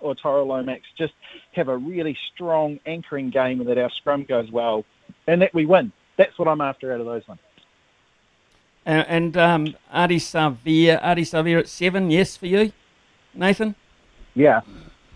or 0.00 0.16
Tyrell 0.16 0.46
Lomax 0.46 0.82
just 0.98 1.12
have 1.52 1.68
a 1.68 1.76
really 1.76 2.18
strong 2.34 2.80
anchoring 2.86 3.30
game 3.30 3.60
and 3.60 3.68
that 3.68 3.78
our 3.78 3.90
scrum 3.90 4.24
goes 4.24 4.50
well 4.50 4.84
and 5.28 5.42
that 5.42 5.54
we 5.54 5.64
win 5.64 5.92
that's 6.16 6.38
what 6.38 6.48
I'm 6.48 6.60
after 6.60 6.92
out 6.92 7.00
of 7.00 7.06
those 7.06 7.26
ones. 7.26 7.40
And, 8.84 9.06
and 9.08 9.36
um, 9.36 9.76
Ardie 9.94 10.16
Savea, 10.16 11.00
Ardie 11.02 11.22
Savea 11.22 11.60
at 11.60 11.68
seven, 11.68 12.10
yes 12.10 12.36
for 12.36 12.46
you, 12.46 12.72
Nathan. 13.34 13.74
Yeah, 14.34 14.60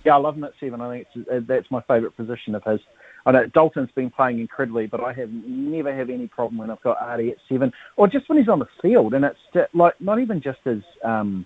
yeah, 0.04 0.14
I 0.14 0.18
love 0.18 0.36
him 0.36 0.44
at 0.44 0.52
seven. 0.60 0.80
I 0.80 0.90
think 0.90 1.06
it's, 1.14 1.28
uh, 1.28 1.40
that's 1.46 1.70
my 1.70 1.80
favourite 1.82 2.16
position 2.16 2.54
of 2.54 2.62
his. 2.64 2.80
I 3.24 3.32
know 3.32 3.46
Dalton's 3.46 3.90
been 3.90 4.10
playing 4.10 4.38
incredibly, 4.38 4.86
but 4.86 5.00
I 5.00 5.12
have 5.12 5.30
never 5.32 5.92
have 5.92 6.10
any 6.10 6.28
problem 6.28 6.58
when 6.58 6.70
I've 6.70 6.82
got 6.82 7.00
Ardie 7.00 7.32
at 7.32 7.38
seven, 7.48 7.72
or 7.96 8.06
just 8.06 8.28
when 8.28 8.38
he's 8.38 8.48
on 8.48 8.60
the 8.60 8.68
field, 8.80 9.14
and 9.14 9.24
it's 9.24 9.68
like 9.74 10.00
not 10.00 10.20
even 10.20 10.40
just 10.40 10.60
his, 10.64 10.82
um, 11.02 11.44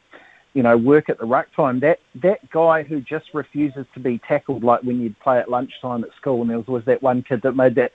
you 0.53 0.62
know 0.62 0.76
work 0.76 1.09
at 1.09 1.18
the 1.18 1.24
ruck 1.24 1.46
time. 1.57 1.80
That 1.80 2.01
that 2.22 2.51
guy 2.51 2.82
who 2.82 3.01
just 3.01 3.26
refuses 3.32 3.86
to 3.94 4.01
be 4.01 4.20
tackled, 4.28 4.62
like 4.62 4.82
when 4.82 5.01
you'd 5.01 5.18
play 5.20 5.38
at 5.38 5.48
lunchtime 5.48 6.05
at 6.05 6.11
school, 6.20 6.42
and 6.42 6.51
there 6.51 6.59
was, 6.59 6.66
was 6.66 6.84
that 6.84 7.03
one 7.03 7.22
kid 7.22 7.40
that 7.44 7.53
made 7.53 7.76
that 7.76 7.92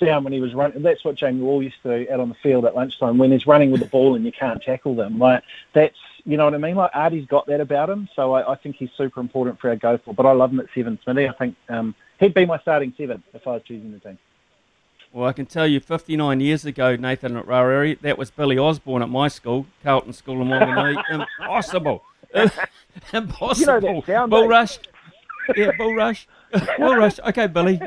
sound 0.00 0.24
when 0.24 0.32
he 0.32 0.40
was 0.40 0.54
running. 0.54 0.82
That's 0.82 1.04
what 1.04 1.14
Jamie 1.14 1.42
Wall 1.42 1.62
used 1.62 1.76
to 1.84 2.04
do 2.04 2.12
out 2.12 2.20
on 2.20 2.28
the 2.28 2.34
field 2.36 2.64
at 2.64 2.74
lunchtime 2.74 3.18
when 3.18 3.30
he's 3.30 3.46
running 3.46 3.70
with 3.70 3.80
the 3.80 3.86
ball 3.86 4.14
and 4.16 4.24
you 4.24 4.32
can't 4.32 4.62
tackle 4.62 4.94
them. 4.94 5.18
Like 5.18 5.44
that's 5.72 5.96
you 6.24 6.36
know 6.36 6.44
what 6.46 6.54
I 6.54 6.58
mean. 6.58 6.74
Like 6.74 6.90
Ardie's 6.92 7.26
got 7.26 7.46
that 7.46 7.60
about 7.60 7.88
him, 7.88 8.08
so 8.16 8.32
I, 8.32 8.52
I 8.52 8.56
think 8.56 8.76
he's 8.76 8.90
super 8.96 9.20
important 9.20 9.60
for 9.60 9.68
our 9.68 9.76
go 9.76 9.98
for. 9.98 10.14
But 10.14 10.26
I 10.26 10.32
love 10.32 10.50
him 10.50 10.60
at 10.60 10.66
seven, 10.74 10.98
Smithy. 11.04 11.28
I 11.28 11.32
think 11.32 11.56
um, 11.68 11.94
he'd 12.18 12.34
be 12.34 12.46
my 12.46 12.58
starting 12.58 12.92
seven 12.96 13.22
if 13.32 13.46
I 13.46 13.52
was 13.52 13.62
choosing 13.62 13.92
the 13.92 13.98
team. 13.98 14.18
Well, 15.12 15.28
I 15.28 15.32
can 15.32 15.46
tell 15.46 15.66
you 15.66 15.80
59 15.80 16.40
years 16.40 16.64
ago, 16.64 16.94
Nathan 16.94 17.36
at 17.36 17.44
Rawiri, 17.44 17.98
that 18.00 18.16
was 18.16 18.30
Billy 18.30 18.56
Osborne 18.56 19.02
at 19.02 19.08
my 19.08 19.26
school, 19.26 19.66
Carlton 19.82 20.12
School 20.12 20.40
in 20.40 20.48
Wanganui. 20.48 21.02
Impossible. 21.40 22.04
Impossible. 23.12 24.04
You 24.06 24.14
know 24.14 24.26
Bull 24.28 24.46
Rush. 24.46 24.78
Yeah, 25.56 25.72
Bull 25.76 25.96
Rush. 25.96 26.28
All 26.78 26.96
right. 26.96 27.18
Okay, 27.20 27.46
Billy. 27.46 27.80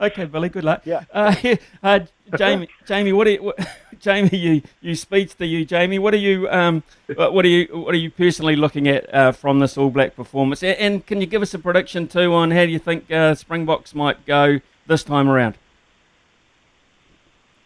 Okay, 0.00 0.24
Billy. 0.24 0.48
Good 0.48 0.64
luck. 0.64 0.82
Yeah. 0.84 1.04
Uh, 1.12 1.34
uh, 1.82 2.00
Jamie, 2.36 2.68
Jamie, 2.86 3.12
what 3.12 3.26
are 3.26 3.30
you, 3.30 3.42
what, 3.42 3.68
Jamie, 4.00 4.36
you, 4.36 4.62
you 4.80 4.94
speech 4.94 5.36
to 5.36 5.46
you, 5.46 5.64
Jamie. 5.64 5.98
What 5.98 6.14
are 6.14 6.18
you, 6.18 6.48
um, 6.50 6.82
what 7.06 7.44
are 7.44 7.48
you, 7.48 7.66
what 7.72 7.94
are 7.94 7.98
you 7.98 8.10
personally 8.10 8.56
looking 8.56 8.88
at 8.88 9.12
uh, 9.14 9.32
from 9.32 9.58
this 9.60 9.76
All 9.76 9.90
Black 9.90 10.14
performance? 10.14 10.62
And, 10.62 10.78
and, 10.78 11.06
can 11.06 11.20
you 11.20 11.26
give 11.26 11.42
us 11.42 11.54
a 11.54 11.58
prediction 11.58 12.06
too 12.06 12.34
on 12.34 12.50
how 12.50 12.64
do 12.64 12.70
you 12.70 12.78
think 12.78 13.10
uh, 13.10 13.34
Springboks 13.34 13.94
might 13.94 14.24
go 14.26 14.60
this 14.86 15.02
time 15.02 15.28
around? 15.28 15.56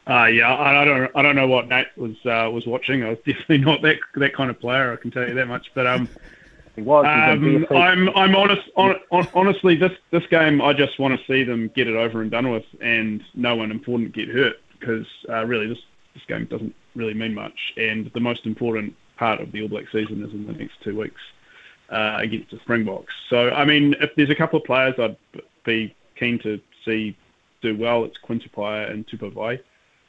Uh, 0.09 0.27
yeah, 0.27 0.53
I, 0.53 0.83
I, 0.83 0.85
don't, 0.85 1.17
I 1.17 1.23
don't 1.23 1.37
know 1.37 1.47
what 1.47 1.69
Nate 1.69 1.87
was 1.97 2.17
uh, 2.27 2.51
was 2.51 2.67
watching. 2.67 3.05
I 3.05 3.11
was 3.11 3.19
definitely 3.19 3.59
not 3.59 3.83
that 3.83 3.99
that 4.17 4.35
kind 4.35 4.51
of 4.51 4.59
player. 4.59 4.93
I 4.93 4.97
can 4.97 5.13
tell 5.13 5.27
you 5.27 5.35
that 5.35 5.47
much. 5.47 5.71
But 5.75 5.87
um, 5.87 6.09
he 6.77 6.83
was. 6.83 7.05
Um, 7.07 7.67
I'm 7.71 8.09
I'm 8.11 8.35
honest. 8.35 8.63
On, 8.77 8.97
on, 9.11 9.29
honestly, 9.35 9.77
this 9.77 9.93
this 10.11 10.27
game, 10.27 10.63
I 10.63 10.73
just 10.73 10.99
want 10.99 11.19
to 11.19 11.27
see 11.27 11.45
them 11.45 11.71
get 11.75 11.87
it 11.87 11.97
over 11.97 12.23
and 12.23 12.31
done 12.31 12.51
with, 12.51 12.65
and 12.81 13.23
no 13.35 13.57
one 13.57 13.71
important 13.71 14.13
get 14.13 14.29
hurt 14.29 14.57
because 14.79 15.07
uh, 15.29 15.45
really 15.45 15.67
this 15.67 15.79
this 16.15 16.23
game 16.27 16.47
doesn't 16.47 16.75
really 16.95 17.15
mean 17.15 17.35
much, 17.35 17.75
and 17.77 18.11
the 18.15 18.21
most 18.21 18.47
important 18.47 18.95
part 19.17 19.41
of 19.41 19.53
the 19.53 19.63
All 19.63 19.69
Black 19.69 19.85
season 19.93 20.25
is 20.25 20.33
in 20.33 20.47
the 20.47 20.53
next 20.55 20.81
two 20.83 20.99
weeks 20.99 21.21
uh, 21.91 22.17
against 22.19 22.51
the 22.51 22.59
Springboks. 22.61 23.13
So 23.29 23.51
I 23.51 23.65
mean, 23.65 23.95
if 24.01 24.15
there's 24.17 24.31
a 24.31 24.35
couple 24.35 24.59
of 24.59 24.65
players 24.65 24.95
I'd 24.99 25.17
be 25.65 25.95
keen 26.17 26.39
to 26.41 26.61
see 26.85 27.17
do 27.61 27.77
well, 27.77 28.05
it's 28.05 28.17
Quinn 28.19 28.41
Tupaea 28.41 28.91
and 28.91 29.07
Tupou 29.07 29.33
Vaa'i 29.33 29.61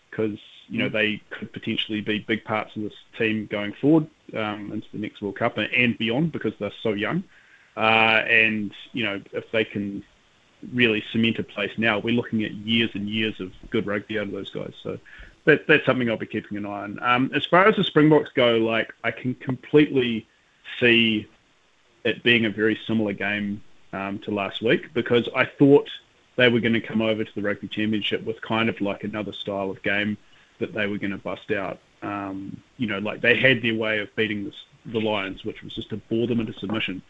because 0.09 0.39
you 0.69 0.79
know, 0.79 0.89
they 0.89 1.21
could 1.29 1.51
potentially 1.51 2.01
be 2.01 2.19
big 2.19 2.43
parts 2.45 2.75
of 2.75 2.83
this 2.83 2.93
team 3.17 3.47
going 3.51 3.73
forward 3.73 4.07
um, 4.35 4.71
into 4.71 4.87
the 4.91 4.99
next 4.99 5.21
World 5.21 5.37
Cup 5.37 5.57
and 5.57 5.97
beyond 5.97 6.31
because 6.31 6.53
they're 6.59 6.71
so 6.81 6.93
young. 6.93 7.23
Uh, 7.75 8.23
and, 8.27 8.71
you 8.91 9.03
know, 9.03 9.21
if 9.31 9.49
they 9.51 9.65
can 9.65 10.03
really 10.73 11.03
cement 11.11 11.39
a 11.39 11.43
place 11.43 11.71
now, 11.77 11.99
we're 11.99 12.15
looking 12.15 12.43
at 12.43 12.51
years 12.51 12.91
and 12.93 13.09
years 13.09 13.39
of 13.39 13.51
good 13.69 13.85
rugby 13.85 14.19
out 14.19 14.27
of 14.27 14.31
those 14.31 14.49
guys. 14.51 14.73
So 14.81 14.99
that, 15.45 15.67
that's 15.67 15.85
something 15.85 16.09
I'll 16.09 16.17
be 16.17 16.25
keeping 16.25 16.57
an 16.57 16.65
eye 16.65 16.83
on. 16.83 16.99
Um, 17.01 17.31
as 17.33 17.45
far 17.45 17.67
as 17.67 17.75
the 17.75 17.83
Springboks 17.83 18.31
go, 18.35 18.57
like, 18.57 18.93
I 19.03 19.11
can 19.11 19.35
completely 19.35 20.27
see 20.79 21.27
it 22.03 22.23
being 22.23 22.45
a 22.45 22.49
very 22.49 22.79
similar 22.85 23.13
game 23.13 23.61
um, 23.91 24.19
to 24.19 24.31
last 24.31 24.61
week 24.61 24.93
because 24.93 25.27
I 25.35 25.45
thought 25.45 25.89
they 26.35 26.49
were 26.49 26.59
going 26.59 26.73
to 26.73 26.81
come 26.81 27.01
over 27.01 27.23
to 27.23 27.35
the 27.35 27.41
Rugby 27.41 27.67
Championship 27.67 28.23
with 28.23 28.41
kind 28.41 28.69
of 28.69 28.79
like 28.81 29.03
another 29.03 29.33
style 29.33 29.69
of 29.69 29.81
game 29.83 30.17
that 30.59 30.73
they 30.73 30.87
were 30.87 30.97
going 30.97 31.11
to 31.11 31.17
bust 31.17 31.51
out. 31.51 31.79
Um, 32.03 32.61
you 32.77 32.87
know, 32.87 32.99
like 32.99 33.21
they 33.21 33.37
had 33.37 33.61
their 33.61 33.75
way 33.75 33.99
of 33.99 34.13
beating 34.15 34.51
the, 34.85 34.99
Lions, 34.99 35.45
which 35.45 35.63
was 35.63 35.73
just 35.73 35.89
to 35.89 35.97
bore 35.97 36.27
them 36.27 36.41
into 36.41 36.53
submission. 36.53 37.01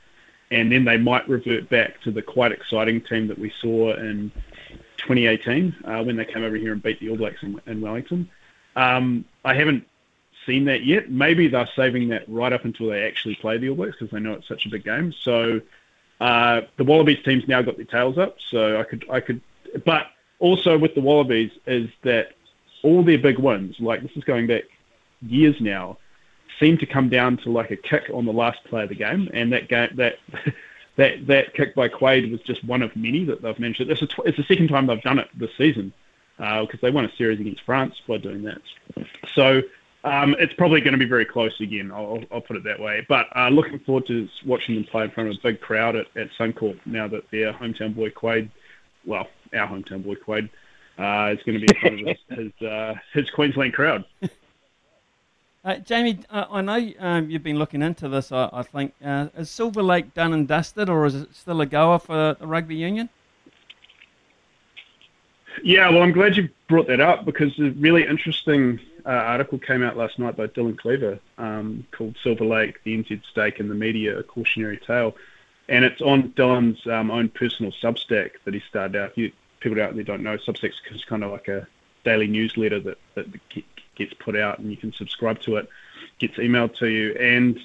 And 0.52 0.72
then 0.72 0.86
they 0.86 0.98
might 0.98 1.28
revert 1.28 1.68
back 1.70 2.00
to 2.02 2.12
the 2.12 2.22
quite 2.22 2.52
exciting 2.52 3.02
team 3.02 3.28
that 3.28 3.40
we 3.40 3.52
saw 3.60 3.96
in 3.96 4.32
2018 5.00 5.76
uh, 5.84 6.04
when 6.04 6.16
they 6.16 6.26
came 6.26 6.44
over 6.44 6.56
here 6.56 6.72
and 6.72 6.84
beat 6.84 7.00
the 7.00 7.10
All 7.10 7.18
Blacks 7.18 7.42
in, 7.42 7.60
in 7.66 7.82
Wellington. 7.82 8.30
Um, 8.76 9.26
I 9.44 9.56
haven't 9.56 9.88
seen 10.46 10.66
that 10.66 10.84
yet. 10.84 11.10
Maybe 11.10 11.48
they're 11.48 11.70
saving 11.76 12.10
that 12.10 12.26
right 12.28 12.54
up 12.54 12.66
until 12.66 12.90
they 12.90 13.04
actually 13.04 13.36
play 13.36 13.58
the 13.58 13.70
All 13.70 13.76
Blacks 13.76 13.96
because 14.00 14.12
they 14.12 14.20
know 14.20 14.34
it's 14.34 14.48
such 14.48 14.68
a 14.68 14.70
big 14.70 14.84
game. 14.84 15.12
So 15.24 15.62
uh, 16.22 16.62
the 16.78 16.84
Wallabies 16.84 17.24
team's 17.24 17.48
now 17.48 17.64
got 17.64 17.78
their 17.78 17.86
tails 17.86 18.20
up. 18.20 18.38
So 18.50 18.80
I 18.80 18.84
could, 18.84 19.06
I 19.10 19.20
could, 19.20 19.42
but 19.86 20.08
also 20.40 20.78
with 20.78 20.94
the 20.94 21.02
Wallabies 21.02 21.52
is 21.66 21.90
that 22.04 22.34
all 22.84 23.04
their 23.04 23.18
big 23.18 23.40
wins, 23.40 23.80
like 23.80 24.02
this 24.02 24.12
is 24.16 24.24
going 24.24 24.48
back 24.48 24.64
years 25.28 25.56
now, 25.60 25.98
seem 26.60 26.78
to 26.78 26.86
come 26.86 27.10
down 27.10 27.38
to 27.38 27.52
like 27.52 27.72
a 27.72 27.76
kick 27.76 28.04
on 28.14 28.26
the 28.26 28.34
last 28.34 28.64
play 28.66 28.84
of 28.84 28.90
the 28.90 28.96
game, 28.96 29.30
and 29.34 29.52
that 29.54 29.68
game 29.70 29.90
that. 29.96 30.16
that 30.96 31.26
that 31.26 31.56
kick 31.56 31.74
by 31.74 31.88
Quade 31.88 32.32
was 32.32 32.40
just 32.42 32.64
one 32.64 32.84
of 32.84 32.96
many 32.96 33.26
that 33.26 33.42
they've 33.42 33.58
mentioned. 33.58 33.90
It's, 33.90 34.02
tw- 34.02 34.26
it's 34.26 34.38
the 34.38 34.44
second 34.44 34.68
time 34.68 34.86
they've 34.86 35.02
done 35.02 35.18
it 35.18 35.28
this 35.34 35.50
season 35.58 35.92
because 36.38 36.76
uh, 36.76 36.78
they 36.82 36.92
won 36.92 37.06
a 37.06 37.16
series 37.16 37.40
against 37.40 37.62
France 37.64 37.96
by 38.08 38.18
doing 38.18 38.44
that. 38.44 38.62
So 39.34 39.62
um, 40.04 40.36
it's 40.40 40.54
probably 40.54 40.82
going 40.82 40.94
to 40.94 40.98
be 40.98 41.06
very 41.06 41.26
close 41.26 41.60
again. 41.60 41.92
I'll, 41.92 42.22
I'll 42.32 42.42
put 42.42 42.58
it 42.58 42.64
that 42.66 42.80
way. 42.80 43.06
But 43.08 43.28
uh, 43.36 43.50
looking 43.50 43.80
forward 43.80 44.08
to 44.08 44.28
watching 44.46 44.76
them 44.76 44.84
play 44.84 45.06
in 45.06 45.12
front 45.12 45.30
of 45.30 45.36
a 45.36 45.40
big 45.42 45.62
crowd 45.62 45.96
at, 45.96 46.08
at 46.18 46.30
Suncorp 46.38 46.80
now 46.86 47.08
that 47.08 47.30
their 47.32 47.54
hometown 47.54 47.96
boy 47.96 48.10
Quade, 48.10 48.52
well, 49.06 49.28
our 49.54 49.68
hometown 49.68 50.04
boy 50.04 50.16
Quade, 50.16 50.50
uh, 50.98 51.34
is 51.34 51.44
going 51.44 51.60
to 51.60 51.66
be 51.66 51.68
in 51.74 51.80
front 51.80 52.02
of 52.02 52.08
his 52.08 52.52
his, 52.60 52.68
uh, 52.68 52.94
his 53.14 53.30
Queensland 53.32 53.74
crowd. 53.74 54.06
Uh, 55.66 55.78
Jamie, 55.78 56.20
uh, 56.30 56.46
I 56.52 56.62
know 56.62 56.92
um, 57.00 57.30
you've 57.30 57.44
been 57.44 57.58
looking 57.58 57.82
into 57.82 58.10
this. 58.10 58.34
I, 58.34 58.50
I 58.52 58.64
think 58.64 58.94
uh, 59.04 59.28
is 59.38 59.50
Silver 59.50 59.82
Lake 59.82 60.14
done 60.14 60.34
and 60.34 60.46
dusted, 60.46 60.90
or 60.90 61.06
is 61.06 61.16
it 61.16 61.34
still 61.34 61.62
a 61.62 61.66
goer 61.66 62.00
for 62.00 62.36
the 62.38 62.46
rugby 62.46 62.76
union? 62.76 63.10
Yeah, 65.64 65.90
well, 65.90 66.02
I'm 66.02 66.12
glad 66.12 66.36
you 66.36 66.50
brought 66.68 66.88
that 66.88 67.00
up 67.00 67.24
because 67.24 67.58
a 67.60 67.70
really 67.72 68.06
interesting 68.06 68.80
uh, 69.06 69.10
article 69.10 69.58
came 69.58 69.84
out 69.84 69.96
last 69.96 70.20
night 70.20 70.36
by 70.36 70.48
Dylan 70.48 70.78
Cleaver 70.78 71.20
um, 71.38 71.86
called 71.92 72.18
"Silver 72.22 72.44
Lake: 72.44 72.84
The 72.84 72.98
NZ 72.98 73.22
Stake 73.32 73.62
in 73.62 73.70
the 73.70 73.76
Media: 73.76 74.20
A 74.20 74.24
Cautionary 74.24 74.80
Tale," 74.86 75.16
and 75.70 75.86
it's 75.86 76.02
on 76.02 76.32
Dylan's 76.32 76.86
um, 76.88 77.10
own 77.10 77.30
personal 77.30 77.72
Substack 77.82 78.32
that 78.44 78.54
he 78.54 78.62
started 78.68 78.98
out. 78.98 79.18
You, 79.18 79.32
people 79.62 79.82
out 79.82 79.96
there 79.96 80.04
don't 80.04 80.24
know, 80.24 80.38
Substack 80.38 80.74
is 80.92 81.06
kind 81.06 81.24
of 81.24 81.32
like 81.32 81.48
a 81.48 81.66
daily 82.04 82.28
newsletter 82.28 82.82
that, 82.82 82.98
that 83.16 83.28
gets 83.96 84.14
put 84.14 84.36
out 84.36 84.60
and 84.60 84.70
you 84.70 84.78
can 84.78 84.94
subscribe 84.94 85.40
to 85.42 85.58
it, 85.58 85.70
gets 86.20 86.36
emailed 86.36 86.76
to 86.78 86.88
you. 86.88 87.14
And 87.14 87.60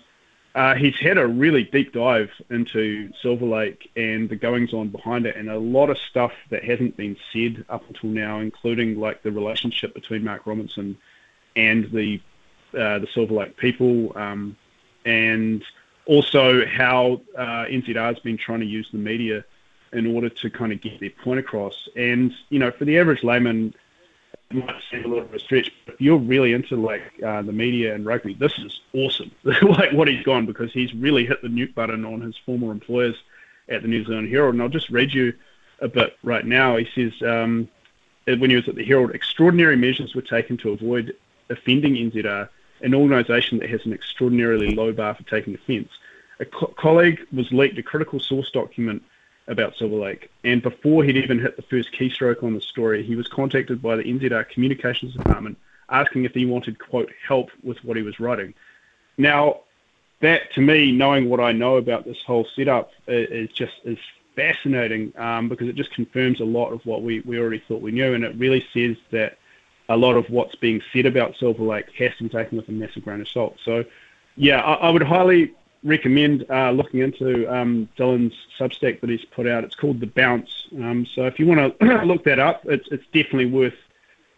uh, 0.55 0.75
he's 0.75 0.99
had 0.99 1.19
a 1.19 1.27
really 1.27 1.65
deep 1.65 1.93
dive 1.93 2.31
into 2.51 3.13
Silver 3.23 3.47
Lake 3.47 3.91
and 3.97 4.29
the 4.29 4.37
goings 4.37 4.73
on 4.73 4.89
behind 4.89 5.27
it, 5.27 5.37
and 5.37 5.49
a 5.49 5.59
lot 5.59 5.91
of 5.91 5.99
stuff 5.99 6.33
that 6.51 6.65
hasn't 6.65 6.97
been 6.97 7.17
said 7.33 7.65
up 7.69 7.85
until 7.89 8.11
now, 8.11 8.41
including 8.41 8.99
like 8.99 9.23
the 9.23 9.31
relationship 9.31 9.95
between 9.95 10.25
Mark 10.25 10.47
Robinson 10.47 10.97
and 11.55 11.91
the 11.93 12.21
uh, 12.75 12.99
the 12.99 13.07
Silver 13.15 13.35
Lake 13.35 13.57
people, 13.57 14.13
um, 14.17 14.57
and 15.05 15.63
also 16.07 16.67
how 16.67 17.21
uh, 17.37 17.67
NZR 17.67 17.95
has 17.95 18.19
been 18.19 18.37
trying 18.37 18.61
to 18.61 18.67
use 18.67 18.89
the 18.91 18.99
media 18.99 19.45
in 19.93 20.13
order 20.15 20.29
to 20.29 20.51
kind 20.51 20.73
of 20.73 20.81
get 20.81 20.99
their 20.99 21.11
point 21.11 21.41
across. 21.41 21.89
And 21.95 22.35
you 22.49 22.59
know, 22.59 22.71
for 22.71 22.85
the 22.85 22.99
average 22.99 23.23
layman, 23.23 23.75
might 24.51 24.81
seem 24.91 25.05
a 25.05 25.09
little 25.09 25.25
bit 25.25 25.29
of 25.29 25.35
a 25.35 25.39
stretch, 25.39 25.73
but 25.85 25.95
if 25.95 26.01
you're 26.01 26.19
really 26.19 26.53
into 26.53 26.77
like 26.77 27.03
uh, 27.25 27.43
the 27.43 27.53
media 27.53 27.95
and 27.95 28.07
rugby, 28.07 28.35
this 28.35 28.59
is 28.59 28.81
awesome. 28.95 29.31
like 29.45 29.93
what 29.93 30.09
he's 30.09 30.25
gone 30.25 30.47
because 30.47 30.73
he's 30.73 30.95
really 30.95 31.27
hit 31.27 31.43
the 31.43 31.49
nuke 31.49 31.75
button 31.75 32.05
on 32.05 32.21
his 32.21 32.37
former 32.47 32.73
employers 32.73 33.17
at 33.69 33.83
the 33.83 33.89
New 33.89 34.05
Zealand 34.05 34.29
Herald. 34.29 34.55
And 34.55 34.63
I'll 34.63 34.69
just 34.69 34.91
read 34.91 35.13
you 35.13 35.35
a 35.81 35.89
bit 35.89 36.17
right 36.23 36.45
now. 36.45 36.77
He 36.77 36.89
says. 36.95 37.23
Um, 37.23 37.69
when 38.37 38.51
he 38.51 38.57
was 38.57 38.69
at 38.69 38.75
the 38.75 38.85
Herald, 38.85 39.13
extraordinary 39.13 39.77
measures 39.77 40.15
were 40.15 40.23
taken 40.23 40.57
to 40.59 40.71
avoid 40.71 41.17
offending 41.49 41.95
NZR, 41.95 42.49
an 42.83 42.95
organisation 42.95 43.59
that 43.59 43.71
has 43.71 43.85
an 43.87 43.93
extraordinarily 43.93 44.75
low 44.75 44.93
bar 44.93 45.15
for 45.15 45.23
taking 45.25 45.55
offence. 45.55 45.89
A 46.41 46.45
co- 46.45 46.75
colleague 46.77 47.27
was 47.33 47.51
leaked 47.53 47.79
a 47.79 47.83
critical 47.83 48.21
source 48.21 48.51
document 48.51 49.03
about 49.49 49.75
Silver 49.77 49.97
Lake. 49.97 50.31
And 50.45 50.63
before 50.63 51.03
he'd 51.03 51.17
even 51.17 51.39
hit 51.39 51.57
the 51.57 51.63
first 51.63 51.93
keystroke 51.93 52.43
on 52.43 52.55
the 52.55 52.61
story, 52.61 53.03
he 53.03 53.17
was 53.17 53.27
contacted 53.27 53.83
by 53.83 53.97
the 53.97 54.05
NZR 54.05 54.49
Communications 54.49 55.15
Department 55.15 55.59
asking 55.89 56.25
if 56.25 56.35
he 56.35 56.45
wanted, 56.45 56.79
quote, 56.79 57.11
help 57.27 57.51
with 57.63 57.83
what 57.83 57.97
he 57.97 58.03
was 58.03 58.21
writing. 58.21 58.55
Now, 59.17 59.61
that 60.21 60.53
to 60.55 60.61
me, 60.61 60.93
knowing 60.93 61.29
what 61.29 61.41
I 61.41 61.53
know 61.53 61.77
about 61.77 62.05
this 62.05 62.23
whole 62.27 62.47
setup, 62.55 62.93
is 63.07 63.51
just 63.51 63.73
is 63.85 63.99
fascinating 64.37 65.13
um, 65.17 65.49
because 65.49 65.69
it 65.69 65.75
just 65.75 65.93
confirms 65.93 66.41
a 66.41 66.45
lot 66.45 66.71
of 66.71 66.85
what 66.87 67.03
we, 67.03 67.21
we 67.21 67.39
already 67.39 67.63
thought 67.67 67.83
we 67.83 67.91
knew, 67.91 68.15
and 68.15 68.25
it 68.25 68.37
really 68.37 68.65
says 68.73 68.97
that 69.11 69.39
a 69.89 69.97
lot 69.97 70.17
of 70.17 70.29
what's 70.29 70.55
being 70.57 70.83
said 70.93 71.07
about 71.07 71.37
Silver 71.37 71.65
Lake 71.65 71.91
has 71.93 72.15
to 72.19 72.25
be 72.25 72.29
taken 72.29 72.59
with 72.59 72.69
a 72.69 72.73
massive 72.73 73.05
grain 73.05 73.21
of 73.21 73.29
salt. 73.29 73.57
So, 73.65 73.85
yeah, 74.37 74.61
I, 74.61 74.75
I 74.75 74.91
would 74.91 75.03
highly 75.03 75.55
recommend 75.85 76.45
uh, 76.51 76.71
looking 76.71 77.01
into 77.01 77.47
um, 77.53 77.89
Dylan's 77.97 78.35
Substack 78.59 79.01
that 79.01 79.11
he's 79.11 79.25
put 79.25 79.47
out. 79.47 79.65
It's 79.65 79.75
called 79.75 80.01
The 80.01 80.07
Bounce. 80.07 80.69
Um, 80.77 81.07
so 81.07 81.27
if 81.27 81.39
you 81.39 81.47
want 81.47 81.79
to 81.81 82.05
look 82.05 82.25
that 82.25 82.39
up, 82.39 82.65
it's 82.67 82.89
it's 82.91 83.05
definitely 83.07 83.47
worth 83.47 83.77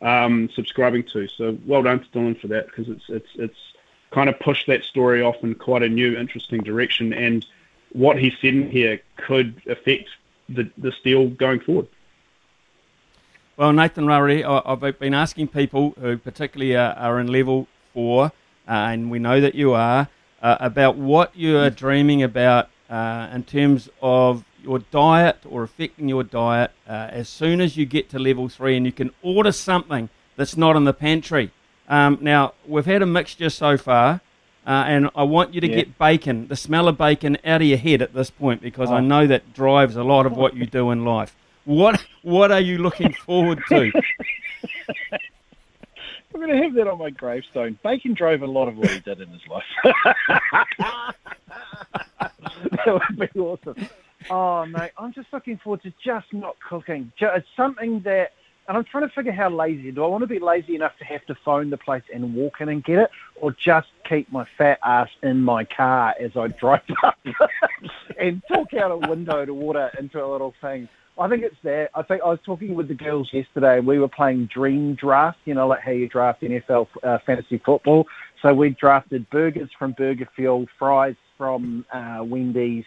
um, 0.02 0.48
subscribing 0.54 1.04
to. 1.12 1.28
So 1.28 1.58
well 1.66 1.82
done 1.82 2.00
to 2.00 2.08
Dylan 2.08 2.40
for 2.40 2.48
that 2.48 2.66
because 2.66 2.88
it's 2.88 3.04
it's 3.08 3.30
it's 3.34 3.58
kind 4.10 4.28
of 4.28 4.38
pushed 4.40 4.66
that 4.66 4.84
story 4.84 5.22
off 5.22 5.36
in 5.42 5.54
quite 5.54 5.82
a 5.82 5.88
new, 5.88 6.16
interesting 6.16 6.62
direction. 6.62 7.12
And 7.12 7.46
what 7.92 8.18
he 8.18 8.30
said 8.40 8.54
in 8.54 8.70
here 8.70 9.00
could 9.16 9.62
affect 9.68 10.08
the 10.48 10.70
this 10.76 10.98
deal 11.02 11.28
going 11.28 11.60
forward. 11.60 11.86
Well, 13.56 13.72
Nathan 13.72 14.06
Rarere, 14.06 14.62
I've 14.64 14.98
been 14.98 15.12
asking 15.12 15.48
people 15.48 15.94
who 16.00 16.16
particularly 16.16 16.76
are, 16.76 16.94
are 16.94 17.20
in 17.20 17.26
level 17.26 17.68
four, 17.92 18.26
uh, 18.26 18.30
and 18.66 19.10
we 19.10 19.18
know 19.18 19.38
that 19.40 19.54
you 19.54 19.74
are 19.74 20.08
uh, 20.42 20.56
about 20.60 20.96
what 20.96 21.34
you 21.36 21.58
are 21.58 21.70
dreaming 21.70 22.22
about 22.22 22.68
uh, 22.88 23.28
in 23.32 23.44
terms 23.44 23.88
of 24.02 24.44
your 24.62 24.80
diet 24.90 25.38
or 25.48 25.62
affecting 25.62 26.08
your 26.08 26.22
diet 26.22 26.70
uh, 26.88 27.08
as 27.10 27.28
soon 27.28 27.60
as 27.60 27.76
you 27.76 27.86
get 27.86 28.10
to 28.10 28.18
level 28.18 28.48
three 28.48 28.76
and 28.76 28.84
you 28.84 28.92
can 28.92 29.10
order 29.22 29.52
something 29.52 30.08
that's 30.36 30.56
not 30.56 30.76
in 30.76 30.84
the 30.84 30.92
pantry. 30.92 31.50
Um, 31.88 32.18
now, 32.20 32.54
we've 32.66 32.86
had 32.86 33.02
a 33.02 33.06
mixture 33.06 33.50
so 33.50 33.76
far, 33.76 34.20
uh, 34.66 34.84
and 34.86 35.10
I 35.14 35.24
want 35.24 35.54
you 35.54 35.60
to 35.60 35.68
yeah. 35.68 35.76
get 35.76 35.98
bacon, 35.98 36.48
the 36.48 36.56
smell 36.56 36.88
of 36.88 36.96
bacon, 36.96 37.36
out 37.44 37.62
of 37.62 37.66
your 37.66 37.78
head 37.78 38.02
at 38.02 38.14
this 38.14 38.30
point 38.30 38.60
because 38.62 38.90
oh. 38.90 38.94
I 38.94 39.00
know 39.00 39.26
that 39.26 39.52
drives 39.54 39.96
a 39.96 40.04
lot 40.04 40.26
of 40.26 40.36
what 40.36 40.54
you 40.54 40.66
do 40.66 40.90
in 40.90 41.04
life. 41.04 41.34
What 41.64 42.04
What 42.22 42.52
are 42.52 42.60
you 42.60 42.78
looking 42.78 43.12
forward 43.12 43.62
to? 43.68 43.92
I'm 46.40 46.46
going 46.46 46.58
to 46.58 46.64
have 46.64 46.74
that 46.76 46.88
on 46.88 46.98
my 46.98 47.10
gravestone. 47.10 47.78
Bacon 47.82 48.14
drove 48.14 48.40
a 48.40 48.46
lot 48.46 48.66
of 48.66 48.78
what 48.78 48.88
he 48.90 49.00
did 49.00 49.20
in 49.20 49.28
his 49.28 49.42
life. 49.46 49.62
that 52.24 52.86
would 52.86 53.18
be 53.18 53.38
awesome. 53.38 53.76
Oh, 54.30 54.64
mate, 54.64 54.92
I'm 54.96 55.12
just 55.12 55.30
looking 55.34 55.58
forward 55.58 55.82
to 55.82 55.92
just 56.02 56.32
not 56.32 56.56
cooking. 56.66 57.12
It's 57.20 57.46
something 57.54 58.00
that, 58.04 58.32
and 58.66 58.78
I'm 58.78 58.84
trying 58.84 59.06
to 59.06 59.14
figure 59.14 59.32
how 59.32 59.50
lazy. 59.50 59.90
Do 59.90 60.02
I 60.02 60.06
want 60.06 60.22
to 60.22 60.26
be 60.26 60.38
lazy 60.38 60.76
enough 60.76 60.96
to 60.98 61.04
have 61.04 61.26
to 61.26 61.34
phone 61.34 61.68
the 61.68 61.76
place 61.76 62.04
and 62.10 62.34
walk 62.34 62.62
in 62.62 62.70
and 62.70 62.82
get 62.82 63.00
it, 63.00 63.10
or 63.36 63.52
just 63.52 63.88
keep 64.08 64.32
my 64.32 64.46
fat 64.56 64.78
ass 64.82 65.10
in 65.22 65.42
my 65.42 65.64
car 65.64 66.14
as 66.18 66.38
I 66.38 66.48
drive 66.48 66.80
up 67.02 67.18
and 68.18 68.42
talk 68.48 68.72
out 68.72 68.90
a 68.90 68.96
window 68.96 69.44
to 69.44 69.52
water 69.52 69.90
into 69.98 70.24
a 70.24 70.26
little 70.26 70.54
thing? 70.62 70.88
I 71.20 71.28
think 71.28 71.42
it's 71.42 71.56
there. 71.62 71.90
I 71.94 72.02
think 72.02 72.22
I 72.22 72.28
was 72.28 72.38
talking 72.46 72.74
with 72.74 72.88
the 72.88 72.94
girls 72.94 73.28
yesterday. 73.30 73.80
We 73.80 73.98
were 73.98 74.08
playing 74.08 74.46
Dream 74.46 74.94
Draft, 74.94 75.36
you 75.44 75.52
know, 75.52 75.68
like 75.68 75.80
how 75.80 75.90
you 75.90 76.08
draft 76.08 76.40
NFL 76.40 76.88
uh, 77.02 77.18
fantasy 77.26 77.58
football. 77.58 78.06
So 78.40 78.54
we 78.54 78.70
drafted 78.70 79.28
burgers 79.28 79.68
from 79.78 79.92
Burger 79.92 80.26
Fuel, 80.34 80.66
fries 80.78 81.16
from 81.36 81.84
uh, 81.92 82.20
Wendy's, 82.22 82.86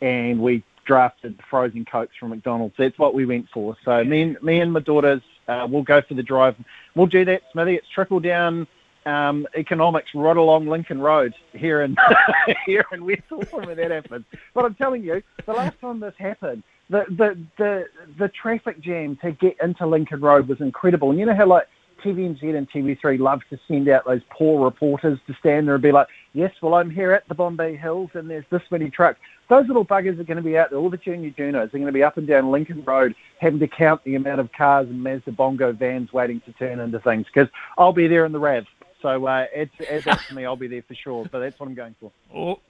and 0.00 0.40
we 0.40 0.62
drafted 0.84 1.40
frozen 1.50 1.84
cokes 1.84 2.14
from 2.18 2.30
McDonald's. 2.30 2.76
That's 2.78 2.96
what 2.96 3.12
we 3.12 3.26
went 3.26 3.48
for. 3.52 3.76
So 3.84 4.04
me 4.04 4.22
and 4.22 4.40
me 4.40 4.60
and 4.60 4.72
my 4.72 4.78
daughters, 4.78 5.22
uh, 5.48 5.66
we'll 5.68 5.82
go 5.82 6.00
for 6.00 6.14
the 6.14 6.22
drive. 6.22 6.54
We'll 6.94 7.08
do 7.08 7.24
that, 7.24 7.42
Smithy. 7.50 7.74
It's 7.74 7.88
trickle 7.88 8.20
down 8.20 8.68
um, 9.04 9.48
economics 9.56 10.10
right 10.14 10.36
along 10.36 10.68
Lincoln 10.68 11.00
Road 11.00 11.34
here 11.52 11.82
in 11.82 11.96
here 12.66 12.84
in 12.92 13.04
West 13.04 13.22
Auckland 13.32 13.66
when 13.66 13.76
that 13.78 13.90
happens. 13.90 14.26
But 14.54 14.64
I'm 14.64 14.76
telling 14.76 15.02
you, 15.02 15.24
the 15.44 15.52
last 15.52 15.80
time 15.80 15.98
this 15.98 16.14
happened, 16.18 16.62
the, 16.90 17.04
the 17.08 17.38
the 17.56 17.86
the 18.18 18.28
traffic 18.28 18.80
jam 18.80 19.16
to 19.22 19.32
get 19.32 19.56
into 19.62 19.86
Lincoln 19.86 20.20
Road 20.20 20.48
was 20.48 20.60
incredible. 20.60 21.10
And 21.10 21.18
you 21.18 21.26
know 21.26 21.34
how 21.34 21.46
like 21.46 21.68
TVNZ 22.04 22.56
and 22.56 22.70
TV3 22.70 23.18
love 23.18 23.40
to 23.50 23.58
send 23.66 23.88
out 23.88 24.04
those 24.04 24.20
poor 24.30 24.62
reporters 24.62 25.18
to 25.26 25.34
stand 25.40 25.66
there 25.66 25.74
and 25.74 25.82
be 25.82 25.92
like, 25.92 26.08
yes, 26.34 26.52
well, 26.60 26.74
I'm 26.74 26.90
here 26.90 27.12
at 27.12 27.26
the 27.28 27.34
Bombay 27.34 27.76
Hills 27.76 28.10
and 28.14 28.28
there's 28.28 28.44
this 28.50 28.62
many 28.70 28.90
trucks. 28.90 29.18
Those 29.48 29.66
little 29.66 29.84
buggers 29.84 30.18
are 30.18 30.24
going 30.24 30.36
to 30.36 30.42
be 30.42 30.56
out 30.58 30.70
there. 30.70 30.78
All 30.78 30.90
the 30.90 30.98
junior 30.98 31.30
junos 31.30 31.68
are 31.68 31.78
going 31.78 31.86
to 31.86 31.92
be 31.92 32.02
up 32.02 32.16
and 32.18 32.26
down 32.26 32.50
Lincoln 32.50 32.84
Road 32.84 33.14
having 33.40 33.58
to 33.60 33.68
count 33.68 34.04
the 34.04 34.14
amount 34.16 34.40
of 34.40 34.52
cars 34.52 34.88
and 34.88 35.02
Mazda 35.02 35.32
Bongo 35.32 35.72
vans 35.72 36.12
waiting 36.12 36.40
to 36.42 36.52
turn 36.52 36.80
into 36.80 36.98
things 37.00 37.26
because 37.32 37.48
I'll 37.78 37.92
be 37.92 38.06
there 38.06 38.26
in 38.26 38.32
the 38.32 38.38
RAV. 38.38 38.66
So 39.00 39.26
uh, 39.26 39.46
it's, 39.54 39.72
add 39.90 40.04
that 40.04 40.20
to 40.28 40.34
me. 40.34 40.44
I'll 40.44 40.56
be 40.56 40.66
there 40.66 40.82
for 40.82 40.94
sure. 40.94 41.26
But 41.30 41.40
that's 41.40 41.58
what 41.58 41.68
I'm 41.68 41.74
going 41.74 41.94
for. 42.00 42.10
Oh, 42.34 42.60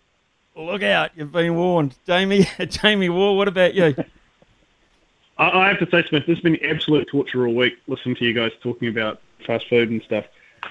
look 0.56 0.82
out. 0.82 1.10
You've 1.16 1.32
been 1.32 1.54
warned. 1.56 1.94
Jamie, 2.06 2.46
Jamie 2.68 3.08
Wall, 3.08 3.36
what 3.36 3.48
about 3.48 3.74
you? 3.74 3.94
I 5.36 5.68
have 5.68 5.80
to 5.80 5.90
say, 5.90 6.06
Smith, 6.08 6.26
this 6.26 6.36
has 6.36 6.42
been 6.42 6.64
absolute 6.64 7.08
torture 7.08 7.46
all 7.46 7.54
week 7.54 7.74
listening 7.88 8.14
to 8.16 8.24
you 8.24 8.32
guys 8.32 8.52
talking 8.62 8.88
about 8.88 9.20
fast 9.44 9.68
food 9.68 9.90
and 9.90 10.00
stuff. 10.02 10.24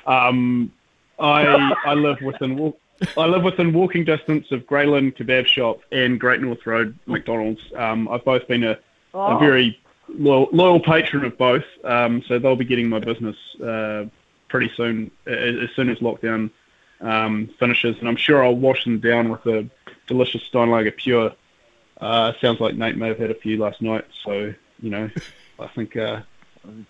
Um, 0.07 0.71
I 1.19 1.73
I 1.85 1.93
live 1.93 2.21
within 2.21 2.73
I 3.17 3.25
live 3.25 3.43
within 3.43 3.73
walking 3.73 4.05
distance 4.05 4.51
of 4.51 4.65
Grey 4.65 4.85
Lynn 4.85 5.11
Kebab 5.11 5.47
Shop 5.47 5.81
and 5.91 6.19
Great 6.19 6.41
North 6.41 6.65
Road 6.65 6.97
McDonald's. 7.05 7.61
Um, 7.75 8.07
I've 8.07 8.23
both 8.23 8.47
been 8.47 8.63
a, 8.63 8.79
oh. 9.13 9.35
a 9.35 9.39
very 9.39 9.77
loyal, 10.07 10.47
loyal, 10.53 10.79
patron 10.79 11.25
of 11.25 11.37
both, 11.37 11.65
um, 11.83 12.23
so 12.27 12.39
they'll 12.39 12.55
be 12.55 12.65
getting 12.65 12.87
my 12.87 12.99
business 12.99 13.35
uh, 13.61 14.05
pretty 14.47 14.71
soon, 14.75 15.11
as 15.27 15.69
soon 15.75 15.89
as 15.89 15.97
lockdown 15.97 16.49
um, 17.03 17.49
finishes, 17.59 17.97
and 17.99 18.07
I'm 18.07 18.15
sure 18.15 18.43
I'll 18.43 18.55
wash 18.55 18.83
them 18.83 18.99
down 18.99 19.29
with 19.29 19.45
a 19.45 19.69
delicious 20.07 20.41
Steinlager 20.51 20.95
Pure 20.95 21.33
uh, 22.03 22.33
sounds 22.41 22.59
like 22.59 22.75
Nate 22.75 22.97
may 22.97 23.07
have 23.07 23.17
had 23.17 23.31
a 23.31 23.35
few 23.35 23.57
last 23.57 23.81
night, 23.81 24.05
so 24.25 24.53
you 24.81 24.89
know, 24.89 25.09
I 25.59 25.67
think 25.67 25.95
uh, 25.95 26.21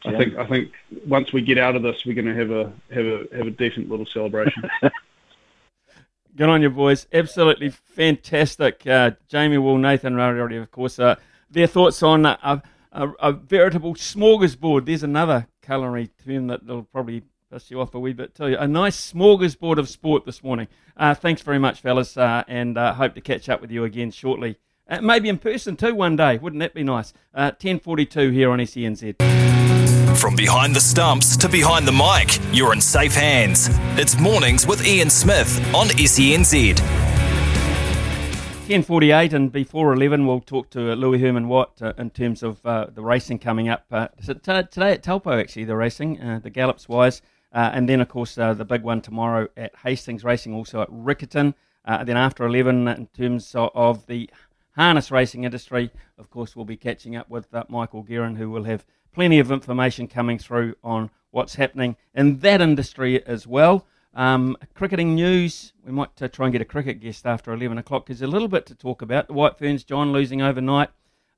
I 0.05 0.17
think 0.17 0.35
I 0.35 0.45
think 0.47 0.71
once 1.05 1.31
we 1.33 1.41
get 1.41 1.57
out 1.57 1.75
of 1.75 1.83
this, 1.83 2.03
we're 2.05 2.15
going 2.15 2.25
to 2.25 2.35
have 2.35 2.51
a 2.51 2.73
have 2.93 3.05
a 3.05 3.37
have 3.37 3.47
a 3.47 3.51
decent 3.51 3.89
little 3.89 4.05
celebration. 4.05 4.63
Good 6.35 6.49
on 6.49 6.63
you, 6.63 6.71
boys! 6.71 7.05
Absolutely 7.13 7.69
fantastic. 7.69 8.87
Uh, 8.87 9.11
Jamie 9.27 9.59
Wall, 9.59 9.77
Nathan 9.77 10.15
Rarere, 10.15 10.63
of 10.63 10.71
course. 10.71 10.97
Uh, 10.97 11.15
their 11.51 11.67
thoughts 11.67 12.01
on 12.01 12.25
a, 12.25 12.63
a, 12.91 13.09
a, 13.19 13.31
veritable 13.33 13.93
smorgasbord. 13.93 14.85
There's 14.85 15.03
another 15.03 15.47
culinary 15.61 16.09
term 16.25 16.47
that 16.47 16.65
will 16.65 16.83
probably 16.83 17.21
piss 17.53 17.69
you 17.69 17.79
off 17.79 17.93
a 17.93 17.99
wee 17.99 18.13
bit 18.13 18.33
too. 18.33 18.55
A 18.59 18.67
nice 18.67 19.13
smorgasbord 19.13 19.77
of 19.77 19.87
sport 19.87 20.25
this 20.25 20.43
morning. 20.43 20.67
Uh, 20.97 21.13
thanks 21.13 21.41
very 21.43 21.59
much, 21.59 21.81
fellas, 21.81 22.17
uh, 22.17 22.43
and 22.47 22.77
uh, 22.77 22.93
hope 22.93 23.13
to 23.13 23.21
catch 23.21 23.47
up 23.47 23.61
with 23.61 23.69
you 23.69 23.83
again 23.83 24.09
shortly. 24.09 24.57
Uh, 24.89 25.01
maybe 25.01 25.29
in 25.29 25.37
person 25.37 25.75
too 25.75 25.93
one 25.93 26.15
day. 26.15 26.37
Wouldn't 26.37 26.59
that 26.61 26.73
be 26.73 26.83
nice? 26.83 27.13
Uh, 27.33 27.51
1042 27.61 28.31
here 28.31 28.49
on 28.49 28.59
SENZ. 28.59 30.17
From 30.17 30.35
behind 30.35 30.75
the 30.75 30.79
stumps 30.79 31.37
to 31.37 31.47
behind 31.47 31.87
the 31.87 31.91
mic, 31.91 32.39
you're 32.51 32.73
in 32.73 32.81
safe 32.81 33.13
hands. 33.13 33.69
It's 33.99 34.19
mornings 34.19 34.65
with 34.65 34.85
Ian 34.85 35.11
Smith 35.11 35.59
on 35.75 35.87
SENZ. 35.89 36.73
10.48 38.67 39.33
and 39.33 39.51
before 39.51 39.93
11 39.93 40.25
we'll 40.25 40.39
talk 40.39 40.69
to 40.69 40.95
Louis 40.95 41.19
Herman 41.19 41.49
Watt 41.49 41.81
uh, 41.81 41.91
in 41.97 42.09
terms 42.09 42.41
of 42.41 42.65
uh, 42.65 42.87
the 42.91 43.03
racing 43.03 43.37
coming 43.37 43.67
up. 43.67 43.85
Uh, 43.91 44.07
today 44.25 44.93
at 44.93 45.03
Taupo 45.03 45.37
actually 45.37 45.65
the 45.65 45.75
racing, 45.75 46.19
uh, 46.21 46.39
the 46.41 46.49
Gallops 46.49 46.87
wise, 46.87 47.21
uh, 47.53 47.71
and 47.73 47.87
then 47.87 48.01
of 48.01 48.09
course 48.09 48.37
uh, 48.37 48.53
the 48.53 48.65
big 48.65 48.81
one 48.81 49.01
tomorrow 49.01 49.47
at 49.55 49.75
Hastings 49.83 50.23
Racing 50.23 50.53
also 50.53 50.81
at 50.81 50.89
Riccarton. 50.89 51.53
Uh, 51.85 52.03
then 52.03 52.17
after 52.17 52.45
11, 52.45 52.87
in 52.87 53.07
terms 53.07 53.53
of, 53.55 54.05
the 54.07 54.29
harness 54.75 55.11
racing 55.11 55.43
industry, 55.43 55.91
of 56.17 56.29
course, 56.29 56.55
we'll 56.55 56.65
be 56.65 56.77
catching 56.77 57.15
up 57.15 57.29
with 57.29 57.53
uh, 57.53 57.63
Michael 57.67 58.03
Guerin, 58.03 58.37
who 58.37 58.49
will 58.49 58.63
have 58.63 58.85
plenty 59.13 59.37
of 59.39 59.51
information 59.51 60.07
coming 60.07 60.39
through 60.39 60.75
on 60.83 61.11
what's 61.31 61.55
happening 61.55 61.95
in 62.15 62.39
that 62.39 62.61
industry 62.61 63.23
as 63.25 63.45
well. 63.45 63.85
Um, 64.15 64.55
cricketing 64.75 65.15
news, 65.15 65.73
we 65.85 65.91
might 65.91 66.21
uh, 66.21 66.27
try 66.27 66.45
and 66.45 66.53
get 66.53 66.61
a 66.61 66.65
cricket 66.65 67.01
guest 67.01 67.25
after 67.25 67.51
11 67.51 67.77
o'clock 67.77 68.05
because 68.05 68.19
there's 68.19 68.29
a 68.29 68.31
little 68.31 68.47
bit 68.47 68.65
to 68.67 68.75
talk 68.75 69.01
about. 69.01 69.27
The 69.27 69.33
White 69.33 69.57
Ferns, 69.57 69.83
John 69.83 70.11
losing 70.13 70.41
overnight. 70.41 70.89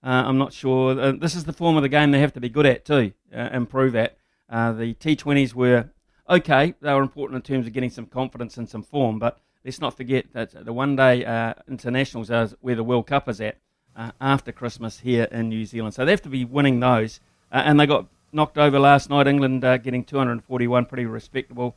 Uh, 0.03 0.23
I'm 0.25 0.37
not 0.37 0.53
sure. 0.53 1.13
This 1.13 1.33
is 1.33 1.45
the 1.45 1.53
form 1.53 1.77
of 1.77 1.81
the 1.81 1.89
game 1.89 2.11
they 2.11 2.19
have 2.19 2.33
to 2.33 2.41
be 2.41 2.49
good 2.49 2.67
at 2.67 2.85
too, 2.85 3.13
improve 3.31 3.95
at. 3.95 4.17
The 4.47 4.95
T20s 4.99 5.55
were 5.55 5.89
okay. 6.29 6.73
They 6.81 6.93
were 6.93 7.01
important 7.01 7.37
in 7.37 7.41
terms 7.41 7.67
of 7.67 7.73
getting 7.73 7.89
some 7.89 8.05
confidence 8.05 8.57
and 8.57 8.69
some 8.69 8.83
form, 8.83 9.19
but 9.19 9.39
let's 9.63 9.81
not 9.81 9.95
forget 9.95 10.25
that 10.33 10.65
the 10.65 10.73
one 10.73 10.95
day 10.95 11.25
uh, 11.25 11.53
internationals 11.67 12.31
are 12.31 12.49
where 12.61 12.75
the 12.75 12.83
World 12.83 13.07
Cup 13.07 13.27
is 13.29 13.41
at 13.41 13.57
uh, 13.95 14.11
after 14.19 14.51
Christmas 14.51 14.99
here 14.99 15.27
in 15.31 15.49
New 15.49 15.65
Zealand. 15.65 15.93
So 15.93 16.05
they 16.05 16.11
have 16.11 16.21
to 16.23 16.29
be 16.29 16.45
winning 16.45 16.79
those. 16.79 17.19
and 17.51 17.79
they 17.79 17.85
got 17.85 18.07
knocked 18.31 18.57
over 18.57 18.79
last 18.79 19.09
night. 19.09 19.27
England 19.27 19.61
getting 19.61 20.03
241, 20.03 20.85
pretty 20.85 21.05
respectable, 21.05 21.75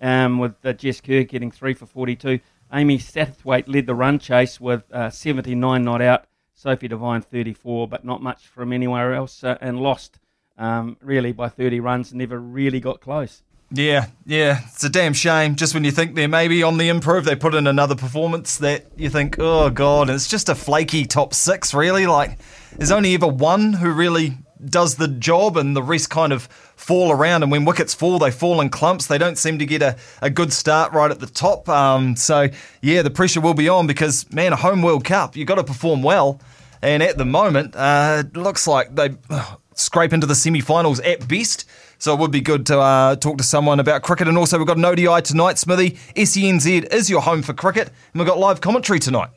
um, 0.00 0.38
with 0.38 0.54
Jess 0.78 1.00
Kerr 1.00 1.24
getting 1.24 1.50
three 1.50 1.74
for 1.74 1.86
42. 1.86 2.40
Amy 2.72 2.98
Satterthwaite 2.98 3.64
led 3.66 3.86
the 3.86 3.94
run 3.94 4.18
chase 4.18 4.60
with 4.60 4.84
79 5.10 5.84
not 5.84 6.02
out. 6.02 6.24
Sophie 6.58 6.88
Devine 6.88 7.22
34, 7.22 7.86
but 7.86 8.04
not 8.04 8.20
much 8.20 8.48
from 8.48 8.72
anywhere 8.72 9.14
else, 9.14 9.44
uh, 9.44 9.56
and 9.60 9.78
lost 9.78 10.18
um, 10.58 10.96
really 11.00 11.30
by 11.30 11.48
30 11.48 11.78
runs. 11.78 12.12
Never 12.12 12.40
really 12.40 12.80
got 12.80 13.00
close. 13.00 13.44
Yeah, 13.70 14.06
yeah, 14.24 14.60
it's 14.68 14.82
a 14.84 14.88
damn 14.88 15.12
shame. 15.12 15.54
Just 15.54 15.74
when 15.74 15.84
you 15.84 15.90
think 15.90 16.14
they're 16.14 16.26
maybe 16.26 16.62
on 16.62 16.78
the 16.78 16.88
improve, 16.88 17.26
they 17.26 17.36
put 17.36 17.54
in 17.54 17.66
another 17.66 17.94
performance 17.94 18.56
that 18.58 18.86
you 18.96 19.10
think, 19.10 19.36
oh 19.38 19.68
god, 19.68 20.08
it's 20.08 20.26
just 20.26 20.48
a 20.48 20.54
flaky 20.54 21.04
top 21.04 21.34
six. 21.34 21.74
Really, 21.74 22.06
like 22.06 22.38
there's 22.76 22.90
only 22.90 23.14
ever 23.14 23.26
one 23.26 23.74
who 23.74 23.92
really 23.92 24.38
does 24.64 24.96
the 24.96 25.08
job, 25.08 25.56
and 25.56 25.76
the 25.76 25.82
rest 25.82 26.10
kind 26.10 26.32
of 26.32 26.44
fall 26.44 27.12
around. 27.12 27.42
And 27.42 27.52
when 27.52 27.64
wickets 27.64 27.94
fall, 27.94 28.18
they 28.18 28.30
fall 28.30 28.60
in 28.60 28.70
clumps. 28.70 29.06
They 29.06 29.18
don't 29.18 29.36
seem 29.36 29.58
to 29.58 29.66
get 29.66 29.82
a, 29.82 29.96
a 30.22 30.30
good 30.30 30.52
start 30.52 30.92
right 30.92 31.10
at 31.10 31.20
the 31.20 31.26
top. 31.26 31.68
Um, 31.68 32.16
so, 32.16 32.48
yeah, 32.82 33.02
the 33.02 33.10
pressure 33.10 33.40
will 33.40 33.54
be 33.54 33.68
on 33.68 33.86
because, 33.86 34.30
man, 34.32 34.52
a 34.52 34.56
home 34.56 34.82
World 34.82 35.04
Cup, 35.04 35.36
you've 35.36 35.48
got 35.48 35.56
to 35.56 35.64
perform 35.64 36.02
well. 36.02 36.40
And 36.82 37.02
at 37.02 37.18
the 37.18 37.24
moment, 37.24 37.74
uh, 37.76 38.22
it 38.24 38.36
looks 38.36 38.66
like 38.66 38.94
they 38.94 39.10
uh, 39.30 39.56
scrape 39.74 40.12
into 40.12 40.26
the 40.26 40.34
semi 40.34 40.60
finals 40.60 41.00
at 41.00 41.26
best. 41.28 41.64
So 42.00 42.14
it 42.14 42.20
would 42.20 42.30
be 42.30 42.40
good 42.40 42.64
to 42.66 42.78
uh, 42.78 43.16
talk 43.16 43.38
to 43.38 43.44
someone 43.44 43.80
about 43.80 44.02
cricket. 44.02 44.28
And 44.28 44.38
also, 44.38 44.56
we've 44.56 44.66
got 44.66 44.76
an 44.76 44.84
ODI 44.84 45.20
tonight, 45.22 45.58
Smithy. 45.58 45.98
SENZ 46.14 46.92
is 46.92 47.10
your 47.10 47.20
home 47.20 47.42
for 47.42 47.52
cricket. 47.52 47.88
And 47.88 48.20
we've 48.20 48.26
got 48.26 48.38
live 48.38 48.60
commentary 48.60 49.00
tonight. 49.00 49.30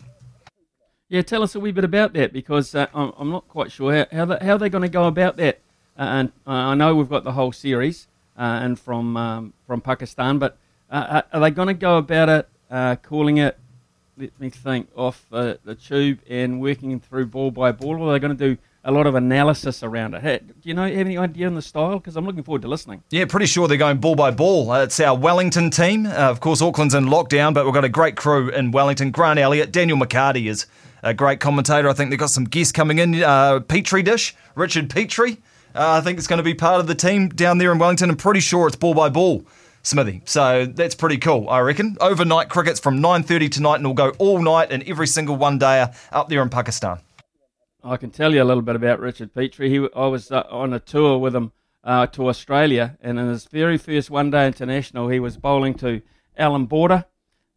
Yeah, 1.10 1.24
tell 1.24 1.42
us 1.42 1.56
a 1.56 1.60
wee 1.60 1.72
bit 1.72 1.84
about 1.84 2.14
that 2.14 2.32
because 2.32 2.76
uh, 2.76 2.86
I'm 2.94 3.32
not 3.32 3.48
quite 3.48 3.72
sure 3.72 3.94
how, 3.94 4.06
how, 4.12 4.26
the, 4.26 4.44
how 4.44 4.58
they're 4.58 4.70
going 4.70 4.84
to 4.84 4.90
go 4.90 5.08
about 5.08 5.38
that. 5.38 5.60
Uh, 5.98 6.04
and 6.04 6.32
uh, 6.48 6.52
I 6.52 6.76
know 6.76 6.96
we've 6.96 7.10
got 7.10 7.24
the 7.24 7.34
whole 7.34 7.52
series 7.52 8.08
uh, 8.38 8.42
and 8.42 8.80
from 8.80 9.18
um, 9.18 9.54
from 9.68 9.82
Pakistan, 9.82 10.40
but 10.40 10.58
uh, 10.90 11.24
are 11.34 11.40
they 11.42 11.52
going 11.52 11.68
to 11.68 11.74
go 11.74 11.98
about 11.98 12.30
it 12.30 13.02
calling 13.04 13.38
it? 13.38 13.58
Let 14.18 14.40
me 14.40 14.50
think 14.50 14.88
off 14.96 15.26
the 15.30 15.78
tube 15.84 16.20
and 16.30 16.62
working 16.62 17.00
through 17.00 17.26
ball 17.26 17.52
by 17.52 17.72
ball, 17.72 18.02
or 18.02 18.10
are 18.10 18.14
they 18.14 18.20
going 18.20 18.38
to 18.38 18.56
do 18.56 18.62
a 18.84 18.92
lot 18.92 19.06
of 19.06 19.16
analysis 19.16 19.84
around 19.84 20.16
it. 20.16 20.22
Hey, 20.22 20.40
do 20.40 20.54
you 20.64 20.74
know 20.74 20.84
have 20.84 20.94
any 20.94 21.18
idea 21.18 21.48
on 21.48 21.56
the 21.56 21.62
style? 21.62 22.00
Because 22.00 22.16
I'm 22.16 22.26
looking 22.26 22.44
forward 22.44 22.64
to 22.64 22.68
listening. 22.68 23.04
Yeah, 23.12 23.26
pretty 23.26 23.46
sure 23.46 23.68
they're 23.68 23.78
going 23.78 23.98
ball 23.98 24.16
by 24.16 24.32
ball. 24.32 24.72
Uh, 24.72 24.84
it's 24.84 25.00
our 25.00 25.16
Wellington 25.16 25.70
team. 25.70 26.06
Uh, 26.06 26.10
of 26.10 26.40
course, 26.40 26.62
Auckland's 26.62 26.94
in 26.94 27.06
lockdown, 27.06 27.54
but 27.54 27.66
we've 27.66 27.74
got 27.74 27.84
a 27.84 27.90
great 27.90 28.16
crew 28.16 28.50
in 28.50 28.72
Wellington. 28.72 29.12
Grant 29.12 29.40
Elliott, 29.40 29.72
Daniel 29.72 29.98
McCarty 29.98 30.50
is 30.50 30.66
a 31.04 31.14
great 31.14 31.40
commentator. 31.40 31.90
I 31.90 31.94
think 31.94 32.10
they've 32.10 32.20
got 32.20 32.32
some 32.32 32.46
guests 32.46 32.72
coming 32.72 33.00
in. 33.00 33.22
Uh, 33.22 33.60
Petrie 33.60 34.04
Dish, 34.04 34.36
Richard 34.56 34.90
Petrie. 34.90 35.38
Uh, 35.76 35.92
I 35.92 36.02
think 36.02 36.18
it's 36.18 36.28
going 36.28 36.38
to 36.38 36.44
be 36.44 36.54
part 36.54 36.80
of 36.80 36.88
the 36.88 36.96
team 36.96 37.30
down 37.30 37.60
there 37.60 37.72
in 37.72 37.78
Wellington. 37.78 38.10
I'm 38.10 38.18
pretty 38.18 38.42
sure 38.42 38.68
it's 38.68 38.76
ball 38.76 38.94
by 38.94 39.10
ball, 39.10 39.46
Smithy. 39.84 40.22
So 40.26 40.66
that's 40.66 40.96
pretty 40.96 41.18
cool, 41.18 41.48
I 41.50 41.60
reckon. 41.60 41.98
Overnight 42.02 42.50
cricket's 42.50 42.80
from 42.80 43.00
9.30 43.00 43.52
tonight 43.52 43.76
and 43.76 43.86
will 43.86 43.94
go 43.94 44.10
all 44.18 44.42
night 44.42 44.72
and 44.72 44.84
every 44.84 45.08
single 45.08 45.38
one 45.38 45.60
day 45.60 45.86
up 46.12 46.30
there 46.30 46.42
in 46.42 46.50
Pakistan. 46.50 47.00
I 47.84 47.98
can 47.98 48.12
tell 48.12 48.34
you 48.34 48.44
a 48.44 48.46
little 48.46 48.62
bit 48.62 48.76
about 48.76 49.00
Richard 49.00 49.34
Petrie. 49.34 49.70
He, 49.70 49.88
I 49.96 50.06
was 50.06 50.32
uh, 50.32 50.44
on 50.52 50.72
a 50.72 50.80
tour 50.80 51.18
with 51.18 51.36
him 51.36 51.52
uh, 51.84 52.06
to 52.08 52.28
Australia, 52.28 52.98
and 53.02 53.20
in 53.20 53.28
his 53.28 53.46
very 53.46 53.78
first 53.78 54.12
one-day 54.12 54.46
international, 54.46 55.08
he 55.08 55.20
was 55.20 55.38
bowling 55.38 55.74
to 55.76 56.02
Allan 56.38 56.66
Border, 56.66 57.06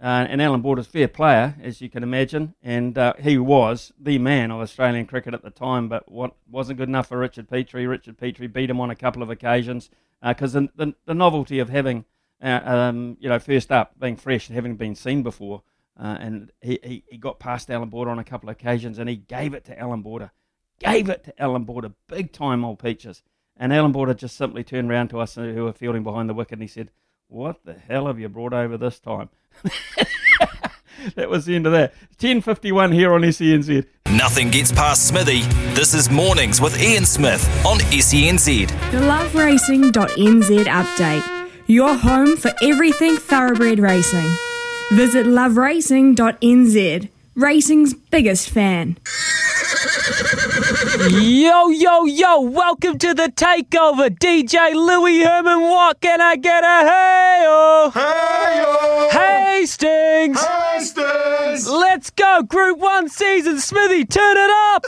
uh, 0.03 0.27
and 0.29 0.41
Allan 0.41 0.63
Border's 0.63 0.87
fair 0.87 1.09
player, 1.09 1.55
as 1.63 1.83
you 1.83 1.91
can 1.91 2.03
imagine, 2.03 2.55
and 2.63 2.97
uh, 2.97 3.13
he 3.21 3.37
was 3.37 3.93
the 4.01 4.19
man 4.19 4.51
of 4.51 4.61
Australian 4.61 5.05
cricket 5.07 5.35
at 5.35 5.43
the 5.43 5.51
time, 5.51 5.89
but 5.89 6.11
what 6.11 6.35
wasn't 6.51 6.79
good 6.79 6.89
enough 6.89 7.09
for 7.09 7.19
Richard 7.19 7.49
Petrie. 7.51 7.87
Richard 7.87 8.17
Petrie 8.17 8.47
beat 8.47 8.71
him 8.71 8.81
on 8.81 8.91
a 8.91 8.97
couple 8.97 9.23
of 9.23 9.29
occasions 9.29 9.91
because 10.27 10.57
uh, 10.57 10.61
the, 10.61 10.87
the, 10.87 10.95
the, 11.05 11.15
novelty 11.15 11.59
of 11.59 11.69
having, 11.69 12.07
uh, 12.43 12.61
um, 12.65 13.19
you 13.21 13.29
know, 13.29 13.39
first 13.39 13.71
up, 13.71 13.99
being 14.01 14.17
fresh, 14.17 14.49
having 14.49 14.77
been 14.77 14.95
seen 14.95 15.23
before, 15.23 15.63
uh, 15.99 16.17
and 16.21 16.53
he, 16.61 16.79
he, 16.83 17.05
he, 17.09 17.19
got 17.19 17.39
past 17.39 17.71
Allan 17.71 17.89
Border 17.89 18.11
on 18.11 18.19
a 18.19 18.25
couple 18.25 18.49
of 18.49 18.57
occasions, 18.57 18.99
and 18.99 19.09
he 19.09 19.17
gave 19.17 19.55
it 19.55 19.65
to 19.67 19.79
Allan 19.79 20.03
Border, 20.03 20.33
gave 20.81 21.09
it 21.09 21.25
to 21.25 21.43
Allan 21.43 21.65
Border, 21.65 21.93
big 22.09 22.33
time 22.33 22.65
old 22.65 22.81
peaches. 22.81 23.23
And 23.57 23.73
Allan 23.73 23.93
Border 23.93 24.15
just 24.15 24.37
simply 24.37 24.65
turned 24.65 24.91
around 24.91 25.09
to 25.09 25.21
us 25.21 25.37
who 25.37 25.65
were 25.65 25.73
fielding 25.73 26.03
behind 26.03 26.29
the 26.29 26.35
wicket, 26.35 26.55
and 26.55 26.63
he 26.63 26.69
said, 26.69 26.91
"What 27.29 27.65
the 27.65 27.75
hell 27.75 28.09
have 28.09 28.19
you 28.19 28.29
brought 28.29 28.53
over 28.53 28.77
this 28.77 28.99
time?" 28.99 29.29
that 31.15 31.31
was 31.31 31.45
the 31.45 31.55
end 31.55 31.67
of 31.67 31.73
that. 31.73 31.95
10.51 32.19 32.93
here 32.93 33.15
on 33.15 33.23
SENZ. 33.23 33.87
Nothing 34.11 34.51
gets 34.51 34.73
past 34.73 35.07
Smithy. 35.07 35.43
This 35.75 35.95
is 35.95 36.11
Mornings 36.11 36.61
with 36.61 36.81
Ian 36.81 37.05
Smith 37.05 37.45
on 37.65 37.79
SENZ. 37.79 38.69
The 38.91 38.99
loveracing.nz 38.99 40.65
update. 40.65 41.51
Your 41.67 41.95
home 41.95 42.37
for 42.37 42.53
everything 42.63 43.17
thoroughbred 43.17 43.79
racing. 43.79 44.29
Visit 44.93 45.27
loveracing.nz. 45.27 47.09
Racing's 47.35 47.95
biggest 47.95 48.51
fan. 48.51 48.97
Yo, 51.11 51.69
yo, 51.71 52.05
yo, 52.05 52.41
welcome 52.41 52.99
to 52.99 53.15
the 53.15 53.33
takeover. 53.35 54.09
DJ 54.11 54.75
Louis 54.75 55.23
Herman, 55.23 55.63
what 55.63 56.01
can 56.01 56.21
I 56.21 56.37
get 56.37 56.63
a 56.63 56.87
hey 56.87 57.45
oh? 57.47 57.91
Hey 59.11 59.61
Hastings! 59.65 60.45
Hastings! 60.45 61.69
Let's 61.69 62.11
go, 62.11 62.43
Group 62.43 62.79
1 62.79 63.09
season. 63.09 63.59
Smithy, 63.59 64.05
turn 64.05 64.37
it 64.37 64.51
up! 64.51 64.85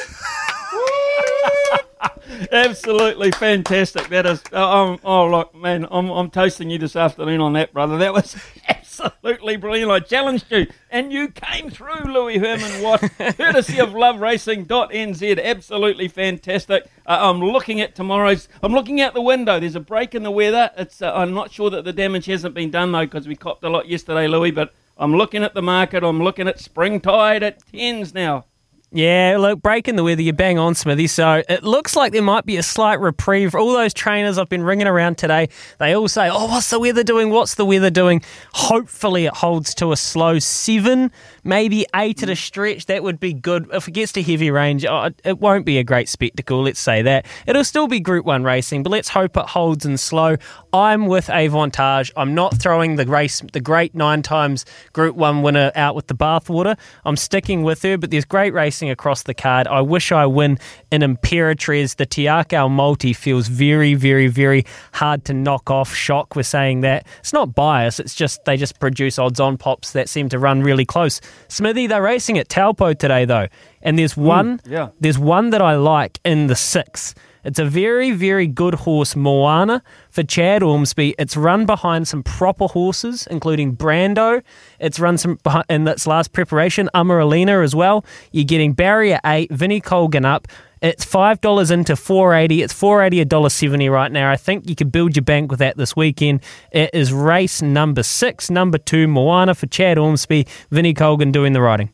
Absolutely 2.53 3.31
fantastic. 3.33 4.09
That 4.09 4.27
is. 4.27 4.43
Oh, 4.53 4.99
oh, 5.05 5.28
look, 5.28 5.55
man, 5.55 5.87
I'm, 5.91 6.11
I'm 6.11 6.31
toasting 6.31 6.70
you 6.70 6.78
this 6.78 6.97
afternoon 6.97 7.41
on 7.41 7.53
that, 7.55 7.73
brother. 7.73 7.97
That 7.99 8.12
was 8.12 8.37
absolutely 8.69 9.57
brilliant. 9.57 9.91
I 9.91 10.01
challenged 10.01 10.47
you, 10.51 10.66
and 10.91 11.12
you 11.12 11.28
came 11.28 11.70
through, 11.70 12.05
Louis 12.05 12.39
Herman 12.39 12.83
Watt, 12.83 13.01
courtesy 13.37 13.78
of 13.78 13.91
loveracing.nz. 13.91 15.45
Absolutely 15.45 16.09
fantastic. 16.09 16.85
Uh, 17.07 17.19
I'm 17.20 17.41
looking 17.41 17.81
at 17.81 17.95
tomorrow's. 17.95 18.49
I'm 18.62 18.73
looking 18.73 19.01
out 19.01 19.15
the 19.15 19.23
window. 19.23 19.61
There's 19.61 19.77
a 19.77 19.81
break 19.81 20.15
in 20.15 20.23
the 20.23 20.31
weather. 20.31 20.70
It's. 20.77 21.03
Uh, 21.03 21.12
I'm 21.15 21.35
not 21.35 21.53
sure 21.53 21.70
that 21.70 21.85
the 21.85 21.93
damage 21.93 22.27
hasn't 22.27 22.55
been 22.55 22.70
done 22.70 22.93
though, 22.93 23.07
because 23.07 23.28
we 23.28 23.37
copped 23.37 23.65
a 23.65 23.70
lot 23.70 23.89
yesterday, 23.89 24.27
Louis. 24.27 24.51
But 24.51 24.74
I'm 24.99 25.15
looking 25.15 25.43
at 25.43 25.55
the 25.55 25.62
market. 25.62 26.03
I'm 26.03 26.23
looking 26.23 26.49
at 26.49 26.59
spring 26.59 27.01
tide 27.01 27.43
at 27.43 27.62
tens 27.70 28.15
now. 28.15 28.45
Yeah, 28.92 29.36
look, 29.40 29.62
breaking 29.62 29.96
the 29.96 30.04
weather, 30.04 30.22
you 30.22 30.32
bang 30.32 30.60
on, 30.60 30.76
Smithy. 30.76 31.08
So 31.08 31.42
it 31.48 31.64
looks 31.64 31.96
like 31.96 32.12
there 32.12 32.22
might 32.22 32.46
be 32.46 32.56
a 32.56 32.62
slight 32.62 33.00
reprieve. 33.00 33.52
All 33.56 33.72
those 33.72 33.92
trainers 33.92 34.38
I've 34.38 34.48
been 34.48 34.62
ringing 34.62 34.86
around 34.86 35.18
today, 35.18 35.48
they 35.80 35.92
all 35.92 36.06
say, 36.06 36.30
Oh, 36.30 36.46
what's 36.46 36.70
the 36.70 36.78
weather 36.78 37.02
doing? 37.02 37.30
What's 37.30 37.56
the 37.56 37.64
weather 37.64 37.90
doing? 37.90 38.22
Hopefully, 38.54 39.26
it 39.26 39.34
holds 39.34 39.74
to 39.76 39.90
a 39.90 39.96
slow 39.96 40.38
seven, 40.38 41.10
maybe 41.42 41.84
eight 41.96 42.22
at 42.22 42.28
a 42.28 42.36
stretch. 42.36 42.86
That 42.86 43.02
would 43.02 43.18
be 43.18 43.32
good. 43.32 43.68
If 43.72 43.88
it 43.88 43.90
gets 43.90 44.12
to 44.12 44.22
heavy 44.22 44.52
range, 44.52 44.86
oh, 44.86 45.10
it 45.24 45.40
won't 45.40 45.66
be 45.66 45.78
a 45.78 45.84
great 45.84 46.08
spectacle, 46.08 46.62
let's 46.62 46.80
say 46.80 47.02
that. 47.02 47.26
It'll 47.44 47.64
still 47.64 47.88
be 47.88 47.98
Group 47.98 48.24
1 48.24 48.44
racing, 48.44 48.84
but 48.84 48.90
let's 48.90 49.08
hope 49.08 49.36
it 49.36 49.46
holds 49.46 49.84
in 49.84 49.98
slow. 49.98 50.36
I'm 50.72 51.06
with 51.06 51.28
Avantage. 51.28 52.12
I'm 52.16 52.34
not 52.34 52.56
throwing 52.56 52.94
the 52.94 53.04
race, 53.04 53.42
the 53.52 53.60
great 53.60 53.96
nine 53.96 54.22
times 54.22 54.64
Group 54.92 55.16
1 55.16 55.42
winner 55.42 55.72
out 55.74 55.96
with 55.96 56.06
the 56.06 56.14
bathwater. 56.14 56.78
I'm 57.04 57.16
sticking 57.16 57.64
with 57.64 57.82
her, 57.82 57.98
but 57.98 58.12
there's 58.12 58.24
great 58.24 58.54
racing 58.54 58.76
racing 58.77 58.90
across 58.90 59.23
the 59.23 59.32
card. 59.32 59.66
I 59.69 59.81
wish 59.81 60.12
I 60.12 60.27
win 60.27 60.59
in 60.93 61.01
Imperatriz. 61.01 61.97
The 61.97 62.05
Te 62.05 62.24
Akau 62.24 62.70
multi 62.70 63.15
feels 63.15 63.48
very, 63.48 63.94
very, 63.94 64.27
very 64.27 64.66
hard 64.93 65.24
to 65.24 65.32
knock 65.32 65.70
off. 65.70 65.94
Shock, 65.94 66.36
we're 66.36 66.43
saying 66.43 66.82
that. 66.82 67.07
It's 67.20 67.32
not 67.32 67.55
bias, 67.55 67.98
it's 67.98 68.15
just 68.15 68.44
they 68.44 68.59
just 68.59 68.78
produce 68.78 69.19
odds 69.19 69.40
on 69.40 69.57
pops 69.57 69.93
that 69.93 70.11
seem 70.11 70.28
to 70.28 70.39
run 70.39 70.62
really 70.62 70.85
close. 70.85 71.23
Smithy, 71.48 71.86
they're 71.86 72.03
racing 72.03 72.36
at 72.36 72.51
Taupo 72.51 72.93
today, 72.93 73.24
though. 73.24 73.48
And 73.81 73.98
there's 73.98 74.12
hmm. 74.12 74.24
one, 74.24 74.61
yeah. 74.66 74.90
there's 75.01 75.19
one 75.19 75.51
that 75.51 75.62
I 75.62 75.77
like 75.77 76.20
in 76.23 76.48
the 76.48 76.57
six. 76.57 77.15
It's 77.47 77.60
a 77.60 77.64
very, 77.64 78.10
very 78.10 78.48
good 78.48 78.74
horse, 78.74 79.14
Moana, 79.14 79.81
for 80.10 80.24
Chad 80.24 80.64
Ormsby. 80.64 81.14
It's 81.16 81.36
run 81.36 81.64
behind 81.64 82.09
some 82.09 82.24
proper 82.24 82.66
horses, 82.66 83.28
including 83.28 83.77
Brando. 83.77 84.43
It's 84.81 84.98
run 84.98 85.16
some 85.16 85.39
in 85.68 85.86
its 85.86 86.09
last 86.09 86.32
preparation, 86.32 86.90
Amaralina 86.93 87.62
as 87.62 87.73
well. 87.73 88.05
You're 88.32 88.44
getting 88.44 88.73
Barrier 88.73 89.20
8, 89.24 89.52
Vinnie 89.52 89.81
Colgan 89.81 90.24
up. 90.24 90.48
It's 90.82 91.05
five 91.05 91.40
dollars 91.40 91.70
into 91.70 91.97
four 91.97 92.35
eighty. 92.35 92.62
It's 92.62 92.73
four 92.73 93.02
eighty 93.02 93.20
a 93.20 93.24
dollar 93.24 93.48
seventy 93.48 93.89
right 93.89 94.12
now. 94.12 94.31
I 94.31 94.36
think 94.36 94.68
you 94.68 94.77
could 94.77 94.93
build 94.93 95.16
your 95.16 95.23
bank 95.23 95.51
with 95.51 95.60
that 95.60 95.78
this 95.78 95.97
weekend. 95.97 96.43
It 96.70 96.90
is 96.93 97.14
race 97.14 97.62
number 97.62 98.02
six, 98.02 98.51
number 98.51 98.77
two, 98.77 99.09
Moana 99.09 99.55
for 99.55 99.66
Chad 99.66 99.97
Ormsby, 99.98 100.47
Vinnie 100.70 100.93
Colgan 100.93 101.32
doing 101.32 101.55
the 101.55 101.62
riding. 101.62 101.93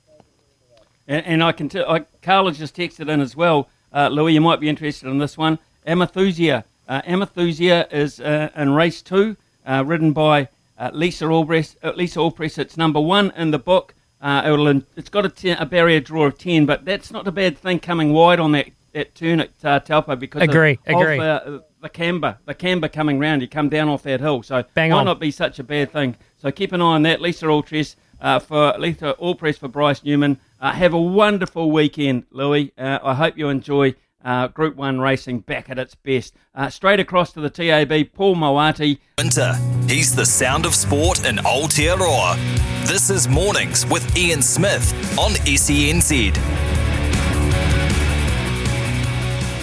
And, 1.06 1.24
and 1.26 1.44
I 1.44 1.52
can 1.52 1.68
tell, 1.68 2.00
Carla 2.22 2.52
just 2.52 2.74
texted 2.74 3.08
in 3.08 3.20
as 3.20 3.36
well. 3.36 3.68
Uh, 3.92 4.08
Louis, 4.08 4.34
you 4.34 4.40
might 4.40 4.60
be 4.60 4.68
interested 4.68 5.08
in 5.08 5.18
this 5.18 5.36
one. 5.36 5.58
Amethusia. 5.86 6.64
Uh, 6.88 7.02
Amethusia 7.02 7.92
is 7.92 8.20
uh, 8.20 8.48
in 8.56 8.70
race 8.70 9.02
two, 9.02 9.36
uh, 9.66 9.82
ridden 9.86 10.12
by 10.12 10.48
uh, 10.78 10.90
Lisa 10.92 11.26
Allpress. 11.26 11.76
Uh, 11.82 11.92
Lisa 11.94 12.18
Allpress. 12.20 12.58
It's 12.58 12.76
number 12.76 13.00
one 13.00 13.32
in 13.36 13.50
the 13.50 13.58
book. 13.58 13.94
Uh, 14.20 14.42
it'll, 14.44 14.68
it's 14.96 15.08
got 15.10 15.26
a, 15.26 15.28
ten, 15.28 15.58
a 15.58 15.66
barrier 15.66 16.00
draw 16.00 16.26
of 16.26 16.38
10, 16.38 16.64
but 16.64 16.84
that's 16.84 17.10
not 17.10 17.26
a 17.26 17.32
bad 17.32 17.58
thing 17.58 17.80
coming 17.80 18.12
wide 18.12 18.38
on 18.38 18.52
that, 18.52 18.68
that 18.92 19.14
turn 19.14 19.40
at 19.40 19.50
uh, 19.64 19.80
Taupo 19.80 20.14
because 20.16 20.42
Agree, 20.42 20.78
of, 20.86 21.00
agree. 21.00 21.18
of 21.20 21.64
the 21.80 21.88
camber. 21.88 22.38
The 22.44 22.54
camber 22.54 22.88
coming 22.88 23.18
round, 23.18 23.42
you 23.42 23.48
come 23.48 23.68
down 23.68 23.88
off 23.88 24.04
that 24.04 24.20
hill. 24.20 24.42
So 24.44 24.64
Bang 24.74 24.90
might 24.90 24.98
on. 25.00 25.06
not 25.06 25.18
be 25.18 25.32
such 25.32 25.58
a 25.58 25.64
bad 25.64 25.90
thing. 25.92 26.14
So 26.38 26.52
keep 26.52 26.72
an 26.72 26.80
eye 26.80 26.84
on 26.84 27.02
that. 27.02 27.20
Lisa 27.20 27.46
Allpress 27.46 27.96
uh, 28.20 28.38
for 28.38 28.74
Lisa 28.78 29.12
Allpress 29.18 29.58
for 29.58 29.68
Bryce 29.68 30.04
Newman. 30.04 30.38
Uh, 30.62 30.70
have 30.70 30.94
a 30.94 31.00
wonderful 31.00 31.72
weekend, 31.72 32.22
Louis. 32.30 32.72
Uh, 32.78 33.00
I 33.02 33.14
hope 33.14 33.36
you 33.36 33.48
enjoy 33.48 33.96
uh, 34.24 34.46
Group 34.46 34.76
1 34.76 35.00
racing 35.00 35.40
back 35.40 35.68
at 35.68 35.76
its 35.76 35.96
best. 35.96 36.36
Uh, 36.54 36.70
straight 36.70 37.00
across 37.00 37.32
to 37.32 37.40
the 37.40 37.50
TAB, 37.50 38.12
Paul 38.12 38.36
Moati. 38.36 39.00
Winter. 39.18 39.54
He's 39.88 40.14
the 40.14 40.24
sound 40.24 40.64
of 40.64 40.72
sport 40.72 41.26
in 41.26 41.38
Aotearoa. 41.38 42.36
This 42.86 43.10
is 43.10 43.26
Mornings 43.26 43.84
with 43.86 44.16
Ian 44.16 44.40
Smith 44.40 44.92
on 45.18 45.32
SENZ. 45.32 46.32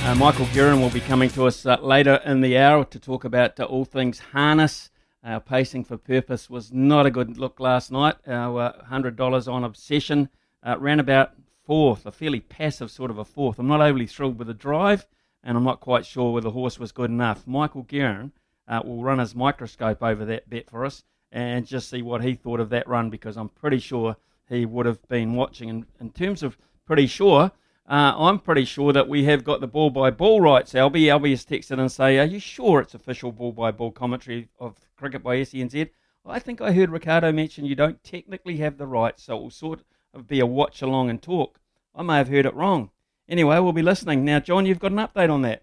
Uh, 0.04 0.16
Michael 0.16 0.48
Guerin 0.48 0.82
will 0.82 0.90
be 0.90 1.00
coming 1.00 1.30
to 1.30 1.46
us 1.48 1.66
uh, 1.66 1.78
later 1.82 2.20
in 2.26 2.42
the 2.42 2.58
hour 2.58 2.84
to 2.84 3.00
talk 3.00 3.24
about 3.24 3.58
uh, 3.58 3.64
all 3.64 3.86
things 3.86 4.20
harness. 4.20 4.90
Our 5.24 5.40
pacing 5.40 5.86
for 5.86 5.96
purpose 5.96 6.50
was 6.50 6.74
not 6.74 7.06
a 7.06 7.12
good 7.12 7.38
look 7.38 7.62
last 7.62 7.90
night. 7.90 8.16
Our 8.28 8.60
uh, 8.62 8.86
$100 8.92 9.48
on 9.50 9.64
obsession 9.64 10.28
uh, 10.64 10.76
ran 10.80 11.00
about 11.00 11.34
fourth, 11.66 12.06
a 12.06 12.12
fairly 12.12 12.40
passive 12.40 12.92
sort 12.92 13.12
of 13.12 13.18
a 13.18 13.26
fourth. 13.26 13.60
I'm 13.60 13.68
not 13.68 13.82
overly 13.82 14.08
thrilled 14.08 14.40
with 14.40 14.48
the 14.48 14.54
drive, 14.54 15.06
and 15.44 15.58
I'm 15.58 15.64
not 15.64 15.80
quite 15.80 16.06
sure 16.06 16.34
whether 16.34 16.46
the 16.46 16.52
horse 16.52 16.80
was 16.80 16.92
good 16.92 17.10
enough. 17.10 17.48
Michael 17.48 17.84
Guerin 17.84 18.32
uh, 18.68 18.82
will 18.84 19.04
run 19.04 19.20
his 19.20 19.36
microscope 19.36 20.02
over 20.02 20.26
that 20.26 20.50
bet 20.50 20.70
for 20.70 20.86
us 20.86 21.04
and 21.32 21.66
just 21.66 21.90
see 21.90 22.02
what 22.02 22.24
he 22.24 22.36
thought 22.36 22.60
of 22.60 22.70
that 22.70 22.88
run 22.88 23.10
because 23.10 23.38
I'm 23.38 23.50
pretty 23.50 23.80
sure 23.80 24.16
he 24.48 24.66
would 24.66 24.86
have 24.86 25.08
been 25.08 25.34
watching. 25.34 25.70
And 25.70 25.86
in 26.00 26.10
terms 26.10 26.44
of 26.44 26.58
pretty 26.86 27.08
sure, 27.08 27.52
uh, 27.88 28.14
I'm 28.18 28.40
pretty 28.40 28.66
sure 28.66 28.94
that 28.94 29.08
we 29.08 29.24
have 29.26 29.44
got 29.44 29.62
the 29.62 29.68
ball 29.68 29.90
by 29.90 30.12
ball 30.12 30.42
rights. 30.42 30.74
Albie, 30.74 31.06
Albie 31.06 31.32
has 31.32 31.46
texted 31.46 31.80
and 31.80 31.92
say, 31.92 32.20
"Are 32.20 32.26
you 32.26 32.40
sure 32.40 32.82
it's 32.82 32.94
official 32.94 33.32
ball 33.32 33.52
by 33.52 33.72
ball 33.72 33.92
commentary 33.92 34.50
of 34.60 34.78
cricket 34.96 35.24
by 35.24 35.38
SENZ?" 35.38 35.90
I 36.26 36.38
think 36.38 36.62
I 36.62 36.72
heard 36.74 36.92
Ricardo 36.92 37.32
mention 37.32 37.66
you 37.66 37.76
don't 37.76 38.04
technically 38.04 38.58
have 38.58 38.78
the 38.78 38.86
rights, 38.86 39.24
so 39.24 39.38
it 39.38 39.42
will 39.42 39.50
sort 39.50 39.84
be 40.28 40.40
a 40.40 40.46
watch 40.46 40.82
along 40.82 41.10
and 41.10 41.22
talk. 41.22 41.60
I 41.96 42.04
may 42.04 42.18
have 42.18 42.30
heard 42.30 42.46
it 42.46 42.56
wrong. 42.56 42.90
Anyway, 43.28 43.60
we'll 43.60 43.74
be 43.74 43.82
listening 43.82 44.26
now. 44.26 44.40
John, 44.40 44.66
you've 44.66 44.80
got 44.80 44.92
an 44.92 44.98
update 44.98 45.32
on 45.32 45.42
that. 45.44 45.62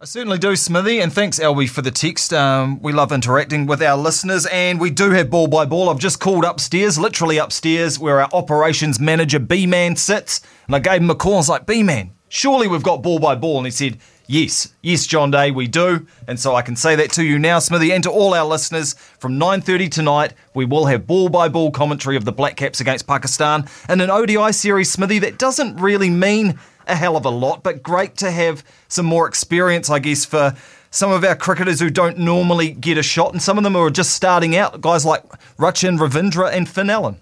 I 0.00 0.04
certainly 0.04 0.38
do, 0.38 0.56
Smithy, 0.56 0.98
and 0.98 1.12
thanks, 1.12 1.38
Elby, 1.38 1.70
for 1.70 1.80
the 1.80 1.92
text. 1.92 2.32
Um, 2.32 2.82
we 2.82 2.92
love 2.92 3.12
interacting 3.12 3.66
with 3.66 3.80
our 3.80 3.96
listeners, 3.96 4.46
and 4.46 4.80
we 4.80 4.90
do 4.90 5.10
have 5.10 5.30
ball 5.30 5.46
by 5.46 5.64
ball. 5.64 5.88
I've 5.88 6.00
just 6.00 6.18
called 6.18 6.44
upstairs, 6.44 6.98
literally 6.98 7.38
upstairs, 7.38 8.00
where 8.00 8.20
our 8.20 8.28
operations 8.32 8.98
manager, 8.98 9.38
B 9.38 9.64
Man, 9.64 9.94
sits, 9.94 10.40
and 10.66 10.74
I 10.74 10.80
gave 10.80 11.02
him 11.02 11.10
a 11.10 11.14
call. 11.14 11.34
I 11.34 11.36
was 11.36 11.48
like, 11.48 11.66
B 11.66 11.84
Man, 11.84 12.10
surely 12.28 12.66
we've 12.66 12.82
got 12.82 13.00
ball 13.00 13.20
by 13.20 13.36
ball. 13.36 13.58
And 13.58 13.66
he 13.66 13.70
said, 13.70 13.98
Yes, 14.32 14.72
yes, 14.80 15.06
John 15.06 15.30
Day, 15.30 15.50
we 15.50 15.66
do. 15.66 16.06
And 16.26 16.40
so 16.40 16.54
I 16.54 16.62
can 16.62 16.74
say 16.74 16.96
that 16.96 17.12
to 17.12 17.22
you 17.22 17.38
now, 17.38 17.58
Smithy, 17.58 17.92
and 17.92 18.02
to 18.04 18.10
all 18.10 18.32
our 18.32 18.46
listeners. 18.46 18.94
From 18.94 19.38
9.30 19.38 19.90
tonight, 19.90 20.32
we 20.54 20.64
will 20.64 20.86
have 20.86 21.06
ball-by-ball 21.06 21.70
commentary 21.72 22.16
of 22.16 22.24
the 22.24 22.32
Black 22.32 22.56
Caps 22.56 22.80
against 22.80 23.06
Pakistan 23.06 23.68
in 23.90 24.00
an 24.00 24.08
ODI 24.08 24.52
series, 24.52 24.90
Smithy, 24.90 25.18
that 25.18 25.36
doesn't 25.36 25.76
really 25.76 26.08
mean 26.08 26.58
a 26.86 26.96
hell 26.96 27.18
of 27.18 27.26
a 27.26 27.28
lot, 27.28 27.62
but 27.62 27.82
great 27.82 28.16
to 28.16 28.30
have 28.30 28.64
some 28.88 29.04
more 29.04 29.28
experience, 29.28 29.90
I 29.90 29.98
guess, 29.98 30.24
for 30.24 30.56
some 30.90 31.12
of 31.12 31.24
our 31.24 31.36
cricketers 31.36 31.78
who 31.78 31.90
don't 31.90 32.16
normally 32.16 32.70
get 32.70 32.96
a 32.96 33.02
shot, 33.02 33.34
and 33.34 33.42
some 33.42 33.58
of 33.58 33.64
them 33.64 33.76
are 33.76 33.90
just 33.90 34.14
starting 34.14 34.56
out, 34.56 34.80
guys 34.80 35.04
like 35.04 35.28
Rachin 35.58 35.98
Ravindra 35.98 36.50
and 36.50 36.66
Finn 36.66 36.88
Allen. 36.88 37.18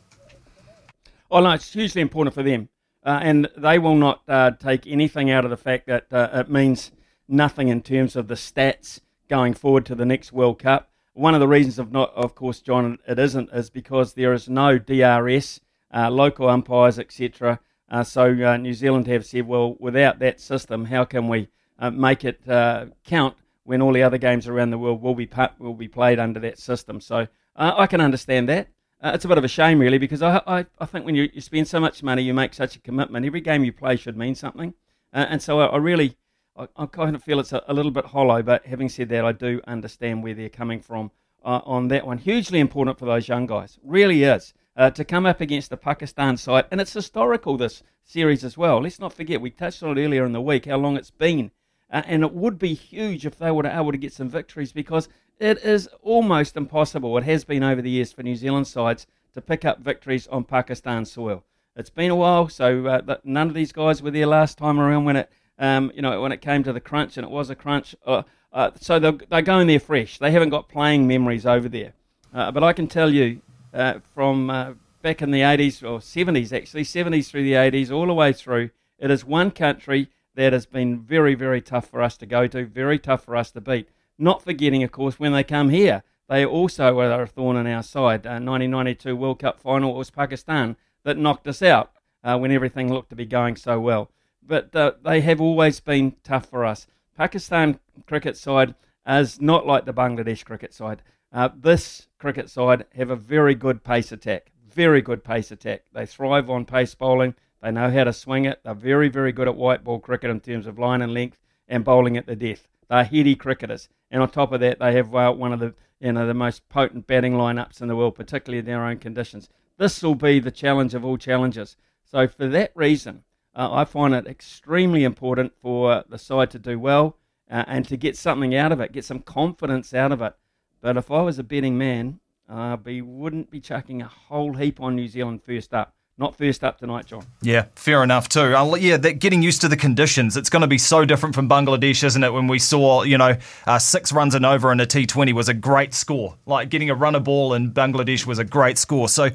Oh 1.28 1.40
no, 1.40 1.50
it's 1.50 1.72
hugely 1.72 2.02
important 2.02 2.34
for 2.34 2.44
them, 2.44 2.68
uh, 3.04 3.18
and 3.20 3.48
they 3.56 3.80
will 3.80 3.96
not 3.96 4.22
uh, 4.28 4.52
take 4.52 4.86
anything 4.86 5.32
out 5.32 5.44
of 5.44 5.50
the 5.50 5.56
fact 5.56 5.88
that 5.88 6.06
uh, 6.12 6.28
it 6.34 6.48
means 6.48 6.92
nothing 7.30 7.68
in 7.68 7.82
terms 7.82 8.16
of 8.16 8.28
the 8.28 8.34
stats 8.34 9.00
going 9.28 9.54
forward 9.54 9.86
to 9.86 9.94
the 9.94 10.04
next 10.04 10.32
World 10.32 10.58
Cup. 10.58 10.90
One 11.14 11.34
of 11.34 11.40
the 11.40 11.48
reasons 11.48 11.78
of 11.78 11.92
not, 11.92 12.12
of 12.14 12.34
course, 12.34 12.60
John, 12.60 12.98
it 13.06 13.18
isn't, 13.18 13.50
is 13.52 13.70
because 13.70 14.14
there 14.14 14.32
is 14.32 14.48
no 14.48 14.78
DRS, 14.78 15.60
uh, 15.94 16.10
local 16.10 16.48
umpires, 16.48 16.98
etc. 16.98 17.60
Uh, 17.90 18.04
so 18.04 18.24
uh, 18.24 18.56
New 18.56 18.74
Zealand 18.74 19.06
have 19.06 19.26
said, 19.26 19.46
well, 19.46 19.76
without 19.78 20.18
that 20.20 20.40
system, 20.40 20.84
how 20.84 21.04
can 21.04 21.28
we 21.28 21.48
uh, 21.78 21.90
make 21.90 22.24
it 22.24 22.48
uh, 22.48 22.86
count 23.04 23.36
when 23.64 23.82
all 23.82 23.92
the 23.92 24.02
other 24.02 24.18
games 24.18 24.46
around 24.46 24.70
the 24.70 24.78
world 24.78 25.02
will 25.02 25.14
be 25.14 25.26
pa- 25.26 25.52
will 25.58 25.74
be 25.74 25.88
played 25.88 26.18
under 26.18 26.40
that 26.40 26.58
system? 26.58 27.00
So 27.00 27.26
uh, 27.56 27.74
I 27.76 27.86
can 27.86 28.00
understand 28.00 28.48
that. 28.48 28.68
It's 29.02 29.24
a 29.24 29.28
bit 29.28 29.38
of 29.38 29.44
a 29.44 29.48
shame, 29.48 29.78
really, 29.78 29.96
because 29.96 30.20
I, 30.20 30.42
I, 30.46 30.66
I 30.78 30.84
think 30.84 31.06
when 31.06 31.14
you, 31.14 31.30
you 31.32 31.40
spend 31.40 31.66
so 31.66 31.80
much 31.80 32.02
money, 32.02 32.22
you 32.22 32.34
make 32.34 32.52
such 32.52 32.76
a 32.76 32.80
commitment. 32.80 33.24
Every 33.24 33.40
game 33.40 33.64
you 33.64 33.72
play 33.72 33.96
should 33.96 34.16
mean 34.16 34.34
something. 34.34 34.74
And 35.12 35.40
so 35.40 35.58
I, 35.58 35.66
I 35.66 35.76
really, 35.78 36.16
I, 36.56 36.68
I 36.76 36.86
kind 36.86 37.16
of 37.16 37.22
feel 37.22 37.40
it's 37.40 37.52
a, 37.52 37.62
a 37.68 37.74
little 37.74 37.90
bit 37.90 38.06
hollow. 38.06 38.42
But 38.42 38.66
having 38.66 38.88
said 38.88 39.08
that, 39.10 39.24
I 39.24 39.32
do 39.32 39.60
understand 39.66 40.22
where 40.22 40.34
they're 40.34 40.48
coming 40.48 40.80
from 40.80 41.10
uh, 41.44 41.60
on 41.64 41.88
that 41.88 42.06
one. 42.06 42.18
Hugely 42.18 42.60
important 42.60 42.98
for 42.98 43.06
those 43.06 43.28
young 43.28 43.46
guys. 43.46 43.78
Really 43.82 44.24
is. 44.24 44.54
Uh, 44.76 44.88
to 44.88 45.04
come 45.04 45.26
up 45.26 45.40
against 45.40 45.68
the 45.68 45.76
Pakistan 45.76 46.36
side, 46.36 46.64
and 46.70 46.80
it's 46.80 46.92
historical 46.92 47.56
this 47.56 47.82
series 48.04 48.44
as 48.44 48.56
well. 48.56 48.80
Let's 48.80 49.00
not 49.00 49.12
forget, 49.12 49.40
we 49.40 49.50
touched 49.50 49.82
on 49.82 49.98
it 49.98 50.02
earlier 50.02 50.24
in 50.24 50.32
the 50.32 50.40
week 50.40 50.66
how 50.66 50.78
long 50.78 50.96
it's 50.96 51.10
been, 51.10 51.50
uh, 51.92 52.02
and 52.06 52.22
it 52.22 52.32
would 52.32 52.58
be 52.58 52.74
huge 52.74 53.26
if 53.26 53.36
they 53.36 53.50
were 53.50 53.66
able 53.66 53.92
to 53.92 53.98
get 53.98 54.12
some 54.12 54.28
victories 54.28 54.72
because 54.72 55.08
it 55.38 55.58
is 55.58 55.88
almost 56.02 56.56
impossible. 56.56 57.18
It 57.18 57.24
has 57.24 57.44
been 57.44 57.62
over 57.64 57.82
the 57.82 57.90
years 57.90 58.12
for 58.12 58.22
New 58.22 58.36
Zealand 58.36 58.68
sides 58.68 59.06
to 59.34 59.40
pick 59.40 59.64
up 59.64 59.80
victories 59.80 60.26
on 60.28 60.44
Pakistan 60.44 61.04
soil. 61.04 61.44
It's 61.76 61.90
been 61.90 62.10
a 62.10 62.16
while, 62.16 62.48
so 62.48 62.86
uh, 62.86 63.16
none 63.24 63.48
of 63.48 63.54
these 63.54 63.72
guys 63.72 64.02
were 64.02 64.10
there 64.12 64.26
last 64.26 64.56
time 64.56 64.78
around 64.78 65.04
when 65.04 65.16
it, 65.16 65.30
um, 65.60 65.92
you 65.94 66.02
know, 66.02 66.20
when 66.20 66.32
it 66.32 66.40
came 66.40 66.64
to 66.64 66.72
the 66.72 66.80
crunch, 66.80 67.16
and 67.16 67.24
it 67.24 67.30
was 67.30 67.50
a 67.50 67.54
crunch. 67.54 67.94
Uh, 68.04 68.22
uh, 68.52 68.70
so 68.80 68.98
they're, 68.98 69.18
they're 69.28 69.42
going 69.42 69.68
there 69.68 69.78
fresh. 69.78 70.18
They 70.18 70.32
haven't 70.32 70.48
got 70.48 70.68
playing 70.68 71.06
memories 71.06 71.46
over 71.46 71.68
there. 71.68 71.92
Uh, 72.34 72.50
but 72.50 72.64
I 72.64 72.72
can 72.72 72.88
tell 72.88 73.12
you 73.12 73.42
uh, 73.72 74.00
from 74.14 74.50
uh, 74.50 74.72
back 75.02 75.22
in 75.22 75.30
the 75.30 75.42
80s 75.42 75.82
or 75.82 75.98
70s, 75.98 76.52
actually, 76.56 76.84
70s 76.84 77.28
through 77.28 77.44
the 77.44 77.52
80s, 77.52 77.92
all 77.92 78.06
the 78.06 78.14
way 78.14 78.32
through, 78.32 78.70
it 78.98 79.10
is 79.10 79.24
one 79.24 79.50
country 79.50 80.08
that 80.34 80.52
has 80.52 80.66
been 80.66 81.00
very, 81.00 81.34
very 81.34 81.60
tough 81.60 81.88
for 81.88 82.02
us 82.02 82.16
to 82.16 82.26
go 82.26 82.46
to, 82.46 82.64
very 82.64 82.98
tough 82.98 83.24
for 83.24 83.36
us 83.36 83.50
to 83.52 83.60
beat. 83.60 83.88
Not 84.18 84.42
forgetting, 84.42 84.82
of 84.82 84.92
course, 84.92 85.20
when 85.20 85.32
they 85.32 85.44
come 85.44 85.70
here, 85.70 86.02
they 86.28 86.44
also 86.44 86.98
are 87.00 87.22
a 87.22 87.26
thorn 87.26 87.56
in 87.56 87.66
our 87.66 87.82
side. 87.82 88.26
Uh, 88.26 88.38
1992 88.40 89.16
World 89.16 89.40
Cup 89.40 89.60
final, 89.60 89.94
was 89.94 90.10
Pakistan 90.10 90.76
that 91.02 91.18
knocked 91.18 91.48
us 91.48 91.62
out 91.62 91.90
uh, 92.22 92.38
when 92.38 92.52
everything 92.52 92.92
looked 92.92 93.10
to 93.10 93.16
be 93.16 93.26
going 93.26 93.56
so 93.56 93.80
well. 93.80 94.10
But 94.46 94.74
uh, 94.74 94.92
they 95.04 95.20
have 95.20 95.40
always 95.40 95.80
been 95.80 96.16
tough 96.24 96.46
for 96.46 96.64
us. 96.64 96.86
Pakistan 97.16 97.78
cricket 98.06 98.36
side 98.36 98.74
is 99.06 99.40
not 99.40 99.66
like 99.66 99.84
the 99.84 99.92
Bangladesh 99.92 100.44
cricket 100.44 100.72
side. 100.72 101.02
Uh, 101.32 101.48
this 101.54 102.08
cricket 102.18 102.50
side 102.50 102.86
have 102.96 103.10
a 103.10 103.16
very 103.16 103.54
good 103.54 103.84
pace 103.84 104.10
attack, 104.10 104.50
very 104.68 105.00
good 105.00 105.22
pace 105.22 105.50
attack. 105.50 105.84
They 105.92 106.06
thrive 106.06 106.50
on 106.50 106.64
pace 106.64 106.94
bowling. 106.94 107.34
They 107.62 107.70
know 107.70 107.90
how 107.90 108.04
to 108.04 108.12
swing 108.12 108.46
it. 108.46 108.60
They're 108.64 108.74
very, 108.74 109.08
very 109.08 109.32
good 109.32 109.46
at 109.46 109.56
white 109.56 109.84
ball 109.84 110.00
cricket 110.00 110.30
in 110.30 110.40
terms 110.40 110.66
of 110.66 110.78
line 110.78 111.02
and 111.02 111.14
length 111.14 111.38
and 111.68 111.84
bowling 111.84 112.16
at 112.16 112.26
the 112.26 112.34
death. 112.34 112.66
They're 112.88 113.04
heady 113.04 113.36
cricketers, 113.36 113.88
and 114.10 114.20
on 114.20 114.30
top 114.30 114.52
of 114.52 114.60
that, 114.60 114.80
they 114.80 114.92
have 114.94 115.14
uh, 115.14 115.32
one 115.32 115.52
of 115.52 115.60
the 115.60 115.74
you 116.00 116.12
know 116.12 116.26
the 116.26 116.34
most 116.34 116.68
potent 116.68 117.06
batting 117.06 117.34
lineups 117.34 117.80
in 117.80 117.88
the 117.88 117.94
world, 117.94 118.16
particularly 118.16 118.58
in 118.58 118.64
their 118.64 118.84
own 118.84 118.98
conditions. 118.98 119.48
This 119.76 120.02
will 120.02 120.16
be 120.16 120.40
the 120.40 120.50
challenge 120.50 120.94
of 120.94 121.04
all 121.04 121.16
challenges. 121.16 121.76
So 122.04 122.26
for 122.26 122.48
that 122.48 122.72
reason, 122.74 123.22
uh, 123.60 123.70
I 123.70 123.84
find 123.84 124.14
it 124.14 124.26
extremely 124.26 125.04
important 125.04 125.52
for 125.60 126.02
the 126.08 126.16
side 126.16 126.50
to 126.52 126.58
do 126.58 126.78
well 126.78 127.18
uh, 127.50 127.64
and 127.66 127.86
to 127.88 127.98
get 127.98 128.16
something 128.16 128.54
out 128.54 128.72
of 128.72 128.80
it, 128.80 128.90
get 128.90 129.04
some 129.04 129.20
confidence 129.20 129.92
out 129.92 130.12
of 130.12 130.22
it. 130.22 130.32
But 130.80 130.96
if 130.96 131.10
I 131.10 131.20
was 131.20 131.38
a 131.38 131.42
betting 131.42 131.76
man, 131.76 132.20
I 132.48 132.76
be, 132.76 133.02
wouldn't 133.02 133.50
be 133.50 133.60
chucking 133.60 134.00
a 134.00 134.08
whole 134.08 134.54
heap 134.54 134.80
on 134.80 134.96
New 134.96 135.08
Zealand 135.08 135.42
first 135.44 135.74
up. 135.74 135.94
Not 136.20 136.36
first 136.36 136.62
up 136.62 136.78
tonight, 136.78 137.06
John. 137.06 137.24
Yeah, 137.40 137.64
fair 137.74 138.04
enough 138.04 138.28
too. 138.28 138.54
Uh, 138.54 138.74
yeah, 138.76 138.98
that 138.98 139.14
getting 139.14 139.42
used 139.42 139.62
to 139.62 139.68
the 139.68 139.76
conditions. 139.76 140.36
It's 140.36 140.50
going 140.50 140.60
to 140.60 140.68
be 140.68 140.76
so 140.76 141.06
different 141.06 141.34
from 141.34 141.48
Bangladesh, 141.48 142.04
isn't 142.04 142.22
it? 142.22 142.32
When 142.32 142.46
we 142.46 142.58
saw, 142.58 143.02
you 143.02 143.16
know, 143.16 143.36
uh, 143.66 143.78
six 143.78 144.12
runs 144.12 144.34
and 144.34 144.44
over 144.44 144.70
in 144.70 144.80
a 144.80 144.86
T20 144.86 145.32
was 145.32 145.48
a 145.48 145.54
great 145.54 145.94
score. 145.94 146.36
Like 146.44 146.68
getting 146.68 146.90
a 146.90 146.94
runner 146.94 147.20
ball 147.20 147.54
in 147.54 147.72
Bangladesh 147.72 148.26
was 148.26 148.38
a 148.38 148.44
great 148.44 148.76
score. 148.76 149.08
So, 149.08 149.30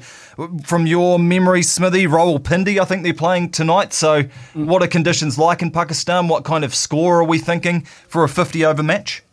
from 0.64 0.86
your 0.86 1.18
memory, 1.18 1.62
Smithy, 1.62 2.06
Rawalpindi, 2.06 2.80
I 2.80 2.84
think 2.84 3.02
they're 3.02 3.12
playing 3.12 3.50
tonight. 3.50 3.92
So, 3.92 4.22
mm. 4.22 4.66
what 4.66 4.80
are 4.82 4.86
conditions 4.88 5.36
like 5.38 5.62
in 5.62 5.72
Pakistan? 5.72 6.28
What 6.28 6.44
kind 6.44 6.64
of 6.64 6.72
score 6.72 7.20
are 7.20 7.24
we 7.24 7.40
thinking 7.40 7.82
for 7.82 8.22
a 8.22 8.28
50 8.28 8.64
over 8.64 8.84
match? 8.84 9.24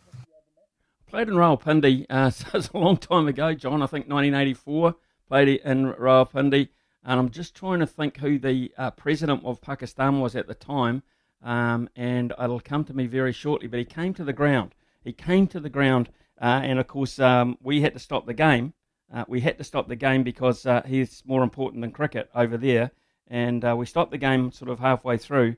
Played 1.08 1.28
in 1.28 1.36
Rawalpindi, 1.36 2.08
uh, 2.10 2.30
so 2.32 2.48
it 2.48 2.54
was 2.54 2.72
a 2.74 2.78
long 2.80 2.98
time 2.98 3.28
ago, 3.28 3.54
John. 3.54 3.84
I 3.84 3.86
think 3.86 4.10
1984. 4.10 4.96
Played 5.30 5.62
in 5.64 5.94
Rawalpindi 5.94 6.70
and 7.06 7.20
I'm 7.20 7.30
just 7.30 7.56
trying 7.56 7.80
to 7.80 7.88
think 7.88 8.18
who 8.18 8.40
the 8.40 8.72
uh, 8.78 8.92
president 8.92 9.44
of 9.44 9.62
Pakistan 9.62 10.20
was 10.20 10.36
at 10.36 10.48
the 10.48 10.54
time, 10.54 11.04
um, 11.42 11.90
and 11.96 12.34
it'll 12.42 12.60
come 12.60 12.86
to 12.86 12.94
me 12.94 13.08
very 13.08 13.34
shortly. 13.34 13.68
But 13.68 13.80
he 13.80 13.86
came 13.86 14.14
to 14.16 14.24
the 14.24 14.34
ground. 14.34 14.74
He 15.04 15.12
came 15.12 15.48
to 15.48 15.60
the 15.60 15.70
ground, 15.70 16.10
uh, 16.42 16.62
and 16.64 16.80
of 16.80 16.88
course 16.88 17.20
um, 17.20 17.58
we 17.62 17.82
had 17.82 17.94
to 17.94 18.00
stop 18.00 18.26
the 18.26 18.34
game. 18.34 18.74
Uh, 19.14 19.26
we 19.28 19.42
had 19.42 19.58
to 19.58 19.64
stop 19.64 19.88
the 19.88 19.96
game 19.96 20.24
because 20.24 20.66
uh, 20.66 20.82
he's 20.86 21.24
more 21.26 21.44
important 21.44 21.82
than 21.82 21.92
cricket 21.92 22.30
over 22.34 22.58
there, 22.58 22.92
and 23.28 23.66
uh, 23.66 23.76
we 23.78 23.86
stopped 23.86 24.12
the 24.12 24.18
game 24.18 24.52
sort 24.52 24.72
of 24.72 24.80
halfway 24.80 25.18
through. 25.18 25.56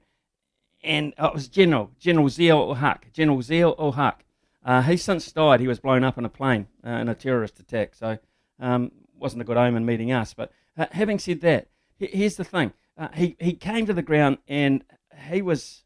And 0.83 1.13
it 1.17 1.33
was 1.33 1.47
General 1.47 1.91
General 1.99 2.29
Zia 2.29 2.55
ul 2.55 2.75
Haq. 2.75 3.11
General 3.13 3.41
Zia 3.41 3.69
ul 3.69 3.93
Haq. 3.93 4.23
Uh, 4.63 4.95
since 4.95 5.31
died. 5.31 5.59
He 5.59 5.67
was 5.67 5.79
blown 5.79 6.03
up 6.03 6.17
in 6.17 6.25
a 6.25 6.29
plane 6.29 6.67
in 6.83 7.07
a 7.07 7.13
terrorist 7.13 7.59
attack. 7.59 7.93
So 7.93 8.17
um, 8.59 8.91
wasn't 9.15 9.43
a 9.43 9.45
good 9.45 9.57
omen 9.57 9.85
meeting 9.85 10.11
us, 10.11 10.33
but 10.33 10.51
uh, 10.77 10.87
having 10.91 11.19
said 11.19 11.41
that, 11.41 11.67
here's 11.97 12.35
the 12.35 12.43
thing: 12.43 12.73
uh, 12.97 13.09
he 13.13 13.35
he 13.39 13.53
came 13.53 13.85
to 13.85 13.93
the 13.93 14.01
ground 14.01 14.37
and 14.47 14.83
he 15.29 15.41
was 15.41 15.83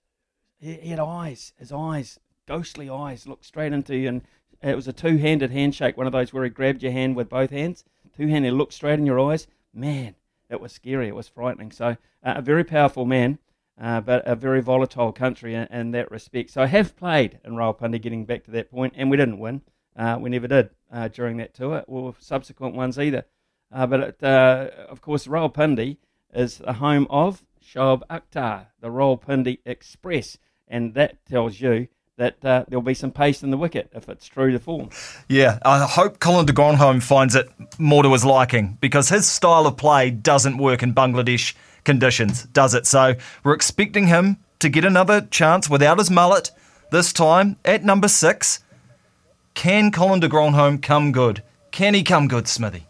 he, 0.60 0.74
he, 0.74 0.90
had 0.90 0.99
eyes, 0.99 1.53
his 1.57 1.72
eyes, 1.72 2.20
ghostly 2.48 2.90
eyes, 2.90 3.28
looked 3.28 3.45
straight 3.45 3.74
into 3.74 3.95
you, 3.95 4.10
and 4.10 4.22
it 4.61 4.76
was 4.76 4.88
a 4.88 4.94
two-handed 4.94 5.52
handshake, 5.52 5.98
one 5.98 6.07
of 6.07 6.14
those 6.14 6.34
where 6.34 6.44
he 6.44 6.49
grabbed 6.49 6.84
your 6.84 6.91
hand 6.91 7.16
with 7.16 7.30
both 7.30 7.49
hands, 7.49 7.84
two-handed, 8.18 8.53
looked 8.53 8.74
straight 8.74 8.99
in 8.99 9.06
your 9.06 9.20
eyes. 9.20 9.48
Man, 9.74 10.16
it 10.49 10.60
was 10.60 10.74
scary, 10.74 11.07
it 11.07 11.16
was 11.16 11.28
frightening. 11.28 11.72
So 11.72 11.98
uh, 12.24 12.34
a 12.36 12.41
very 12.41 12.64
powerful 12.64 13.06
man. 13.06 13.40
Uh, 13.82 14.02
but 14.02 14.22
a 14.28 14.36
very 14.36 14.60
volatile 14.61 15.14
country 15.14 15.56
in, 15.56 15.66
in, 15.68 15.91
that 15.91 16.11
respect. 16.11 16.49
So 16.49 16.61
I 16.61 16.66
have 16.66 16.98
played 16.98 17.40
in 17.45 17.53
Rawalpindi, 17.53 18.02
getting 18.02 18.26
back 18.26 18.44
to 18.44 18.52
that 18.52 18.70
point, 18.70 18.94
and 18.98 19.10
we 19.10 19.16
didn't 19.16 19.40
win. 19.40 19.61
Uh, 19.95 20.18
we 20.20 20.30
never 20.30 20.49
did 20.49 20.72
uh, 20.91 21.07
during 21.07 21.38
that 21.38 21.53
tour, 21.53 21.86
or 21.88 22.14
subsequent 22.20 22.76
ones 22.76 22.99
either. 22.99 23.24
Uh, 23.72 23.88
but 23.88 24.24
uh, 24.24 24.70
of 24.88 25.02
course, 25.02 25.28
Rawalpindi 25.28 25.98
is 26.34 26.58
the 26.58 26.74
home 26.74 27.08
of 27.10 27.44
Shoaib 27.64 28.02
Akhtar, 28.10 28.68
the 28.82 28.88
Rawalpindi 28.88 29.60
Express, 29.66 30.38
and 30.68 30.94
that 30.96 31.24
tells 31.26 31.62
you 31.62 31.88
that 32.18 32.44
uh, 32.44 32.66
there'll 32.68 32.84
be 32.84 32.94
some 32.94 33.12
pace 33.12 33.44
in 33.44 33.50
the 33.50 33.58
wicket 33.58 33.90
if 33.94 34.10
it's 34.10 34.28
true 34.28 34.52
to 34.52 34.60
form. 34.60 34.90
Yeah, 35.28 35.58
I 35.64 35.86
hope 35.86 36.20
Colin 36.20 36.46
de 36.46 36.54
Grandhomme 36.54 37.00
finds 37.00 37.34
it 37.34 37.50
more 37.78 38.04
to 38.04 38.12
his 38.12 38.26
liking 38.26 38.78
because 38.82 39.10
his 39.10 39.26
style 39.26 39.66
of 39.66 39.78
play 39.78 40.12
doesn't 40.12 40.58
work 40.58 40.84
in 40.84 40.94
Bangladesh 40.94 41.54
conditions, 41.86 42.44
does 42.44 42.74
it? 42.74 42.86
So 42.86 43.16
we're 43.44 43.54
expecting 43.54 44.08
him 44.08 44.38
to 44.60 44.68
get 44.68 44.84
another 44.84 45.22
chance 45.22 45.70
without 45.70 45.98
his 45.98 46.12
mullet 46.12 46.52
this 46.91 47.14
time 47.14 47.56
at 47.64 47.86
number 47.86 48.10
six. 48.10 48.60
Can 49.54 49.91
Colin 49.91 50.20
de 50.20 50.28
Grandhomme 50.28 50.80
come 50.80 51.12
good? 51.12 51.41
Can 51.72 51.94
he 51.94 52.04
come 52.04 52.28
good, 52.28 52.48
Smithy? 52.48 52.89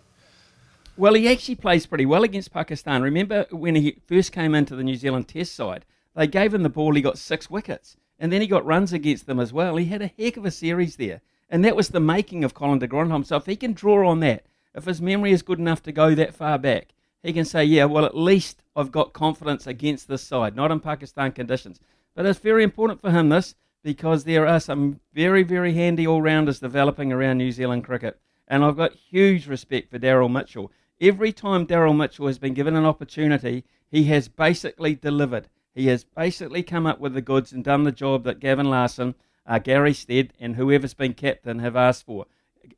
Well, 0.99 1.13
he 1.13 1.29
actually 1.29 1.55
plays 1.55 1.85
pretty 1.85 2.05
well 2.05 2.25
against 2.25 2.51
Pakistan. 2.51 3.01
Remember 3.01 3.45
when 3.51 3.73
he 3.75 4.01
first 4.05 4.33
came 4.33 4.53
into 4.53 4.75
the 4.75 4.83
New 4.83 4.97
Zealand 4.97 5.29
Test 5.29 5.55
side, 5.55 5.85
they 6.13 6.27
gave 6.27 6.53
him 6.53 6.61
the 6.61 6.67
ball, 6.67 6.93
he 6.93 7.01
got 7.01 7.17
six 7.17 7.49
wickets, 7.49 7.95
and 8.19 8.33
then 8.33 8.41
he 8.41 8.47
got 8.47 8.65
runs 8.65 8.91
against 8.91 9.25
them 9.25 9.39
as 9.39 9.53
well. 9.53 9.77
He 9.77 9.85
had 9.85 10.01
a 10.01 10.11
heck 10.19 10.35
of 10.35 10.43
a 10.43 10.51
series 10.51 10.97
there, 10.97 11.21
and 11.49 11.63
that 11.63 11.77
was 11.77 11.87
the 11.87 12.01
making 12.01 12.43
of 12.43 12.53
Colin 12.53 12.79
de 12.79 12.87
Grandhomme. 12.87 13.23
So 13.23 13.37
if 13.37 13.45
he 13.45 13.55
can 13.55 13.71
draw 13.71 14.09
on 14.09 14.19
that, 14.19 14.45
if 14.75 14.83
his 14.83 15.01
memory 15.01 15.31
is 15.31 15.41
good 15.41 15.57
enough 15.57 15.81
to 15.83 15.93
go 15.93 16.13
that 16.15 16.35
far 16.35 16.57
back, 16.57 16.89
he 17.23 17.31
can 17.31 17.45
say, 17.45 17.63
yeah, 17.63 17.85
well, 17.85 18.03
at 18.03 18.17
least 18.17 18.61
I've 18.75 18.91
got 18.91 19.13
confidence 19.13 19.67
against 19.67 20.09
this 20.09 20.23
side, 20.23 20.53
not 20.53 20.69
in 20.69 20.81
Pakistan 20.81 21.31
conditions. 21.31 21.79
But 22.13 22.25
it's 22.25 22.39
very 22.39 22.65
important 22.65 22.99
for 22.99 23.11
him, 23.11 23.29
this, 23.29 23.55
because 23.83 24.25
there 24.25 24.45
are 24.45 24.59
some 24.59 24.99
very, 25.13 25.43
very 25.43 25.75
handy 25.75 26.05
all 26.05 26.21
rounders 26.21 26.59
developing 26.59 27.13
around 27.13 27.37
New 27.37 27.53
Zealand 27.53 27.85
cricket. 27.85 28.19
And 28.49 28.65
I've 28.65 28.75
got 28.75 28.91
huge 28.93 29.47
respect 29.47 29.91
for 29.91 29.97
Daryl 29.97 30.29
Mitchell. 30.29 30.73
Every 31.01 31.31
time 31.31 31.65
Daryl 31.65 31.95
Mitchell 31.95 32.27
has 32.27 32.39
been 32.39 32.53
given 32.53 32.75
an 32.75 32.85
opportunity, 32.85 33.63
he 33.89 34.05
has 34.05 34.27
basically 34.27 34.95
delivered. 34.95 35.47
He 35.73 35.87
has 35.87 36.03
basically 36.03 36.61
come 36.61 36.85
up 36.85 36.99
with 36.99 37.13
the 37.13 37.21
goods 37.21 37.53
and 37.53 37.63
done 37.63 37.83
the 37.83 37.91
job 37.93 38.25
that 38.25 38.41
Gavin 38.41 38.69
Larsen, 38.69 39.15
uh, 39.47 39.59
Gary 39.59 39.93
Stead, 39.93 40.33
and 40.41 40.57
whoever's 40.57 40.93
been 40.93 41.13
captain 41.13 41.59
have 41.59 41.77
asked 41.77 42.05
for. 42.05 42.25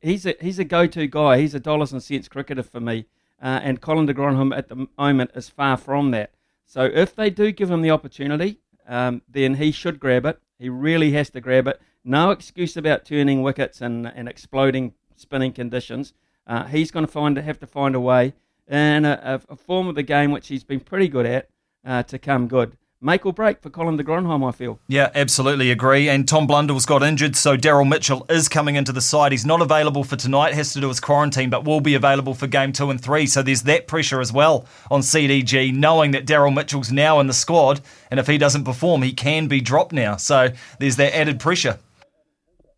He's 0.00 0.24
a, 0.24 0.36
he's 0.40 0.60
a 0.60 0.64
go 0.64 0.86
to 0.86 1.06
guy. 1.08 1.38
He's 1.38 1.54
a 1.54 1.60
dollars 1.60 1.92
and 1.92 2.02
cents 2.02 2.28
cricketer 2.28 2.62
for 2.62 2.80
me. 2.80 3.06
Uh, 3.42 3.58
and 3.62 3.80
Colin 3.80 4.06
de 4.06 4.14
Grandhomme 4.14 4.52
at 4.52 4.68
the 4.68 4.86
moment 4.96 5.32
is 5.34 5.48
far 5.48 5.76
from 5.76 6.12
that. 6.12 6.32
So 6.64 6.84
if 6.84 7.16
they 7.16 7.28
do 7.28 7.50
give 7.50 7.70
him 7.72 7.82
the 7.82 7.90
opportunity, 7.90 8.60
um, 8.86 9.22
then 9.28 9.54
he 9.54 9.72
should 9.72 9.98
grab 9.98 10.24
it. 10.26 10.38
He 10.60 10.68
really 10.68 11.10
has 11.12 11.28
to 11.30 11.40
grab 11.40 11.66
it. 11.66 11.80
No 12.04 12.30
excuse 12.30 12.76
about 12.76 13.04
turning 13.04 13.42
wickets 13.42 13.80
and, 13.80 14.06
and 14.06 14.28
exploding 14.28 14.94
spinning 15.16 15.52
conditions. 15.52 16.14
Uh, 16.46 16.64
he's 16.64 16.90
going 16.90 17.06
to 17.06 17.10
find 17.10 17.36
have 17.36 17.58
to 17.60 17.66
find 17.66 17.94
a 17.94 18.00
way 18.00 18.34
and 18.68 19.06
a, 19.06 19.40
a, 19.48 19.56
form 19.56 19.88
of 19.88 19.94
the 19.94 20.02
game 20.02 20.30
which 20.30 20.48
he's 20.48 20.64
been 20.64 20.80
pretty 20.80 21.08
good 21.08 21.26
at 21.26 21.48
uh, 21.84 22.02
to 22.04 22.18
come 22.18 22.48
good. 22.48 22.76
Make 23.04 23.26
or 23.26 23.32
break 23.32 23.60
for 23.60 23.68
Colin 23.68 23.96
de 23.96 24.04
Grandhomme, 24.04 24.44
I 24.44 24.52
feel. 24.52 24.78
Yeah, 24.86 25.10
absolutely 25.12 25.72
agree. 25.72 26.08
And 26.08 26.26
Tom 26.28 26.46
Blundell's 26.46 26.86
got 26.86 27.02
injured, 27.02 27.34
so 27.34 27.56
Daryl 27.56 27.88
Mitchell 27.88 28.24
is 28.28 28.48
coming 28.48 28.76
into 28.76 28.92
the 28.92 29.00
side. 29.00 29.32
He's 29.32 29.44
not 29.44 29.60
available 29.60 30.04
for 30.04 30.14
tonight, 30.14 30.54
has 30.54 30.72
to 30.74 30.80
do 30.80 30.86
his 30.86 31.00
quarantine, 31.00 31.50
but 31.50 31.64
will 31.64 31.80
be 31.80 31.96
available 31.96 32.32
for 32.32 32.46
game 32.46 32.72
two 32.72 32.90
and 32.90 33.00
three. 33.00 33.26
So 33.26 33.42
there's 33.42 33.62
that 33.62 33.88
pressure 33.88 34.20
as 34.20 34.32
well 34.32 34.66
on 34.88 35.00
CDG, 35.00 35.74
knowing 35.74 36.12
that 36.12 36.26
Daryl 36.28 36.54
Mitchell's 36.54 36.92
now 36.92 37.18
in 37.18 37.26
the 37.26 37.32
squad, 37.32 37.80
and 38.08 38.20
if 38.20 38.28
he 38.28 38.38
doesn't 38.38 38.62
perform, 38.62 39.02
he 39.02 39.12
can 39.12 39.48
be 39.48 39.60
dropped 39.60 39.92
now. 39.92 40.16
So 40.16 40.50
there's 40.78 40.94
that 40.96 41.12
added 41.12 41.40
pressure. 41.40 41.80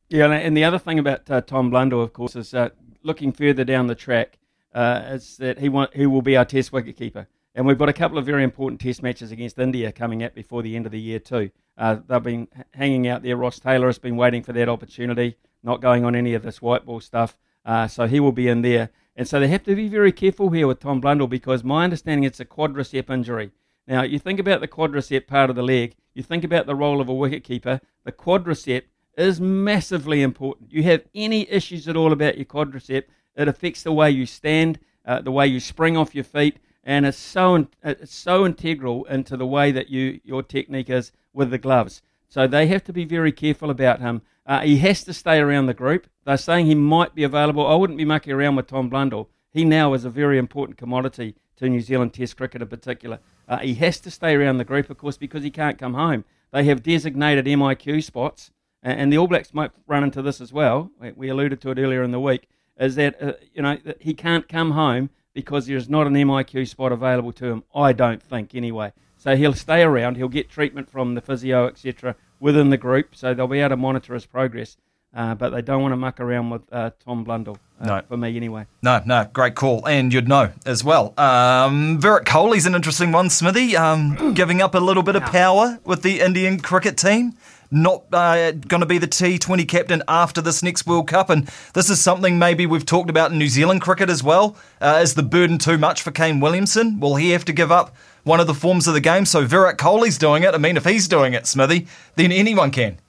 Yeah, 0.09 0.31
and 0.31 0.57
the 0.57 0.65
other 0.65 0.78
thing 0.78 0.99
about 0.99 1.31
uh, 1.31 1.43
Tom 1.43 1.69
Blundell, 1.69 2.01
of 2.01 2.15
course, 2.15 2.35
is 2.35 2.51
that 2.53 2.74
looking 3.05 3.32
further 3.32 3.64
down 3.64 3.86
the 3.86 3.94
track, 3.94 4.39
uh, 4.74 5.02
is 5.06 5.36
that 5.36 5.59
he 5.59 5.68
want, 5.68 5.94
he 5.94 6.06
will 6.06 6.22
be 6.22 6.36
our 6.36 6.44
Test 6.44 6.72
wicketkeeper. 6.72 7.26
And 7.55 7.66
we've 7.66 7.78
got 7.78 7.89
a 7.89 7.93
couple 7.93 8.18
of 8.18 8.26
very 8.26 8.43
important 8.43 8.81
Test 8.81 9.02
matches 9.02 9.31
against 9.31 9.59
India 9.59 9.93
coming 9.93 10.24
up 10.24 10.35
before 10.35 10.62
the 10.62 10.74
end 10.74 10.86
of 10.86 10.93
the 10.93 11.01
year 11.01 11.20
too. 11.20 11.51
Uh, 11.78 11.98
they've 12.06 12.22
been 12.22 12.48
hanging 12.72 13.06
out 13.06 13.22
there. 13.22 13.36
Ross 13.36 13.60
Taylor 13.60 13.86
has 13.86 13.98
been 13.98 14.16
waiting 14.16 14.43
for 14.43 14.52
that 14.52 14.68
opportunity, 14.68 15.36
not 15.62 15.81
going 15.81 16.05
on 16.05 16.16
any 16.16 16.35
of 16.35 16.43
this 16.43 16.60
white 16.60 16.85
ball 16.85 17.01
stuff. 17.01 17.36
Uh, 17.64 17.86
so 17.86 18.06
he 18.06 18.20
will 18.20 18.32
be 18.32 18.48
in 18.48 18.62
there. 18.62 18.90
And 19.16 19.28
so 19.28 19.39
they 19.39 19.48
have 19.48 19.62
to 19.64 19.76
be 19.76 19.89
very 19.89 20.10
careful 20.10 20.51
here 20.51 20.66
with 20.66 20.81
Tom 20.81 21.01
Blundell 21.01 21.28
because 21.28 21.62
my 21.62 21.85
understanding 21.85 22.24
it's 22.24 22.40
a 22.40 22.44
quadricep 22.44 23.09
injury. 23.09 23.52
Now, 23.86 24.02
you 24.02 24.18
think 24.18 24.40
about 24.40 24.60
the 24.60 24.68
quadricep 24.68 25.26
part 25.26 25.51
of 25.51 25.56
the 25.56 25.62
leg, 25.62 25.94
you 26.14 26.22
think 26.22 26.43
about 26.43 26.66
the 26.66 26.74
role 26.74 27.01
of 27.01 27.09
a 27.09 27.12
wicketkeeper. 27.12 27.81
The 28.05 28.12
quadricep 28.12 28.82
is 29.16 29.41
massively 29.41 30.23
important. 30.23 30.73
You 30.73 30.82
have 30.85 31.05
any 31.15 31.49
issues 31.51 31.89
at 31.89 31.97
all 31.97 32.12
about 32.12 32.36
your 32.36 32.45
quadricep, 32.45 33.05
it 33.36 33.49
affects 33.49 33.82
the 33.82 33.93
way 33.93 34.11
you 34.11 34.27
stand, 34.27 34.78
uh, 35.05 35.20
the 35.20 35.32
way 35.32 35.47
you 35.47 35.61
spring 35.61 35.97
off 35.97 36.15
your 36.15 36.24
feet, 36.24 36.59
and 36.85 37.07
it's 37.07 37.19
so 37.19 37.66
it's 37.82 38.15
so 38.15 38.45
integral 38.45 39.05
into 39.07 39.36
the 39.36 39.47
way 39.47 39.73
that 39.73 39.89
you 39.89 40.20
your 40.24 40.43
technique 40.43 40.91
is 40.91 41.12
with 41.32 41.51
the 41.51 41.59
gloves. 41.59 42.03
So 42.28 42.47
they 42.47 42.66
have 42.66 42.85
to 42.85 42.93
be 42.93 43.05
very 43.05 43.32
careful 43.32 43.70
about 43.70 44.01
him. 44.01 44.23
Uh, 44.47 44.61
he 44.61 44.78
has 44.78 45.05
to 45.05 45.15
stay 45.15 45.39
around 45.39 45.66
the 45.66 45.74
group. 45.74 46.07
They're 46.24 46.36
saying 46.36 46.66
he 46.66 46.74
might 46.74 47.15
be 47.15 47.24
available. 47.24 47.66
I 47.66 47.74
wouldn't 47.74 47.99
be 47.99 48.05
mucking 48.05 48.32
around 48.32 48.57
with 48.57 48.66
Tom 48.66 48.89
Blundell. 48.89 49.28
He 49.51 49.65
now 49.65 49.95
is 49.95 50.05
a 50.05 50.11
very 50.11 50.36
important 50.36 50.77
commodity 50.77 51.36
to 51.57 51.69
New 51.69 51.81
Zealand 51.81 52.12
Test 52.12 52.36
cricket 52.36 52.61
in 52.61 52.69
particular. 52.69 53.20
Uh, 53.49 53.59
he 53.59 53.74
has 53.74 54.01
to 54.01 54.11
stay 54.11 54.35
around 54.35 54.59
the 54.59 54.65
group, 54.65 54.91
of 54.91 54.99
course, 54.99 55.16
because 55.16 55.45
he 55.45 55.51
can't 55.51 55.78
come 55.78 55.95
home. 55.95 56.24
They 56.51 56.65
have 56.65 56.82
designated 56.82 57.47
MIQ 57.47 58.03
spots 58.03 58.51
and 58.85 59.12
the 59.12 59.19
All 59.19 59.27
Blacks 59.27 59.52
might 59.55 59.70
run 59.86 60.05
into 60.05 60.23
this 60.23 60.40
as 60.40 60.52
well. 60.52 60.90
We 61.16 61.28
alluded 61.28 61.61
to 61.62 61.70
it 61.70 61.78
earlier 61.78 62.02
in 62.02 62.11
the 62.11 62.20
week. 62.20 62.48
Is 62.78 62.94
that 62.97 63.20
uh, 63.23 63.32
you 63.52 63.62
know 63.62 63.78
that 63.85 64.02
he 64.02 64.15
can't 64.15 64.48
come 64.48 64.73
home 64.73 65.11
because 65.32 65.66
there's 65.66 65.89
not 65.89 66.06
an 66.06 66.15
MIQ 66.15 66.69
spot 66.69 66.93
available 66.93 67.32
to 67.32 67.47
him. 67.47 67.65
I 67.74 67.93
don't 67.93 68.23
think 68.23 68.55
anyway. 68.55 68.93
So 69.16 69.36
he'll 69.36 69.55
stay 69.55 69.82
around. 69.82 70.16
He'll 70.16 70.28
get 70.28 70.51
treatment 70.51 70.90
from 70.90 71.15
the 71.15 71.20
physio, 71.20 71.66
etc., 71.66 72.15
within 72.40 72.70
the 72.70 72.77
group. 72.77 73.16
So 73.16 73.32
they'll 73.32 73.47
be 73.47 73.61
able 73.61 73.70
to 73.70 73.77
monitor 73.77 74.15
his 74.15 74.27
progress. 74.27 74.77
uh, 75.16 75.35
but 75.36 75.51
they 75.51 75.62
don't 75.62 75.81
want 75.81 75.93
to 75.93 75.97
muck 75.97 76.19
around 76.20 76.51
with 76.51 76.62
uh, 76.73 76.90
Tom 77.05 77.23
Blundell. 77.24 77.56
Uh, 77.81 77.86
No. 77.86 78.02
for 78.09 78.16
me 78.16 78.36
anyway. 78.36 78.66
No, 78.82 79.01
no, 79.06 79.28
great 79.32 79.55
call, 79.55 79.86
and 79.89 80.12
you'd 80.12 80.28
know 80.28 80.51
as 80.66 80.82
well. 80.85 81.15
Um, 81.19 82.01
Virat 82.01 82.24
Kohli's 82.24 82.66
an 82.66 82.74
interesting 82.74 83.12
one, 83.12 83.31
Smithy. 83.31 83.77
Um, 83.77 84.32
giving 84.35 84.61
up 84.61 84.74
a 84.74 84.78
little 84.81 85.02
bit 85.05 85.15
of 85.16 85.23
power 85.23 85.78
with 85.85 86.02
the 86.02 86.20
Indian 86.20 86.59
cricket 86.61 86.97
team. 86.97 87.35
Not 87.75 88.05
uh, 88.13 88.53
going 88.53 88.83
to 88.83 88.87
be 88.87 88.99
the 88.99 89.09
T20 89.09 89.67
captain 89.67 90.01
after 90.07 90.41
this 90.41 90.63
next 90.63 90.87
World 90.87 91.09
Cup, 91.09 91.29
and 91.29 91.51
this 91.73 91.91
is 91.91 92.01
something 92.01 92.39
maybe 92.39 92.67
we've 92.67 92.87
talked 92.87 93.11
about 93.11 93.33
in 93.33 93.39
New 93.39 93.49
Zealand 93.49 93.81
cricket 93.81 94.09
as 94.09 94.23
well. 94.23 94.57
Uh, 94.81 95.01
is 95.03 95.15
the 95.15 95.25
burden 95.25 95.59
too 95.59 95.77
much 95.77 96.01
for 96.01 96.13
Kane 96.13 96.39
Williamson? 96.39 97.01
Will 97.01 97.17
he 97.17 97.31
have 97.31 97.45
to 97.47 97.53
give 97.53 97.73
up 97.73 97.97
one 98.23 98.39
of 98.39 98.47
the 98.47 98.55
forms 98.55 98.87
of 98.87 98.95
the 98.95 99.01
game? 99.01 99.27
So 99.27 99.45
Virat 99.45 99.77
Kohli's 99.77 100.19
doing 100.19 100.45
it. 100.45 100.55
I 100.55 100.59
mean, 100.59 100.77
if 100.77 100.85
he's 100.85 101.09
doing 101.09 101.33
it, 101.33 101.49
Smithy, 101.49 101.89
then 102.15 102.31
anyone 102.31 102.71
can. 102.71 103.01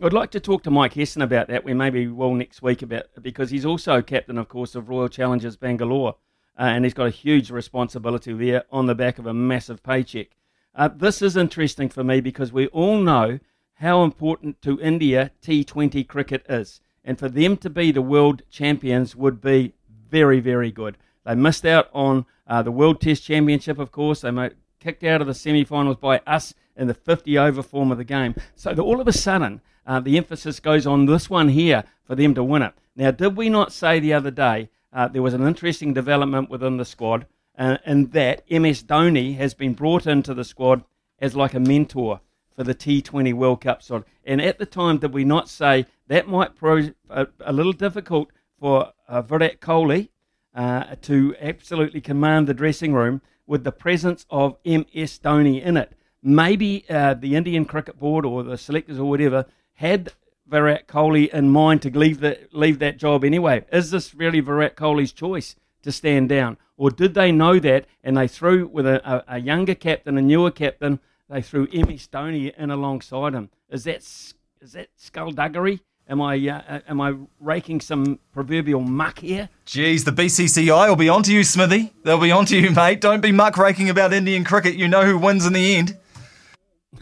I'd 0.00 0.12
like 0.12 0.30
to 0.30 0.40
talk 0.40 0.62
to 0.62 0.70
Mike 0.70 0.94
Hesson 0.94 1.22
about 1.22 1.48
that. 1.48 1.64
We 1.64 1.74
maybe 1.74 2.06
will 2.06 2.34
next 2.34 2.62
week 2.62 2.80
about 2.80 3.06
because 3.22 3.50
he's 3.50 3.66
also 3.66 4.00
captain, 4.02 4.38
of 4.38 4.48
course, 4.48 4.76
of 4.76 4.88
Royal 4.88 5.08
Challengers 5.08 5.56
Bangalore, 5.56 6.14
uh, 6.56 6.62
and 6.62 6.84
he's 6.84 6.94
got 6.94 7.08
a 7.08 7.10
huge 7.10 7.50
responsibility 7.50 8.32
there 8.34 8.66
on 8.70 8.86
the 8.86 8.94
back 8.94 9.18
of 9.18 9.26
a 9.26 9.34
massive 9.34 9.82
paycheck. 9.82 10.28
Uh, 10.76 10.86
this 10.86 11.20
is 11.20 11.36
interesting 11.36 11.88
for 11.88 12.04
me 12.04 12.20
because 12.20 12.52
we 12.52 12.68
all 12.68 12.98
know 12.98 13.40
how 13.74 14.04
important 14.04 14.62
to 14.62 14.80
India 14.80 15.30
T20 15.42 16.06
cricket 16.06 16.44
is, 16.48 16.80
and 17.04 17.18
for 17.18 17.28
them 17.28 17.56
to 17.58 17.70
be 17.70 17.92
the 17.92 18.02
world 18.02 18.42
champions 18.50 19.14
would 19.16 19.40
be 19.40 19.74
very, 20.10 20.40
very 20.40 20.70
good. 20.70 20.96
They 21.24 21.34
missed 21.34 21.66
out 21.66 21.88
on 21.92 22.26
uh, 22.46 22.62
the 22.62 22.70
World 22.70 23.00
Test 23.00 23.24
Championship, 23.24 23.78
of 23.78 23.90
course. 23.90 24.20
They 24.20 24.30
made, 24.30 24.54
kicked 24.80 25.04
out 25.04 25.20
of 25.20 25.26
the 25.26 25.34
semi-finals 25.34 25.96
by 25.96 26.20
us 26.26 26.54
in 26.76 26.86
the 26.86 26.94
50-over 26.94 27.62
form 27.62 27.90
of 27.90 27.98
the 27.98 28.04
game. 28.04 28.34
So 28.54 28.74
all 28.74 29.00
of 29.00 29.08
a 29.08 29.12
sudden, 29.12 29.60
uh, 29.86 30.00
the 30.00 30.16
emphasis 30.16 30.60
goes 30.60 30.86
on 30.86 31.06
this 31.06 31.28
one 31.30 31.48
here 31.48 31.84
for 32.04 32.14
them 32.14 32.34
to 32.34 32.44
win 32.44 32.62
it. 32.62 32.74
Now, 32.96 33.10
did 33.10 33.36
we 33.36 33.48
not 33.48 33.72
say 33.72 33.98
the 33.98 34.12
other 34.12 34.30
day 34.30 34.68
uh, 34.92 35.08
there 35.08 35.22
was 35.22 35.34
an 35.34 35.46
interesting 35.46 35.92
development 35.92 36.50
within 36.50 36.76
the 36.76 36.84
squad, 36.84 37.26
uh, 37.58 37.78
and 37.84 38.12
that 38.12 38.48
MS 38.50 38.82
Dhoni 38.82 39.36
has 39.36 39.54
been 39.54 39.74
brought 39.74 40.06
into 40.06 40.34
the 40.34 40.44
squad 40.44 40.84
as 41.18 41.34
like 41.34 41.54
a 41.54 41.60
mentor 41.60 42.20
for 42.56 42.64
the 42.64 42.74
T20 42.74 43.34
World 43.34 43.60
Cup 43.60 43.82
side. 43.82 44.04
And 44.24 44.40
at 44.40 44.58
the 44.58 44.66
time, 44.66 44.98
did 44.98 45.12
we 45.12 45.24
not 45.24 45.48
say 45.48 45.86
that 46.08 46.28
might 46.28 46.54
prove 46.54 46.94
a, 47.10 47.26
a 47.40 47.52
little 47.52 47.72
difficult 47.72 48.30
for 48.58 48.92
uh, 49.08 49.22
Virat 49.22 49.60
Kohli 49.60 50.08
uh, 50.54 50.94
to 51.02 51.34
absolutely 51.40 52.00
command 52.00 52.46
the 52.46 52.54
dressing 52.54 52.94
room 52.94 53.20
with 53.46 53.64
the 53.64 53.72
presence 53.72 54.24
of 54.30 54.56
MS 54.64 55.18
Dhoni 55.18 55.62
in 55.62 55.76
it? 55.76 55.92
Maybe 56.22 56.84
uh, 56.88 57.14
the 57.14 57.36
Indian 57.36 57.64
Cricket 57.64 57.98
Board 57.98 58.24
or 58.24 58.42
the 58.42 58.56
selectors 58.56 58.98
or 58.98 59.08
whatever 59.08 59.46
had 59.74 60.12
Virat 60.46 60.86
Kohli 60.86 61.32
in 61.32 61.50
mind 61.50 61.82
to 61.82 61.98
leave 61.98 62.20
that 62.20 62.54
leave 62.54 62.78
that 62.78 62.98
job 62.98 63.24
anyway. 63.24 63.64
Is 63.72 63.90
this 63.90 64.14
really 64.14 64.40
Virat 64.40 64.76
Kohli's 64.76 65.12
choice 65.12 65.56
to 65.82 65.92
stand 65.92 66.28
down, 66.28 66.56
or 66.76 66.90
did 66.90 67.14
they 67.14 67.32
know 67.32 67.58
that 67.58 67.86
and 68.02 68.16
they 68.16 68.28
threw 68.28 68.66
with 68.66 68.86
a, 68.86 69.24
a 69.26 69.38
younger 69.38 69.74
captain, 69.74 70.16
a 70.16 70.22
newer 70.22 70.50
captain, 70.50 71.00
they 71.34 71.42
threw 71.42 71.66
MS 71.72 72.08
Dhoni 72.12 72.54
in 72.56 72.70
alongside 72.70 73.34
him? 73.34 73.50
Is 73.68 73.82
that 73.84 73.96
is 73.96 74.72
that 74.72 74.88
skullduggery? 74.96 75.80
Am 76.08 76.22
I 76.22 76.36
uh, 76.48 76.80
am 76.86 77.00
I 77.00 77.14
raking 77.40 77.80
some 77.80 78.20
proverbial 78.32 78.80
muck 78.80 79.18
here? 79.18 79.48
Geez, 79.66 80.04
the 80.04 80.12
BCCI 80.12 80.88
will 80.88 80.94
be 80.96 81.08
onto 81.08 81.32
you, 81.32 81.42
Smithy. 81.42 81.92
They'll 82.04 82.20
be 82.20 82.30
onto 82.30 82.56
you, 82.56 82.70
mate. 82.70 83.00
Don't 83.00 83.20
be 83.20 83.32
muckraking 83.32 83.90
about 83.90 84.12
Indian 84.12 84.44
cricket. 84.44 84.76
You 84.76 84.86
know 84.86 85.04
who 85.04 85.18
wins 85.18 85.44
in 85.44 85.52
the 85.54 85.74
end. 85.74 85.98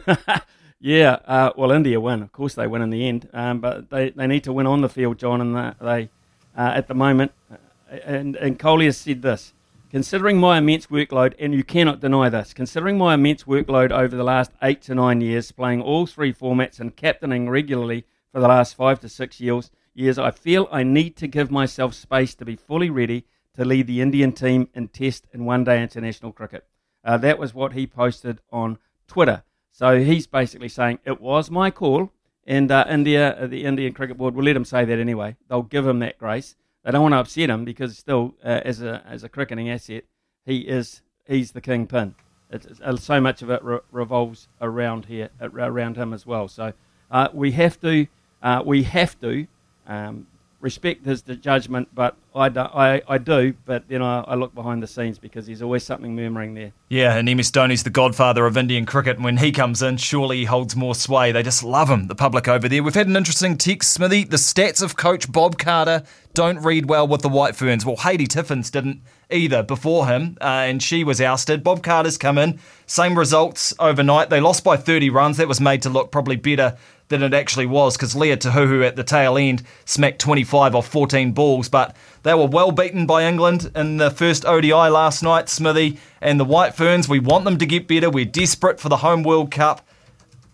Yeah, 0.84 1.18
uh, 1.26 1.52
well, 1.56 1.70
India 1.70 2.00
win. 2.00 2.22
Of 2.24 2.32
course, 2.32 2.54
they 2.54 2.66
win 2.66 2.82
in 2.82 2.90
the 2.90 3.06
end, 3.06 3.28
um, 3.32 3.60
but 3.60 3.88
they, 3.90 4.10
they 4.10 4.26
need 4.26 4.42
to 4.42 4.52
win 4.52 4.66
on 4.66 4.80
the 4.80 4.88
field, 4.88 5.16
John. 5.16 5.40
And 5.40 5.54
they, 5.54 5.72
they 5.80 6.10
uh, 6.56 6.72
at 6.74 6.88
the 6.88 6.94
moment, 6.94 7.30
uh, 7.52 7.94
and 8.04 8.34
and 8.34 8.60
has 8.60 8.96
said 8.96 9.22
this: 9.22 9.52
considering 9.92 10.38
my 10.38 10.56
immense 10.56 10.86
workload, 10.86 11.34
and 11.38 11.52
you 11.52 11.62
cannot 11.62 12.00
deny 12.00 12.30
this, 12.30 12.54
considering 12.54 12.96
my 12.96 13.12
immense 13.12 13.44
workload 13.44 13.90
over 13.90 14.16
the 14.16 14.24
last 14.24 14.50
eight 14.62 14.80
to 14.80 14.94
nine 14.94 15.20
years, 15.20 15.52
playing 15.52 15.82
all 15.82 16.06
three 16.06 16.32
formats 16.32 16.80
and 16.80 16.96
captaining 16.96 17.46
regularly 17.46 18.02
for 18.32 18.40
the 18.40 18.48
last 18.48 18.74
five 18.74 18.98
to 18.98 19.08
six 19.08 19.38
years, 19.38 19.70
years, 19.92 20.18
I 20.18 20.30
feel 20.30 20.66
I 20.72 20.82
need 20.82 21.14
to 21.16 21.26
give 21.26 21.50
myself 21.50 21.92
space 21.92 22.34
to 22.36 22.46
be 22.46 22.56
fully 22.56 22.88
ready 22.88 23.26
to 23.54 23.66
lead 23.66 23.86
the 23.86 24.00
Indian 24.00 24.32
team 24.32 24.66
in 24.72 24.88
Test 24.88 25.26
and 25.30 25.44
One 25.44 25.62
Day 25.62 25.82
international 25.82 26.32
cricket. 26.32 26.66
Uh, 27.04 27.18
that 27.18 27.38
was 27.38 27.52
what 27.52 27.74
he 27.74 27.86
posted 27.86 28.40
on 28.50 28.78
Twitter. 29.06 29.42
So 29.72 30.00
he's 30.02 30.26
basically 30.26 30.70
saying 30.70 31.00
it 31.04 31.20
was 31.20 31.50
my 31.50 31.70
call, 31.70 32.10
and 32.46 32.70
uh, 32.70 32.86
India, 32.88 33.38
uh, 33.38 33.46
the 33.46 33.66
Indian 33.66 33.92
Cricket 33.92 34.16
Board, 34.16 34.34
will 34.34 34.44
let 34.44 34.56
him 34.56 34.64
say 34.64 34.86
that 34.86 34.98
anyway. 34.98 35.36
They'll 35.48 35.62
give 35.62 35.86
him 35.86 35.98
that 35.98 36.16
grace. 36.16 36.56
They 36.84 36.90
don't 36.90 37.02
want 37.02 37.12
to 37.12 37.18
upset 37.18 37.50
him 37.50 37.64
because 37.64 37.96
still, 37.96 38.34
uh, 38.44 38.60
as 38.64 38.82
a 38.82 39.02
as 39.06 39.22
a 39.22 39.28
cricketing 39.28 39.70
asset, 39.70 40.04
he 40.44 40.58
is 40.58 41.02
he's 41.26 41.52
the 41.52 41.60
kingpin. 41.60 42.14
It's, 42.50 42.66
it's, 42.66 42.80
uh, 42.80 42.96
so 42.96 43.20
much 43.20 43.42
of 43.42 43.50
it 43.50 43.62
re- 43.62 43.78
revolves 43.90 44.48
around 44.60 45.06
here, 45.06 45.30
around 45.40 45.96
him 45.96 46.12
as 46.12 46.26
well. 46.26 46.48
So 46.48 46.72
uh, 47.10 47.28
we 47.32 47.52
have 47.52 47.80
to 47.80 48.06
uh, 48.42 48.62
we 48.64 48.82
have 48.82 49.18
to 49.20 49.46
um, 49.86 50.26
respect 50.62 51.04
his 51.04 51.22
judgment, 51.22 51.88
but 51.92 52.16
I, 52.34 52.48
do, 52.48 52.60
I, 52.60 53.02
I 53.08 53.18
do, 53.18 53.52
but 53.66 53.88
then 53.88 54.00
I, 54.00 54.20
I 54.20 54.34
look 54.36 54.54
behind 54.54 54.82
the 54.82 54.86
scenes 54.86 55.18
because 55.18 55.46
there's 55.46 55.60
always 55.60 55.82
something 55.82 56.14
murmuring 56.14 56.54
there. 56.54 56.72
Yeah, 56.88 57.16
and 57.16 57.26
MS 57.26 57.50
Dhoni's 57.50 57.82
the 57.82 57.90
godfather 57.90 58.46
of 58.46 58.56
Indian 58.56 58.86
cricket. 58.86 59.16
And 59.16 59.24
when 59.24 59.38
he 59.38 59.50
comes 59.50 59.82
in, 59.82 59.96
surely 59.96 60.38
he 60.38 60.44
holds 60.44 60.76
more 60.76 60.94
sway. 60.94 61.32
They 61.32 61.42
just 61.42 61.64
love 61.64 61.90
him, 61.90 62.06
the 62.06 62.14
public 62.14 62.48
over 62.48 62.68
there. 62.68 62.82
We've 62.82 62.94
had 62.94 63.08
an 63.08 63.16
interesting 63.16 63.58
text, 63.58 63.92
Smithy. 63.92 64.24
The 64.24 64.36
stats 64.36 64.80
of 64.80 64.96
coach 64.96 65.30
Bob 65.30 65.58
Carter 65.58 66.04
don't 66.32 66.60
read 66.60 66.88
well 66.88 67.06
with 67.06 67.22
the 67.22 67.28
White 67.28 67.56
Ferns. 67.56 67.84
Well, 67.84 67.96
Haidee 67.96 68.28
Tiffen 68.28 68.62
didn't 68.70 69.02
either 69.30 69.62
before 69.62 70.06
him, 70.06 70.38
uh, 70.40 70.44
and 70.44 70.82
she 70.82 71.02
was 71.02 71.20
ousted. 71.20 71.64
Bob 71.64 71.82
Carter's 71.82 72.16
come 72.16 72.38
in. 72.38 72.60
Same 72.86 73.18
results 73.18 73.74
overnight. 73.78 74.30
They 74.30 74.40
lost 74.40 74.62
by 74.62 74.76
30 74.76 75.10
runs. 75.10 75.38
That 75.38 75.48
was 75.48 75.60
made 75.60 75.82
to 75.82 75.90
look 75.90 76.12
probably 76.12 76.36
better 76.36 76.76
than 77.12 77.22
it 77.22 77.32
actually 77.32 77.66
was 77.66 77.96
because 77.96 78.16
Leah 78.16 78.36
Tahuhu 78.36 78.84
at 78.84 78.96
the 78.96 79.04
tail 79.04 79.38
end 79.38 79.62
smacked 79.84 80.20
25 80.20 80.74
off 80.74 80.88
14 80.88 81.32
balls. 81.32 81.68
But 81.68 81.94
they 82.24 82.34
were 82.34 82.46
well 82.46 82.72
beaten 82.72 83.06
by 83.06 83.24
England 83.24 83.70
in 83.76 83.98
the 83.98 84.10
first 84.10 84.44
ODI 84.44 84.72
last 84.72 85.22
night, 85.22 85.48
Smithy. 85.48 85.98
And 86.20 86.40
the 86.40 86.44
White 86.44 86.74
Ferns, 86.74 87.08
we 87.08 87.20
want 87.20 87.44
them 87.44 87.58
to 87.58 87.66
get 87.66 87.86
better. 87.86 88.10
We're 88.10 88.24
desperate 88.24 88.80
for 88.80 88.88
the 88.88 88.96
home 88.96 89.22
World 89.22 89.52
Cup. 89.52 89.86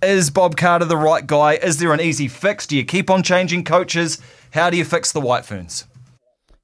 Is 0.03 0.31
Bob 0.31 0.57
Carter 0.57 0.85
the 0.85 0.97
right 0.97 1.27
guy? 1.27 1.55
Is 1.55 1.79
there 1.79 1.93
an 1.93 2.01
easy 2.01 2.29
fix? 2.29 2.67
Do 2.67 2.77
you 2.77 2.85
keep 2.85 3.09
on 3.09 3.23
changing 3.23 3.65
coaches? 3.65 4.21
How 4.53 4.71
do 4.71 4.77
you 4.77 4.85
fix 4.85 5.11
the 5.11 5.21
White 5.21 5.45
Ferns? 5.45 5.87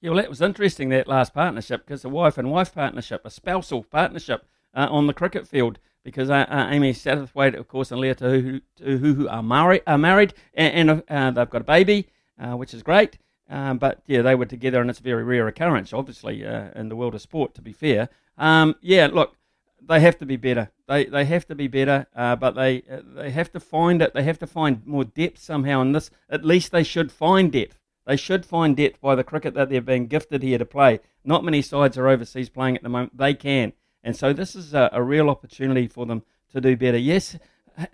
Yeah, 0.01 0.11
well, 0.11 0.21
that 0.21 0.29
was 0.29 0.43
interesting, 0.43 0.91
that 0.91 1.09
last 1.09 1.33
partnership, 1.33 1.87
because 1.87 2.05
a 2.05 2.11
wife 2.11 2.37
and 2.37 2.51
wife 2.51 2.75
partnership, 2.75 3.23
a 3.25 3.31
spousal 3.31 3.83
partnership 3.85 4.47
uh, 4.75 4.87
on 4.91 5.07
the 5.07 5.15
cricket 5.15 5.49
field, 5.49 5.79
because 6.05 6.31
uh, 6.31 6.47
uh, 6.49 6.69
Amy 6.71 6.93
Satterthwaite, 6.93 7.59
of 7.59 7.67
course, 7.67 7.91
and 7.91 8.01
Leah 8.01 8.15
who 8.15 9.29
are, 9.29 9.43
married, 9.43 9.83
are 9.87 9.99
married, 9.99 10.35
and, 10.53 10.91
and 10.91 11.03
uh, 11.09 11.31
they've 11.31 11.51
got 11.51 11.63
a 11.63 11.65
baby, 11.65 12.09
uh, 12.39 12.57
which 12.57 12.75
is 12.75 12.83
great. 12.83 13.19
Um, 13.49 13.79
but 13.79 14.03
yeah, 14.07 14.23
they 14.23 14.35
were 14.35 14.47
together, 14.47 14.81
and 14.81 14.89
it's 14.89 15.01
a 15.01 15.03
very 15.03 15.25
rare 15.25 15.49
occurrence, 15.49 15.93
obviously, 15.93 16.47
uh, 16.47 16.69
in 16.77 16.89
the 16.89 16.97
world 16.97 17.15
of 17.15 17.23
sport. 17.23 17.55
To 17.55 17.63
be 17.63 17.73
fair, 17.73 18.09
um, 18.39 18.77
yeah, 18.81 19.09
look, 19.11 19.37
they 19.83 20.01
have 20.01 20.19
to 20.19 20.27
be 20.27 20.37
better. 20.37 20.71
They 20.87 21.07
they 21.07 21.25
have 21.25 21.47
to 21.49 21.55
be 21.55 21.69
better, 21.69 22.07
uh, 22.15 22.37
but 22.37 22.55
they 22.55 22.83
they 23.15 23.31
have 23.31 23.53
to 23.53 23.61
find 23.61 24.01
it. 24.01 24.15
They 24.15 24.23
have 24.23 24.39
to 24.39 24.47
find 24.47 24.87
more 24.87 25.05
depth 25.05 25.39
somehow 25.39 25.83
in 25.83 25.93
this. 25.93 26.11
At 26.29 26.45
least 26.45 26.73
they 26.73 26.83
should 26.85 27.13
find 27.13 27.53
depth. 27.53 27.79
They 28.07 28.17
should 28.17 28.45
find 28.45 28.77
depth 28.77 29.01
by 29.01 29.15
the 29.15 29.25
cricket 29.25 29.55
that 29.55 29.71
they're 29.71 29.81
being 29.81 30.07
gifted 30.07 30.43
here 30.43 30.59
to 30.59 30.67
play. 30.67 31.01
Not 31.25 31.45
many 31.45 31.63
sides 31.63 31.97
are 31.97 32.09
overseas 32.09 32.51
playing 32.51 32.77
at 32.77 32.83
the 32.83 32.91
moment. 32.91 33.17
They 33.17 33.33
can, 33.35 33.73
and 34.05 34.17
so 34.17 34.33
this 34.33 34.55
is 34.55 34.75
a, 34.75 34.89
a 34.93 35.03
real 35.03 35.29
opportunity 35.29 35.89
for 35.89 36.07
them 36.07 36.23
to 36.53 36.61
do 36.61 36.77
better. 36.77 36.99
Yes, 36.99 37.37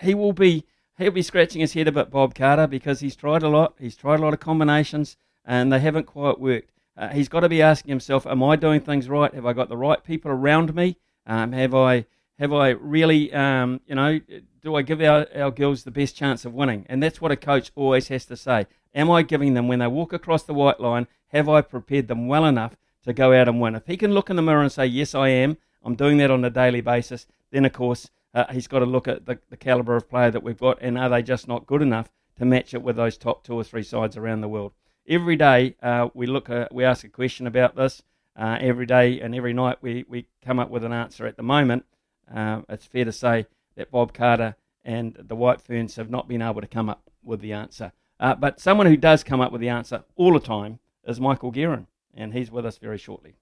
he 0.03 0.15
will 0.15 0.35
be. 0.35 0.65
He'll 0.99 1.11
be 1.11 1.23
scratching 1.23 1.63
his 1.63 1.73
head 1.73 1.89
a 1.89 1.93
bit, 1.93 2.11
Bob 2.11 2.35
Carter, 2.35 2.67
because 2.67 3.01
he's 3.01 3.17
tried 3.17 3.43
a 3.43 3.49
lot. 3.49 3.75
He's 3.79 3.97
tried 3.97 4.21
a 4.21 4.23
lot 4.23 4.35
of 4.35 4.41
combinations, 4.41 5.17
and 5.47 5.73
they 5.73 5.81
haven't 5.81 6.05
quite 6.05 6.39
worked. 6.39 6.73
Uh, 6.95 7.09
he's 7.09 7.31
got 7.31 7.41
to 7.41 7.49
be 7.49 7.63
asking 7.63 7.89
himself, 7.89 8.27
"Am 8.27 8.43
I 8.43 8.57
doing 8.57 8.83
things 8.83 9.09
right? 9.09 9.33
Have 9.33 9.47
I 9.47 9.55
got 9.55 9.71
the 9.71 9.79
right 9.79 10.05
people 10.05 10.31
around 10.31 10.75
me? 10.75 10.99
Um, 11.27 11.53
have 11.53 11.75
I 11.75 12.05
have 12.41 12.53
I 12.55 12.71
really, 12.71 13.33
um, 13.35 13.83
you 13.87 13.95
know, 13.95 14.19
do 14.63 14.75
I 14.75 14.81
give 14.81 15.03
our, 15.03 15.27
our 15.37 15.51
girls 15.51 15.85
the 15.85 15.91
best 15.91 16.17
chance 16.17 16.47
of 16.47 16.55
winning? 16.55 16.87
And 16.89 17.03
that's 17.03 17.21
what 17.21 17.31
a 17.31 17.37
coach 17.37 17.71
always 17.75 18.09
has 18.09 18.25
to 18.27 18.37
say. 18.37 18.67
Am 18.95 19.11
I 19.11 19.23
giving 19.23 19.53
them, 19.53 19.69
when 19.69 19.81
they 19.81 19.87
walk 19.87 20.15
across 20.15 20.43
the 20.43 20.55
white 20.55 20.81
line, 20.81 21.07
have 21.29 21.51
I 21.51 21.61
prepared 21.61 22.09
them 22.09 22.29
well 22.29 22.47
enough 22.47 22.77
to 23.05 23.13
go 23.13 23.35
out 23.35 23.47
and 23.47 23.61
win? 23.61 23.75
If 23.75 23.87
he 23.87 23.99
can 23.99 24.15
look 24.15 24.31
in 24.31 24.37
the 24.37 24.43
mirror 24.43 24.63
and 24.63 24.73
say, 24.73 24.87
yes, 24.87 25.15
I 25.15 25.29
am, 25.29 25.59
I'm 25.85 25.95
doing 25.95 26.19
that 26.19 26.31
on 26.31 26.45
a 26.45 26.51
daily 26.51 26.81
basis, 26.81 27.27
then 27.51 27.65
of 27.65 27.73
course 27.73 28.11
uh, 28.35 28.45
he's 28.53 28.69
got 28.69 28.81
to 28.81 28.87
look 28.87 29.09
at 29.09 29.27
the, 29.27 29.39
the 29.51 29.57
calibre 29.57 29.97
of 29.97 30.09
player 30.09 30.31
that 30.31 30.43
we've 30.43 30.59
got 30.59 30.79
and 30.81 30.99
are 30.99 31.09
they 31.09 31.23
just 31.23 31.49
not 31.49 31.67
good 31.67 31.83
enough 31.83 32.11
to 32.39 32.45
match 32.45 32.75
it 32.75 32.83
with 32.83 32.97
those 32.97 33.17
top 33.17 33.45
two 33.45 33.55
or 33.55 33.65
three 33.65 33.83
sides 33.83 34.17
around 34.17 34.41
the 34.41 34.49
world. 34.49 34.73
Every 35.09 35.37
day 35.37 35.77
uh, 35.83 36.09
we 36.15 36.27
look, 36.27 36.49
uh, 36.49 36.69
we 36.71 36.85
ask 36.85 37.05
a 37.05 37.09
question 37.09 37.47
about 37.47 37.77
this. 37.77 38.03
Uh, 38.37 38.57
every 38.61 38.87
day 38.87 39.21
and 39.21 39.35
every 39.35 39.53
night 39.53 39.79
we, 39.83 40.05
we 40.09 40.27
come 40.45 40.59
up 40.59 40.71
with 40.71 40.85
an 40.85 40.93
answer. 40.93 41.27
At 41.27 41.37
the 41.37 41.43
moment, 41.43 41.85
uh, 42.33 42.63
it's 42.69 42.87
fair 42.87 43.05
to 43.05 43.13
say 43.13 43.47
that 43.77 43.91
Bob 43.91 44.15
Carter 44.15 44.57
and 44.85 45.17
the 45.19 45.37
White 45.37 45.61
Ferns 45.61 45.97
have 45.97 46.11
not 46.11 46.29
been 46.29 46.41
able 46.41 46.61
to 46.61 46.67
come 46.67 46.89
up 46.89 47.11
with 47.23 47.41
the 47.41 47.53
answer. 47.53 47.93
Uh, 48.19 48.35
but 48.35 48.61
someone 48.61 48.87
who 48.87 48.97
does 48.97 49.25
come 49.25 49.41
up 49.41 49.53
with 49.53 49.61
the 49.61 49.69
answer 49.69 50.05
all 50.17 50.33
the 50.33 50.41
time 50.41 50.79
is 51.05 51.21
Michael 51.21 51.51
Guerin, 51.51 51.87
and 52.15 52.33
he's 52.33 52.51
with 52.51 52.65
us 52.65 52.79
very 52.79 52.99
shortly. 52.99 53.35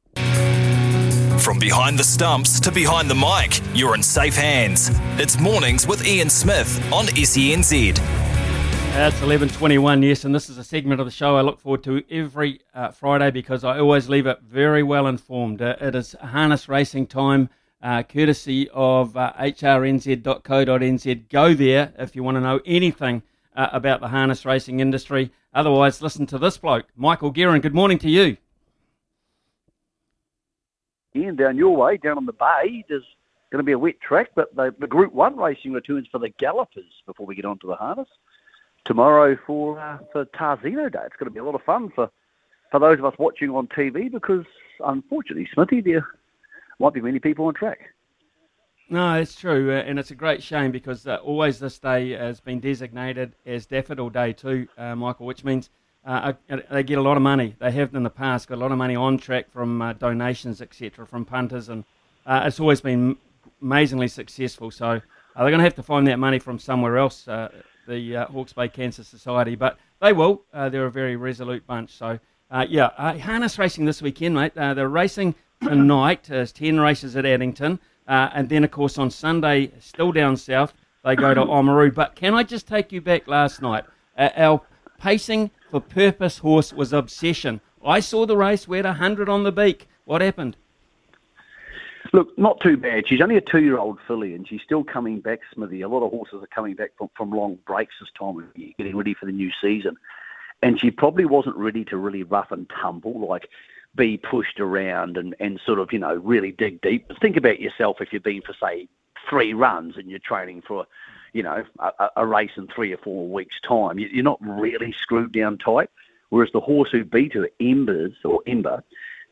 From 1.49 1.59
behind 1.59 1.99
the 1.99 2.05
stumps 2.05 2.61
to 2.61 2.71
behind 2.71 3.11
the 3.11 3.15
mic, 3.15 3.63
you're 3.75 3.95
in 3.95 4.03
safe 4.03 4.37
hands. 4.37 4.91
It's 5.19 5.41
Mornings 5.41 5.87
with 5.87 6.07
Ian 6.07 6.29
Smith 6.29 6.77
on 6.93 7.07
SENZ. 7.07 7.97
That's 8.93 9.19
11.21, 9.21 10.05
yes, 10.05 10.27
and 10.27 10.35
this 10.35 10.51
is 10.51 10.59
a 10.59 10.63
segment 10.63 11.01
of 11.01 11.07
the 11.07 11.11
show 11.11 11.39
I 11.39 11.41
look 11.41 11.59
forward 11.59 11.83
to 11.85 12.05
every 12.11 12.61
uh, 12.75 12.91
Friday 12.91 13.31
because 13.31 13.65
I 13.65 13.79
always 13.79 14.11
leave 14.11 14.27
it 14.27 14.43
very 14.43 14.83
well 14.83 15.07
informed. 15.07 15.63
Uh, 15.63 15.77
it 15.81 15.95
is 15.95 16.15
harness 16.21 16.69
racing 16.69 17.07
time, 17.07 17.49
uh, 17.83 18.03
courtesy 18.03 18.69
of 18.75 19.17
uh, 19.17 19.33
hrnz.co.nz. 19.41 21.29
Go 21.31 21.55
there 21.55 21.95
if 21.99 22.15
you 22.15 22.23
want 22.23 22.35
to 22.35 22.43
know 22.43 22.61
anything 22.67 23.23
uh, 23.57 23.71
about 23.73 24.03
the 24.03 24.09
harness 24.09 24.45
racing 24.45 24.81
industry. 24.81 25.31
Otherwise, 25.55 26.03
listen 26.03 26.27
to 26.27 26.37
this 26.37 26.59
bloke, 26.59 26.89
Michael 26.95 27.31
Guerin. 27.31 27.63
Good 27.63 27.75
morning 27.75 27.99
to 28.01 28.11
you. 28.11 28.37
Ian, 31.15 31.37
down 31.37 31.57
your 31.57 31.77
way, 31.77 31.97
down 31.97 32.19
on 32.19 32.27
the 32.27 32.33
bay, 32.33 32.85
there's 32.89 33.05
going 33.51 33.61
to 33.61 33.65
be 33.65 33.73
a 33.73 33.79
wet 33.79 34.01
track, 34.01 34.31
but 34.35 34.55
the, 34.55 34.75
the 34.79 34.87
Group 34.87 35.13
1 35.13 35.37
racing 35.37 35.73
returns 35.73 36.07
for 36.11 36.19
the 36.19 36.29
Gallopers 36.29 37.03
before 37.07 37.27
we 37.27 37.35
get 37.35 37.45
on 37.45 37.59
to 37.61 37.67
the 37.67 37.77
harness 37.77 38.09
tomorrow 38.85 39.37
for 39.47 39.79
uh, 39.79 39.99
for 40.13 40.25
Tarzino 40.27 40.91
Day. 40.93 41.01
It's 41.05 41.17
going 41.17 41.27
to 41.27 41.31
be 41.31 41.41
a 41.41 41.45
lot 41.45 41.55
of 41.55 41.63
fun 41.63 41.91
for, 41.95 42.11
for 42.71 42.81
those 42.81 42.99
of 42.99 43.05
us 43.05 43.15
watching 43.19 43.51
on 43.51 43.67
TV 43.69 44.11
because, 44.11 44.45
unfortunately, 44.81 45.49
Smithy, 45.53 45.81
there 45.81 46.07
might 46.79 46.95
be 46.95 47.01
many 47.01 47.19
people 47.19 47.47
on 47.47 47.55
track. 47.55 47.81
No, 48.91 49.15
it's 49.15 49.35
true, 49.35 49.71
uh, 49.71 49.83
and 49.83 49.99
it's 49.99 50.11
a 50.11 50.15
great 50.15 50.43
shame 50.43 50.71
because 50.71 51.07
uh, 51.07 51.17
always 51.17 51.59
this 51.59 51.79
day 51.79 52.11
has 52.13 52.41
been 52.41 52.59
designated 52.59 53.35
as 53.45 53.67
Daffodil 53.67 54.09
Day 54.09 54.33
too, 54.33 54.67
uh, 54.79 54.95
Michael, 54.97 55.27
which 55.27 55.45
means 55.45 55.69
uh, 56.05 56.33
uh, 56.51 56.57
they 56.71 56.83
get 56.83 56.99
a 56.99 57.03
lot 57.03 57.17
of 57.17 57.23
money. 57.23 57.55
They 57.59 57.71
have 57.73 57.95
in 57.95 58.03
the 58.03 58.11
past 58.11 58.49
got 58.49 58.57
a 58.57 58.61
lot 58.61 58.73
of 58.73 58.79
money 58.79 58.97
on 58.97 59.19
track 59.19 59.51
from 59.51 59.83
uh, 59.83 59.93
donations, 59.95 60.63
etc., 60.63 61.07
from 61.07 61.25
punters, 61.25 61.69
and 61.69 61.85
it's 62.27 62.61
always 62.61 62.81
been 62.81 63.17
amazingly 63.61 64.09
successful. 64.09 64.71
So 64.71 65.01
they're 65.37 65.51
going 65.51 65.59
to 65.59 65.65
have 65.65 65.75
to 65.77 65.83
find 65.83 66.07
that 66.07 66.19
money 66.19 66.39
from 66.39 66.59
somewhere 66.59 66.99
else, 66.99 67.25
the 67.25 68.27
Hawke's 68.31 68.53
Bay 68.53 68.69
Cancer 68.69 69.05
Society, 69.05 69.55
but 69.55 69.79
they 70.01 70.13
will. 70.13 70.43
they're 70.53 70.87
a 70.87 70.91
very 70.91 71.17
resolute 71.17 71.67
bunch. 71.67 71.91
So 71.93 72.19
yeah, 72.69 73.19
harness 73.19 73.59
racing 73.59 73.85
this 73.85 74.03
weekend, 74.03 74.35
mate. 74.35 74.55
they're 74.55 74.89
racing 74.89 75.35
tonight. 75.63 76.25
There's 76.25 76.53
ten 76.53 76.79
races 76.81 77.17
at 77.17 77.27
Addington. 77.27 77.81
Uh, 78.09 78.31
and 78.33 78.49
then, 78.49 78.65
of 78.65 78.71
course, 78.71 78.97
on 78.97 79.11
Sunday, 79.11 79.71
still 79.81 80.13
down 80.13 80.37
south, 80.37 80.73
they 81.05 81.15
go 81.15 81.35
to 81.35 81.41
Oamaru. 81.45 81.95
But 81.95 82.17
can 82.17 82.35
I 82.35 82.43
just 82.43 82.67
take 82.67 82.91
you 82.91 83.03
back 83.03 83.29
last 83.29 83.61
night? 83.61 83.85
Uh, 84.17 84.31
our 84.37 84.63
pacing 84.99 85.51
for 85.71 85.81
purpose 85.81 86.39
horse 86.39 86.73
was 86.73 86.93
obsession. 86.93 87.61
I 87.85 88.01
saw 88.01 88.27
the 88.27 88.37
race. 88.37 88.69
We 88.69 88.79
had 88.79 88.87
100 88.87 89.29
on 89.29 89.45
the 89.45 89.53
beak. 89.53 89.89
What 90.05 90.21
happened? 90.21 90.57
Look, 92.13 92.37
not 92.39 92.61
too 92.61 92.77
bad. 92.77 93.07
She's 93.07 93.21
only 93.21 93.37
a 93.37 93.41
two-year-old 93.41 93.99
filly, 94.07 94.35
and 94.35 94.49
she's 94.49 94.63
still 94.63 94.83
coming 94.83 95.21
back, 95.21 95.41
Smithy. 95.53 95.83
A 95.83 95.89
lot 95.89 96.05
of 96.05 96.11
horses 96.11 96.43
are 96.43 96.47
coming 96.47 96.75
back 96.75 96.91
from, 96.97 97.11
from 97.17 97.31
long 97.31 97.59
breaks 97.67 97.95
this 98.01 98.09
time 98.19 98.39
of 98.39 98.45
year, 98.57 98.73
getting 98.79 98.97
ready 98.97 99.15
for 99.15 99.27
the 99.27 99.33
new 99.33 99.51
season. 99.61 99.97
And 100.63 100.81
she 100.81 100.91
probably 100.91 101.25
wasn't 101.25 101.57
ready 101.57 101.85
to 101.87 101.97
really 101.97 102.23
rough 102.23 102.51
and 102.51 102.71
tumble 102.81 103.29
like 103.29 103.49
be 103.95 104.17
pushed 104.17 104.59
around 104.59 105.17
and, 105.17 105.35
and 105.39 105.61
sort 105.65 105.79
of, 105.79 105.93
you 105.93 105.99
know, 105.99 106.15
really 106.17 106.53
dig 106.53 106.81
deep. 106.81 107.11
Think 107.21 107.37
about 107.37 107.61
yourself 107.61 107.99
if 108.01 108.13
you've 108.13 108.23
been 108.23 108.43
for, 108.43 108.55
say, 108.61 108.89
three 109.29 109.53
runs 109.53 109.97
and 109.97 110.09
you're 110.11 110.19
training 110.19 110.63
for, 110.67 110.87
you 111.33 111.43
know, 111.43 111.65
a, 111.79 112.09
a 112.17 112.27
race 112.27 112.53
in 112.57 112.67
three 112.69 112.93
or 112.93 112.99
four 112.99 113.29
weeks' 113.29 113.61
time. 113.67 113.99
You're 113.99 114.23
not 114.23 114.39
really 114.41 114.93
screwed 114.93 115.33
down 115.33 115.59
tight. 115.59 115.91
Whereas 116.31 116.53
the 116.53 116.61
horse 116.61 116.91
who 116.91 117.05
beat 117.05 117.35
her, 117.35 117.49
Embers 117.59 118.15
or 118.25 118.43
Ember, 118.47 118.83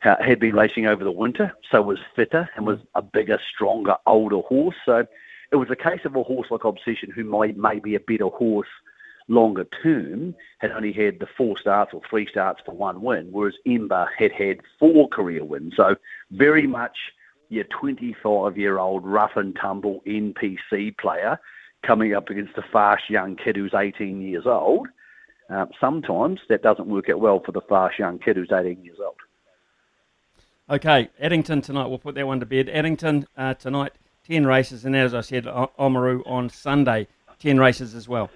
had 0.01 0.39
been 0.39 0.55
racing 0.55 0.87
over 0.87 1.03
the 1.03 1.11
winter, 1.11 1.53
so 1.71 1.83
was 1.83 1.99
fitter 2.15 2.49
and 2.55 2.67
was 2.67 2.79
a 2.95 3.03
bigger, 3.03 3.41
stronger, 3.55 3.97
older 4.07 4.39
horse. 4.41 4.77
So 4.85 5.07
it 5.51 5.57
was 5.57 5.71
a 5.71 5.77
case 5.77 6.05
of 6.05 6.17
a 6.17 6.23
horse 6.23 6.49
like 6.51 6.65
Obsession 6.65 7.11
who 7.11 7.25
might 7.25 7.57
may 7.57 7.79
be 7.79 7.95
a 7.95 8.01
better 8.01 8.29
horse 8.29 8.69
longer 9.29 9.67
term 9.83 10.35
had 10.59 10.71
only 10.71 10.93
had 10.93 11.19
the 11.19 11.27
four 11.37 11.59
starts 11.59 11.93
or 11.93 12.01
three 12.09 12.27
starts 12.27 12.61
for 12.65 12.73
one 12.77 13.03
win, 13.03 13.29
whereas 13.33 13.57
Ember 13.67 14.09
had 14.17 14.31
had 14.31 14.61
four 14.79 15.09
career 15.09 15.45
wins. 15.45 15.75
So 15.77 15.97
very 16.31 16.67
much 16.67 16.97
your 17.49 17.65
25 17.65 18.57
year 18.57 18.79
old 18.79 19.05
rough 19.05 19.37
and 19.37 19.57
tumble 19.57 20.03
NPC 20.07 20.97
player 20.99 21.39
coming 21.87 22.15
up 22.15 22.29
against 22.29 22.57
a 22.57 22.63
fast 22.73 23.09
young 23.09 23.37
kid 23.37 23.57
who's 23.57 23.75
18 23.75 24.21
years 24.21 24.45
old. 24.47 24.89
Uh, 25.49 25.67
sometimes 25.81 26.41
that 26.49 26.63
doesn't 26.63 26.89
work 26.89 27.09
out 27.09 27.21
well 27.21 27.41
for 27.45 27.53
the 27.53 27.61
fast 27.63 27.99
young 27.99 28.19
kid 28.19 28.37
who's 28.37 28.51
18 28.53 28.85
years 28.85 28.99
old. 29.05 29.17
Okay, 30.69 31.09
Addington 31.21 31.61
tonight. 31.61 31.87
We'll 31.87 31.99
put 31.99 32.17
that 32.17 32.27
one 32.27 32.41
to 32.41 32.47
bed. 32.47 32.69
Addington 32.69 33.29
uh, 33.37 33.55
tonight, 33.55 33.93
10 34.27 34.47
races, 34.47 34.85
and 34.85 34.97
as 34.97 35.15
I 35.15 35.21
said, 35.21 35.45
Oamaru 35.45 36.23
on 36.27 36.51
Sunday, 36.51 37.07
10 37.39 37.59
races 37.59 37.95
as 37.95 38.09
well. 38.09 38.31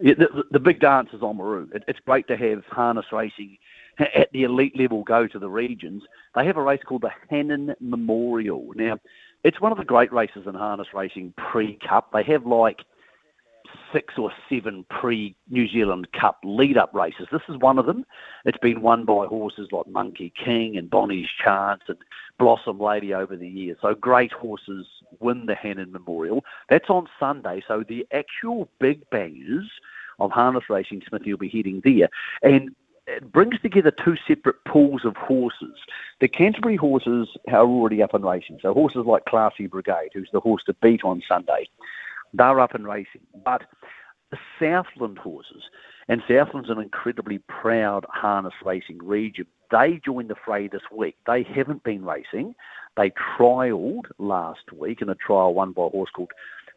Yeah, 0.00 0.14
the, 0.14 0.44
the 0.50 0.60
big 0.60 0.80
dance 0.80 1.10
is 1.12 1.20
Oamaru. 1.20 1.74
It, 1.74 1.84
it's 1.86 2.00
great 2.00 2.26
to 2.28 2.36
have 2.38 2.64
harness 2.64 3.06
racing 3.12 3.58
at 3.98 4.32
the 4.32 4.44
elite 4.44 4.78
level 4.78 5.02
go 5.02 5.26
to 5.26 5.38
the 5.38 5.50
regions. 5.50 6.02
They 6.34 6.46
have 6.46 6.56
a 6.56 6.62
race 6.62 6.80
called 6.86 7.02
the 7.02 7.12
Hannon 7.28 7.74
Memorial. 7.80 8.72
Now, 8.74 8.98
it's 9.44 9.60
one 9.60 9.72
of 9.72 9.78
the 9.78 9.84
great 9.84 10.12
races 10.12 10.46
in 10.46 10.54
harness 10.54 10.88
racing 10.94 11.32
pre-cup. 11.36 12.12
They 12.12 12.22
have 12.24 12.46
like 12.46 12.80
six 13.92 14.14
or 14.18 14.32
seven 14.48 14.84
pre 14.90 15.34
New 15.48 15.68
Zealand 15.68 16.08
Cup 16.12 16.38
lead 16.44 16.76
up 16.76 16.92
races. 16.94 17.26
This 17.30 17.42
is 17.48 17.56
one 17.58 17.78
of 17.78 17.86
them. 17.86 18.04
It's 18.44 18.58
been 18.58 18.82
won 18.82 19.04
by 19.04 19.26
horses 19.26 19.68
like 19.72 19.86
Monkey 19.88 20.32
King 20.42 20.76
and 20.76 20.90
Bonnie's 20.90 21.28
Chance 21.42 21.82
and 21.88 21.98
Blossom 22.38 22.78
Lady 22.78 23.14
over 23.14 23.36
the 23.36 23.48
years. 23.48 23.78
So 23.80 23.94
great 23.94 24.32
horses 24.32 24.86
win 25.20 25.46
the 25.46 25.54
Hannon 25.54 25.92
Memorial. 25.92 26.44
That's 26.68 26.90
on 26.90 27.08
Sunday. 27.18 27.62
So 27.66 27.84
the 27.86 28.06
actual 28.12 28.68
big 28.78 29.08
bangers 29.10 29.70
of 30.18 30.30
harness 30.30 30.64
racing, 30.68 31.02
Smithy 31.08 31.32
will 31.32 31.38
be 31.38 31.48
heading 31.48 31.80
there. 31.84 32.08
And 32.42 32.74
it 33.06 33.32
brings 33.32 33.60
together 33.60 33.90
two 33.90 34.16
separate 34.26 34.64
pools 34.66 35.04
of 35.04 35.16
horses. 35.16 35.74
The 36.20 36.28
Canterbury 36.28 36.76
horses 36.76 37.28
are 37.48 37.64
already 37.64 38.02
up 38.02 38.14
and 38.14 38.24
racing. 38.24 38.58
So 38.62 38.72
horses 38.72 39.04
like 39.06 39.24
Classy 39.24 39.66
Brigade, 39.66 40.10
who's 40.14 40.30
the 40.32 40.40
horse 40.40 40.62
to 40.66 40.74
beat 40.82 41.04
on 41.04 41.22
Sunday, 41.26 41.68
they're 42.32 42.60
up 42.60 42.74
and 42.74 42.86
racing. 42.86 43.22
But 43.44 43.62
the 44.30 44.38
Southland 44.58 45.18
horses, 45.18 45.62
and 46.08 46.22
Southland's 46.28 46.70
an 46.70 46.80
incredibly 46.80 47.38
proud 47.38 48.06
harness 48.08 48.54
racing 48.64 48.98
region. 48.98 49.46
They 49.70 50.00
joined 50.04 50.30
the 50.30 50.36
fray 50.44 50.68
this 50.68 50.82
week. 50.94 51.16
They 51.26 51.42
haven't 51.42 51.84
been 51.84 52.04
racing. 52.04 52.54
They 52.96 53.12
trialled 53.38 54.06
last 54.18 54.72
week 54.72 55.00
in 55.00 55.08
a 55.08 55.14
trial 55.14 55.54
won 55.54 55.72
by 55.72 55.84
a 55.84 55.88
horse 55.88 56.10
called 56.14 56.32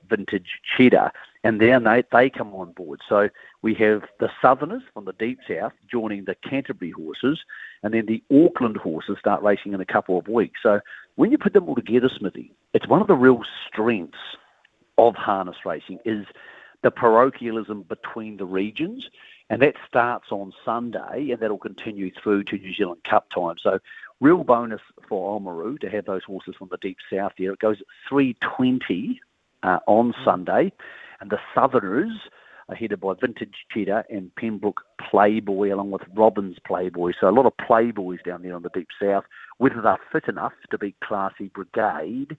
Vintage 0.10 0.60
Cheddar, 0.78 1.12
and 1.44 1.60
then 1.60 1.84
they, 1.84 2.04
they 2.12 2.30
come 2.30 2.54
on 2.54 2.72
board. 2.72 3.02
So 3.08 3.30
we 3.62 3.74
have 3.76 4.04
the 4.20 4.30
Southerners 4.42 4.84
from 4.94 5.06
the 5.06 5.14
deep 5.14 5.40
south 5.48 5.74
joining 5.90 6.26
the 6.26 6.36
Canterbury 6.36 6.92
horses, 6.92 7.40
and 7.84 7.94
then 7.94 8.06
the 8.06 8.24
Auckland 8.32 8.78
horses 8.78 9.18
start 9.20 9.42
racing 9.42 9.74
in 9.74 9.82
a 9.82 9.86
couple 9.86 10.18
of 10.18 10.28
weeks. 10.28 10.60
So 10.64 10.80
when 11.16 11.32
you 11.32 11.38
put 11.38 11.54
them 11.54 11.68
all 11.68 11.76
together, 11.76 12.10
Smithy, 12.10 12.54
it's 12.74 12.88
one 12.88 13.02
of 13.02 13.08
the 13.08 13.16
real 13.16 13.42
strengths 13.68 14.18
of 14.98 15.16
harness 15.16 15.58
racing 15.66 16.00
is 16.06 16.26
the 16.84 16.92
parochialism 16.92 17.84
between 17.84 18.38
the 18.38 18.46
regions, 18.46 19.10
and 19.50 19.62
that 19.62 19.76
starts 19.88 20.32
on 20.32 20.54
Sunday, 20.64 21.32
and 21.32 21.40
that'll 21.40 21.58
continue 21.58 22.12
through 22.22 22.44
to 22.46 22.58
New 22.58 22.74
Zealand 22.74 23.02
Cup 23.10 23.28
time. 23.34 23.56
So, 23.62 23.80
real 24.20 24.44
bonus 24.44 24.82
for 25.08 25.40
Oamaru 25.40 25.80
to 25.80 25.90
have 25.90 26.06
those 26.06 26.24
horses 26.24 26.56
from 26.58 26.70
the 26.70 26.78
deep 26.78 26.98
south 27.12 27.34
there. 27.38 27.54
It 27.54 27.60
goes 27.60 27.80
at 27.80 27.88
3:20 28.10 29.20
uh, 29.64 29.80
on 29.88 30.14
Sunday, 30.24 30.72
and 31.20 31.30
the 31.30 31.40
Southerners 31.56 32.12
are 32.70 32.76
headed 32.76 33.02
by 33.02 33.14
Vintage 33.20 33.56
Cheddar 33.74 34.06
and 34.10 34.34
Pembroke 34.36 34.82
Playboy, 35.10 35.74
along 35.74 35.92
with 35.92 36.04
Robbins 36.16 36.58
Playboy. 36.66 37.12
So 37.20 37.28
a 37.28 37.32
lot 37.32 37.46
of 37.46 37.54
Playboys 37.58 38.24
down 38.24 38.42
there 38.42 38.56
on 38.56 38.64
the 38.64 38.70
deep 38.70 38.88
south. 39.02 39.26
Whether 39.58 39.82
they're 39.82 40.00
fit 40.12 40.28
enough 40.28 40.54
to 40.72 40.78
beat 40.78 40.96
Classy 41.04 41.50
Brigade 41.54 42.38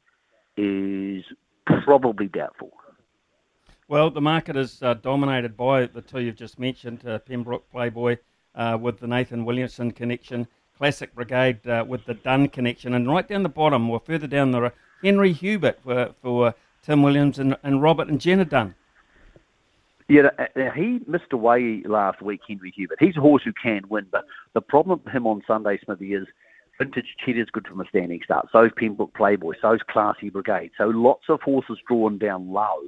is 0.57 1.25
probably 1.85 2.27
doubtful. 2.29 2.73
Well, 3.87 4.11
the 4.11 4.21
market 4.21 4.57
is 4.57 4.83
uh, 4.83 4.95
dominated 4.95 5.57
by 5.57 5.87
the 5.87 6.01
two 6.01 6.21
you've 6.21 6.37
just 6.37 6.59
mentioned, 6.59 7.07
uh, 7.07 7.19
Pembroke 7.19 7.71
Playboy 7.71 8.17
uh, 8.55 8.79
with 8.81 8.99
the 8.99 9.07
Nathan 9.07 9.45
Williamson 9.45 9.91
connection, 9.91 10.47
Classy 10.79 11.07
Brigade 11.15 11.67
uh, 11.67 11.85
with 11.87 12.07
the 12.07 12.15
Dunn 12.15 12.49
connection, 12.49 12.95
and 12.95 13.07
right 13.07 13.29
down 13.29 13.43
the 13.43 13.49
bottom, 13.51 13.91
or 13.91 14.01
further 14.01 14.27
down 14.27 14.53
the 14.53 14.73
Henry 15.03 15.33
Hubert 15.33 15.81
for, 15.83 16.15
for 16.23 16.55
Tim 16.85 17.03
Williams 17.03 17.39
and, 17.39 17.57
and 17.63 17.83
Robert 17.83 18.09
and 18.09 18.21
Jenna 18.21 18.45
Dunn. 18.45 18.75
Yeah, 20.07 20.23
now 20.23 20.31
uh, 20.39 20.67
uh, 20.67 20.71
he 20.73 21.01
missed 21.07 21.33
away 21.33 21.83
last 21.87 22.21
week, 22.21 22.43
Henry 22.47 22.71
Hubert. 22.77 22.99
He's 23.01 23.17
a 23.17 23.21
horse 23.21 23.43
who 23.43 23.55
can 23.55 23.83
win, 23.89 24.07
but 24.13 24.25
the 24.53 24.61
problem 24.61 25.01
for 25.01 25.09
him 25.09 25.27
on 25.27 25.43
Sunday, 25.47 25.79
Smithy, 25.83 26.13
is 26.13 26.27
Vintage 26.79 27.17
Cheddar's 27.25 27.49
good 27.51 27.67
from 27.67 27.81
a 27.81 27.87
standing 27.89 28.21
start. 28.23 28.49
So 28.53 28.65
So's 28.65 28.73
Pembroke 28.77 29.15
Playboy. 29.15 29.55
So 29.55 29.73
So's 29.73 29.81
Classy 29.89 30.29
Brigade. 30.29 30.73
So 30.77 30.89
lots 30.89 31.25
of 31.31 31.41
horses 31.41 31.79
drawn 31.89 32.19
down 32.19 32.53
low 32.53 32.79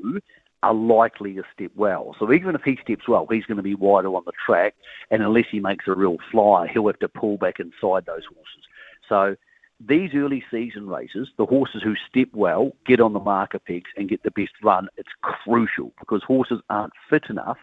are 0.63 0.75
likely 0.75 1.35
to 1.35 1.45
step 1.55 1.71
well. 1.75 2.15
So 2.19 2.31
even 2.33 2.55
if 2.55 2.63
he 2.65 2.79
steps 2.83 3.09
well, 3.09 3.27
he's 3.31 3.47
going 3.47 3.57
to 3.57 3.63
be 3.63 3.75
wider 3.75 4.09
on 4.09 4.25
the 4.27 4.33
track, 4.45 4.75
and 5.11 5.23
unless 5.23 5.47
he 5.51 5.61
makes 5.61 5.87
a 5.89 5.95
real 5.95 6.19
flyer, 6.31 6.67
he'll 6.67 6.87
have 6.89 6.99
to 6.99 7.09
pull 7.09 7.39
back 7.39 7.61
inside 7.61 8.05
those 8.05 8.25
horses. 8.27 8.65
So 9.09 9.37
these 9.81 10.11
early 10.15 10.43
season 10.51 10.87
races, 10.89 11.29
the 11.37 11.47
horses 11.47 11.83
who 11.83 11.95
step 12.09 12.29
well, 12.33 12.73
get 12.87 13.01
on 13.01 13.13
the 13.13 13.21
marker 13.21 13.59
pegs 13.59 13.91
and 13.97 14.09
get 14.09 14.23
the 14.23 14.31
best 14.31 14.53
run, 14.63 14.89
it's 14.97 15.11
crucial 15.23 15.93
because 16.01 16.23
horses 16.23 16.61
aren't 16.71 16.95
fit 17.11 17.25
enough 17.29 17.59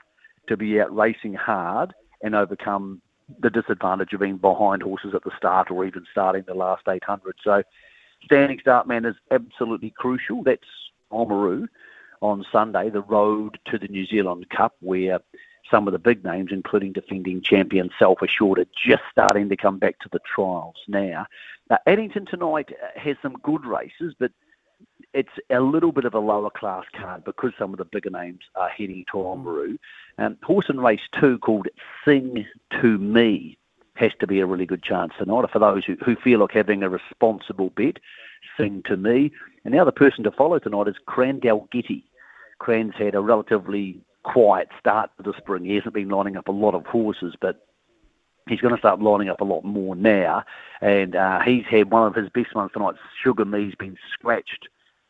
to 0.47 0.57
be 0.57 0.79
out 0.79 0.95
racing 0.95 1.33
hard 1.33 1.93
and 2.21 2.35
overcome 2.35 3.01
the 3.39 3.49
disadvantage 3.49 4.13
of 4.13 4.19
being 4.19 4.37
behind 4.37 4.83
horses 4.83 5.13
at 5.15 5.23
the 5.23 5.31
start 5.37 5.71
or 5.71 5.85
even 5.85 6.05
starting 6.11 6.43
the 6.45 6.53
last 6.53 6.83
800. 6.87 7.35
So 7.43 7.63
standing 8.23 8.59
start 8.59 8.87
man 8.87 9.05
is 9.05 9.15
absolutely 9.31 9.93
crucial. 9.97 10.43
That's 10.43 10.61
Oamaru 11.11 11.67
on 12.21 12.45
Sunday, 12.51 12.89
the 12.89 13.01
road 13.01 13.57
to 13.71 13.77
the 13.77 13.87
New 13.87 14.05
Zealand 14.05 14.49
Cup, 14.49 14.75
where 14.81 15.19
some 15.69 15.87
of 15.87 15.93
the 15.93 15.99
big 15.99 16.23
names, 16.23 16.51
including 16.51 16.91
defending 16.91 17.41
champion 17.41 17.89
Self 17.97 18.21
Assured, 18.21 18.59
are 18.59 18.65
just 18.75 19.03
starting 19.11 19.49
to 19.49 19.55
come 19.55 19.79
back 19.79 19.99
to 19.99 20.09
the 20.11 20.19
trials 20.19 20.75
now. 20.87 21.25
Addington 21.87 22.25
tonight 22.25 22.69
has 22.95 23.15
some 23.21 23.33
good 23.41 23.65
races, 23.65 24.13
but 24.19 24.31
it's 25.13 25.29
a 25.49 25.59
little 25.59 25.91
bit 25.91 26.05
of 26.05 26.13
a 26.13 26.19
lower 26.19 26.49
class 26.49 26.85
card 26.95 27.23
because 27.23 27.51
some 27.57 27.71
of 27.71 27.77
the 27.77 27.85
bigger 27.85 28.09
names 28.09 28.41
are 28.55 28.69
heading 28.69 29.05
to 29.11 29.17
Oamaru. 29.17 29.77
Um, 30.17 30.37
horse 30.43 30.69
in 30.69 30.79
race 30.79 31.01
two 31.19 31.39
called 31.39 31.67
Sing 32.05 32.45
to 32.81 32.97
Me 32.97 33.57
has 33.95 34.11
to 34.19 34.27
be 34.27 34.39
a 34.39 34.45
really 34.45 34.65
good 34.65 34.83
chance 34.83 35.13
tonight. 35.17 35.49
For 35.51 35.59
those 35.59 35.85
who, 35.85 35.95
who 36.03 36.15
feel 36.15 36.39
like 36.39 36.51
having 36.51 36.83
a 36.83 36.89
responsible 36.89 37.69
bet, 37.71 37.97
Sing 38.57 38.81
to 38.85 38.97
Me. 38.97 39.31
And 39.65 39.73
the 39.73 39.79
other 39.79 39.91
person 39.91 40.23
to 40.23 40.31
follow 40.31 40.59
tonight 40.59 40.87
is 40.87 40.95
Cran 41.05 41.39
Dalgety. 41.39 42.03
Cran's 42.59 42.95
had 42.97 43.15
a 43.15 43.21
relatively 43.21 44.01
quiet 44.23 44.69
start 44.79 45.11
to 45.17 45.23
the 45.23 45.37
spring. 45.37 45.65
He 45.65 45.75
hasn't 45.75 45.93
been 45.93 46.09
lining 46.09 46.37
up 46.37 46.47
a 46.47 46.51
lot 46.51 46.75
of 46.75 46.85
horses, 46.85 47.35
but 47.39 47.65
he's 48.47 48.61
going 48.61 48.73
to 48.73 48.79
start 48.79 49.01
lining 49.01 49.29
up 49.29 49.41
a 49.41 49.45
lot 49.45 49.63
more 49.63 49.95
now. 49.95 50.43
And 50.81 51.15
uh, 51.15 51.41
he's 51.41 51.65
had 51.69 51.91
one 51.91 52.07
of 52.07 52.15
his 52.15 52.29
best 52.29 52.55
ones 52.55 52.71
tonight. 52.73 52.95
Sugar 53.23 53.45
Me's 53.45 53.75
been 53.75 53.97
scratched 54.13 54.67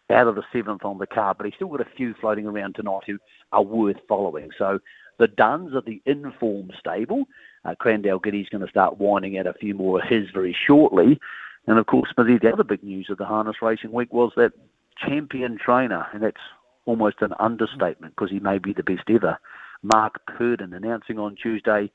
out 0.09 0.27
of 0.27 0.35
the 0.35 0.43
seventh 0.51 0.85
on 0.85 0.97
the 0.97 1.07
card, 1.07 1.37
but 1.37 1.45
he's 1.45 1.55
still 1.55 1.69
got 1.69 1.81
a 1.81 1.95
few 1.95 2.13
floating 2.19 2.45
around 2.45 2.75
tonight 2.75 3.03
who 3.05 3.17
are 3.51 3.63
worth 3.63 3.97
following. 4.07 4.49
So 4.57 4.79
the 5.17 5.27
Dunns 5.27 5.73
are 5.73 5.81
the 5.81 6.01
inform 6.05 6.71
stable. 6.79 7.25
Uh, 7.65 7.75
Giddy's 7.81 8.49
going 8.49 8.63
to 8.63 8.69
start 8.69 8.99
winding 8.99 9.37
out 9.37 9.47
a 9.47 9.53
few 9.53 9.73
more 9.73 10.01
of 10.01 10.07
his 10.07 10.29
very 10.33 10.55
shortly. 10.67 11.19
And 11.67 11.79
of 11.79 11.85
course, 11.85 12.09
Smithy, 12.13 12.39
the 12.39 12.51
other 12.51 12.63
big 12.63 12.83
news 12.83 13.09
of 13.09 13.17
the 13.17 13.25
harness 13.25 13.61
racing 13.61 13.93
week 13.93 14.11
was 14.11 14.33
that 14.35 14.51
champion 14.97 15.57
trainer, 15.57 16.07
and 16.13 16.21
that's 16.21 16.41
almost 16.85 17.21
an 17.21 17.33
understatement 17.39 18.15
because 18.15 18.31
he 18.31 18.39
may 18.39 18.57
be 18.57 18.73
the 18.73 18.83
best 18.83 19.09
ever, 19.09 19.37
Mark 19.81 20.25
Purdon, 20.27 20.73
announcing 20.73 21.19
on 21.19 21.35
Tuesday 21.35 21.91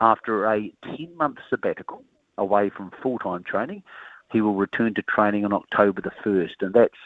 after 0.00 0.46
a 0.46 0.72
10 0.84 1.16
month 1.16 1.38
sabbatical 1.48 2.02
away 2.38 2.70
from 2.70 2.90
full 3.02 3.18
time 3.18 3.44
training, 3.44 3.82
he 4.30 4.40
will 4.40 4.54
return 4.54 4.94
to 4.94 5.02
training 5.02 5.44
on 5.44 5.52
October 5.52 6.00
the 6.00 6.10
1st. 6.24 6.60
And 6.60 6.74
that's 6.74 6.98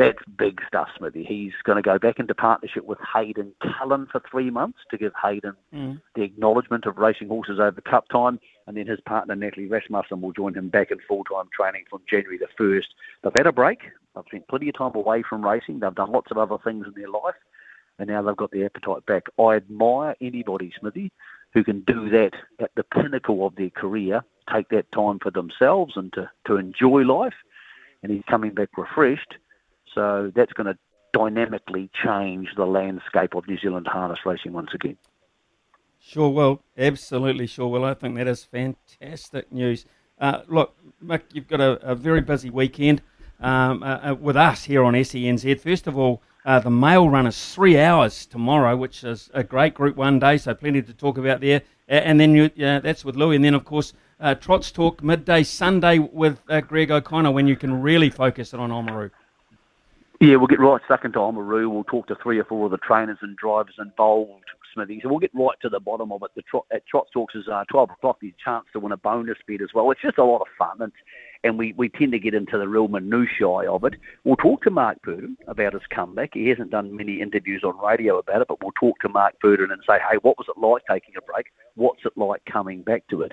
that's 0.00 0.18
big 0.38 0.60
stuff, 0.66 0.88
Smithy. 0.96 1.24
He's 1.24 1.52
going 1.64 1.76
to 1.76 1.82
go 1.82 1.98
back 1.98 2.18
into 2.18 2.34
partnership 2.34 2.86
with 2.86 2.98
Hayden 3.14 3.52
Cullen 3.60 4.08
for 4.10 4.22
three 4.30 4.50
months 4.50 4.78
to 4.90 4.96
give 4.98 5.12
Hayden 5.22 5.54
Mm. 5.74 6.00
the 6.14 6.22
acknowledgement 6.22 6.86
of 6.86 6.96
racing 6.96 7.28
horses 7.28 7.60
over 7.60 7.80
cup 7.82 8.08
time, 8.08 8.40
and 8.66 8.76
then 8.76 8.86
his 8.86 9.00
partner 9.00 9.36
Natalie 9.36 9.66
Rasmussen 9.66 10.22
will 10.22 10.32
join 10.32 10.54
him 10.54 10.68
back 10.70 10.90
in 10.90 10.98
full-time 11.06 11.48
training 11.54 11.84
from 11.90 12.00
January 12.08 12.38
the 12.38 12.48
1st. 12.58 12.86
They've 13.22 13.32
had 13.36 13.46
a 13.46 13.52
break. 13.52 13.80
They've 14.14 14.24
spent 14.26 14.48
plenty 14.48 14.70
of 14.70 14.74
time 14.74 14.94
away 14.94 15.22
from 15.22 15.44
racing. 15.44 15.80
They've 15.80 15.94
done 15.94 16.12
lots 16.12 16.30
of 16.30 16.38
other 16.38 16.56
things 16.64 16.86
in 16.86 16.94
their 17.00 17.10
life, 17.10 17.36
and 17.98 18.08
now 18.08 18.22
they've 18.22 18.36
got 18.36 18.50
the 18.52 18.64
appetite 18.64 19.04
back. 19.06 19.24
I 19.38 19.56
admire 19.56 20.16
anybody, 20.20 20.72
Smithy, 20.80 21.12
who 21.52 21.62
can 21.62 21.80
do 21.82 22.08
that 22.08 22.32
at 22.58 22.70
the 22.74 22.84
pinnacle 22.84 23.46
of 23.46 23.54
their 23.56 23.70
career, 23.70 24.24
take 24.52 24.70
that 24.70 24.90
time 24.92 25.18
for 25.18 25.30
themselves 25.30 25.92
and 25.96 26.10
to, 26.14 26.30
to 26.46 26.56
enjoy 26.56 27.02
life, 27.02 27.34
and 28.02 28.10
he's 28.10 28.24
coming 28.28 28.54
back 28.54 28.70
refreshed. 28.78 29.34
So 29.94 30.32
that's 30.34 30.52
going 30.52 30.66
to 30.66 30.78
dynamically 31.12 31.90
change 32.04 32.48
the 32.56 32.66
landscape 32.66 33.34
of 33.34 33.46
New 33.48 33.58
Zealand 33.58 33.86
harness 33.88 34.20
racing 34.24 34.52
once 34.52 34.70
again. 34.74 34.96
Sure 35.98 36.30
will, 36.30 36.62
absolutely 36.78 37.46
sure 37.46 37.68
will. 37.68 37.84
I 37.84 37.94
think 37.94 38.16
that 38.16 38.26
is 38.26 38.44
fantastic 38.44 39.52
news. 39.52 39.84
Uh, 40.18 40.40
look, 40.48 40.74
Mick, 41.04 41.22
you've 41.32 41.48
got 41.48 41.60
a, 41.60 41.72
a 41.82 41.94
very 41.94 42.20
busy 42.20 42.50
weekend 42.50 43.02
um, 43.40 43.82
uh, 43.82 44.10
uh, 44.10 44.14
with 44.14 44.36
us 44.36 44.64
here 44.64 44.82
on 44.84 44.94
SENZ. 44.94 45.60
First 45.60 45.86
of 45.86 45.98
all, 45.98 46.22
uh, 46.44 46.58
the 46.58 46.70
mail 46.70 47.08
run 47.08 47.26
is 47.26 47.54
three 47.54 47.78
hours 47.78 48.24
tomorrow, 48.26 48.76
which 48.76 49.04
is 49.04 49.30
a 49.34 49.44
great 49.44 49.74
Group 49.74 49.96
One 49.96 50.18
day, 50.18 50.38
so 50.38 50.54
plenty 50.54 50.80
to 50.82 50.94
talk 50.94 51.18
about 51.18 51.40
there. 51.40 51.62
And 51.88 52.20
then 52.20 52.34
you, 52.34 52.50
that's 52.56 53.04
with 53.04 53.16
Louis, 53.16 53.36
and 53.36 53.44
then 53.44 53.54
of 53.54 53.64
course 53.64 53.92
uh, 54.20 54.34
Trots 54.34 54.70
Talk 54.70 55.02
midday 55.02 55.42
Sunday 55.42 55.98
with 55.98 56.40
uh, 56.48 56.60
Greg 56.60 56.90
O'Connor 56.90 57.32
when 57.32 57.46
you 57.46 57.56
can 57.56 57.80
really 57.82 58.10
focus 58.10 58.54
it 58.54 58.60
on 58.60 58.70
Oamaru. 58.70 59.10
Yeah, 60.20 60.36
we'll 60.36 60.48
get 60.48 60.60
right 60.60 60.82
stuck 60.84 61.06
into 61.06 61.18
Oamaru. 61.18 61.70
We'll 61.70 61.84
talk 61.84 62.06
to 62.08 62.16
three 62.22 62.38
or 62.38 62.44
four 62.44 62.66
of 62.66 62.72
the 62.72 62.76
trainers 62.76 63.16
and 63.22 63.34
drivers 63.38 63.76
involved, 63.78 64.44
Smithy. 64.74 65.00
So 65.02 65.08
we'll 65.08 65.18
get 65.18 65.30
right 65.32 65.56
to 65.62 65.70
the 65.70 65.80
bottom 65.80 66.12
of 66.12 66.22
it. 66.22 66.30
The 66.36 66.42
trot, 66.42 66.66
at 66.70 66.86
Trot 66.86 67.06
Talks 67.10 67.34
is 67.34 67.48
uh, 67.48 67.64
12 67.70 67.92
o'clock. 67.92 68.18
There's 68.20 68.34
chance 68.44 68.66
to 68.74 68.80
win 68.80 68.92
a 68.92 68.98
bonus 68.98 69.38
bet 69.48 69.62
as 69.62 69.70
well. 69.74 69.90
It's 69.90 70.02
just 70.02 70.18
a 70.18 70.24
lot 70.24 70.42
of 70.42 70.46
fun. 70.58 70.76
And, 70.82 70.92
and 71.42 71.56
we, 71.56 71.72
we 71.72 71.88
tend 71.88 72.12
to 72.12 72.18
get 72.18 72.34
into 72.34 72.58
the 72.58 72.68
real 72.68 72.88
minutiae 72.88 73.72
of 73.72 73.82
it. 73.84 73.94
We'll 74.24 74.36
talk 74.36 74.62
to 74.64 74.70
Mark 74.70 75.00
Purdon 75.00 75.38
about 75.48 75.72
his 75.72 75.82
comeback. 75.88 76.34
He 76.34 76.48
hasn't 76.48 76.70
done 76.70 76.94
many 76.94 77.22
interviews 77.22 77.64
on 77.64 77.82
radio 77.82 78.18
about 78.18 78.42
it, 78.42 78.48
but 78.48 78.62
we'll 78.62 78.72
talk 78.78 79.00
to 79.00 79.08
Mark 79.08 79.40
Purdon 79.40 79.70
and 79.70 79.80
say, 79.88 79.96
hey, 80.10 80.18
what 80.20 80.36
was 80.36 80.48
it 80.54 80.60
like 80.60 80.82
taking 80.86 81.14
a 81.16 81.22
break? 81.22 81.46
What's 81.76 82.04
it 82.04 82.12
like 82.16 82.44
coming 82.44 82.82
back 82.82 83.04
to 83.08 83.22
it? 83.22 83.32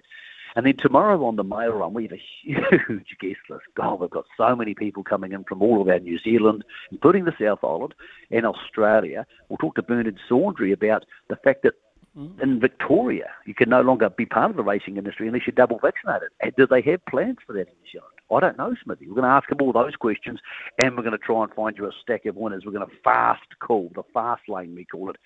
And 0.58 0.66
then 0.66 0.76
tomorrow 0.76 1.24
on 1.24 1.36
the 1.36 1.44
mail 1.44 1.74
run, 1.74 1.94
we 1.94 2.08
have 2.08 2.14
a 2.14 2.22
huge 2.42 3.16
guest 3.22 3.38
list. 3.48 3.66
God, 3.76 4.00
we've 4.00 4.10
got 4.10 4.26
so 4.36 4.56
many 4.56 4.74
people 4.74 5.04
coming 5.04 5.32
in 5.32 5.44
from 5.44 5.62
all 5.62 5.80
over 5.80 6.00
New 6.00 6.18
Zealand, 6.18 6.66
including 6.92 7.26
the 7.26 7.36
South 7.40 7.60
Island 7.64 7.94
and 8.32 8.44
Australia. 8.44 9.28
We'll 9.48 9.58
talk 9.58 9.76
to 9.76 9.84
Bernard 9.84 10.18
Saundry 10.28 10.72
about 10.72 11.06
the 11.30 11.36
fact 11.36 11.62
that 11.62 11.76
mm. 12.18 12.42
in 12.42 12.60
Victoria, 12.60 13.30
you 13.46 13.54
can 13.54 13.70
no 13.70 13.82
longer 13.82 14.10
be 14.10 14.26
part 14.26 14.50
of 14.50 14.58
the 14.58 14.64
racing 14.64 14.98
industry 14.98 15.28
unless 15.28 15.44
you're 15.46 15.54
double 15.54 15.78
vaccinated. 15.78 16.30
And 16.42 16.52
Do 16.56 16.66
they 16.66 16.82
have 16.82 17.06
plans 17.06 17.38
for 17.46 17.54
that 17.54 17.68
in 17.68 17.76
New 17.84 17.92
Zealand? 17.92 18.14
I 18.32 18.40
don't 18.40 18.58
know, 18.58 18.76
Smithy. 18.84 19.08
We're 19.08 19.14
going 19.14 19.26
to 19.26 19.30
ask 19.30 19.52
him 19.52 19.60
all 19.62 19.74
those 19.74 19.96
questions, 19.96 20.40
and 20.82 20.98
we're 20.98 21.04
going 21.04 21.12
to 21.12 21.20
try 21.20 21.44
and 21.44 21.54
find 21.54 21.78
you 21.78 21.86
a 21.86 21.92
stack 22.02 22.26
of 22.26 22.36
winners. 22.36 22.64
We're 22.66 22.72
going 22.72 22.90
to 22.90 22.96
fast 23.04 23.60
call, 23.60 23.92
the 23.94 24.02
fast 24.12 24.50
lane 24.50 24.74
we 24.74 24.86
call 24.86 25.12
it, 25.12 25.18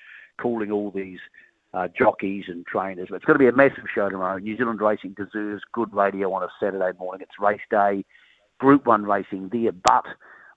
calling 0.42 0.72
all 0.72 0.92
these 0.92 1.20
uh, 1.74 1.88
jockeys 1.98 2.46
and 2.48 2.66
trainers. 2.66 3.08
But 3.10 3.18
it's 3.18 3.26
going 3.26 3.36
to 3.36 3.44
be 3.44 3.48
a 3.48 3.52
massive 3.52 3.86
show 3.94 4.10
tomorrow. 4.10 4.38
New 4.38 4.58
Zealand 4.58 4.82
racing 4.82 5.16
deserves 5.18 5.64
good 5.72 5.94
radio 5.94 6.34
on 6.34 6.44
a 6.44 6.48
Saturday 6.60 6.98
morning. 6.98 7.22
It's 7.22 7.40
race 7.40 7.62
day, 7.70 8.06
Group 8.60 8.86
1 8.86 9.04
racing 9.04 9.50
there, 9.52 9.72
but 9.72 10.06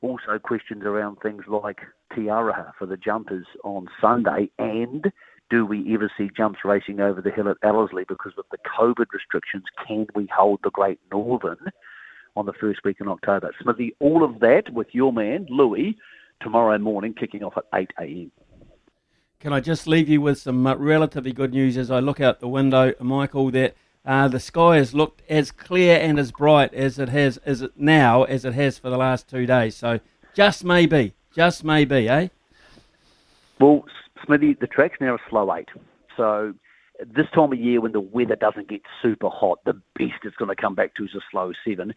also 0.03 0.39
questions 0.39 0.85
around 0.85 1.17
things 1.23 1.45
like 1.49 1.81
Te 2.15 2.23
Aroha 2.23 2.73
for 2.79 2.87
the 2.87 2.97
jumpers 2.97 3.47
on 3.65 3.89
Sunday 4.01 4.51
and 4.59 5.11
do 5.51 5.67
we 5.67 5.95
ever 5.95 6.11
see 6.17 6.31
jumps 6.35 6.61
racing 6.65 7.01
over 7.01 7.21
the 7.21 7.31
hill 7.31 7.49
at 7.49 7.57
Ellerslie 7.63 8.05
because 8.09 8.33
with 8.37 8.49
the 8.51 8.59
COVID 8.79 9.07
restrictions, 9.13 9.65
can 9.87 10.07
we 10.15 10.29
hold 10.35 10.61
the 10.65 10.71
Great 10.71 10.99
Northern 11.13 11.71
on 12.35 12.47
the 12.47 12.53
first 12.55 12.81
week 12.85 12.97
in 13.01 13.09
October? 13.09 13.53
Smithy, 13.63 13.95
all 14.01 14.25
of 14.25 14.41
that 14.41 14.73
with 14.73 14.89
your 14.93 15.13
man, 15.13 15.47
Louis, 15.51 15.97
tomorrow 16.41 16.79
morning, 16.79 17.15
kicking 17.15 17.45
off 17.45 17.57
at 17.57 17.65
8 17.75 17.91
a.m. 18.01 18.31
Can 19.45 19.53
I 19.53 19.61
just 19.61 19.87
leave 19.87 20.09
you 20.09 20.23
with 20.23 20.39
some 20.39 20.67
uh, 20.67 20.75
relatively 20.77 21.31
good 21.31 21.53
news 21.53 21.77
as 21.77 21.91
I 21.91 21.99
look 22.01 22.19
out 22.19 22.41
the 22.41 22.49
window, 22.49 22.95
Michael? 22.99 23.51
That 23.51 23.77
uh, 24.03 24.27
the 24.27 24.41
sky 24.41 24.77
has 24.77 24.95
looked 24.95 25.21
as 25.29 25.51
clear 25.51 25.99
and 26.01 26.19
as 26.19 26.33
bright 26.33 26.73
as 26.73 26.99
it 26.99 27.11
has 27.11 27.37
as 27.45 27.61
it 27.61 27.73
now 27.77 28.23
as 28.23 28.47
it 28.47 28.55
has 28.55 28.79
for 28.79 28.89
the 28.89 28.97
last 28.97 29.29
two 29.29 29.45
days. 29.45 29.77
So 29.77 30.01
just 30.33 30.65
maybe, 30.65 31.13
just 31.37 31.63
maybe, 31.63 32.09
eh? 32.09 32.29
Well, 33.61 33.85
Smithy, 34.25 34.55
the 34.55 34.67
track's 34.67 34.97
now 34.99 35.17
a 35.17 35.19
slow 35.29 35.55
eight. 35.55 35.69
So 36.17 36.55
this 37.01 37.27
time 37.35 37.53
of 37.53 37.61
year 37.61 37.83
when 37.83 37.93
the 37.93 38.01
weather 38.01 38.37
doesn't 38.37 38.69
get 38.69 38.81
super 39.03 39.29
hot, 39.29 39.59
the 39.67 39.75
best 39.99 40.25
it's 40.25 40.37
going 40.37 40.57
to 40.57 40.57
come 40.57 40.75
back 40.75 40.95
to 40.95 41.05
is 41.05 41.15
a 41.15 41.21
slow 41.31 41.53
seven. 41.69 41.93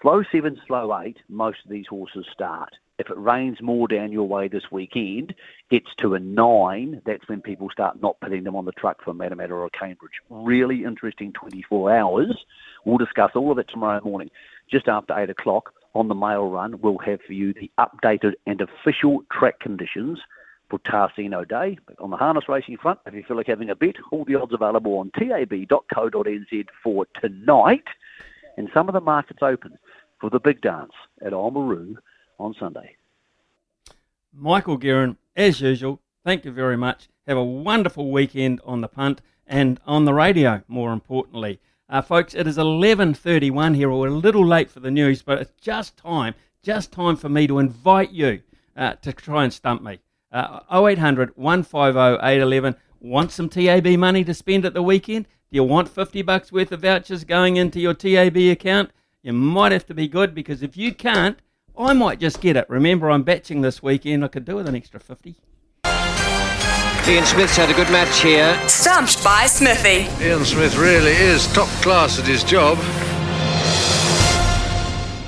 Slow 0.00 0.22
seven, 0.32 0.58
slow 0.66 0.98
eight, 0.98 1.18
most 1.28 1.58
of 1.62 1.70
these 1.70 1.88
horses 1.88 2.24
start. 2.32 2.72
If 2.98 3.10
it 3.10 3.18
rains 3.18 3.60
more 3.60 3.86
down 3.86 4.10
your 4.10 4.26
way 4.26 4.48
this 4.48 4.70
weekend, 4.72 5.34
gets 5.70 5.94
to 5.98 6.14
a 6.14 6.18
nine, 6.18 7.02
that's 7.04 7.28
when 7.28 7.42
people 7.42 7.68
start 7.70 8.00
not 8.00 8.18
putting 8.20 8.44
them 8.44 8.56
on 8.56 8.64
the 8.64 8.72
truck 8.72 9.04
for 9.04 9.12
Matamata 9.12 9.50
or 9.50 9.68
Cambridge. 9.68 10.22
Really 10.30 10.84
interesting 10.84 11.32
24 11.34 11.92
hours. 11.92 12.44
We'll 12.86 12.96
discuss 12.96 13.32
all 13.34 13.52
of 13.52 13.58
it 13.58 13.68
tomorrow 13.68 14.00
morning. 14.02 14.30
Just 14.70 14.88
after 14.88 15.18
8 15.18 15.28
o'clock 15.28 15.74
on 15.94 16.08
the 16.08 16.14
mail 16.14 16.48
run, 16.48 16.80
we'll 16.80 16.96
have 16.98 17.20
for 17.26 17.34
you 17.34 17.52
the 17.52 17.70
updated 17.78 18.32
and 18.46 18.62
official 18.62 19.24
track 19.30 19.60
conditions 19.60 20.18
for 20.70 20.78
Tarzino 20.78 21.46
Day. 21.46 21.78
On 21.98 22.08
the 22.08 22.16
harness 22.16 22.48
racing 22.48 22.78
front, 22.78 23.00
if 23.04 23.12
you 23.12 23.22
feel 23.24 23.36
like 23.36 23.46
having 23.46 23.68
a 23.68 23.76
bet, 23.76 23.96
all 24.10 24.24
the 24.24 24.36
odds 24.36 24.54
available 24.54 24.98
on 24.98 25.10
tab.co.nz 25.10 26.66
for 26.82 27.06
tonight. 27.20 27.84
And 28.56 28.70
some 28.72 28.88
of 28.88 28.94
the 28.94 29.02
markets 29.02 29.42
open 29.42 29.78
for 30.18 30.30
the 30.30 30.40
big 30.40 30.62
dance 30.62 30.92
at 31.20 31.32
Oamaru 31.32 31.96
on 32.38 32.54
Sunday. 32.54 32.96
Michael 34.32 34.76
Guerin, 34.76 35.16
as 35.34 35.60
usual, 35.60 36.00
Thank 36.26 36.44
you 36.44 36.50
very 36.50 36.76
much. 36.76 37.08
Have 37.28 37.36
a 37.36 37.44
wonderful 37.44 38.10
weekend 38.10 38.60
on 38.64 38.80
the 38.80 38.88
punt 38.88 39.22
and 39.46 39.78
on 39.86 40.06
the 40.06 40.12
radio, 40.12 40.64
more 40.66 40.92
importantly. 40.92 41.60
Uh, 41.88 42.02
folks, 42.02 42.34
it 42.34 42.48
is 42.48 42.58
11.31 42.58 43.76
here. 43.76 43.88
We're 43.88 44.08
a 44.08 44.10
little 44.10 44.44
late 44.44 44.68
for 44.68 44.80
the 44.80 44.90
news, 44.90 45.22
but 45.22 45.38
it's 45.40 45.52
just 45.60 45.96
time, 45.96 46.34
just 46.64 46.90
time 46.90 47.14
for 47.14 47.28
me 47.28 47.46
to 47.46 47.60
invite 47.60 48.10
you 48.10 48.42
uh, 48.76 48.94
to 49.02 49.12
try 49.12 49.44
and 49.44 49.52
stump 49.52 49.82
me. 49.82 50.00
Uh, 50.32 50.58
0800 50.68 51.36
150 51.36 51.96
811. 51.96 52.74
Want 52.98 53.30
some 53.30 53.48
TAB 53.48 53.86
money 53.96 54.24
to 54.24 54.34
spend 54.34 54.64
at 54.64 54.74
the 54.74 54.82
weekend? 54.82 55.26
Do 55.26 55.54
you 55.54 55.62
want 55.62 55.88
50 55.88 56.22
bucks 56.22 56.50
worth 56.50 56.72
of 56.72 56.80
vouchers 56.82 57.22
going 57.22 57.56
into 57.56 57.78
your 57.78 57.94
TAB 57.94 58.36
account? 58.36 58.90
You 59.22 59.32
might 59.32 59.70
have 59.70 59.86
to 59.86 59.94
be 59.94 60.08
good 60.08 60.34
because 60.34 60.60
if 60.60 60.76
you 60.76 60.92
can't, 60.92 61.38
I 61.78 61.92
might 61.92 62.18
just 62.18 62.40
get 62.40 62.56
it. 62.56 62.64
Remember, 62.70 63.10
I'm 63.10 63.22
batching 63.22 63.60
this 63.60 63.82
weekend. 63.82 64.24
I 64.24 64.28
could 64.28 64.44
do 64.44 64.56
with 64.56 64.68
an 64.68 64.74
extra 64.74 64.98
50. 64.98 65.36
Ian 67.08 67.24
Smith's 67.24 67.56
had 67.56 67.70
a 67.70 67.74
good 67.74 67.90
match 67.90 68.20
here. 68.20 68.58
Stumped 68.68 69.22
by 69.22 69.46
Smithy. 69.46 70.08
Ian 70.24 70.44
Smith 70.44 70.76
really 70.76 71.12
is 71.12 71.46
top 71.52 71.68
class 71.82 72.18
at 72.18 72.26
his 72.26 72.42
job. 72.42 72.78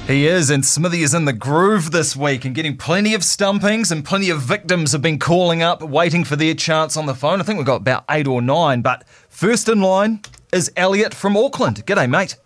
He 0.09 0.27
is, 0.27 0.49
and 0.49 0.65
Smithy 0.65 1.03
is 1.03 1.13
in 1.13 1.27
the 1.27 1.35
groove 1.35 1.91
this 1.91 2.17
week 2.17 2.47
and 2.47 2.55
getting 2.55 2.79
plenty 2.79 3.13
of 3.13 3.23
stumpings, 3.23 3.93
and 3.93 4.03
plenty 4.03 4.31
of 4.31 4.41
victims 4.41 4.93
have 4.93 5.03
been 5.03 5.19
calling 5.19 5.63
up, 5.63 5.83
waiting 5.83 6.25
for 6.25 6.35
their 6.35 6.55
chance 6.55 6.97
on 6.97 7.05
the 7.05 7.15
phone. 7.15 7.41
I 7.41 7.45
think 7.45 7.59
we've 7.59 7.67
got 7.67 7.83
about 7.83 8.05
eight 8.11 8.27
or 8.27 8.41
nine, 8.41 8.81
but 8.81 9.07
first 9.29 9.69
in 9.69 9.83
line 9.83 10.23
is 10.51 10.73
Elliot 10.77 11.13
from 11.13 11.37
Auckland. 11.37 11.85
G'day, 11.85 12.09
mate. 12.09 12.37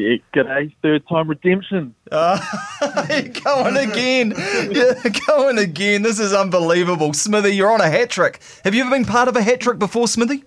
Yeah, 0.00 0.16
g'day. 0.32 0.72
Third 0.80 1.06
time 1.06 1.28
redemption. 1.28 1.94
Uh, 2.10 2.40
going 3.44 3.76
again. 3.76 4.32
Yeah, 4.70 4.94
going 5.26 5.58
again. 5.58 6.00
This 6.00 6.18
is 6.18 6.32
unbelievable. 6.32 7.12
Smithy, 7.12 7.54
you're 7.54 7.70
on 7.70 7.82
a 7.82 7.90
hat 7.90 8.08
trick. 8.08 8.40
Have 8.64 8.74
you 8.74 8.80
ever 8.80 8.90
been 8.90 9.04
part 9.04 9.28
of 9.28 9.36
a 9.36 9.42
hat 9.42 9.60
trick 9.60 9.78
before, 9.78 10.08
Smithy? 10.08 10.44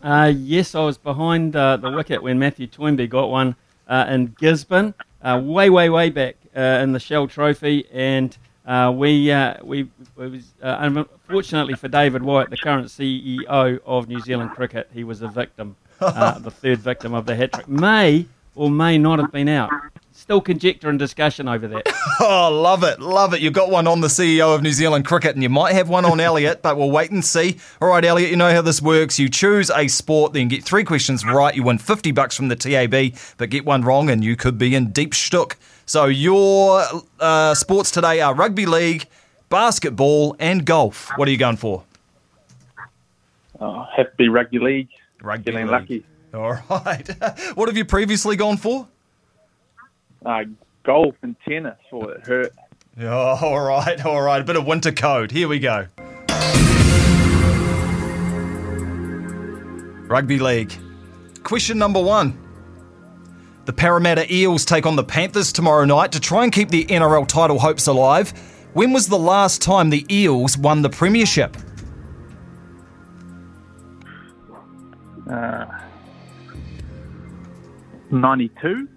Uh, 0.00 0.32
yes, 0.36 0.76
I 0.76 0.84
was 0.84 0.96
behind 0.96 1.56
uh, 1.56 1.76
the 1.76 1.90
wicket 1.90 2.22
when 2.22 2.38
Matthew 2.38 2.68
Toynbee 2.68 3.08
got 3.08 3.30
one 3.30 3.56
uh, 3.88 4.06
in 4.08 4.36
Gisborne, 4.38 4.94
uh, 5.22 5.40
way, 5.42 5.68
way, 5.68 5.90
way 5.90 6.10
back 6.10 6.36
uh, 6.56 6.60
in 6.60 6.92
the 6.92 7.00
Shell 7.00 7.26
Trophy, 7.26 7.86
and 7.92 8.38
uh, 8.64 8.92
we 8.94 9.32
uh, 9.32 9.54
we 9.64 9.88
it 10.18 10.30
was 10.30 10.54
uh, 10.62 10.76
unfortunately 10.78 11.74
for 11.74 11.88
David 11.88 12.22
White, 12.22 12.50
the 12.50 12.56
current 12.56 12.86
CEO 12.86 13.80
of 13.84 14.08
New 14.08 14.20
Zealand 14.20 14.52
Cricket, 14.52 14.88
he 14.94 15.02
was 15.02 15.20
a 15.20 15.26
victim, 15.26 15.74
uh, 16.00 16.38
the 16.38 16.50
third 16.52 16.78
victim 16.78 17.12
of 17.12 17.26
the 17.26 17.34
hat 17.34 17.52
trick. 17.52 17.66
May 17.66 18.26
or 18.54 18.70
may 18.70 18.98
not 18.98 19.18
have 19.18 19.32
been 19.32 19.48
out. 19.48 19.70
Still 20.12 20.40
conjecture 20.40 20.88
and 20.88 20.98
discussion 20.98 21.48
over 21.48 21.66
that. 21.68 21.82
Oh, 22.20 22.50
love 22.52 22.84
it, 22.84 23.00
love 23.00 23.34
it. 23.34 23.40
You've 23.40 23.54
got 23.54 23.70
one 23.70 23.88
on 23.88 24.00
the 24.00 24.06
CEO 24.06 24.54
of 24.54 24.62
New 24.62 24.70
Zealand 24.70 25.04
Cricket, 25.06 25.34
and 25.34 25.42
you 25.42 25.48
might 25.48 25.72
have 25.72 25.88
one 25.88 26.04
on 26.04 26.20
Elliot, 26.28 26.62
but 26.62 26.76
we'll 26.76 26.90
wait 26.90 27.10
and 27.10 27.24
see. 27.24 27.56
All 27.80 27.88
right, 27.88 28.04
Elliot, 28.04 28.30
you 28.30 28.36
know 28.36 28.52
how 28.52 28.62
this 28.62 28.80
works. 28.80 29.18
You 29.18 29.28
choose 29.28 29.70
a 29.70 29.88
sport, 29.88 30.32
then 30.32 30.46
get 30.46 30.62
three 30.62 30.84
questions 30.84 31.24
right. 31.24 31.54
You 31.56 31.64
win 31.64 31.78
50 31.78 32.12
bucks 32.12 32.36
from 32.36 32.46
the 32.48 32.54
TAB, 32.54 33.14
but 33.38 33.50
get 33.50 33.64
one 33.64 33.82
wrong, 33.82 34.08
and 34.08 34.22
you 34.22 34.36
could 34.36 34.56
be 34.58 34.74
in 34.76 34.92
deep 34.92 35.12
shtuck. 35.14 35.56
So 35.86 36.04
your 36.04 36.84
uh, 37.18 37.54
sports 37.54 37.90
today 37.90 38.20
are 38.20 38.34
rugby 38.34 38.66
league, 38.66 39.06
basketball, 39.48 40.36
and 40.38 40.64
golf. 40.64 41.10
What 41.16 41.26
are 41.26 41.30
you 41.32 41.38
going 41.38 41.56
for? 41.56 41.82
Oh, 43.60 43.86
have 43.96 44.10
to 44.10 44.16
be 44.16 44.28
rugby 44.28 44.58
league. 44.58 44.88
Rugby 45.22 45.50
Feeling 45.50 45.66
league. 45.66 45.72
lucky. 45.72 46.04
All 46.34 46.58
right. 46.70 47.08
what 47.54 47.68
have 47.68 47.76
you 47.76 47.84
previously 47.84 48.36
gone 48.36 48.56
for? 48.56 48.88
Uh, 50.24 50.44
golf 50.82 51.14
and 51.22 51.36
tennis, 51.46 51.76
or 51.90 52.12
it 52.12 52.26
hurt. 52.26 52.52
Oh, 53.00 53.06
all 53.42 53.60
right, 53.60 54.04
all 54.04 54.20
right. 54.20 54.40
A 54.40 54.44
bit 54.44 54.56
of 54.56 54.66
winter 54.66 54.92
code. 54.92 55.30
Here 55.30 55.48
we 55.48 55.58
go. 55.58 55.86
Rugby 60.08 60.38
League. 60.38 60.72
Question 61.42 61.78
number 61.78 62.00
one. 62.00 62.38
The 63.64 63.72
Parramatta 63.72 64.32
Eels 64.32 64.64
take 64.64 64.86
on 64.86 64.96
the 64.96 65.04
Panthers 65.04 65.52
tomorrow 65.52 65.84
night 65.84 66.12
to 66.12 66.20
try 66.20 66.44
and 66.44 66.52
keep 66.52 66.68
the 66.68 66.84
NRL 66.86 67.26
title 67.26 67.58
hopes 67.58 67.86
alive. 67.86 68.30
When 68.74 68.92
was 68.92 69.08
the 69.08 69.18
last 69.18 69.62
time 69.62 69.90
the 69.90 70.06
Eels 70.14 70.56
won 70.56 70.82
the 70.82 70.90
Premiership? 70.90 71.56
Uh, 75.30 75.64
92? 78.12 78.88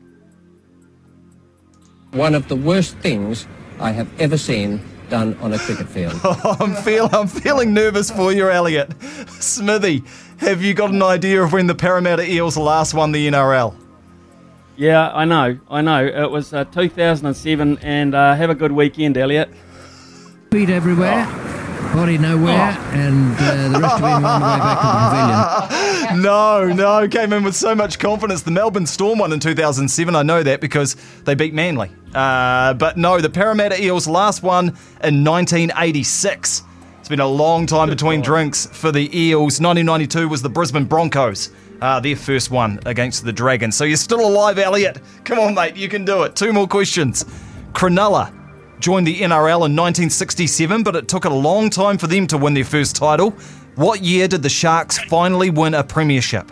One 2.12 2.36
of 2.36 2.48
the 2.48 2.56
worst 2.56 2.98
things 2.98 3.48
I 3.80 3.92
have 3.92 4.10
ever 4.20 4.38
seen 4.38 4.82
done 5.10 5.38
on 5.42 5.54
a 5.54 5.58
cricket 5.58 5.88
field. 5.88 6.14
I'm 6.24 6.76
feel 6.76 7.10
I'm 7.12 7.28
feeling 7.28 7.74
nervous 7.74 8.10
for 8.10 8.32
you, 8.32 8.50
Elliot. 8.50 8.94
Smithy, 9.30 10.04
have 10.38 10.62
you 10.62 10.74
got 10.74 10.92
an 10.92 11.02
idea 11.02 11.44
of 11.44 11.54
when 11.54 11.68
the 11.68 11.76
Parramatta 11.76 12.30
Eels 12.30 12.58
last 12.58 12.94
won 12.94 13.12
the 13.12 13.28
NRL? 13.28 13.76
Yeah, 14.78 15.10
I 15.14 15.24
know, 15.24 15.58
I 15.70 15.82
know. 15.82 16.06
It 16.06 16.30
was 16.30 16.54
uh, 16.54 16.66
2007, 16.66 17.78
and 17.82 18.14
uh, 18.14 18.36
have 18.36 18.50
a 18.50 18.56
good 18.56 18.74
weekend, 18.74 19.18
Elliot. 19.18 19.50
Feet 20.52 20.70
everywhere, 20.70 21.26
body 21.94 22.18
nowhere, 22.18 22.78
and 22.92 23.36
uh, 23.38 23.70
the 23.70 23.80
rest 23.80 23.96
of 23.96 24.02
him 24.02 24.26
on 24.26 24.40
the 24.40 24.48
way 24.48 24.60
back 24.60 25.70
to 25.70 25.76
the 25.76 26.10
pavilion. 26.10 26.22
no, 26.22 26.68
no, 26.74 27.08
came 27.08 27.34
in 27.34 27.44
with 27.44 27.56
so 27.56 27.76
much 27.76 28.00
confidence. 28.00 28.42
The 28.42 28.52
Melbourne 28.52 28.86
Storm 28.86 29.20
won 29.20 29.34
in 29.34 29.40
2007. 29.40 30.16
I 30.16 30.24
know 30.24 30.44
that 30.44 30.62
because 30.62 30.96
they 31.24 31.36
beat 31.36 31.54
Manly. 31.54 31.92
Uh, 32.14 32.74
but 32.76 32.98
no, 32.98 33.20
the 33.20 33.30
Parramatta 33.30 33.82
Eels 33.82 34.08
last 34.08 34.44
won 34.44 34.68
in 35.04 35.24
1986. 35.24 36.64
It's 37.00 37.10
been 37.10 37.20
a 37.20 37.28
long 37.28 37.66
time 37.66 37.90
between 37.90 38.22
drinks 38.22 38.66
for 38.66 38.92
the 38.92 39.16
Eels. 39.16 39.60
1992 39.62 40.28
was 40.28 40.42
the 40.42 40.50
Brisbane 40.50 40.86
Broncos. 40.86 41.52
Uh, 41.82 42.00
their 42.00 42.16
first 42.16 42.52
one 42.52 42.80
against 42.86 43.26
the 43.26 43.34
Dragons. 43.34 43.76
So 43.76 43.84
you're 43.84 43.98
still 43.98 44.26
alive, 44.26 44.58
Elliot. 44.58 45.02
Come 45.24 45.40
on, 45.40 45.54
mate, 45.54 45.76
you 45.76 45.90
can 45.90 46.06
do 46.06 46.24
it. 46.24 46.36
Two 46.36 46.54
more 46.54 46.68
questions. 46.68 47.26
Cronulla 47.74 48.45
joined 48.86 49.08
the 49.08 49.22
NRL 49.22 49.66
in 49.66 49.76
1967, 49.76 50.84
but 50.84 50.96
it 50.96 51.08
took 51.08 51.26
a 51.26 51.30
long 51.34 51.72
time 51.72 51.98
for 51.98 52.06
them 52.06 52.28
to 52.28 52.38
win 52.38 52.54
their 52.54 52.64
first 52.64 52.96
title. 52.96 53.32
What 53.74 54.04
year 54.04 54.28
did 54.28 54.44
the 54.44 54.50
Sharks 54.50 55.00
finally 55.00 55.50
win 55.50 55.74
a 55.74 55.84
premiership? 55.84 56.52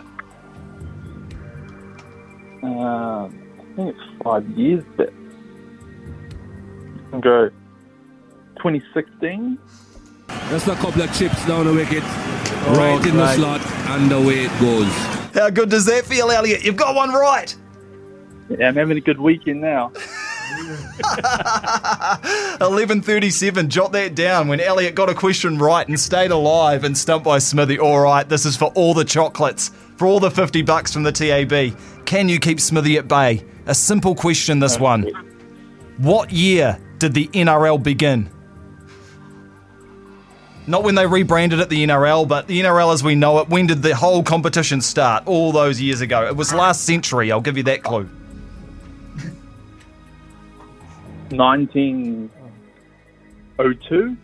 Uh, 2.60 2.66
I 2.66 3.30
think 3.76 3.94
it's 3.94 4.22
five 4.24 4.44
years, 4.58 4.82
but 4.96 5.12
I'll 7.12 7.20
go 7.20 7.50
2016. 8.56 9.56
Just 10.48 10.66
a 10.66 10.74
couple 10.74 11.02
of 11.02 11.16
chips 11.16 11.46
down 11.46 11.66
the 11.66 11.72
wicket, 11.72 12.02
right 12.76 13.00
in 13.06 13.16
the 13.16 13.32
slot, 13.34 13.64
and 13.90 14.10
away 14.10 14.46
it 14.46 14.60
goes. 14.60 14.92
How 15.34 15.50
good 15.50 15.70
does 15.70 15.86
that 15.86 16.04
feel, 16.04 16.32
Elliot? 16.32 16.64
You've 16.64 16.74
got 16.74 16.96
one 16.96 17.12
right. 17.12 17.54
Yeah, 18.48 18.66
I'm 18.66 18.74
having 18.74 18.98
a 18.98 19.00
good 19.00 19.20
weekend 19.20 19.60
now. 19.60 19.92
11:37. 22.60 23.68
Jot 23.68 23.92
that 23.92 24.14
down. 24.14 24.48
When 24.48 24.60
Elliot 24.60 24.94
got 24.94 25.10
a 25.10 25.14
question 25.14 25.58
right 25.58 25.86
and 25.86 25.98
stayed 25.98 26.30
alive 26.30 26.84
and 26.84 26.96
stumped 26.96 27.24
by 27.24 27.38
Smithy. 27.38 27.78
All 27.78 28.00
right, 28.00 28.28
this 28.28 28.46
is 28.46 28.56
for 28.56 28.66
all 28.74 28.94
the 28.94 29.04
chocolates, 29.04 29.70
for 29.96 30.06
all 30.06 30.20
the 30.20 30.30
50 30.30 30.62
bucks 30.62 30.92
from 30.92 31.02
the 31.02 31.12
TAB. 31.12 31.76
Can 32.06 32.28
you 32.28 32.38
keep 32.38 32.60
Smithy 32.60 32.98
at 32.98 33.08
bay? 33.08 33.44
A 33.66 33.74
simple 33.74 34.14
question. 34.14 34.58
This 34.58 34.78
one. 34.78 35.10
What 35.98 36.32
year 36.32 36.78
did 36.98 37.14
the 37.14 37.28
NRL 37.28 37.82
begin? 37.82 38.30
Not 40.66 40.82
when 40.82 40.94
they 40.94 41.06
rebranded 41.06 41.60
it 41.60 41.68
the 41.68 41.86
NRL, 41.86 42.26
but 42.26 42.46
the 42.46 42.60
NRL 42.60 42.94
as 42.94 43.04
we 43.04 43.14
know 43.14 43.38
it. 43.40 43.48
When 43.48 43.66
did 43.66 43.82
the 43.82 43.94
whole 43.94 44.22
competition 44.22 44.80
start? 44.80 45.24
All 45.26 45.52
those 45.52 45.80
years 45.80 46.00
ago. 46.00 46.26
It 46.26 46.36
was 46.36 46.54
last 46.54 46.84
century. 46.84 47.30
I'll 47.30 47.42
give 47.42 47.58
you 47.58 47.62
that 47.64 47.82
clue. 47.82 48.08
1902. 51.36 54.16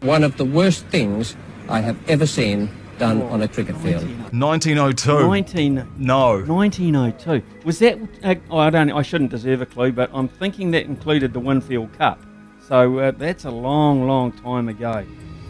One 0.00 0.22
of 0.22 0.36
the 0.36 0.44
worst 0.44 0.84
things 0.86 1.36
I 1.68 1.80
have 1.80 1.96
ever 2.08 2.26
seen 2.26 2.68
done 2.98 3.22
on 3.22 3.42
a 3.42 3.48
cricket 3.48 3.76
field. 3.78 4.02
1902. 4.32 5.26
19 5.26 5.86
No. 5.98 6.42
1902. 6.44 7.42
Was 7.64 7.78
that? 7.80 7.98
Uh, 8.22 8.34
oh, 8.50 8.58
I 8.58 8.70
don't. 8.70 8.90
I 8.90 9.02
shouldn't 9.02 9.30
deserve 9.30 9.62
a 9.62 9.66
clue, 9.66 9.92
but 9.92 10.10
I'm 10.12 10.28
thinking 10.28 10.70
that 10.72 10.84
included 10.84 11.32
the 11.32 11.40
Winfield 11.40 11.92
Cup. 11.94 12.20
So 12.68 12.98
uh, 12.98 13.10
that's 13.12 13.44
a 13.44 13.50
long, 13.50 14.06
long 14.06 14.32
time 14.32 14.68
ago. 14.68 15.04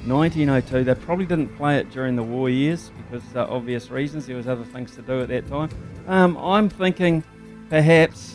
1902. 0.07 0.85
They 0.85 0.95
probably 0.95 1.27
didn't 1.27 1.57
play 1.57 1.79
it 1.79 1.91
during 1.91 2.17
the 2.17 2.23
war 2.23 2.51
years 2.51 2.91
because 3.11 3.25
uh, 3.35 3.47
obvious 3.49 3.91
reasons. 3.91 4.27
There 4.27 4.37
was 4.37 4.47
other 4.49 4.65
things 4.65 4.95
to 4.97 5.03
do 5.03 5.21
at 5.21 5.29
that 5.29 5.49
time. 5.49 5.71
Um, 6.07 6.37
I'm 6.37 6.69
thinking 6.69 7.25
perhaps 7.71 8.34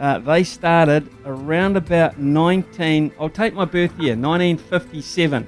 uh, 0.00 0.18
they 0.18 0.42
started 0.42 1.08
around 1.24 1.76
about 1.76 2.18
19. 2.18 3.12
I'll 3.20 3.28
take 3.28 3.54
my 3.54 3.64
birth 3.66 3.92
year, 3.98 4.16
1957. 4.16 5.46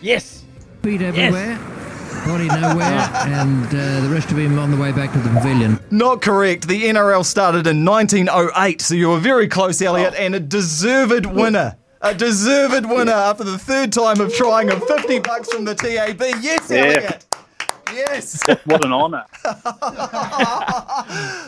Yes. 0.00 0.44
Feet 0.82 1.02
everywhere, 1.02 1.58
body 2.26 2.46
nowhere, 2.48 2.88
and 3.26 3.66
uh, 3.66 4.00
the 4.00 4.08
rest 4.10 4.30
of 4.30 4.38
him 4.38 4.58
on 4.58 4.70
the 4.70 4.76
way 4.78 4.92
back 4.92 5.12
to 5.12 5.18
the 5.18 5.28
pavilion. 5.28 5.78
Not 5.90 6.22
correct. 6.22 6.66
The 6.68 6.84
NRL 6.84 7.24
started 7.24 7.66
in 7.66 7.84
1908, 7.84 8.80
so 8.80 8.94
you 8.94 9.10
were 9.10 9.18
very 9.18 9.46
close, 9.46 9.80
Elliot, 9.82 10.14
and 10.16 10.34
a 10.34 10.40
deserved 10.40 11.26
winner 11.26 11.76
A 12.00 12.14
deserved 12.14 12.86
winner 12.86 13.12
after 13.12 13.44
the 13.44 13.58
third 13.58 13.92
time 13.92 14.20
of 14.20 14.32
trying 14.34 14.70
of 14.70 14.82
50 14.84 15.18
bucks 15.18 15.52
from 15.52 15.66
the 15.66 15.74
TAB. 15.74 16.20
Yes, 16.40 16.70
Yeah. 16.70 16.78
Elliot. 16.78 17.26
Yes. 17.92 18.42
What 18.64 18.84
an 18.84 18.92
honour. 18.92 19.24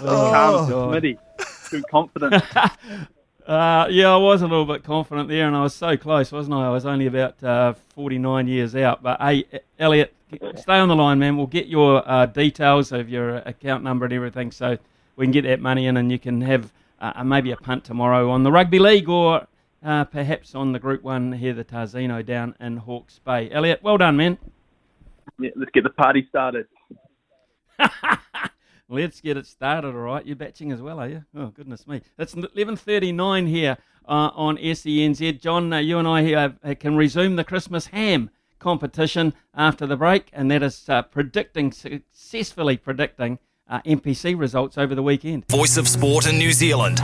Oh. 0.05 0.31
Calm, 0.33 0.71
Smitty. 0.93 1.17
Too 1.73 1.83
confident. 1.91 2.43
Uh, 3.45 3.89
yeah, 3.91 4.09
I 4.09 4.17
was 4.19 4.41
a 4.43 4.47
little 4.47 4.65
bit 4.65 4.85
confident 4.85 5.29
there, 5.29 5.49
and 5.49 5.57
I 5.57 5.63
was 5.63 5.75
so 5.75 5.97
close, 5.97 6.31
wasn't 6.31 6.55
I? 6.55 6.67
I 6.67 6.71
was 6.71 6.87
only 6.87 7.07
about 7.07 7.43
uh, 7.43 7.75
49 7.95 8.47
years 8.47 8.77
out. 8.77 9.03
But 9.03 9.21
hey, 9.21 9.45
Elliot, 9.81 10.15
stay 10.55 10.75
on 10.75 10.89
the 10.89 10.95
line, 10.95 11.19
man. 11.19 11.37
We'll 11.37 11.49
get 11.49 11.67
your 11.67 12.09
uh, 12.09 12.27
details 12.27 12.93
of 12.93 13.09
your 13.09 13.39
account 13.39 13.83
number 13.83 14.05
and 14.05 14.15
everything, 14.15 14.53
so 14.53 14.79
we 15.17 15.25
can 15.25 15.33
get 15.33 15.43
that 15.43 15.61
money 15.61 15.87
in, 15.87 15.97
and 15.97 16.13
you 16.13 16.21
can 16.21 16.41
have 16.43 16.73
uh, 17.01 17.25
maybe 17.25 17.51
a 17.51 17.57
punt 17.57 17.83
tomorrow 17.83 18.31
on 18.31 18.45
the 18.45 18.53
rugby 18.53 18.79
league, 18.79 19.09
or 19.09 19.49
uh, 19.85 20.05
perhaps 20.05 20.55
on 20.55 20.71
the 20.71 20.79
Group 20.79 21.03
One 21.03 21.33
here, 21.33 21.53
the 21.53 21.65
Tarzino 21.65 22.25
down 22.25 22.55
in 22.61 22.77
Hawke's 22.77 23.19
Bay. 23.19 23.51
Elliot, 23.51 23.83
well 23.83 23.99
done, 23.99 24.17
man. 24.17 24.39
Yeah, 25.41 25.51
let's 25.57 25.73
get 25.73 25.83
the 25.83 25.91
party 25.91 26.27
started. 26.29 26.69
Let's 28.93 29.23
get 29.23 29.39
it 29.39 29.47
started, 29.47 29.95
all 29.95 30.03
right. 30.03 30.27
You're 30.27 30.37
batching 30.37 30.71
as 30.71 30.83
well, 30.83 31.01
are 31.01 31.09
you? 31.09 31.25
Oh, 31.35 31.47
goodness 31.47 31.87
me. 31.87 32.03
It's 32.19 32.35
11.39 32.35 33.49
here 33.49 33.79
uh, 34.07 34.31
on 34.35 34.59
SENZ. 34.59 35.41
John, 35.41 35.73
uh, 35.73 35.79
you 35.79 35.99
and 35.99 36.07
I 36.07 36.23
here 36.23 36.57
uh, 36.63 36.75
can 36.79 36.95
resume 36.95 37.37
the 37.37 37.43
Christmas 37.43 37.87
ham 37.87 38.29
competition 38.59 39.33
after 39.55 39.87
the 39.87 39.97
break, 39.97 40.29
and 40.35 40.51
that 40.51 40.63
is 40.63 40.91
uh, 40.91 41.01
predicting, 41.01 41.73
successfully 41.73 42.77
predicting 42.77 43.39
uh, 43.67 43.81
NPC 43.87 44.39
results 44.39 44.77
over 44.77 44.95
the 44.95 45.03
weekend. 45.03 45.49
Voice 45.49 45.79
of 45.79 45.89
sport 45.89 46.27
in 46.27 46.37
New 46.37 46.53
Zealand. 46.53 46.99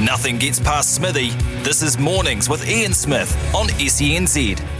Nothing 0.00 0.38
gets 0.38 0.60
past 0.60 0.94
Smithy. 0.94 1.30
This 1.64 1.82
is 1.82 1.98
Mornings 1.98 2.48
with 2.48 2.68
Ian 2.68 2.94
Smith 2.94 3.34
on 3.52 3.66
SENZ. 3.66 4.75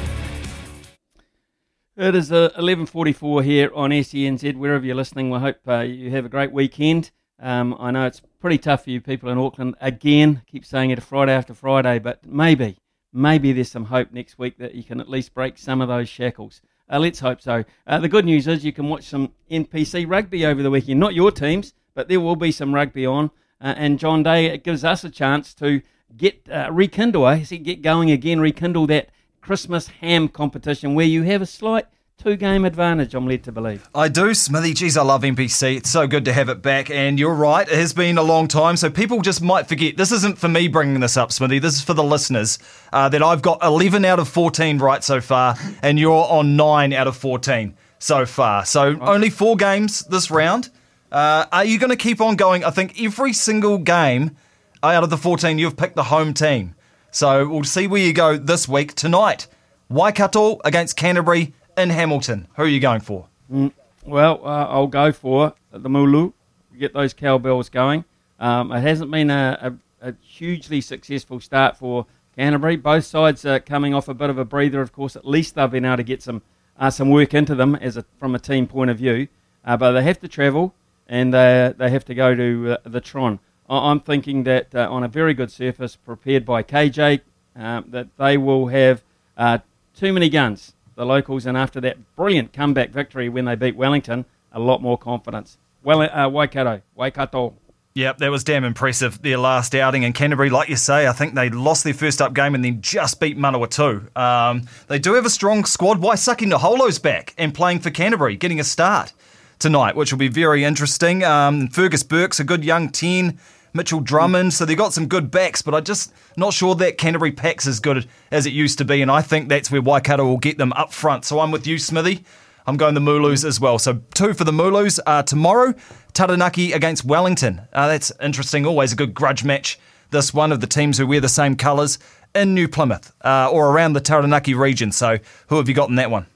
It 1.98 2.14
is 2.14 2.30
uh, 2.30 2.50
11.44 2.58 3.42
here 3.42 3.70
on 3.74 3.88
SENZ. 3.88 4.54
Wherever 4.56 4.84
you're 4.84 4.94
listening, 4.94 5.30
we 5.30 5.38
hope 5.38 5.56
uh, 5.66 5.78
you 5.78 6.10
have 6.10 6.26
a 6.26 6.28
great 6.28 6.52
weekend. 6.52 7.10
Um, 7.40 7.74
I 7.78 7.90
know 7.90 8.04
it's 8.04 8.20
pretty 8.38 8.58
tough 8.58 8.84
for 8.84 8.90
you 8.90 9.00
people 9.00 9.30
in 9.30 9.38
Auckland. 9.38 9.76
Again, 9.80 10.42
keep 10.46 10.66
saying 10.66 10.90
it 10.90 11.02
Friday 11.02 11.32
after 11.32 11.54
Friday, 11.54 11.98
but 11.98 12.26
maybe, 12.26 12.76
maybe 13.14 13.50
there's 13.54 13.70
some 13.70 13.86
hope 13.86 14.12
next 14.12 14.38
week 14.38 14.58
that 14.58 14.74
you 14.74 14.84
can 14.84 15.00
at 15.00 15.08
least 15.08 15.32
break 15.32 15.56
some 15.56 15.80
of 15.80 15.88
those 15.88 16.06
shackles. 16.06 16.60
Uh, 16.92 16.98
let's 16.98 17.20
hope 17.20 17.40
so. 17.40 17.64
Uh, 17.86 17.98
the 17.98 18.10
good 18.10 18.26
news 18.26 18.46
is 18.46 18.62
you 18.62 18.74
can 18.74 18.90
watch 18.90 19.04
some 19.04 19.32
NPC 19.50 20.04
rugby 20.06 20.44
over 20.44 20.62
the 20.62 20.70
weekend. 20.70 21.00
Not 21.00 21.14
your 21.14 21.32
teams, 21.32 21.72
but 21.94 22.08
there 22.08 22.20
will 22.20 22.36
be 22.36 22.52
some 22.52 22.74
rugby 22.74 23.06
on. 23.06 23.30
Uh, 23.58 23.72
and 23.74 23.98
John 23.98 24.22
Day, 24.22 24.44
it 24.44 24.64
gives 24.64 24.84
us 24.84 25.02
a 25.02 25.08
chance 25.08 25.54
to 25.54 25.80
get 26.14 26.46
uh, 26.50 26.68
rekindle, 26.70 27.24
I 27.24 27.42
see, 27.42 27.56
get 27.56 27.80
going 27.80 28.10
again, 28.10 28.38
rekindle 28.38 28.86
that 28.88 29.08
Christmas 29.46 29.86
ham 30.00 30.26
competition 30.26 30.96
where 30.96 31.06
you 31.06 31.22
have 31.22 31.40
a 31.40 31.46
slight 31.46 31.86
two 32.18 32.34
game 32.34 32.64
advantage, 32.64 33.14
I'm 33.14 33.28
led 33.28 33.44
to 33.44 33.52
believe. 33.52 33.88
I 33.94 34.08
do, 34.08 34.34
Smithy. 34.34 34.74
Geez, 34.74 34.96
I 34.96 35.04
love 35.04 35.22
NPC. 35.22 35.76
It's 35.76 35.88
so 35.88 36.08
good 36.08 36.24
to 36.24 36.32
have 36.32 36.48
it 36.48 36.62
back. 36.62 36.90
And 36.90 37.16
you're 37.16 37.32
right, 37.32 37.68
it 37.68 37.78
has 37.78 37.92
been 37.92 38.18
a 38.18 38.24
long 38.24 38.48
time, 38.48 38.76
so 38.76 38.90
people 38.90 39.20
just 39.20 39.40
might 39.40 39.68
forget. 39.68 39.96
This 39.96 40.10
isn't 40.10 40.36
for 40.36 40.48
me 40.48 40.66
bringing 40.66 40.98
this 40.98 41.16
up, 41.16 41.30
Smithy. 41.30 41.60
This 41.60 41.74
is 41.76 41.82
for 41.82 41.94
the 41.94 42.02
listeners. 42.02 42.58
Uh, 42.92 43.08
that 43.08 43.22
I've 43.22 43.40
got 43.40 43.62
11 43.62 44.04
out 44.04 44.18
of 44.18 44.28
14 44.28 44.78
right 44.78 45.04
so 45.04 45.20
far, 45.20 45.54
and 45.80 45.96
you're 45.96 46.26
on 46.28 46.56
9 46.56 46.92
out 46.92 47.06
of 47.06 47.16
14 47.16 47.76
so 48.00 48.26
far. 48.26 48.66
So 48.66 48.98
only 49.00 49.30
four 49.30 49.54
games 49.54 50.00
this 50.06 50.28
round. 50.28 50.70
Uh, 51.12 51.46
are 51.52 51.64
you 51.64 51.78
going 51.78 51.90
to 51.90 51.96
keep 51.96 52.20
on 52.20 52.34
going? 52.34 52.64
I 52.64 52.70
think 52.70 53.00
every 53.00 53.32
single 53.32 53.78
game 53.78 54.36
out 54.82 55.04
of 55.04 55.10
the 55.10 55.16
14, 55.16 55.56
you've 55.60 55.76
picked 55.76 55.94
the 55.94 56.02
home 56.02 56.34
team. 56.34 56.74
So 57.16 57.48
we'll 57.48 57.64
see 57.64 57.86
where 57.86 58.02
you 58.02 58.12
go 58.12 58.36
this 58.36 58.68
week. 58.68 58.94
Tonight, 58.94 59.46
Waikato 59.88 60.60
against 60.66 60.98
Canterbury 60.98 61.54
in 61.74 61.88
Hamilton. 61.88 62.46
Who 62.56 62.64
are 62.64 62.68
you 62.68 62.78
going 62.78 63.00
for? 63.00 63.26
Mm, 63.50 63.72
well, 64.04 64.42
uh, 64.44 64.66
I'll 64.66 64.86
go 64.86 65.12
for 65.12 65.54
the 65.72 65.88
Mooloo, 65.88 66.34
get 66.78 66.92
those 66.92 67.14
cowbells 67.14 67.70
going. 67.70 68.04
Um, 68.38 68.70
it 68.70 68.82
hasn't 68.82 69.10
been 69.10 69.30
a, 69.30 69.78
a, 70.02 70.08
a, 70.10 70.14
hugely 70.20 70.82
successful 70.82 71.40
start 71.40 71.78
for 71.78 72.04
Canterbury. 72.36 72.76
Both 72.76 73.06
sides 73.06 73.46
are 73.46 73.60
coming 73.60 73.94
off 73.94 74.08
a 74.08 74.14
bit 74.14 74.28
of 74.28 74.36
a 74.36 74.44
breather. 74.44 74.82
Of 74.82 74.92
course, 74.92 75.16
at 75.16 75.26
least 75.26 75.54
they've 75.54 75.70
been 75.70 75.86
able 75.86 75.96
to 75.96 76.02
get 76.02 76.22
some 76.22 76.42
uh, 76.78 76.90
some 76.90 77.08
work 77.08 77.32
into 77.32 77.54
them 77.54 77.76
as 77.76 77.96
a, 77.96 78.04
from 78.18 78.34
a 78.34 78.38
team 78.38 78.66
point 78.66 78.90
of 78.90 78.98
view. 78.98 79.28
Uh, 79.64 79.78
but 79.78 79.92
they 79.92 80.02
have 80.02 80.20
to 80.20 80.28
travel 80.28 80.74
and 81.08 81.32
they, 81.32 81.72
they 81.78 81.88
have 81.88 82.04
to 82.04 82.14
go 82.14 82.34
to 82.34 82.72
uh, 82.72 82.76
the 82.84 83.00
Tron. 83.00 83.38
I'm 83.68 84.00
thinking 84.00 84.44
that 84.44 84.74
uh, 84.74 84.88
on 84.90 85.02
a 85.02 85.08
very 85.08 85.34
good 85.34 85.50
surface 85.50 85.96
prepared 85.96 86.44
by 86.44 86.62
KJ, 86.62 87.20
um, 87.56 87.86
that 87.88 88.08
they 88.16 88.36
will 88.36 88.68
have 88.68 89.02
uh, 89.36 89.58
too 89.94 90.12
many 90.12 90.28
guns, 90.28 90.74
the 90.94 91.04
locals, 91.04 91.46
and 91.46 91.56
after 91.56 91.80
that 91.80 92.16
brilliant 92.16 92.52
comeback 92.52 92.90
victory 92.90 93.28
when 93.28 93.44
they 93.44 93.54
beat 93.54 93.76
Wellington, 93.76 94.24
a 94.52 94.60
lot 94.60 94.82
more 94.82 94.96
confidence. 94.96 95.58
Well, 95.82 96.02
uh, 96.02 96.28
Waikato, 96.28 96.82
Waikato. 96.94 97.54
Yep, 97.94 98.18
that 98.18 98.30
was 98.30 98.44
damn 98.44 98.64
impressive. 98.64 99.22
Their 99.22 99.38
last 99.38 99.74
outing 99.74 100.02
in 100.02 100.12
Canterbury, 100.12 100.50
like 100.50 100.68
you 100.68 100.76
say, 100.76 101.06
I 101.06 101.12
think 101.12 101.34
they 101.34 101.48
lost 101.48 101.82
their 101.82 101.94
first 101.94 102.20
up 102.20 102.34
game 102.34 102.54
and 102.54 102.62
then 102.62 102.82
just 102.82 103.20
beat 103.20 103.38
Manawatu. 103.38 104.14
Um, 104.16 104.68
they 104.88 104.98
do 104.98 105.14
have 105.14 105.24
a 105.24 105.30
strong 105.30 105.64
squad. 105.64 106.00
Why 106.00 106.14
sucking 106.14 106.50
the 106.50 106.58
Holo's 106.58 106.98
back 106.98 107.32
and 107.38 107.54
playing 107.54 107.80
for 107.80 107.90
Canterbury, 107.90 108.36
getting 108.36 108.60
a 108.60 108.64
start 108.64 109.14
tonight, 109.58 109.96
which 109.96 110.12
will 110.12 110.18
be 110.18 110.28
very 110.28 110.64
interesting. 110.64 111.24
Um, 111.24 111.68
Fergus 111.68 112.02
Burke's 112.02 112.38
a 112.38 112.44
good 112.44 112.64
young 112.64 112.90
10. 112.90 113.38
Mitchell 113.76 114.00
Drummond, 114.00 114.54
so 114.54 114.64
they've 114.64 114.76
got 114.76 114.92
some 114.92 115.06
good 115.06 115.30
backs, 115.30 115.62
but 115.62 115.74
I'm 115.74 115.84
just 115.84 116.12
not 116.36 116.52
sure 116.52 116.74
that 116.76 116.98
Canterbury 116.98 117.32
pack's 117.32 117.66
as 117.66 117.78
good 117.78 118.08
as 118.30 118.46
it 118.46 118.52
used 118.52 118.78
to 118.78 118.84
be, 118.84 119.02
and 119.02 119.10
I 119.10 119.22
think 119.22 119.48
that's 119.48 119.70
where 119.70 119.82
Waikato 119.82 120.24
will 120.24 120.38
get 120.38 120.58
them 120.58 120.72
up 120.72 120.92
front. 120.92 121.24
So 121.24 121.40
I'm 121.40 121.50
with 121.50 121.66
you, 121.66 121.78
Smithy. 121.78 122.24
I'm 122.66 122.76
going 122.76 122.94
the 122.94 123.00
Mooloos 123.00 123.44
as 123.44 123.60
well. 123.60 123.78
So 123.78 124.00
two 124.14 124.34
for 124.34 124.44
the 124.44 124.52
Mooloos 124.52 124.98
uh, 125.06 125.22
tomorrow. 125.22 125.74
Taranaki 126.14 126.72
against 126.72 127.04
Wellington. 127.04 127.60
Uh, 127.72 127.86
that's 127.86 128.10
interesting. 128.20 128.66
Always 128.66 128.92
a 128.92 128.96
good 128.96 129.14
grudge 129.14 129.44
match. 129.44 129.78
This 130.10 130.34
one 130.34 130.50
of 130.50 130.60
the 130.60 130.66
teams 130.66 130.98
who 130.98 131.06
wear 131.06 131.20
the 131.20 131.28
same 131.28 131.56
colours 131.56 131.98
in 132.34 132.54
New 132.54 132.68
Plymouth 132.68 133.12
uh, 133.22 133.50
or 133.50 133.70
around 133.70 133.92
the 133.92 134.00
Taranaki 134.00 134.54
region. 134.54 134.90
So 134.92 135.18
who 135.48 135.56
have 135.56 135.68
you 135.68 135.74
got 135.74 135.90
in 135.90 135.96
that 135.96 136.10
one? 136.10 136.26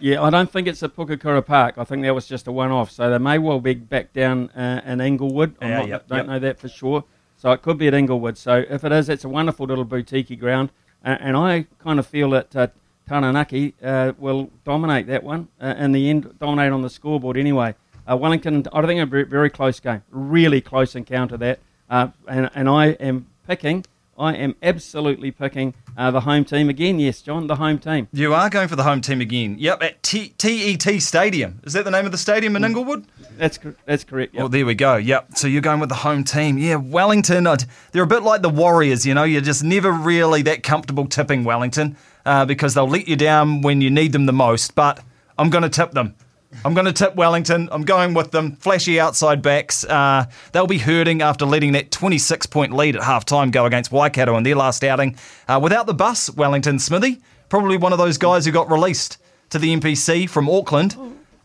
Yeah, 0.00 0.22
I 0.22 0.30
don't 0.30 0.50
think 0.50 0.68
it's 0.68 0.82
at 0.82 0.94
Pukekura 0.94 1.44
Park. 1.44 1.74
I 1.76 1.84
think 1.84 2.02
that 2.02 2.14
was 2.14 2.26
just 2.26 2.46
a 2.46 2.52
one-off. 2.52 2.90
So 2.90 3.10
they 3.10 3.18
may 3.18 3.38
well 3.38 3.58
be 3.58 3.74
back 3.74 4.12
down 4.12 4.48
uh, 4.50 4.80
in 4.84 5.00
Inglewood. 5.00 5.56
I 5.60 5.68
Yeah, 5.68 5.84
yep, 5.84 6.08
don't 6.08 6.18
yep. 6.18 6.26
know 6.26 6.38
that 6.38 6.58
for 6.58 6.68
sure. 6.68 7.04
So 7.36 7.50
it 7.52 7.62
could 7.62 7.78
be 7.78 7.88
at 7.88 7.94
Inglewood. 7.94 8.38
So 8.38 8.64
if 8.68 8.84
it 8.84 8.92
is, 8.92 9.08
it's 9.08 9.24
a 9.24 9.28
wonderful 9.28 9.66
little 9.66 9.84
boutique 9.84 10.38
ground. 10.38 10.70
Uh, 11.04 11.16
and 11.20 11.36
I 11.36 11.66
kind 11.78 11.98
of 11.98 12.06
feel 12.06 12.30
that 12.30 12.54
uh, 12.54 12.68
Taranaki 13.08 13.74
uh, 13.82 14.12
will 14.18 14.50
dominate 14.64 15.06
that 15.08 15.24
one 15.24 15.48
uh, 15.60 15.74
in 15.78 15.92
the 15.92 16.10
end, 16.10 16.38
dominate 16.38 16.72
on 16.72 16.82
the 16.82 16.90
scoreboard 16.90 17.36
anyway. 17.36 17.74
Uh, 18.08 18.16
Wellington, 18.16 18.64
I 18.72 18.86
think 18.86 19.00
a 19.00 19.06
very, 19.06 19.24
very 19.24 19.50
close 19.50 19.80
game, 19.80 20.02
really 20.10 20.60
close 20.60 20.94
encounter 20.94 21.36
that. 21.38 21.58
Uh, 21.90 22.08
and, 22.26 22.50
and 22.54 22.68
I 22.68 22.88
am 22.92 23.26
picking, 23.46 23.84
I 24.18 24.34
am 24.34 24.56
absolutely 24.62 25.30
picking 25.30 25.74
uh, 25.96 26.10
the 26.10 26.20
home 26.20 26.44
team 26.44 26.68
again. 26.68 26.98
Yes, 26.98 27.22
John, 27.22 27.46
the 27.46 27.56
home 27.56 27.78
team. 27.78 28.08
You 28.12 28.34
are 28.34 28.50
going 28.50 28.66
for 28.68 28.74
the 28.76 28.82
home 28.82 29.00
team 29.00 29.20
again. 29.20 29.56
Yep, 29.58 29.82
at 29.82 30.02
T- 30.02 30.30
TET 30.36 31.00
Stadium. 31.02 31.60
Is 31.64 31.72
that 31.74 31.84
the 31.84 31.90
name 31.90 32.04
of 32.04 32.12
the 32.12 32.18
stadium 32.18 32.56
in 32.56 32.64
Inglewood? 32.64 33.04
That's 33.36 33.58
that's 33.84 34.02
correct. 34.04 34.34
Yep. 34.34 34.40
Well, 34.40 34.48
there 34.48 34.66
we 34.66 34.74
go. 34.74 34.96
Yep. 34.96 35.36
So 35.36 35.46
you're 35.46 35.62
going 35.62 35.78
with 35.80 35.88
the 35.88 35.94
home 35.94 36.24
team. 36.24 36.58
Yeah, 36.58 36.76
Wellington. 36.76 37.46
I'd- 37.46 37.64
They're 37.92 38.02
a 38.02 38.06
bit 38.08 38.22
like 38.24 38.42
the 38.42 38.48
Warriors. 38.50 39.06
You 39.06 39.14
know, 39.14 39.24
you're 39.24 39.40
just 39.40 39.62
never 39.62 39.92
really 39.92 40.42
that 40.42 40.62
comfortable 40.64 41.06
tipping 41.06 41.44
Wellington 41.44 41.96
uh, 42.26 42.44
because 42.44 42.74
they'll 42.74 42.88
let 42.88 43.06
you 43.06 43.14
down 43.16 43.62
when 43.62 43.80
you 43.80 43.90
need 43.90 44.12
them 44.12 44.26
the 44.26 44.32
most. 44.32 44.74
But 44.74 45.00
I'm 45.38 45.50
going 45.50 45.62
to 45.62 45.68
tip 45.70 45.92
them. 45.92 46.16
I'm 46.64 46.74
going 46.74 46.86
to 46.86 46.92
tip 46.92 47.14
Wellington. 47.14 47.68
I'm 47.70 47.82
going 47.82 48.14
with 48.14 48.30
them. 48.30 48.56
Flashy 48.56 48.98
outside 48.98 49.42
backs. 49.42 49.84
Uh, 49.84 50.26
they'll 50.52 50.66
be 50.66 50.78
hurting 50.78 51.20
after 51.20 51.44
letting 51.44 51.72
that 51.72 51.90
26 51.90 52.46
point 52.46 52.72
lead 52.72 52.96
at 52.96 53.02
half 53.02 53.24
time 53.24 53.50
go 53.50 53.66
against 53.66 53.92
Waikato 53.92 54.36
in 54.36 54.44
their 54.44 54.56
last 54.56 54.82
outing. 54.82 55.16
Uh, 55.46 55.60
without 55.62 55.86
the 55.86 55.94
bus, 55.94 56.30
Wellington 56.30 56.78
Smithy, 56.78 57.20
probably 57.48 57.76
one 57.76 57.92
of 57.92 57.98
those 57.98 58.18
guys 58.18 58.44
who 58.46 58.52
got 58.52 58.70
released 58.70 59.18
to 59.50 59.58
the 59.58 59.74
NPC 59.76 60.28
from 60.28 60.48
Auckland 60.48 60.96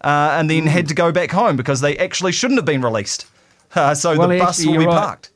uh, 0.01 0.35
and 0.37 0.49
then 0.49 0.67
had 0.67 0.87
to 0.87 0.93
go 0.93 1.11
back 1.11 1.31
home 1.31 1.57
because 1.57 1.81
they 1.81 1.97
actually 1.97 2.31
shouldn't 2.31 2.57
have 2.57 2.65
been 2.65 2.81
released. 2.81 3.27
Uh, 3.75 3.95
so 3.95 4.15
Well, 4.15 4.27
the 4.27 4.37
bus 4.37 4.59
actually, 4.59 4.77
will 4.77 4.83
be 4.83 4.85
right. 4.85 4.99
parked. 4.99 5.31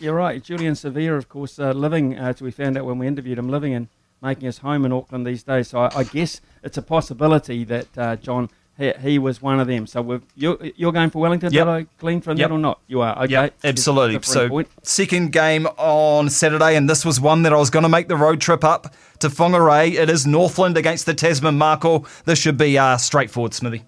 You're 0.00 0.16
right. 0.16 0.42
Julian 0.42 0.74
Savea, 0.74 1.16
of 1.16 1.28
course, 1.28 1.56
uh, 1.60 1.70
living, 1.70 2.18
uh, 2.18 2.30
as 2.30 2.42
we 2.42 2.50
found 2.50 2.76
out 2.76 2.84
when 2.84 2.98
we 2.98 3.06
interviewed 3.06 3.38
him, 3.38 3.48
living 3.48 3.72
and 3.72 3.86
making 4.20 4.46
his 4.46 4.58
home 4.58 4.84
in 4.84 4.92
Auckland 4.92 5.24
these 5.24 5.44
days. 5.44 5.68
So 5.68 5.78
I, 5.78 6.00
I 6.00 6.02
guess 6.02 6.40
it's 6.64 6.78
a 6.78 6.82
possibility 6.82 7.62
that 7.62 7.86
uh, 7.96 8.16
John, 8.16 8.50
he, 8.78 8.92
he 9.00 9.18
was 9.18 9.40
one 9.40 9.60
of 9.60 9.66
them. 9.66 9.86
So 9.86 10.02
we've, 10.02 10.22
you're, 10.34 10.58
you're 10.76 10.92
going 10.92 11.10
for 11.10 11.20
Wellington? 11.20 11.52
Yep. 11.52 11.66
Did 11.66 11.70
I 11.70 11.86
glean 11.98 12.20
from 12.20 12.38
Yep. 12.38 12.48
that 12.48 12.54
or 12.54 12.58
not? 12.58 12.80
You 12.86 13.00
are. 13.02 13.16
Okay. 13.24 13.32
Yep, 13.32 13.54
absolutely. 13.64 14.22
So, 14.22 14.48
point. 14.48 14.68
second 14.82 15.32
game 15.32 15.66
on 15.78 16.28
Saturday, 16.28 16.76
and 16.76 16.88
this 16.88 17.04
was 17.04 17.20
one 17.20 17.42
that 17.42 17.52
I 17.52 17.56
was 17.56 17.70
going 17.70 17.84
to 17.84 17.88
make 17.88 18.08
the 18.08 18.16
road 18.16 18.40
trip 18.40 18.64
up 18.64 18.94
to 19.20 19.28
Whangarei. 19.28 19.94
It 19.94 20.10
is 20.10 20.26
Northland 20.26 20.76
against 20.76 21.06
the 21.06 21.14
Tasman 21.14 21.56
Mako. 21.56 22.04
This 22.24 22.38
should 22.38 22.58
be 22.58 22.76
uh, 22.78 22.96
straightforward, 22.96 23.54
Smithy. 23.54 23.84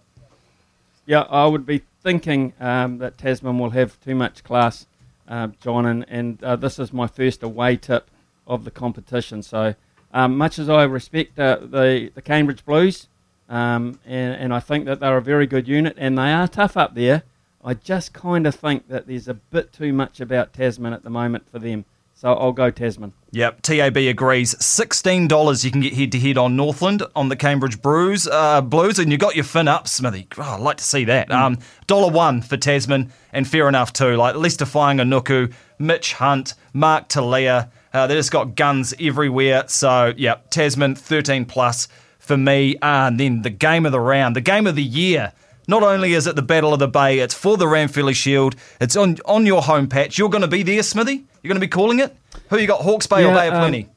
Yeah, 1.05 1.23
I 1.23 1.47
would 1.47 1.67
be 1.67 1.83
thinking 2.03 2.53
um, 2.61 2.99
that 2.99 3.19
Tasman 3.19 3.59
will 3.59 3.71
have 3.71 4.01
too 4.01 4.15
much 4.15 4.45
class 4.45 4.87
uh, 5.29 5.49
John, 5.61 5.87
and, 5.87 6.05
and 6.09 6.43
uh, 6.43 6.57
this 6.57 6.79
is 6.79 6.93
my 6.93 7.07
first 7.07 7.43
away 7.43 7.77
tip 7.77 8.11
of 8.47 8.65
the 8.65 8.71
competition. 8.71 9.43
So, 9.43 9.75
um, 10.13 10.39
much 10.39 10.59
as 10.59 10.69
I 10.69 10.85
respect 10.85 11.39
uh, 11.39 11.59
the, 11.61 12.11
the 12.15 12.23
Cambridge 12.23 12.65
Blues, 12.65 13.09
um, 13.49 13.99
and, 14.05 14.35
and 14.35 14.55
I 14.55 14.61
think 14.61 14.87
that 14.87 15.01
they're 15.01 15.17
a 15.17 15.23
very 15.23 15.47
good 15.47 15.69
unit, 15.69 15.95
and 15.99 16.17
they 16.19 16.33
are 16.33 16.49
tough 16.49 16.77
up 16.77 16.95
there, 16.95 17.23
I 17.65 17.75
just 17.75 18.13
kind 18.13 18.47
of 18.47 18.55
think 18.55 18.89
that 18.89 19.07
there's 19.07 19.29
a 19.29 19.35
bit 19.35 19.73
too 19.73 19.93
much 19.93 20.21
about 20.21 20.53
Tasman 20.53 20.93
at 20.93 21.03
the 21.03 21.11
moment 21.11 21.51
for 21.51 21.59
them. 21.59 21.85
So 22.15 22.33
I'll 22.33 22.53
go 22.53 22.71
Tasman. 22.71 23.13
Yep, 23.33 23.61
TAB 23.61 23.97
agrees. 23.99 24.65
Sixteen 24.65 25.29
dollars 25.29 25.67
you 25.67 25.71
can 25.71 25.83
get 25.83 25.93
head 25.93 26.13
to 26.13 26.19
head 26.19 26.39
on 26.39 26.57
Northland 26.57 27.03
on 27.15 27.29
the 27.29 27.37
Cambridge 27.37 27.83
Brews 27.83 28.27
uh, 28.27 28.63
Blues, 28.63 28.99
and 28.99 29.13
you 29.13 29.19
got 29.19 29.35
your 29.35 29.45
fin 29.45 29.69
up, 29.69 29.87
Smithy. 29.87 30.27
Oh, 30.39 30.43
I'd 30.43 30.61
like 30.61 30.79
to 30.79 30.85
see 30.85 31.05
that. 31.05 31.31
Um, 31.31 31.59
dollar 31.87 32.11
one 32.11 32.41
for 32.41 32.57
Tasman, 32.57 33.13
and 33.35 33.47
fair 33.47 33.69
enough 33.69 33.93
too. 33.93 34.17
Like 34.17 34.35
Lester 34.35 34.65
Nuku, 34.65 35.53
Mitch 35.79 36.15
Hunt, 36.15 36.55
Mark 36.73 37.11
Telea. 37.11 37.69
Uh, 37.93 38.07
they 38.07 38.15
just 38.15 38.33
got 38.33 38.55
guns 38.55 38.95
everywhere. 38.99 39.65
So 39.67 40.15
yeah, 40.17 40.37
Tasman 40.49 40.95
thirteen 40.95 41.45
plus 41.45 41.87
for 42.27 42.37
me. 42.37 42.77
And 42.83 43.19
then 43.19 43.43
the 43.43 43.51
game 43.51 43.87
of 43.87 43.93
the 43.93 44.01
round, 44.01 44.37
the 44.37 44.41
game 44.41 44.67
of 44.67 44.77
the 44.77 44.83
year. 44.83 45.33
Not 45.69 45.83
only 45.83 46.13
is 46.13 46.29
it 46.29 46.37
the 46.37 46.43
Battle 46.43 46.73
of 46.73 46.79
the 46.79 46.87
Bay, 46.87 47.19
it's 47.19 47.35
for 47.35 47.57
the 47.57 47.65
Ranfurly 47.65 48.15
Shield. 48.15 48.55
It's 48.81 48.95
on 48.95 49.17
on 49.25 49.47
your 49.47 49.63
home 49.63 49.89
patch. 49.89 50.17
You're 50.17 50.29
going 50.29 50.43
to 50.43 50.49
be 50.49 50.63
there, 50.63 50.83
Smithy. 50.83 51.25
You're 51.43 51.49
going 51.49 51.61
to 51.61 51.67
be 51.67 51.69
calling 51.69 51.99
it. 51.99 52.17
Who 52.51 52.59
you 52.59 52.69
got, 52.69 52.83
Hawke's 52.83 53.09
Bay 53.09 53.25
or 53.25 53.35
Bay 53.35 53.49
of 53.49 53.55
um, 53.55 53.61
Plenty? 53.61 53.89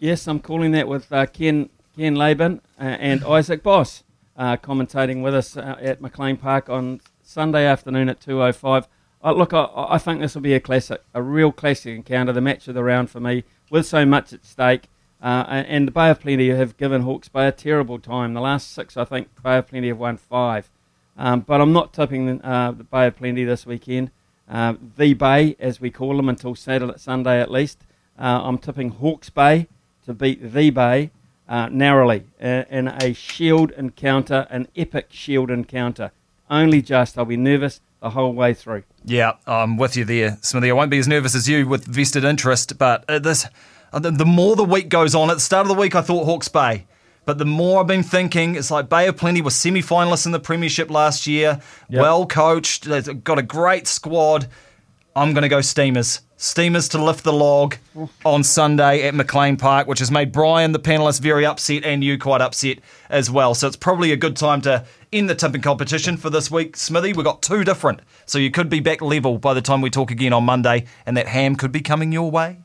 yes, 0.00 0.26
I'm 0.26 0.40
calling 0.40 0.72
that 0.72 0.88
with 0.88 1.12
uh, 1.12 1.26
Ken 1.26 1.68
Ken 1.96 2.16
Laban 2.16 2.60
uh, 2.80 2.82
and 2.82 3.22
Isaac 3.24 3.62
Boss 3.62 4.02
uh, 4.36 4.56
commentating 4.56 5.22
with 5.22 5.34
us 5.34 5.56
uh, 5.56 5.76
at 5.80 6.00
McLean 6.00 6.36
Park 6.36 6.68
on 6.68 7.00
Sunday 7.22 7.66
afternoon 7.66 8.08
at 8.08 8.20
2:05. 8.20 8.86
Uh, 9.22 9.32
look, 9.32 9.52
I, 9.52 9.68
I 9.76 9.98
think 9.98 10.20
this 10.20 10.34
will 10.34 10.42
be 10.42 10.54
a 10.54 10.60
classic, 10.60 11.02
a 11.14 11.22
real 11.22 11.52
classic 11.52 11.94
encounter, 11.94 12.32
the 12.32 12.40
match 12.40 12.66
of 12.66 12.74
the 12.74 12.82
round 12.82 13.10
for 13.10 13.20
me, 13.20 13.44
with 13.70 13.86
so 13.86 14.06
much 14.06 14.32
at 14.32 14.44
stake. 14.44 14.88
Uh, 15.22 15.64
and 15.68 15.86
the 15.86 15.92
Bay 15.92 16.10
of 16.10 16.20
Plenty 16.20 16.48
have 16.48 16.76
given 16.76 17.02
Hawke's 17.02 17.28
Bay 17.28 17.46
a 17.46 17.52
terrible 17.52 17.98
time. 17.98 18.32
The 18.32 18.40
last 18.40 18.72
six, 18.72 18.96
I 18.96 19.04
think, 19.04 19.28
Bay 19.42 19.58
of 19.58 19.68
Plenty 19.68 19.88
have 19.88 19.98
won 19.98 20.16
five. 20.16 20.70
Um, 21.16 21.40
but 21.40 21.60
I'm 21.60 21.72
not 21.72 21.92
tipping 21.92 22.40
uh, 22.42 22.72
the 22.72 22.84
Bay 22.84 23.08
of 23.08 23.16
Plenty 23.16 23.44
this 23.44 23.66
weekend. 23.66 24.10
Uh, 24.48 24.74
the 24.96 25.14
Bay, 25.14 25.56
as 25.60 25.80
we 25.80 25.90
call 25.90 26.16
them, 26.16 26.28
until 26.28 26.54
Saturday, 26.54 26.94
Sunday 26.96 27.40
at 27.40 27.50
least. 27.50 27.78
Uh, 28.18 28.40
I'm 28.42 28.58
tipping 28.58 28.90
Hawke's 28.90 29.30
Bay 29.30 29.68
to 30.06 30.14
beat 30.14 30.52
the 30.52 30.70
Bay 30.70 31.10
uh, 31.48 31.68
narrowly 31.68 32.24
uh, 32.42 32.64
in 32.70 32.88
a 32.88 33.12
shield 33.12 33.72
encounter, 33.72 34.46
an 34.50 34.68
epic 34.74 35.08
shield 35.10 35.50
encounter. 35.50 36.12
Only 36.48 36.80
just. 36.80 37.18
I'll 37.18 37.26
be 37.26 37.36
nervous 37.36 37.80
the 38.00 38.10
whole 38.10 38.32
way 38.32 38.54
through. 38.54 38.84
Yeah, 39.04 39.32
I'm 39.46 39.76
with 39.76 39.96
you 39.96 40.04
there, 40.04 40.38
Smithy. 40.40 40.70
I 40.70 40.72
won't 40.72 40.90
be 40.90 40.98
as 40.98 41.06
nervous 41.08 41.34
as 41.34 41.48
you 41.48 41.66
with 41.68 41.84
vested 41.84 42.24
interest, 42.24 42.78
but 42.78 43.06
this, 43.06 43.46
Uh, 43.92 43.98
the, 43.98 44.10
the 44.10 44.24
more 44.26 44.56
the 44.56 44.64
week 44.64 44.88
goes 44.88 45.14
on, 45.14 45.30
at 45.30 45.34
the 45.34 45.40
start 45.40 45.62
of 45.66 45.68
the 45.68 45.80
week, 45.80 45.94
I 45.94 46.00
thought 46.02 46.24
Hawke's 46.24 46.48
Bay. 46.48 46.86
But 47.26 47.38
the 47.38 47.44
more 47.44 47.80
I've 47.80 47.86
been 47.86 48.02
thinking, 48.02 48.54
it's 48.54 48.70
like 48.70 48.88
Bay 48.88 49.06
of 49.06 49.16
Plenty 49.16 49.42
was 49.42 49.54
semi 49.54 49.82
finalists 49.82 50.26
in 50.26 50.32
the 50.32 50.40
Premiership 50.40 50.90
last 50.90 51.26
year, 51.26 51.60
Yep. 51.88 52.00
well 52.00 52.26
coached, 52.26 52.84
they've 52.84 53.22
got 53.22 53.38
a 53.38 53.42
great 53.42 53.86
squad. 53.86 54.48
I'm 55.14 55.32
going 55.34 55.42
to 55.42 55.48
go 55.48 55.60
Steamers. 55.60 56.20
Steamers 56.36 56.88
to 56.90 57.04
lift 57.04 57.22
the 57.24 57.32
log 57.32 57.76
on 58.24 58.42
Sunday 58.42 59.06
at 59.06 59.14
McLean 59.14 59.56
Park, 59.58 59.86
which 59.86 59.98
has 59.98 60.10
made 60.10 60.32
Brian, 60.32 60.72
the 60.72 60.78
panelist, 60.78 61.20
very 61.20 61.44
upset 61.44 61.84
and 61.84 62.02
you 62.02 62.16
quite 62.16 62.40
upset 62.40 62.78
as 63.10 63.30
well. 63.30 63.54
So 63.54 63.66
it's 63.66 63.76
probably 63.76 64.12
a 64.12 64.16
good 64.16 64.36
time 64.36 64.62
to 64.62 64.86
end 65.12 65.28
the 65.28 65.34
tipping 65.34 65.60
competition 65.60 66.16
for 66.16 66.30
this 66.30 66.50
week, 66.50 66.76
Smithy. 66.76 67.12
We've 67.12 67.24
got 67.26 67.42
two 67.42 67.62
different. 67.64 68.00
So 68.24 68.38
you 68.38 68.50
could 68.50 68.70
be 68.70 68.80
back 68.80 69.02
level 69.02 69.36
by 69.36 69.52
the 69.52 69.60
time 69.60 69.82
we 69.82 69.90
talk 69.90 70.10
again 70.10 70.32
on 70.32 70.44
Monday, 70.44 70.86
and 71.04 71.14
that 71.18 71.26
ham 71.28 71.56
could 71.56 71.72
be 71.72 71.80
coming 71.80 72.12
your 72.12 72.30
way. 72.30 72.60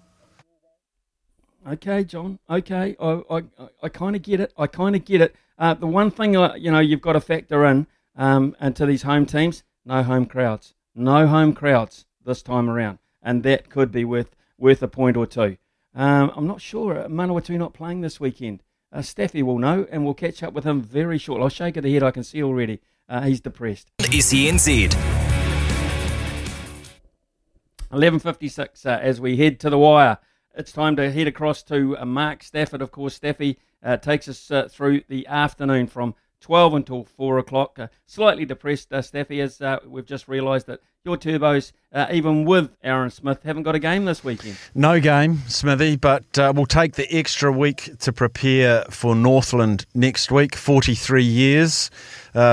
Okay, 1.68 2.04
John. 2.04 2.38
Okay, 2.50 2.96
I 3.00 3.22
I, 3.30 3.44
I 3.82 3.90
kind 3.90 4.16
of 4.16 4.22
get 4.22 4.40
it. 4.40 4.54
I 4.58 4.68
kind 4.68 4.96
of 4.96 5.04
get 5.04 5.22
it. 5.22 5.36
Uh, 5.58 5.74
the 5.74 5.88
one 5.88 6.12
thing 6.12 6.34
you 6.34 6.72
know 6.72 6.80
you've 6.80 7.02
got 7.02 7.14
to 7.14 7.22
factor 7.22 7.66
in 7.66 7.88
um, 8.16 8.56
into 8.62 8.86
these 8.86 9.02
home 9.02 9.26
teams: 9.26 9.64
no 9.84 10.04
home 10.04 10.28
crowds, 10.28 10.76
no 10.94 11.28
home 11.28 11.54
crowds 11.54 12.06
this 12.24 12.44
time 12.44 12.70
around, 12.70 13.00
and 13.24 13.42
that 13.44 13.70
could 13.70 13.92
be 13.92 14.06
worth 14.06 14.36
worth 14.60 14.84
a 14.84 14.88
point 14.88 15.18
or 15.18 15.26
two. 15.26 15.58
Um, 15.96 16.32
I'm 16.36 16.46
not 16.46 16.62
sure. 16.62 17.00
Uh, 17.00 17.08
Manawatu 17.08 17.58
not 17.58 17.74
playing 17.74 18.02
this 18.02 18.20
weekend. 18.20 18.62
Uh, 18.92 19.02
Staffy 19.02 19.42
will 19.42 19.58
know, 19.58 19.88
and 19.90 20.06
we'll 20.06 20.14
catch 20.14 20.44
up 20.44 20.54
with 20.54 20.66
him 20.66 20.82
very 20.82 21.18
shortly. 21.18 21.44
I'll 21.44 21.50
shake 21.50 21.78
of 21.78 21.84
the 21.84 21.94
head. 21.94 22.04
I 22.04 22.12
can 22.12 22.24
see 22.24 22.44
already. 22.44 22.80
Uh, 23.10 23.22
he's 23.22 23.42
depressed. 23.42 23.90
SENZ. 24.00 24.90
11.56 27.92 28.86
uh, 28.86 28.90
as 29.02 29.22
we 29.22 29.38
head 29.38 29.60
to 29.62 29.70
the 29.70 29.78
wire. 29.78 30.18
It's 30.58 30.72
time 30.72 30.96
to 30.96 31.12
head 31.12 31.28
across 31.28 31.64
to 31.64 31.98
uh, 31.98 32.06
Mark 32.06 32.42
Stafford. 32.42 32.82
Of 32.82 32.90
course, 32.92 33.16
Staffy 33.16 33.58
uh, 33.84 33.98
takes 33.98 34.30
us 34.30 34.50
uh, 34.50 34.70
through 34.72 35.02
the 35.10 35.28
afternoon 35.28 35.88
from 35.88 36.16
12 36.40 36.76
until 36.76 37.04
4 37.04 37.40
o'clock. 37.40 37.78
Uh, 37.78 37.88
slightly 38.06 38.46
depressed, 38.46 38.94
uh, 38.94 39.02
Staffy, 39.02 39.42
as 39.42 39.62
uh, 39.62 39.80
we've 39.86 40.06
just 40.06 40.30
realised 40.30 40.68
that 40.68 40.80
your 41.04 41.18
turbos, 41.18 41.74
uh, 41.92 42.08
even 42.10 42.46
with 42.46 42.70
Aaron 42.84 43.10
Smith, 43.10 43.44
haven't 43.44 43.64
got 43.64 43.76
a 43.76 43.80
game 43.80 44.06
this 44.06 44.24
weekend. 44.24 44.56
No 44.74 45.02
game, 45.02 45.40
Smithy, 45.48 45.98
but 45.98 46.24
we'll 46.38 46.66
take 46.66 46.94
the 46.94 47.14
extra 47.14 47.52
week 47.52 47.90
to 48.00 48.14
prepare 48.14 48.86
for 48.90 49.14
Northland 49.14 49.86
next 49.94 50.32
week. 50.32 50.56
43 50.56 51.22
years 51.22 51.92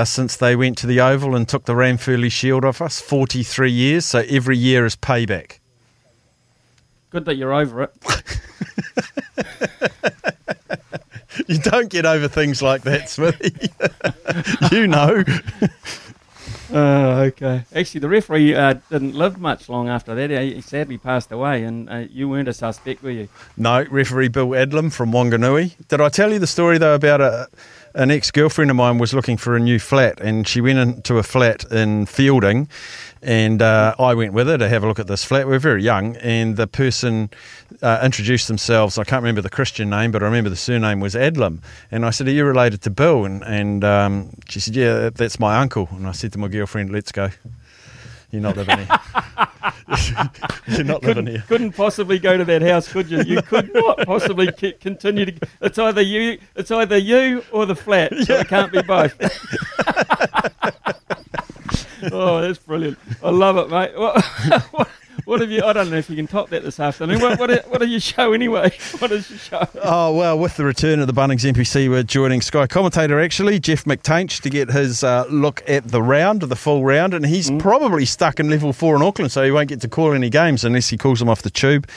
since 0.03 0.35
they 0.35 0.57
went 0.57 0.77
to 0.79 0.87
the 0.87 0.99
Oval 0.99 1.35
and 1.35 1.47
took 1.47 1.65
the 1.65 1.73
Ranfurly 1.73 2.31
Shield 2.31 2.65
off 2.65 2.81
us. 2.81 2.99
43 2.99 3.71
years, 3.71 4.05
so 4.05 4.19
every 4.29 4.57
year 4.57 4.85
is 4.85 4.97
payback. 4.97 5.59
Good 7.13 7.25
that 7.25 7.35
you're 7.37 7.53
over 7.53 7.83
it. 7.83 7.91
You 11.47 11.57
don't 11.57 11.89
get 11.89 12.05
over 12.05 12.27
things 12.27 12.61
like 12.61 12.83
that, 12.83 13.09
Smithy. 13.09 13.69
you 14.75 14.87
know. 14.87 15.23
Oh, 16.75 17.21
okay. 17.25 17.65
Actually, 17.75 17.99
the 17.99 18.09
referee 18.09 18.55
uh, 18.55 18.73
didn't 18.89 19.13
live 19.13 19.37
much 19.37 19.69
long 19.69 19.89
after 19.89 20.15
that. 20.15 20.31
He 20.31 20.55
he 20.55 20.61
sadly 20.61 20.97
passed 20.97 21.31
away, 21.31 21.63
and 21.63 21.87
uh, 21.87 22.05
you 22.09 22.27
weren't 22.27 22.47
a 22.47 22.53
suspect, 22.53 23.03
were 23.03 23.11
you? 23.11 23.27
No, 23.55 23.85
referee 23.91 24.29
Bill 24.29 24.47
Adlam 24.47 24.91
from 24.91 25.11
Wanganui. 25.11 25.75
Did 25.87 26.01
I 26.01 26.09
tell 26.09 26.33
you 26.33 26.39
the 26.39 26.47
story 26.47 26.79
though 26.79 26.95
about 26.95 27.21
a 27.21 27.47
an 27.93 28.09
ex 28.09 28.31
girlfriend 28.31 28.71
of 28.71 28.77
mine 28.77 28.97
was 28.97 29.13
looking 29.13 29.37
for 29.37 29.55
a 29.55 29.59
new 29.59 29.77
flat, 29.77 30.19
and 30.19 30.47
she 30.47 30.61
went 30.61 30.79
into 30.79 31.19
a 31.19 31.23
flat 31.23 31.63
in 31.71 32.07
Feilding, 32.07 32.67
and 33.23 33.61
uh, 33.61 33.95
I 33.97 34.13
went 34.13 34.33
with 34.33 34.47
her 34.47 34.57
to 34.57 34.67
have 34.67 34.83
a 34.83 34.87
look 34.87 34.99
at 34.99 35.07
this 35.07 35.23
flat. 35.23 35.45
We 35.45 35.53
were 35.53 35.59
very 35.59 35.81
young, 35.81 36.17
and 36.17 36.57
the 36.57 36.67
person 36.67 37.29
uh, 37.81 38.01
introduced 38.03 38.47
themselves. 38.47 38.97
I 38.97 39.03
can't 39.03 39.21
remember 39.21 39.41
the 39.41 39.49
Christian 39.49 39.89
name, 39.89 40.11
but 40.11 40.21
I 40.21 40.25
remember 40.25 40.49
the 40.49 40.55
surname 40.55 40.99
was 40.99 41.15
Adlam. 41.15 41.59
And 41.89 42.05
I 42.05 42.09
said, 42.09 42.27
"Are 42.27 42.31
you 42.31 42.45
related 42.45 42.81
to 42.83 42.89
Bill?" 42.89 43.25
And 43.25 43.43
and 43.43 43.83
um, 43.83 44.29
she 44.47 44.59
said, 44.59 44.75
"Yeah, 44.75 45.09
that's 45.09 45.39
my 45.39 45.59
uncle." 45.59 45.87
And 45.91 46.05
I 46.05 46.11
said 46.11 46.33
to 46.33 46.39
my 46.39 46.49
girlfriend, 46.49 46.91
"Let's 46.91 47.11
go." 47.11 47.29
You're 48.31 48.41
not 48.41 48.57
living 48.57 48.79
here. 48.79 48.87
You're 50.67 50.83
not 50.83 51.03
living 51.03 51.05
couldn't, 51.25 51.27
here. 51.27 51.43
couldn't 51.47 51.73
possibly 51.73 52.17
go 52.17 52.35
to 52.35 52.43
that 52.43 52.63
house, 52.63 52.91
could 52.91 53.11
you? 53.11 53.21
You 53.21 53.43
could 53.43 53.71
not 53.75 53.99
possibly 54.07 54.51
continue 54.51 55.25
to. 55.25 55.47
It's 55.61 55.77
either 55.77 56.01
you, 56.01 56.39
it's 56.55 56.71
either 56.71 56.97
you 56.97 57.43
or 57.51 57.67
the 57.67 57.75
flat. 57.75 58.11
So 58.23 58.37
it 58.37 58.47
can't 58.47 58.71
be 58.71 58.81
both. 58.81 59.13
oh, 62.11 62.41
that's 62.41 62.59
brilliant! 62.59 62.97
I 63.23 63.29
love 63.29 63.57
it, 63.57 63.69
mate. 63.69 63.97
What, 63.97 64.23
what, 64.71 64.89
what 65.25 65.41
have 65.41 65.51
you? 65.51 65.63
I 65.63 65.73
don't 65.73 65.89
know 65.89 65.97
if 65.97 66.09
you 66.09 66.15
can 66.15 66.27
top 66.27 66.49
that 66.49 66.63
this 66.63 66.79
afternoon. 66.79 67.21
What 67.21 67.39
what, 67.39 67.49
what 67.69 67.81
are 67.81 67.85
your 67.85 67.99
show 67.99 68.33
anyway? 68.33 68.71
What 68.99 69.11
is 69.11 69.29
your 69.29 69.39
show? 69.39 69.67
Oh, 69.83 70.15
well, 70.15 70.37
with 70.37 70.55
the 70.55 70.63
return 70.63 70.99
of 70.99 71.07
the 71.07 71.13
Bunnings 71.13 71.51
NPC, 71.51 71.89
we're 71.89 72.03
joining 72.03 72.41
Sky 72.41 72.67
commentator, 72.67 73.19
actually, 73.19 73.59
Jeff 73.59 73.83
McTainch, 73.83 74.41
to 74.41 74.49
get 74.49 74.69
his 74.69 75.03
uh, 75.03 75.25
look 75.29 75.61
at 75.67 75.89
the 75.89 76.01
round, 76.01 76.43
the 76.43 76.55
full 76.55 76.85
round. 76.85 77.13
And 77.13 77.25
he's 77.25 77.51
probably 77.59 78.05
stuck 78.05 78.39
in 78.39 78.49
level 78.49 78.71
four 78.71 78.95
in 78.95 79.01
Auckland, 79.01 79.31
so 79.31 79.43
he 79.43 79.51
won't 79.51 79.67
get 79.69 79.81
to 79.81 79.89
call 79.89 80.13
any 80.13 80.29
games 80.29 80.63
unless 80.63 80.89
he 80.89 80.97
calls 80.97 81.19
them 81.19 81.27
off 81.27 81.41
the 81.41 81.49
tube. 81.49 81.89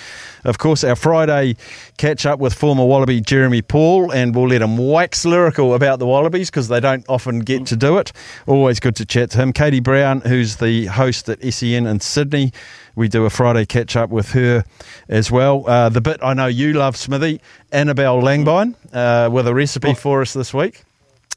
Of 0.44 0.58
course, 0.58 0.84
our 0.84 0.96
Friday 0.96 1.56
catch 1.96 2.24
up 2.24 2.38
with 2.38 2.54
former 2.54 2.84
Wallaby 2.84 3.20
Jeremy 3.20 3.62
Paul, 3.62 4.12
and 4.12 4.34
we'll 4.34 4.48
let 4.48 4.62
him 4.62 4.78
wax 4.78 5.24
lyrical 5.24 5.74
about 5.74 5.98
the 5.98 6.06
Wallabies 6.06 6.50
because 6.50 6.68
they 6.68 6.80
don't 6.80 7.04
often 7.08 7.40
get 7.40 7.66
to 7.66 7.76
do 7.76 7.98
it. 7.98 8.12
Always 8.46 8.80
good 8.80 8.96
to 8.96 9.04
chat 9.04 9.30
to 9.30 9.38
him. 9.38 9.52
Katie 9.52 9.80
Brown, 9.80 10.20
who's 10.20 10.56
the 10.56 10.86
host 10.86 11.28
at 11.28 11.42
SEN 11.52 11.86
in 11.86 12.00
Sydney. 12.00 12.52
We 12.96 13.08
do 13.08 13.26
a 13.26 13.30
Friday 13.30 13.66
catch 13.66 13.94
up 13.94 14.08
with 14.08 14.30
her 14.30 14.64
as 15.08 15.30
well. 15.30 15.68
Uh, 15.68 15.90
the 15.90 16.00
bit 16.00 16.18
I 16.22 16.32
know 16.32 16.46
you 16.46 16.72
love, 16.72 16.96
Smithy, 16.96 17.42
Annabel 17.70 18.22
Langbein, 18.22 18.74
uh, 18.92 19.30
with 19.30 19.46
a 19.46 19.54
recipe 19.54 19.92
for 19.94 20.22
us 20.22 20.32
this 20.32 20.54
week. 20.54 20.82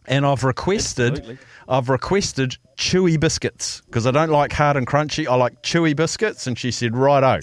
And 0.08 0.26
I've 0.26 0.46
requested, 0.46 1.20
Absolutely. 1.20 1.38
I've 1.68 1.90
requested 1.90 2.58
chewy 2.78 3.20
biscuits 3.20 3.82
because 3.86 4.08
I 4.08 4.12
don't 4.12 4.32
like 4.32 4.54
hard 4.54 4.78
and 4.78 4.88
crunchy. 4.88 5.28
I 5.28 5.36
like 5.36 5.62
chewy 5.62 5.96
biscuits, 5.96 6.48
and 6.48 6.58
she 6.58 6.72
said, 6.72 6.96
"Righto." 6.96 7.42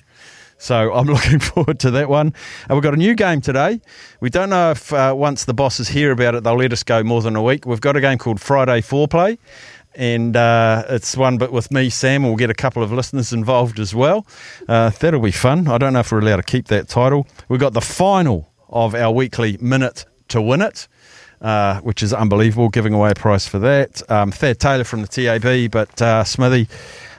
So 0.58 0.92
I'm 0.94 1.06
looking 1.14 1.38
forward 1.38 1.78
to 1.80 1.90
that 1.92 2.08
one. 2.08 2.32
And 2.68 2.76
we've 2.76 2.82
got 2.82 2.94
a 2.94 2.98
new 2.98 3.14
game 3.14 3.40
today. 3.40 3.80
We 4.20 4.30
don't 4.30 4.50
know 4.50 4.70
if 4.70 4.92
uh, 4.92 5.14
once 5.16 5.44
the 5.44 5.54
bosses 5.54 5.88
hear 5.88 6.10
about 6.10 6.34
it, 6.34 6.44
they'll 6.44 6.56
let 6.56 6.72
us 6.72 6.82
go 6.82 7.02
more 7.02 7.20
than 7.22 7.36
a 7.36 7.42
week. 7.42 7.66
We've 7.66 7.80
got 7.80 7.96
a 7.96 8.00
game 8.00 8.18
called 8.18 8.40
Friday 8.40 8.80
Foreplay. 8.80 9.38
And 9.96 10.36
uh, 10.36 10.84
it's 10.90 11.16
one 11.16 11.38
bit 11.38 11.50
with 11.50 11.72
me, 11.72 11.90
Sam. 11.90 12.22
We'll 12.22 12.36
get 12.36 12.50
a 12.50 12.54
couple 12.54 12.82
of 12.82 12.92
listeners 12.92 13.32
involved 13.32 13.80
as 13.80 13.94
well. 13.94 14.26
Uh, 14.68 14.90
that'll 14.90 15.20
be 15.20 15.32
fun. 15.32 15.66
I 15.68 15.78
don't 15.78 15.94
know 15.94 16.00
if 16.00 16.12
we're 16.12 16.20
allowed 16.20 16.36
to 16.36 16.42
keep 16.42 16.68
that 16.68 16.88
title. 16.88 17.26
We've 17.48 17.58
got 17.58 17.72
the 17.72 17.80
final 17.80 18.52
of 18.68 18.94
our 18.94 19.12
weekly 19.12 19.56
minute 19.60 20.04
to 20.28 20.40
win 20.40 20.62
it. 20.62 20.86
Uh, 21.38 21.80
which 21.80 22.02
is 22.02 22.14
unbelievable, 22.14 22.70
giving 22.70 22.94
away 22.94 23.10
a 23.10 23.14
prize 23.14 23.46
for 23.46 23.58
that. 23.58 24.00
Um, 24.10 24.32
Thad 24.32 24.58
Taylor 24.58 24.84
from 24.84 25.02
the 25.02 25.06
TAB, 25.06 25.70
but 25.70 26.00
uh, 26.00 26.24
Smithy, 26.24 26.66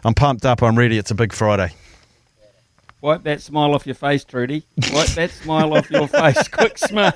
I'm 0.04 0.16
pumped 0.16 0.44
up, 0.44 0.64
I'm 0.64 0.76
ready. 0.76 0.98
It's 0.98 1.12
a 1.12 1.16
big 1.16 1.34
Friday. 1.34 1.72
Wipe 3.08 3.24
that 3.24 3.42
smile 3.42 3.74
off 3.74 3.86
your 3.86 3.96
face, 3.96 4.26
Trudy. 4.26 4.66
Wipe 4.92 5.08
that 5.12 5.30
smile 5.32 5.74
off 5.78 5.90
your 5.90 6.10
face. 6.10 6.46
Quick, 6.52 6.78
smart. 6.78 7.16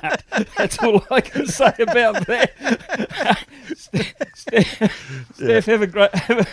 That's 0.57 0.79
all 0.81 1.03
I 1.11 1.19
can 1.19 1.45
say 1.47 1.73
about 1.79 2.25
that. 2.27 3.37
Steph, 3.75 4.13
Steph, 4.33 5.33
Steph 5.35 5.65
have 5.65 5.81
a 5.81 5.87
great. 5.87 6.15
Have 6.15 6.47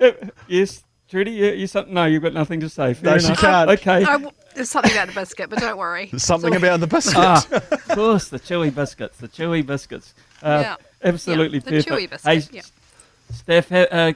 a, 0.00 0.30
yes, 0.46 0.84
Trudy, 1.10 1.32
you, 1.32 1.46
you 1.46 1.66
something? 1.66 1.94
No, 1.94 2.04
you've 2.04 2.22
got 2.22 2.32
nothing 2.32 2.60
to 2.60 2.68
say. 2.68 2.94
Fair 2.94 3.14
No, 3.14 3.18
she 3.18 3.34
can't. 3.34 3.70
Okay. 3.70 4.04
I 4.04 4.12
w- 4.12 4.30
there's 4.54 4.70
something 4.70 4.92
about 4.92 5.08
the 5.08 5.14
biscuit, 5.14 5.50
but 5.50 5.58
don't 5.58 5.78
worry. 5.78 6.08
Something 6.16 6.54
It's 6.54 6.62
all- 6.62 6.68
about 6.68 6.78
the 6.78 6.86
biscuit. 6.86 7.16
Ah, 7.18 7.44
of 7.72 7.88
course, 7.88 8.28
the 8.28 8.38
chewy 8.38 8.72
biscuits. 8.72 9.16
The 9.18 9.26
chewy 9.28 9.66
biscuits. 9.66 10.14
Uh, 10.40 10.60
Yeah. 10.62 10.76
Absolutely 11.02 11.58
Yeah, 11.58 11.64
the 11.64 11.70
perfect. 11.72 11.88
chewy 11.88 12.08
biscuit, 12.10 12.44
Hey, 12.52 12.56
yeah. 12.56 12.62
Steph, 13.32 13.72
uh, 13.72 14.12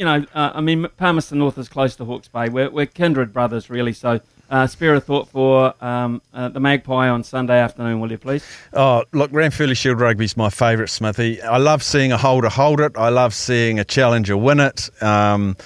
you 0.00 0.06
know, 0.06 0.24
uh, 0.34 0.52
I 0.54 0.62
mean, 0.62 0.88
Palmerston 0.96 1.38
North 1.38 1.58
is 1.58 1.68
close 1.68 1.94
to 1.96 2.06
Hawke's 2.06 2.26
Bay. 2.26 2.48
We're, 2.48 2.70
we're 2.70 2.86
kindred 2.86 3.34
brothers, 3.34 3.68
really. 3.68 3.92
So, 3.92 4.18
uh, 4.48 4.66
spare 4.66 4.94
a 4.94 5.00
thought 5.00 5.28
for 5.28 5.74
um, 5.84 6.22
uh, 6.32 6.48
the 6.48 6.58
Magpie 6.58 7.10
on 7.10 7.22
Sunday 7.22 7.60
afternoon, 7.60 8.00
will 8.00 8.10
you 8.10 8.16
please? 8.16 8.42
Oh, 8.72 9.04
look, 9.12 9.30
Ranfurly 9.30 9.76
Shield 9.76 10.00
Rugby's 10.00 10.38
my 10.38 10.48
favourite, 10.48 10.88
Smithy. 10.88 11.42
I 11.42 11.58
love 11.58 11.82
seeing 11.82 12.12
a 12.12 12.16
holder 12.16 12.48
hold 12.48 12.80
it. 12.80 12.92
I 12.96 13.10
love 13.10 13.34
seeing 13.34 13.78
a 13.78 13.84
challenger 13.84 14.38
win 14.38 14.60
it. 14.60 14.88
Um, 15.02 15.58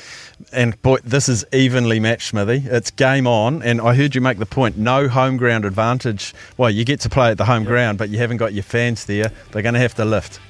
and 0.52 0.82
boy, 0.82 0.98
this 1.04 1.28
is 1.28 1.44
evenly 1.52 2.00
matched, 2.00 2.30
Smithy. 2.30 2.64
It's 2.66 2.90
game 2.90 3.28
on. 3.28 3.62
And 3.62 3.80
I 3.80 3.94
heard 3.94 4.16
you 4.16 4.20
make 4.20 4.38
the 4.38 4.46
point 4.46 4.76
no 4.76 5.06
home 5.06 5.36
ground 5.36 5.64
advantage. 5.64 6.34
Well, 6.56 6.70
you 6.70 6.84
get 6.84 6.98
to 7.02 7.08
play 7.08 7.30
at 7.30 7.38
the 7.38 7.44
home 7.44 7.62
ground, 7.62 7.98
but 7.98 8.10
you 8.10 8.18
haven't 8.18 8.38
got 8.38 8.52
your 8.52 8.64
fans 8.64 9.04
there. 9.04 9.30
They're 9.52 9.62
going 9.62 9.74
to 9.74 9.80
have 9.80 9.94
to 9.94 10.04
lift. 10.04 10.40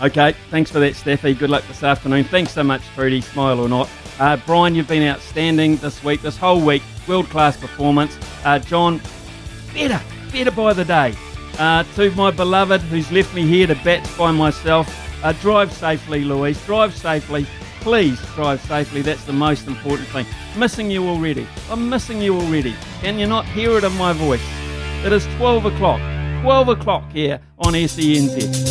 Okay, 0.00 0.32
thanks 0.50 0.70
for 0.70 0.78
that, 0.78 0.94
Steffi. 0.94 1.36
Good 1.36 1.50
luck 1.50 1.66
this 1.66 1.82
afternoon. 1.82 2.22
Thanks 2.24 2.52
so 2.52 2.62
much, 2.62 2.82
Trudy, 2.94 3.20
smile 3.20 3.58
or 3.58 3.68
not. 3.68 3.90
Uh, 4.20 4.36
Brian, 4.46 4.74
you've 4.74 4.86
been 4.86 5.02
outstanding 5.08 5.76
this 5.76 6.04
week, 6.04 6.22
this 6.22 6.36
whole 6.36 6.60
week. 6.60 6.82
World 7.08 7.28
class 7.30 7.56
performance. 7.56 8.16
Uh, 8.44 8.60
John, 8.60 9.00
better, 9.74 10.00
better 10.30 10.52
by 10.52 10.72
the 10.72 10.84
day. 10.84 11.14
Uh, 11.58 11.82
to 11.96 12.12
my 12.12 12.30
beloved 12.30 12.80
who's 12.82 13.10
left 13.10 13.34
me 13.34 13.44
here 13.44 13.66
to 13.66 13.74
bat 13.76 14.08
by 14.16 14.30
myself, 14.30 14.88
uh, 15.24 15.32
drive 15.34 15.72
safely, 15.72 16.24
Louise. 16.24 16.64
Drive 16.64 16.96
safely. 16.96 17.44
Please 17.80 18.20
drive 18.36 18.60
safely. 18.62 19.02
That's 19.02 19.24
the 19.24 19.32
most 19.32 19.66
important 19.66 20.08
thing. 20.08 20.26
Missing 20.56 20.92
you 20.92 21.08
already. 21.08 21.46
I'm 21.70 21.88
missing 21.88 22.22
you 22.22 22.36
already. 22.36 22.76
Can 23.00 23.18
you 23.18 23.26
not 23.26 23.46
hear 23.46 23.76
it 23.78 23.84
in 23.84 23.96
my 23.96 24.12
voice? 24.12 24.42
It 25.04 25.12
is 25.12 25.26
12 25.36 25.66
o'clock. 25.66 26.00
12 26.42 26.68
o'clock 26.68 27.10
here 27.12 27.40
on 27.58 27.72
SENZ. 27.72 28.66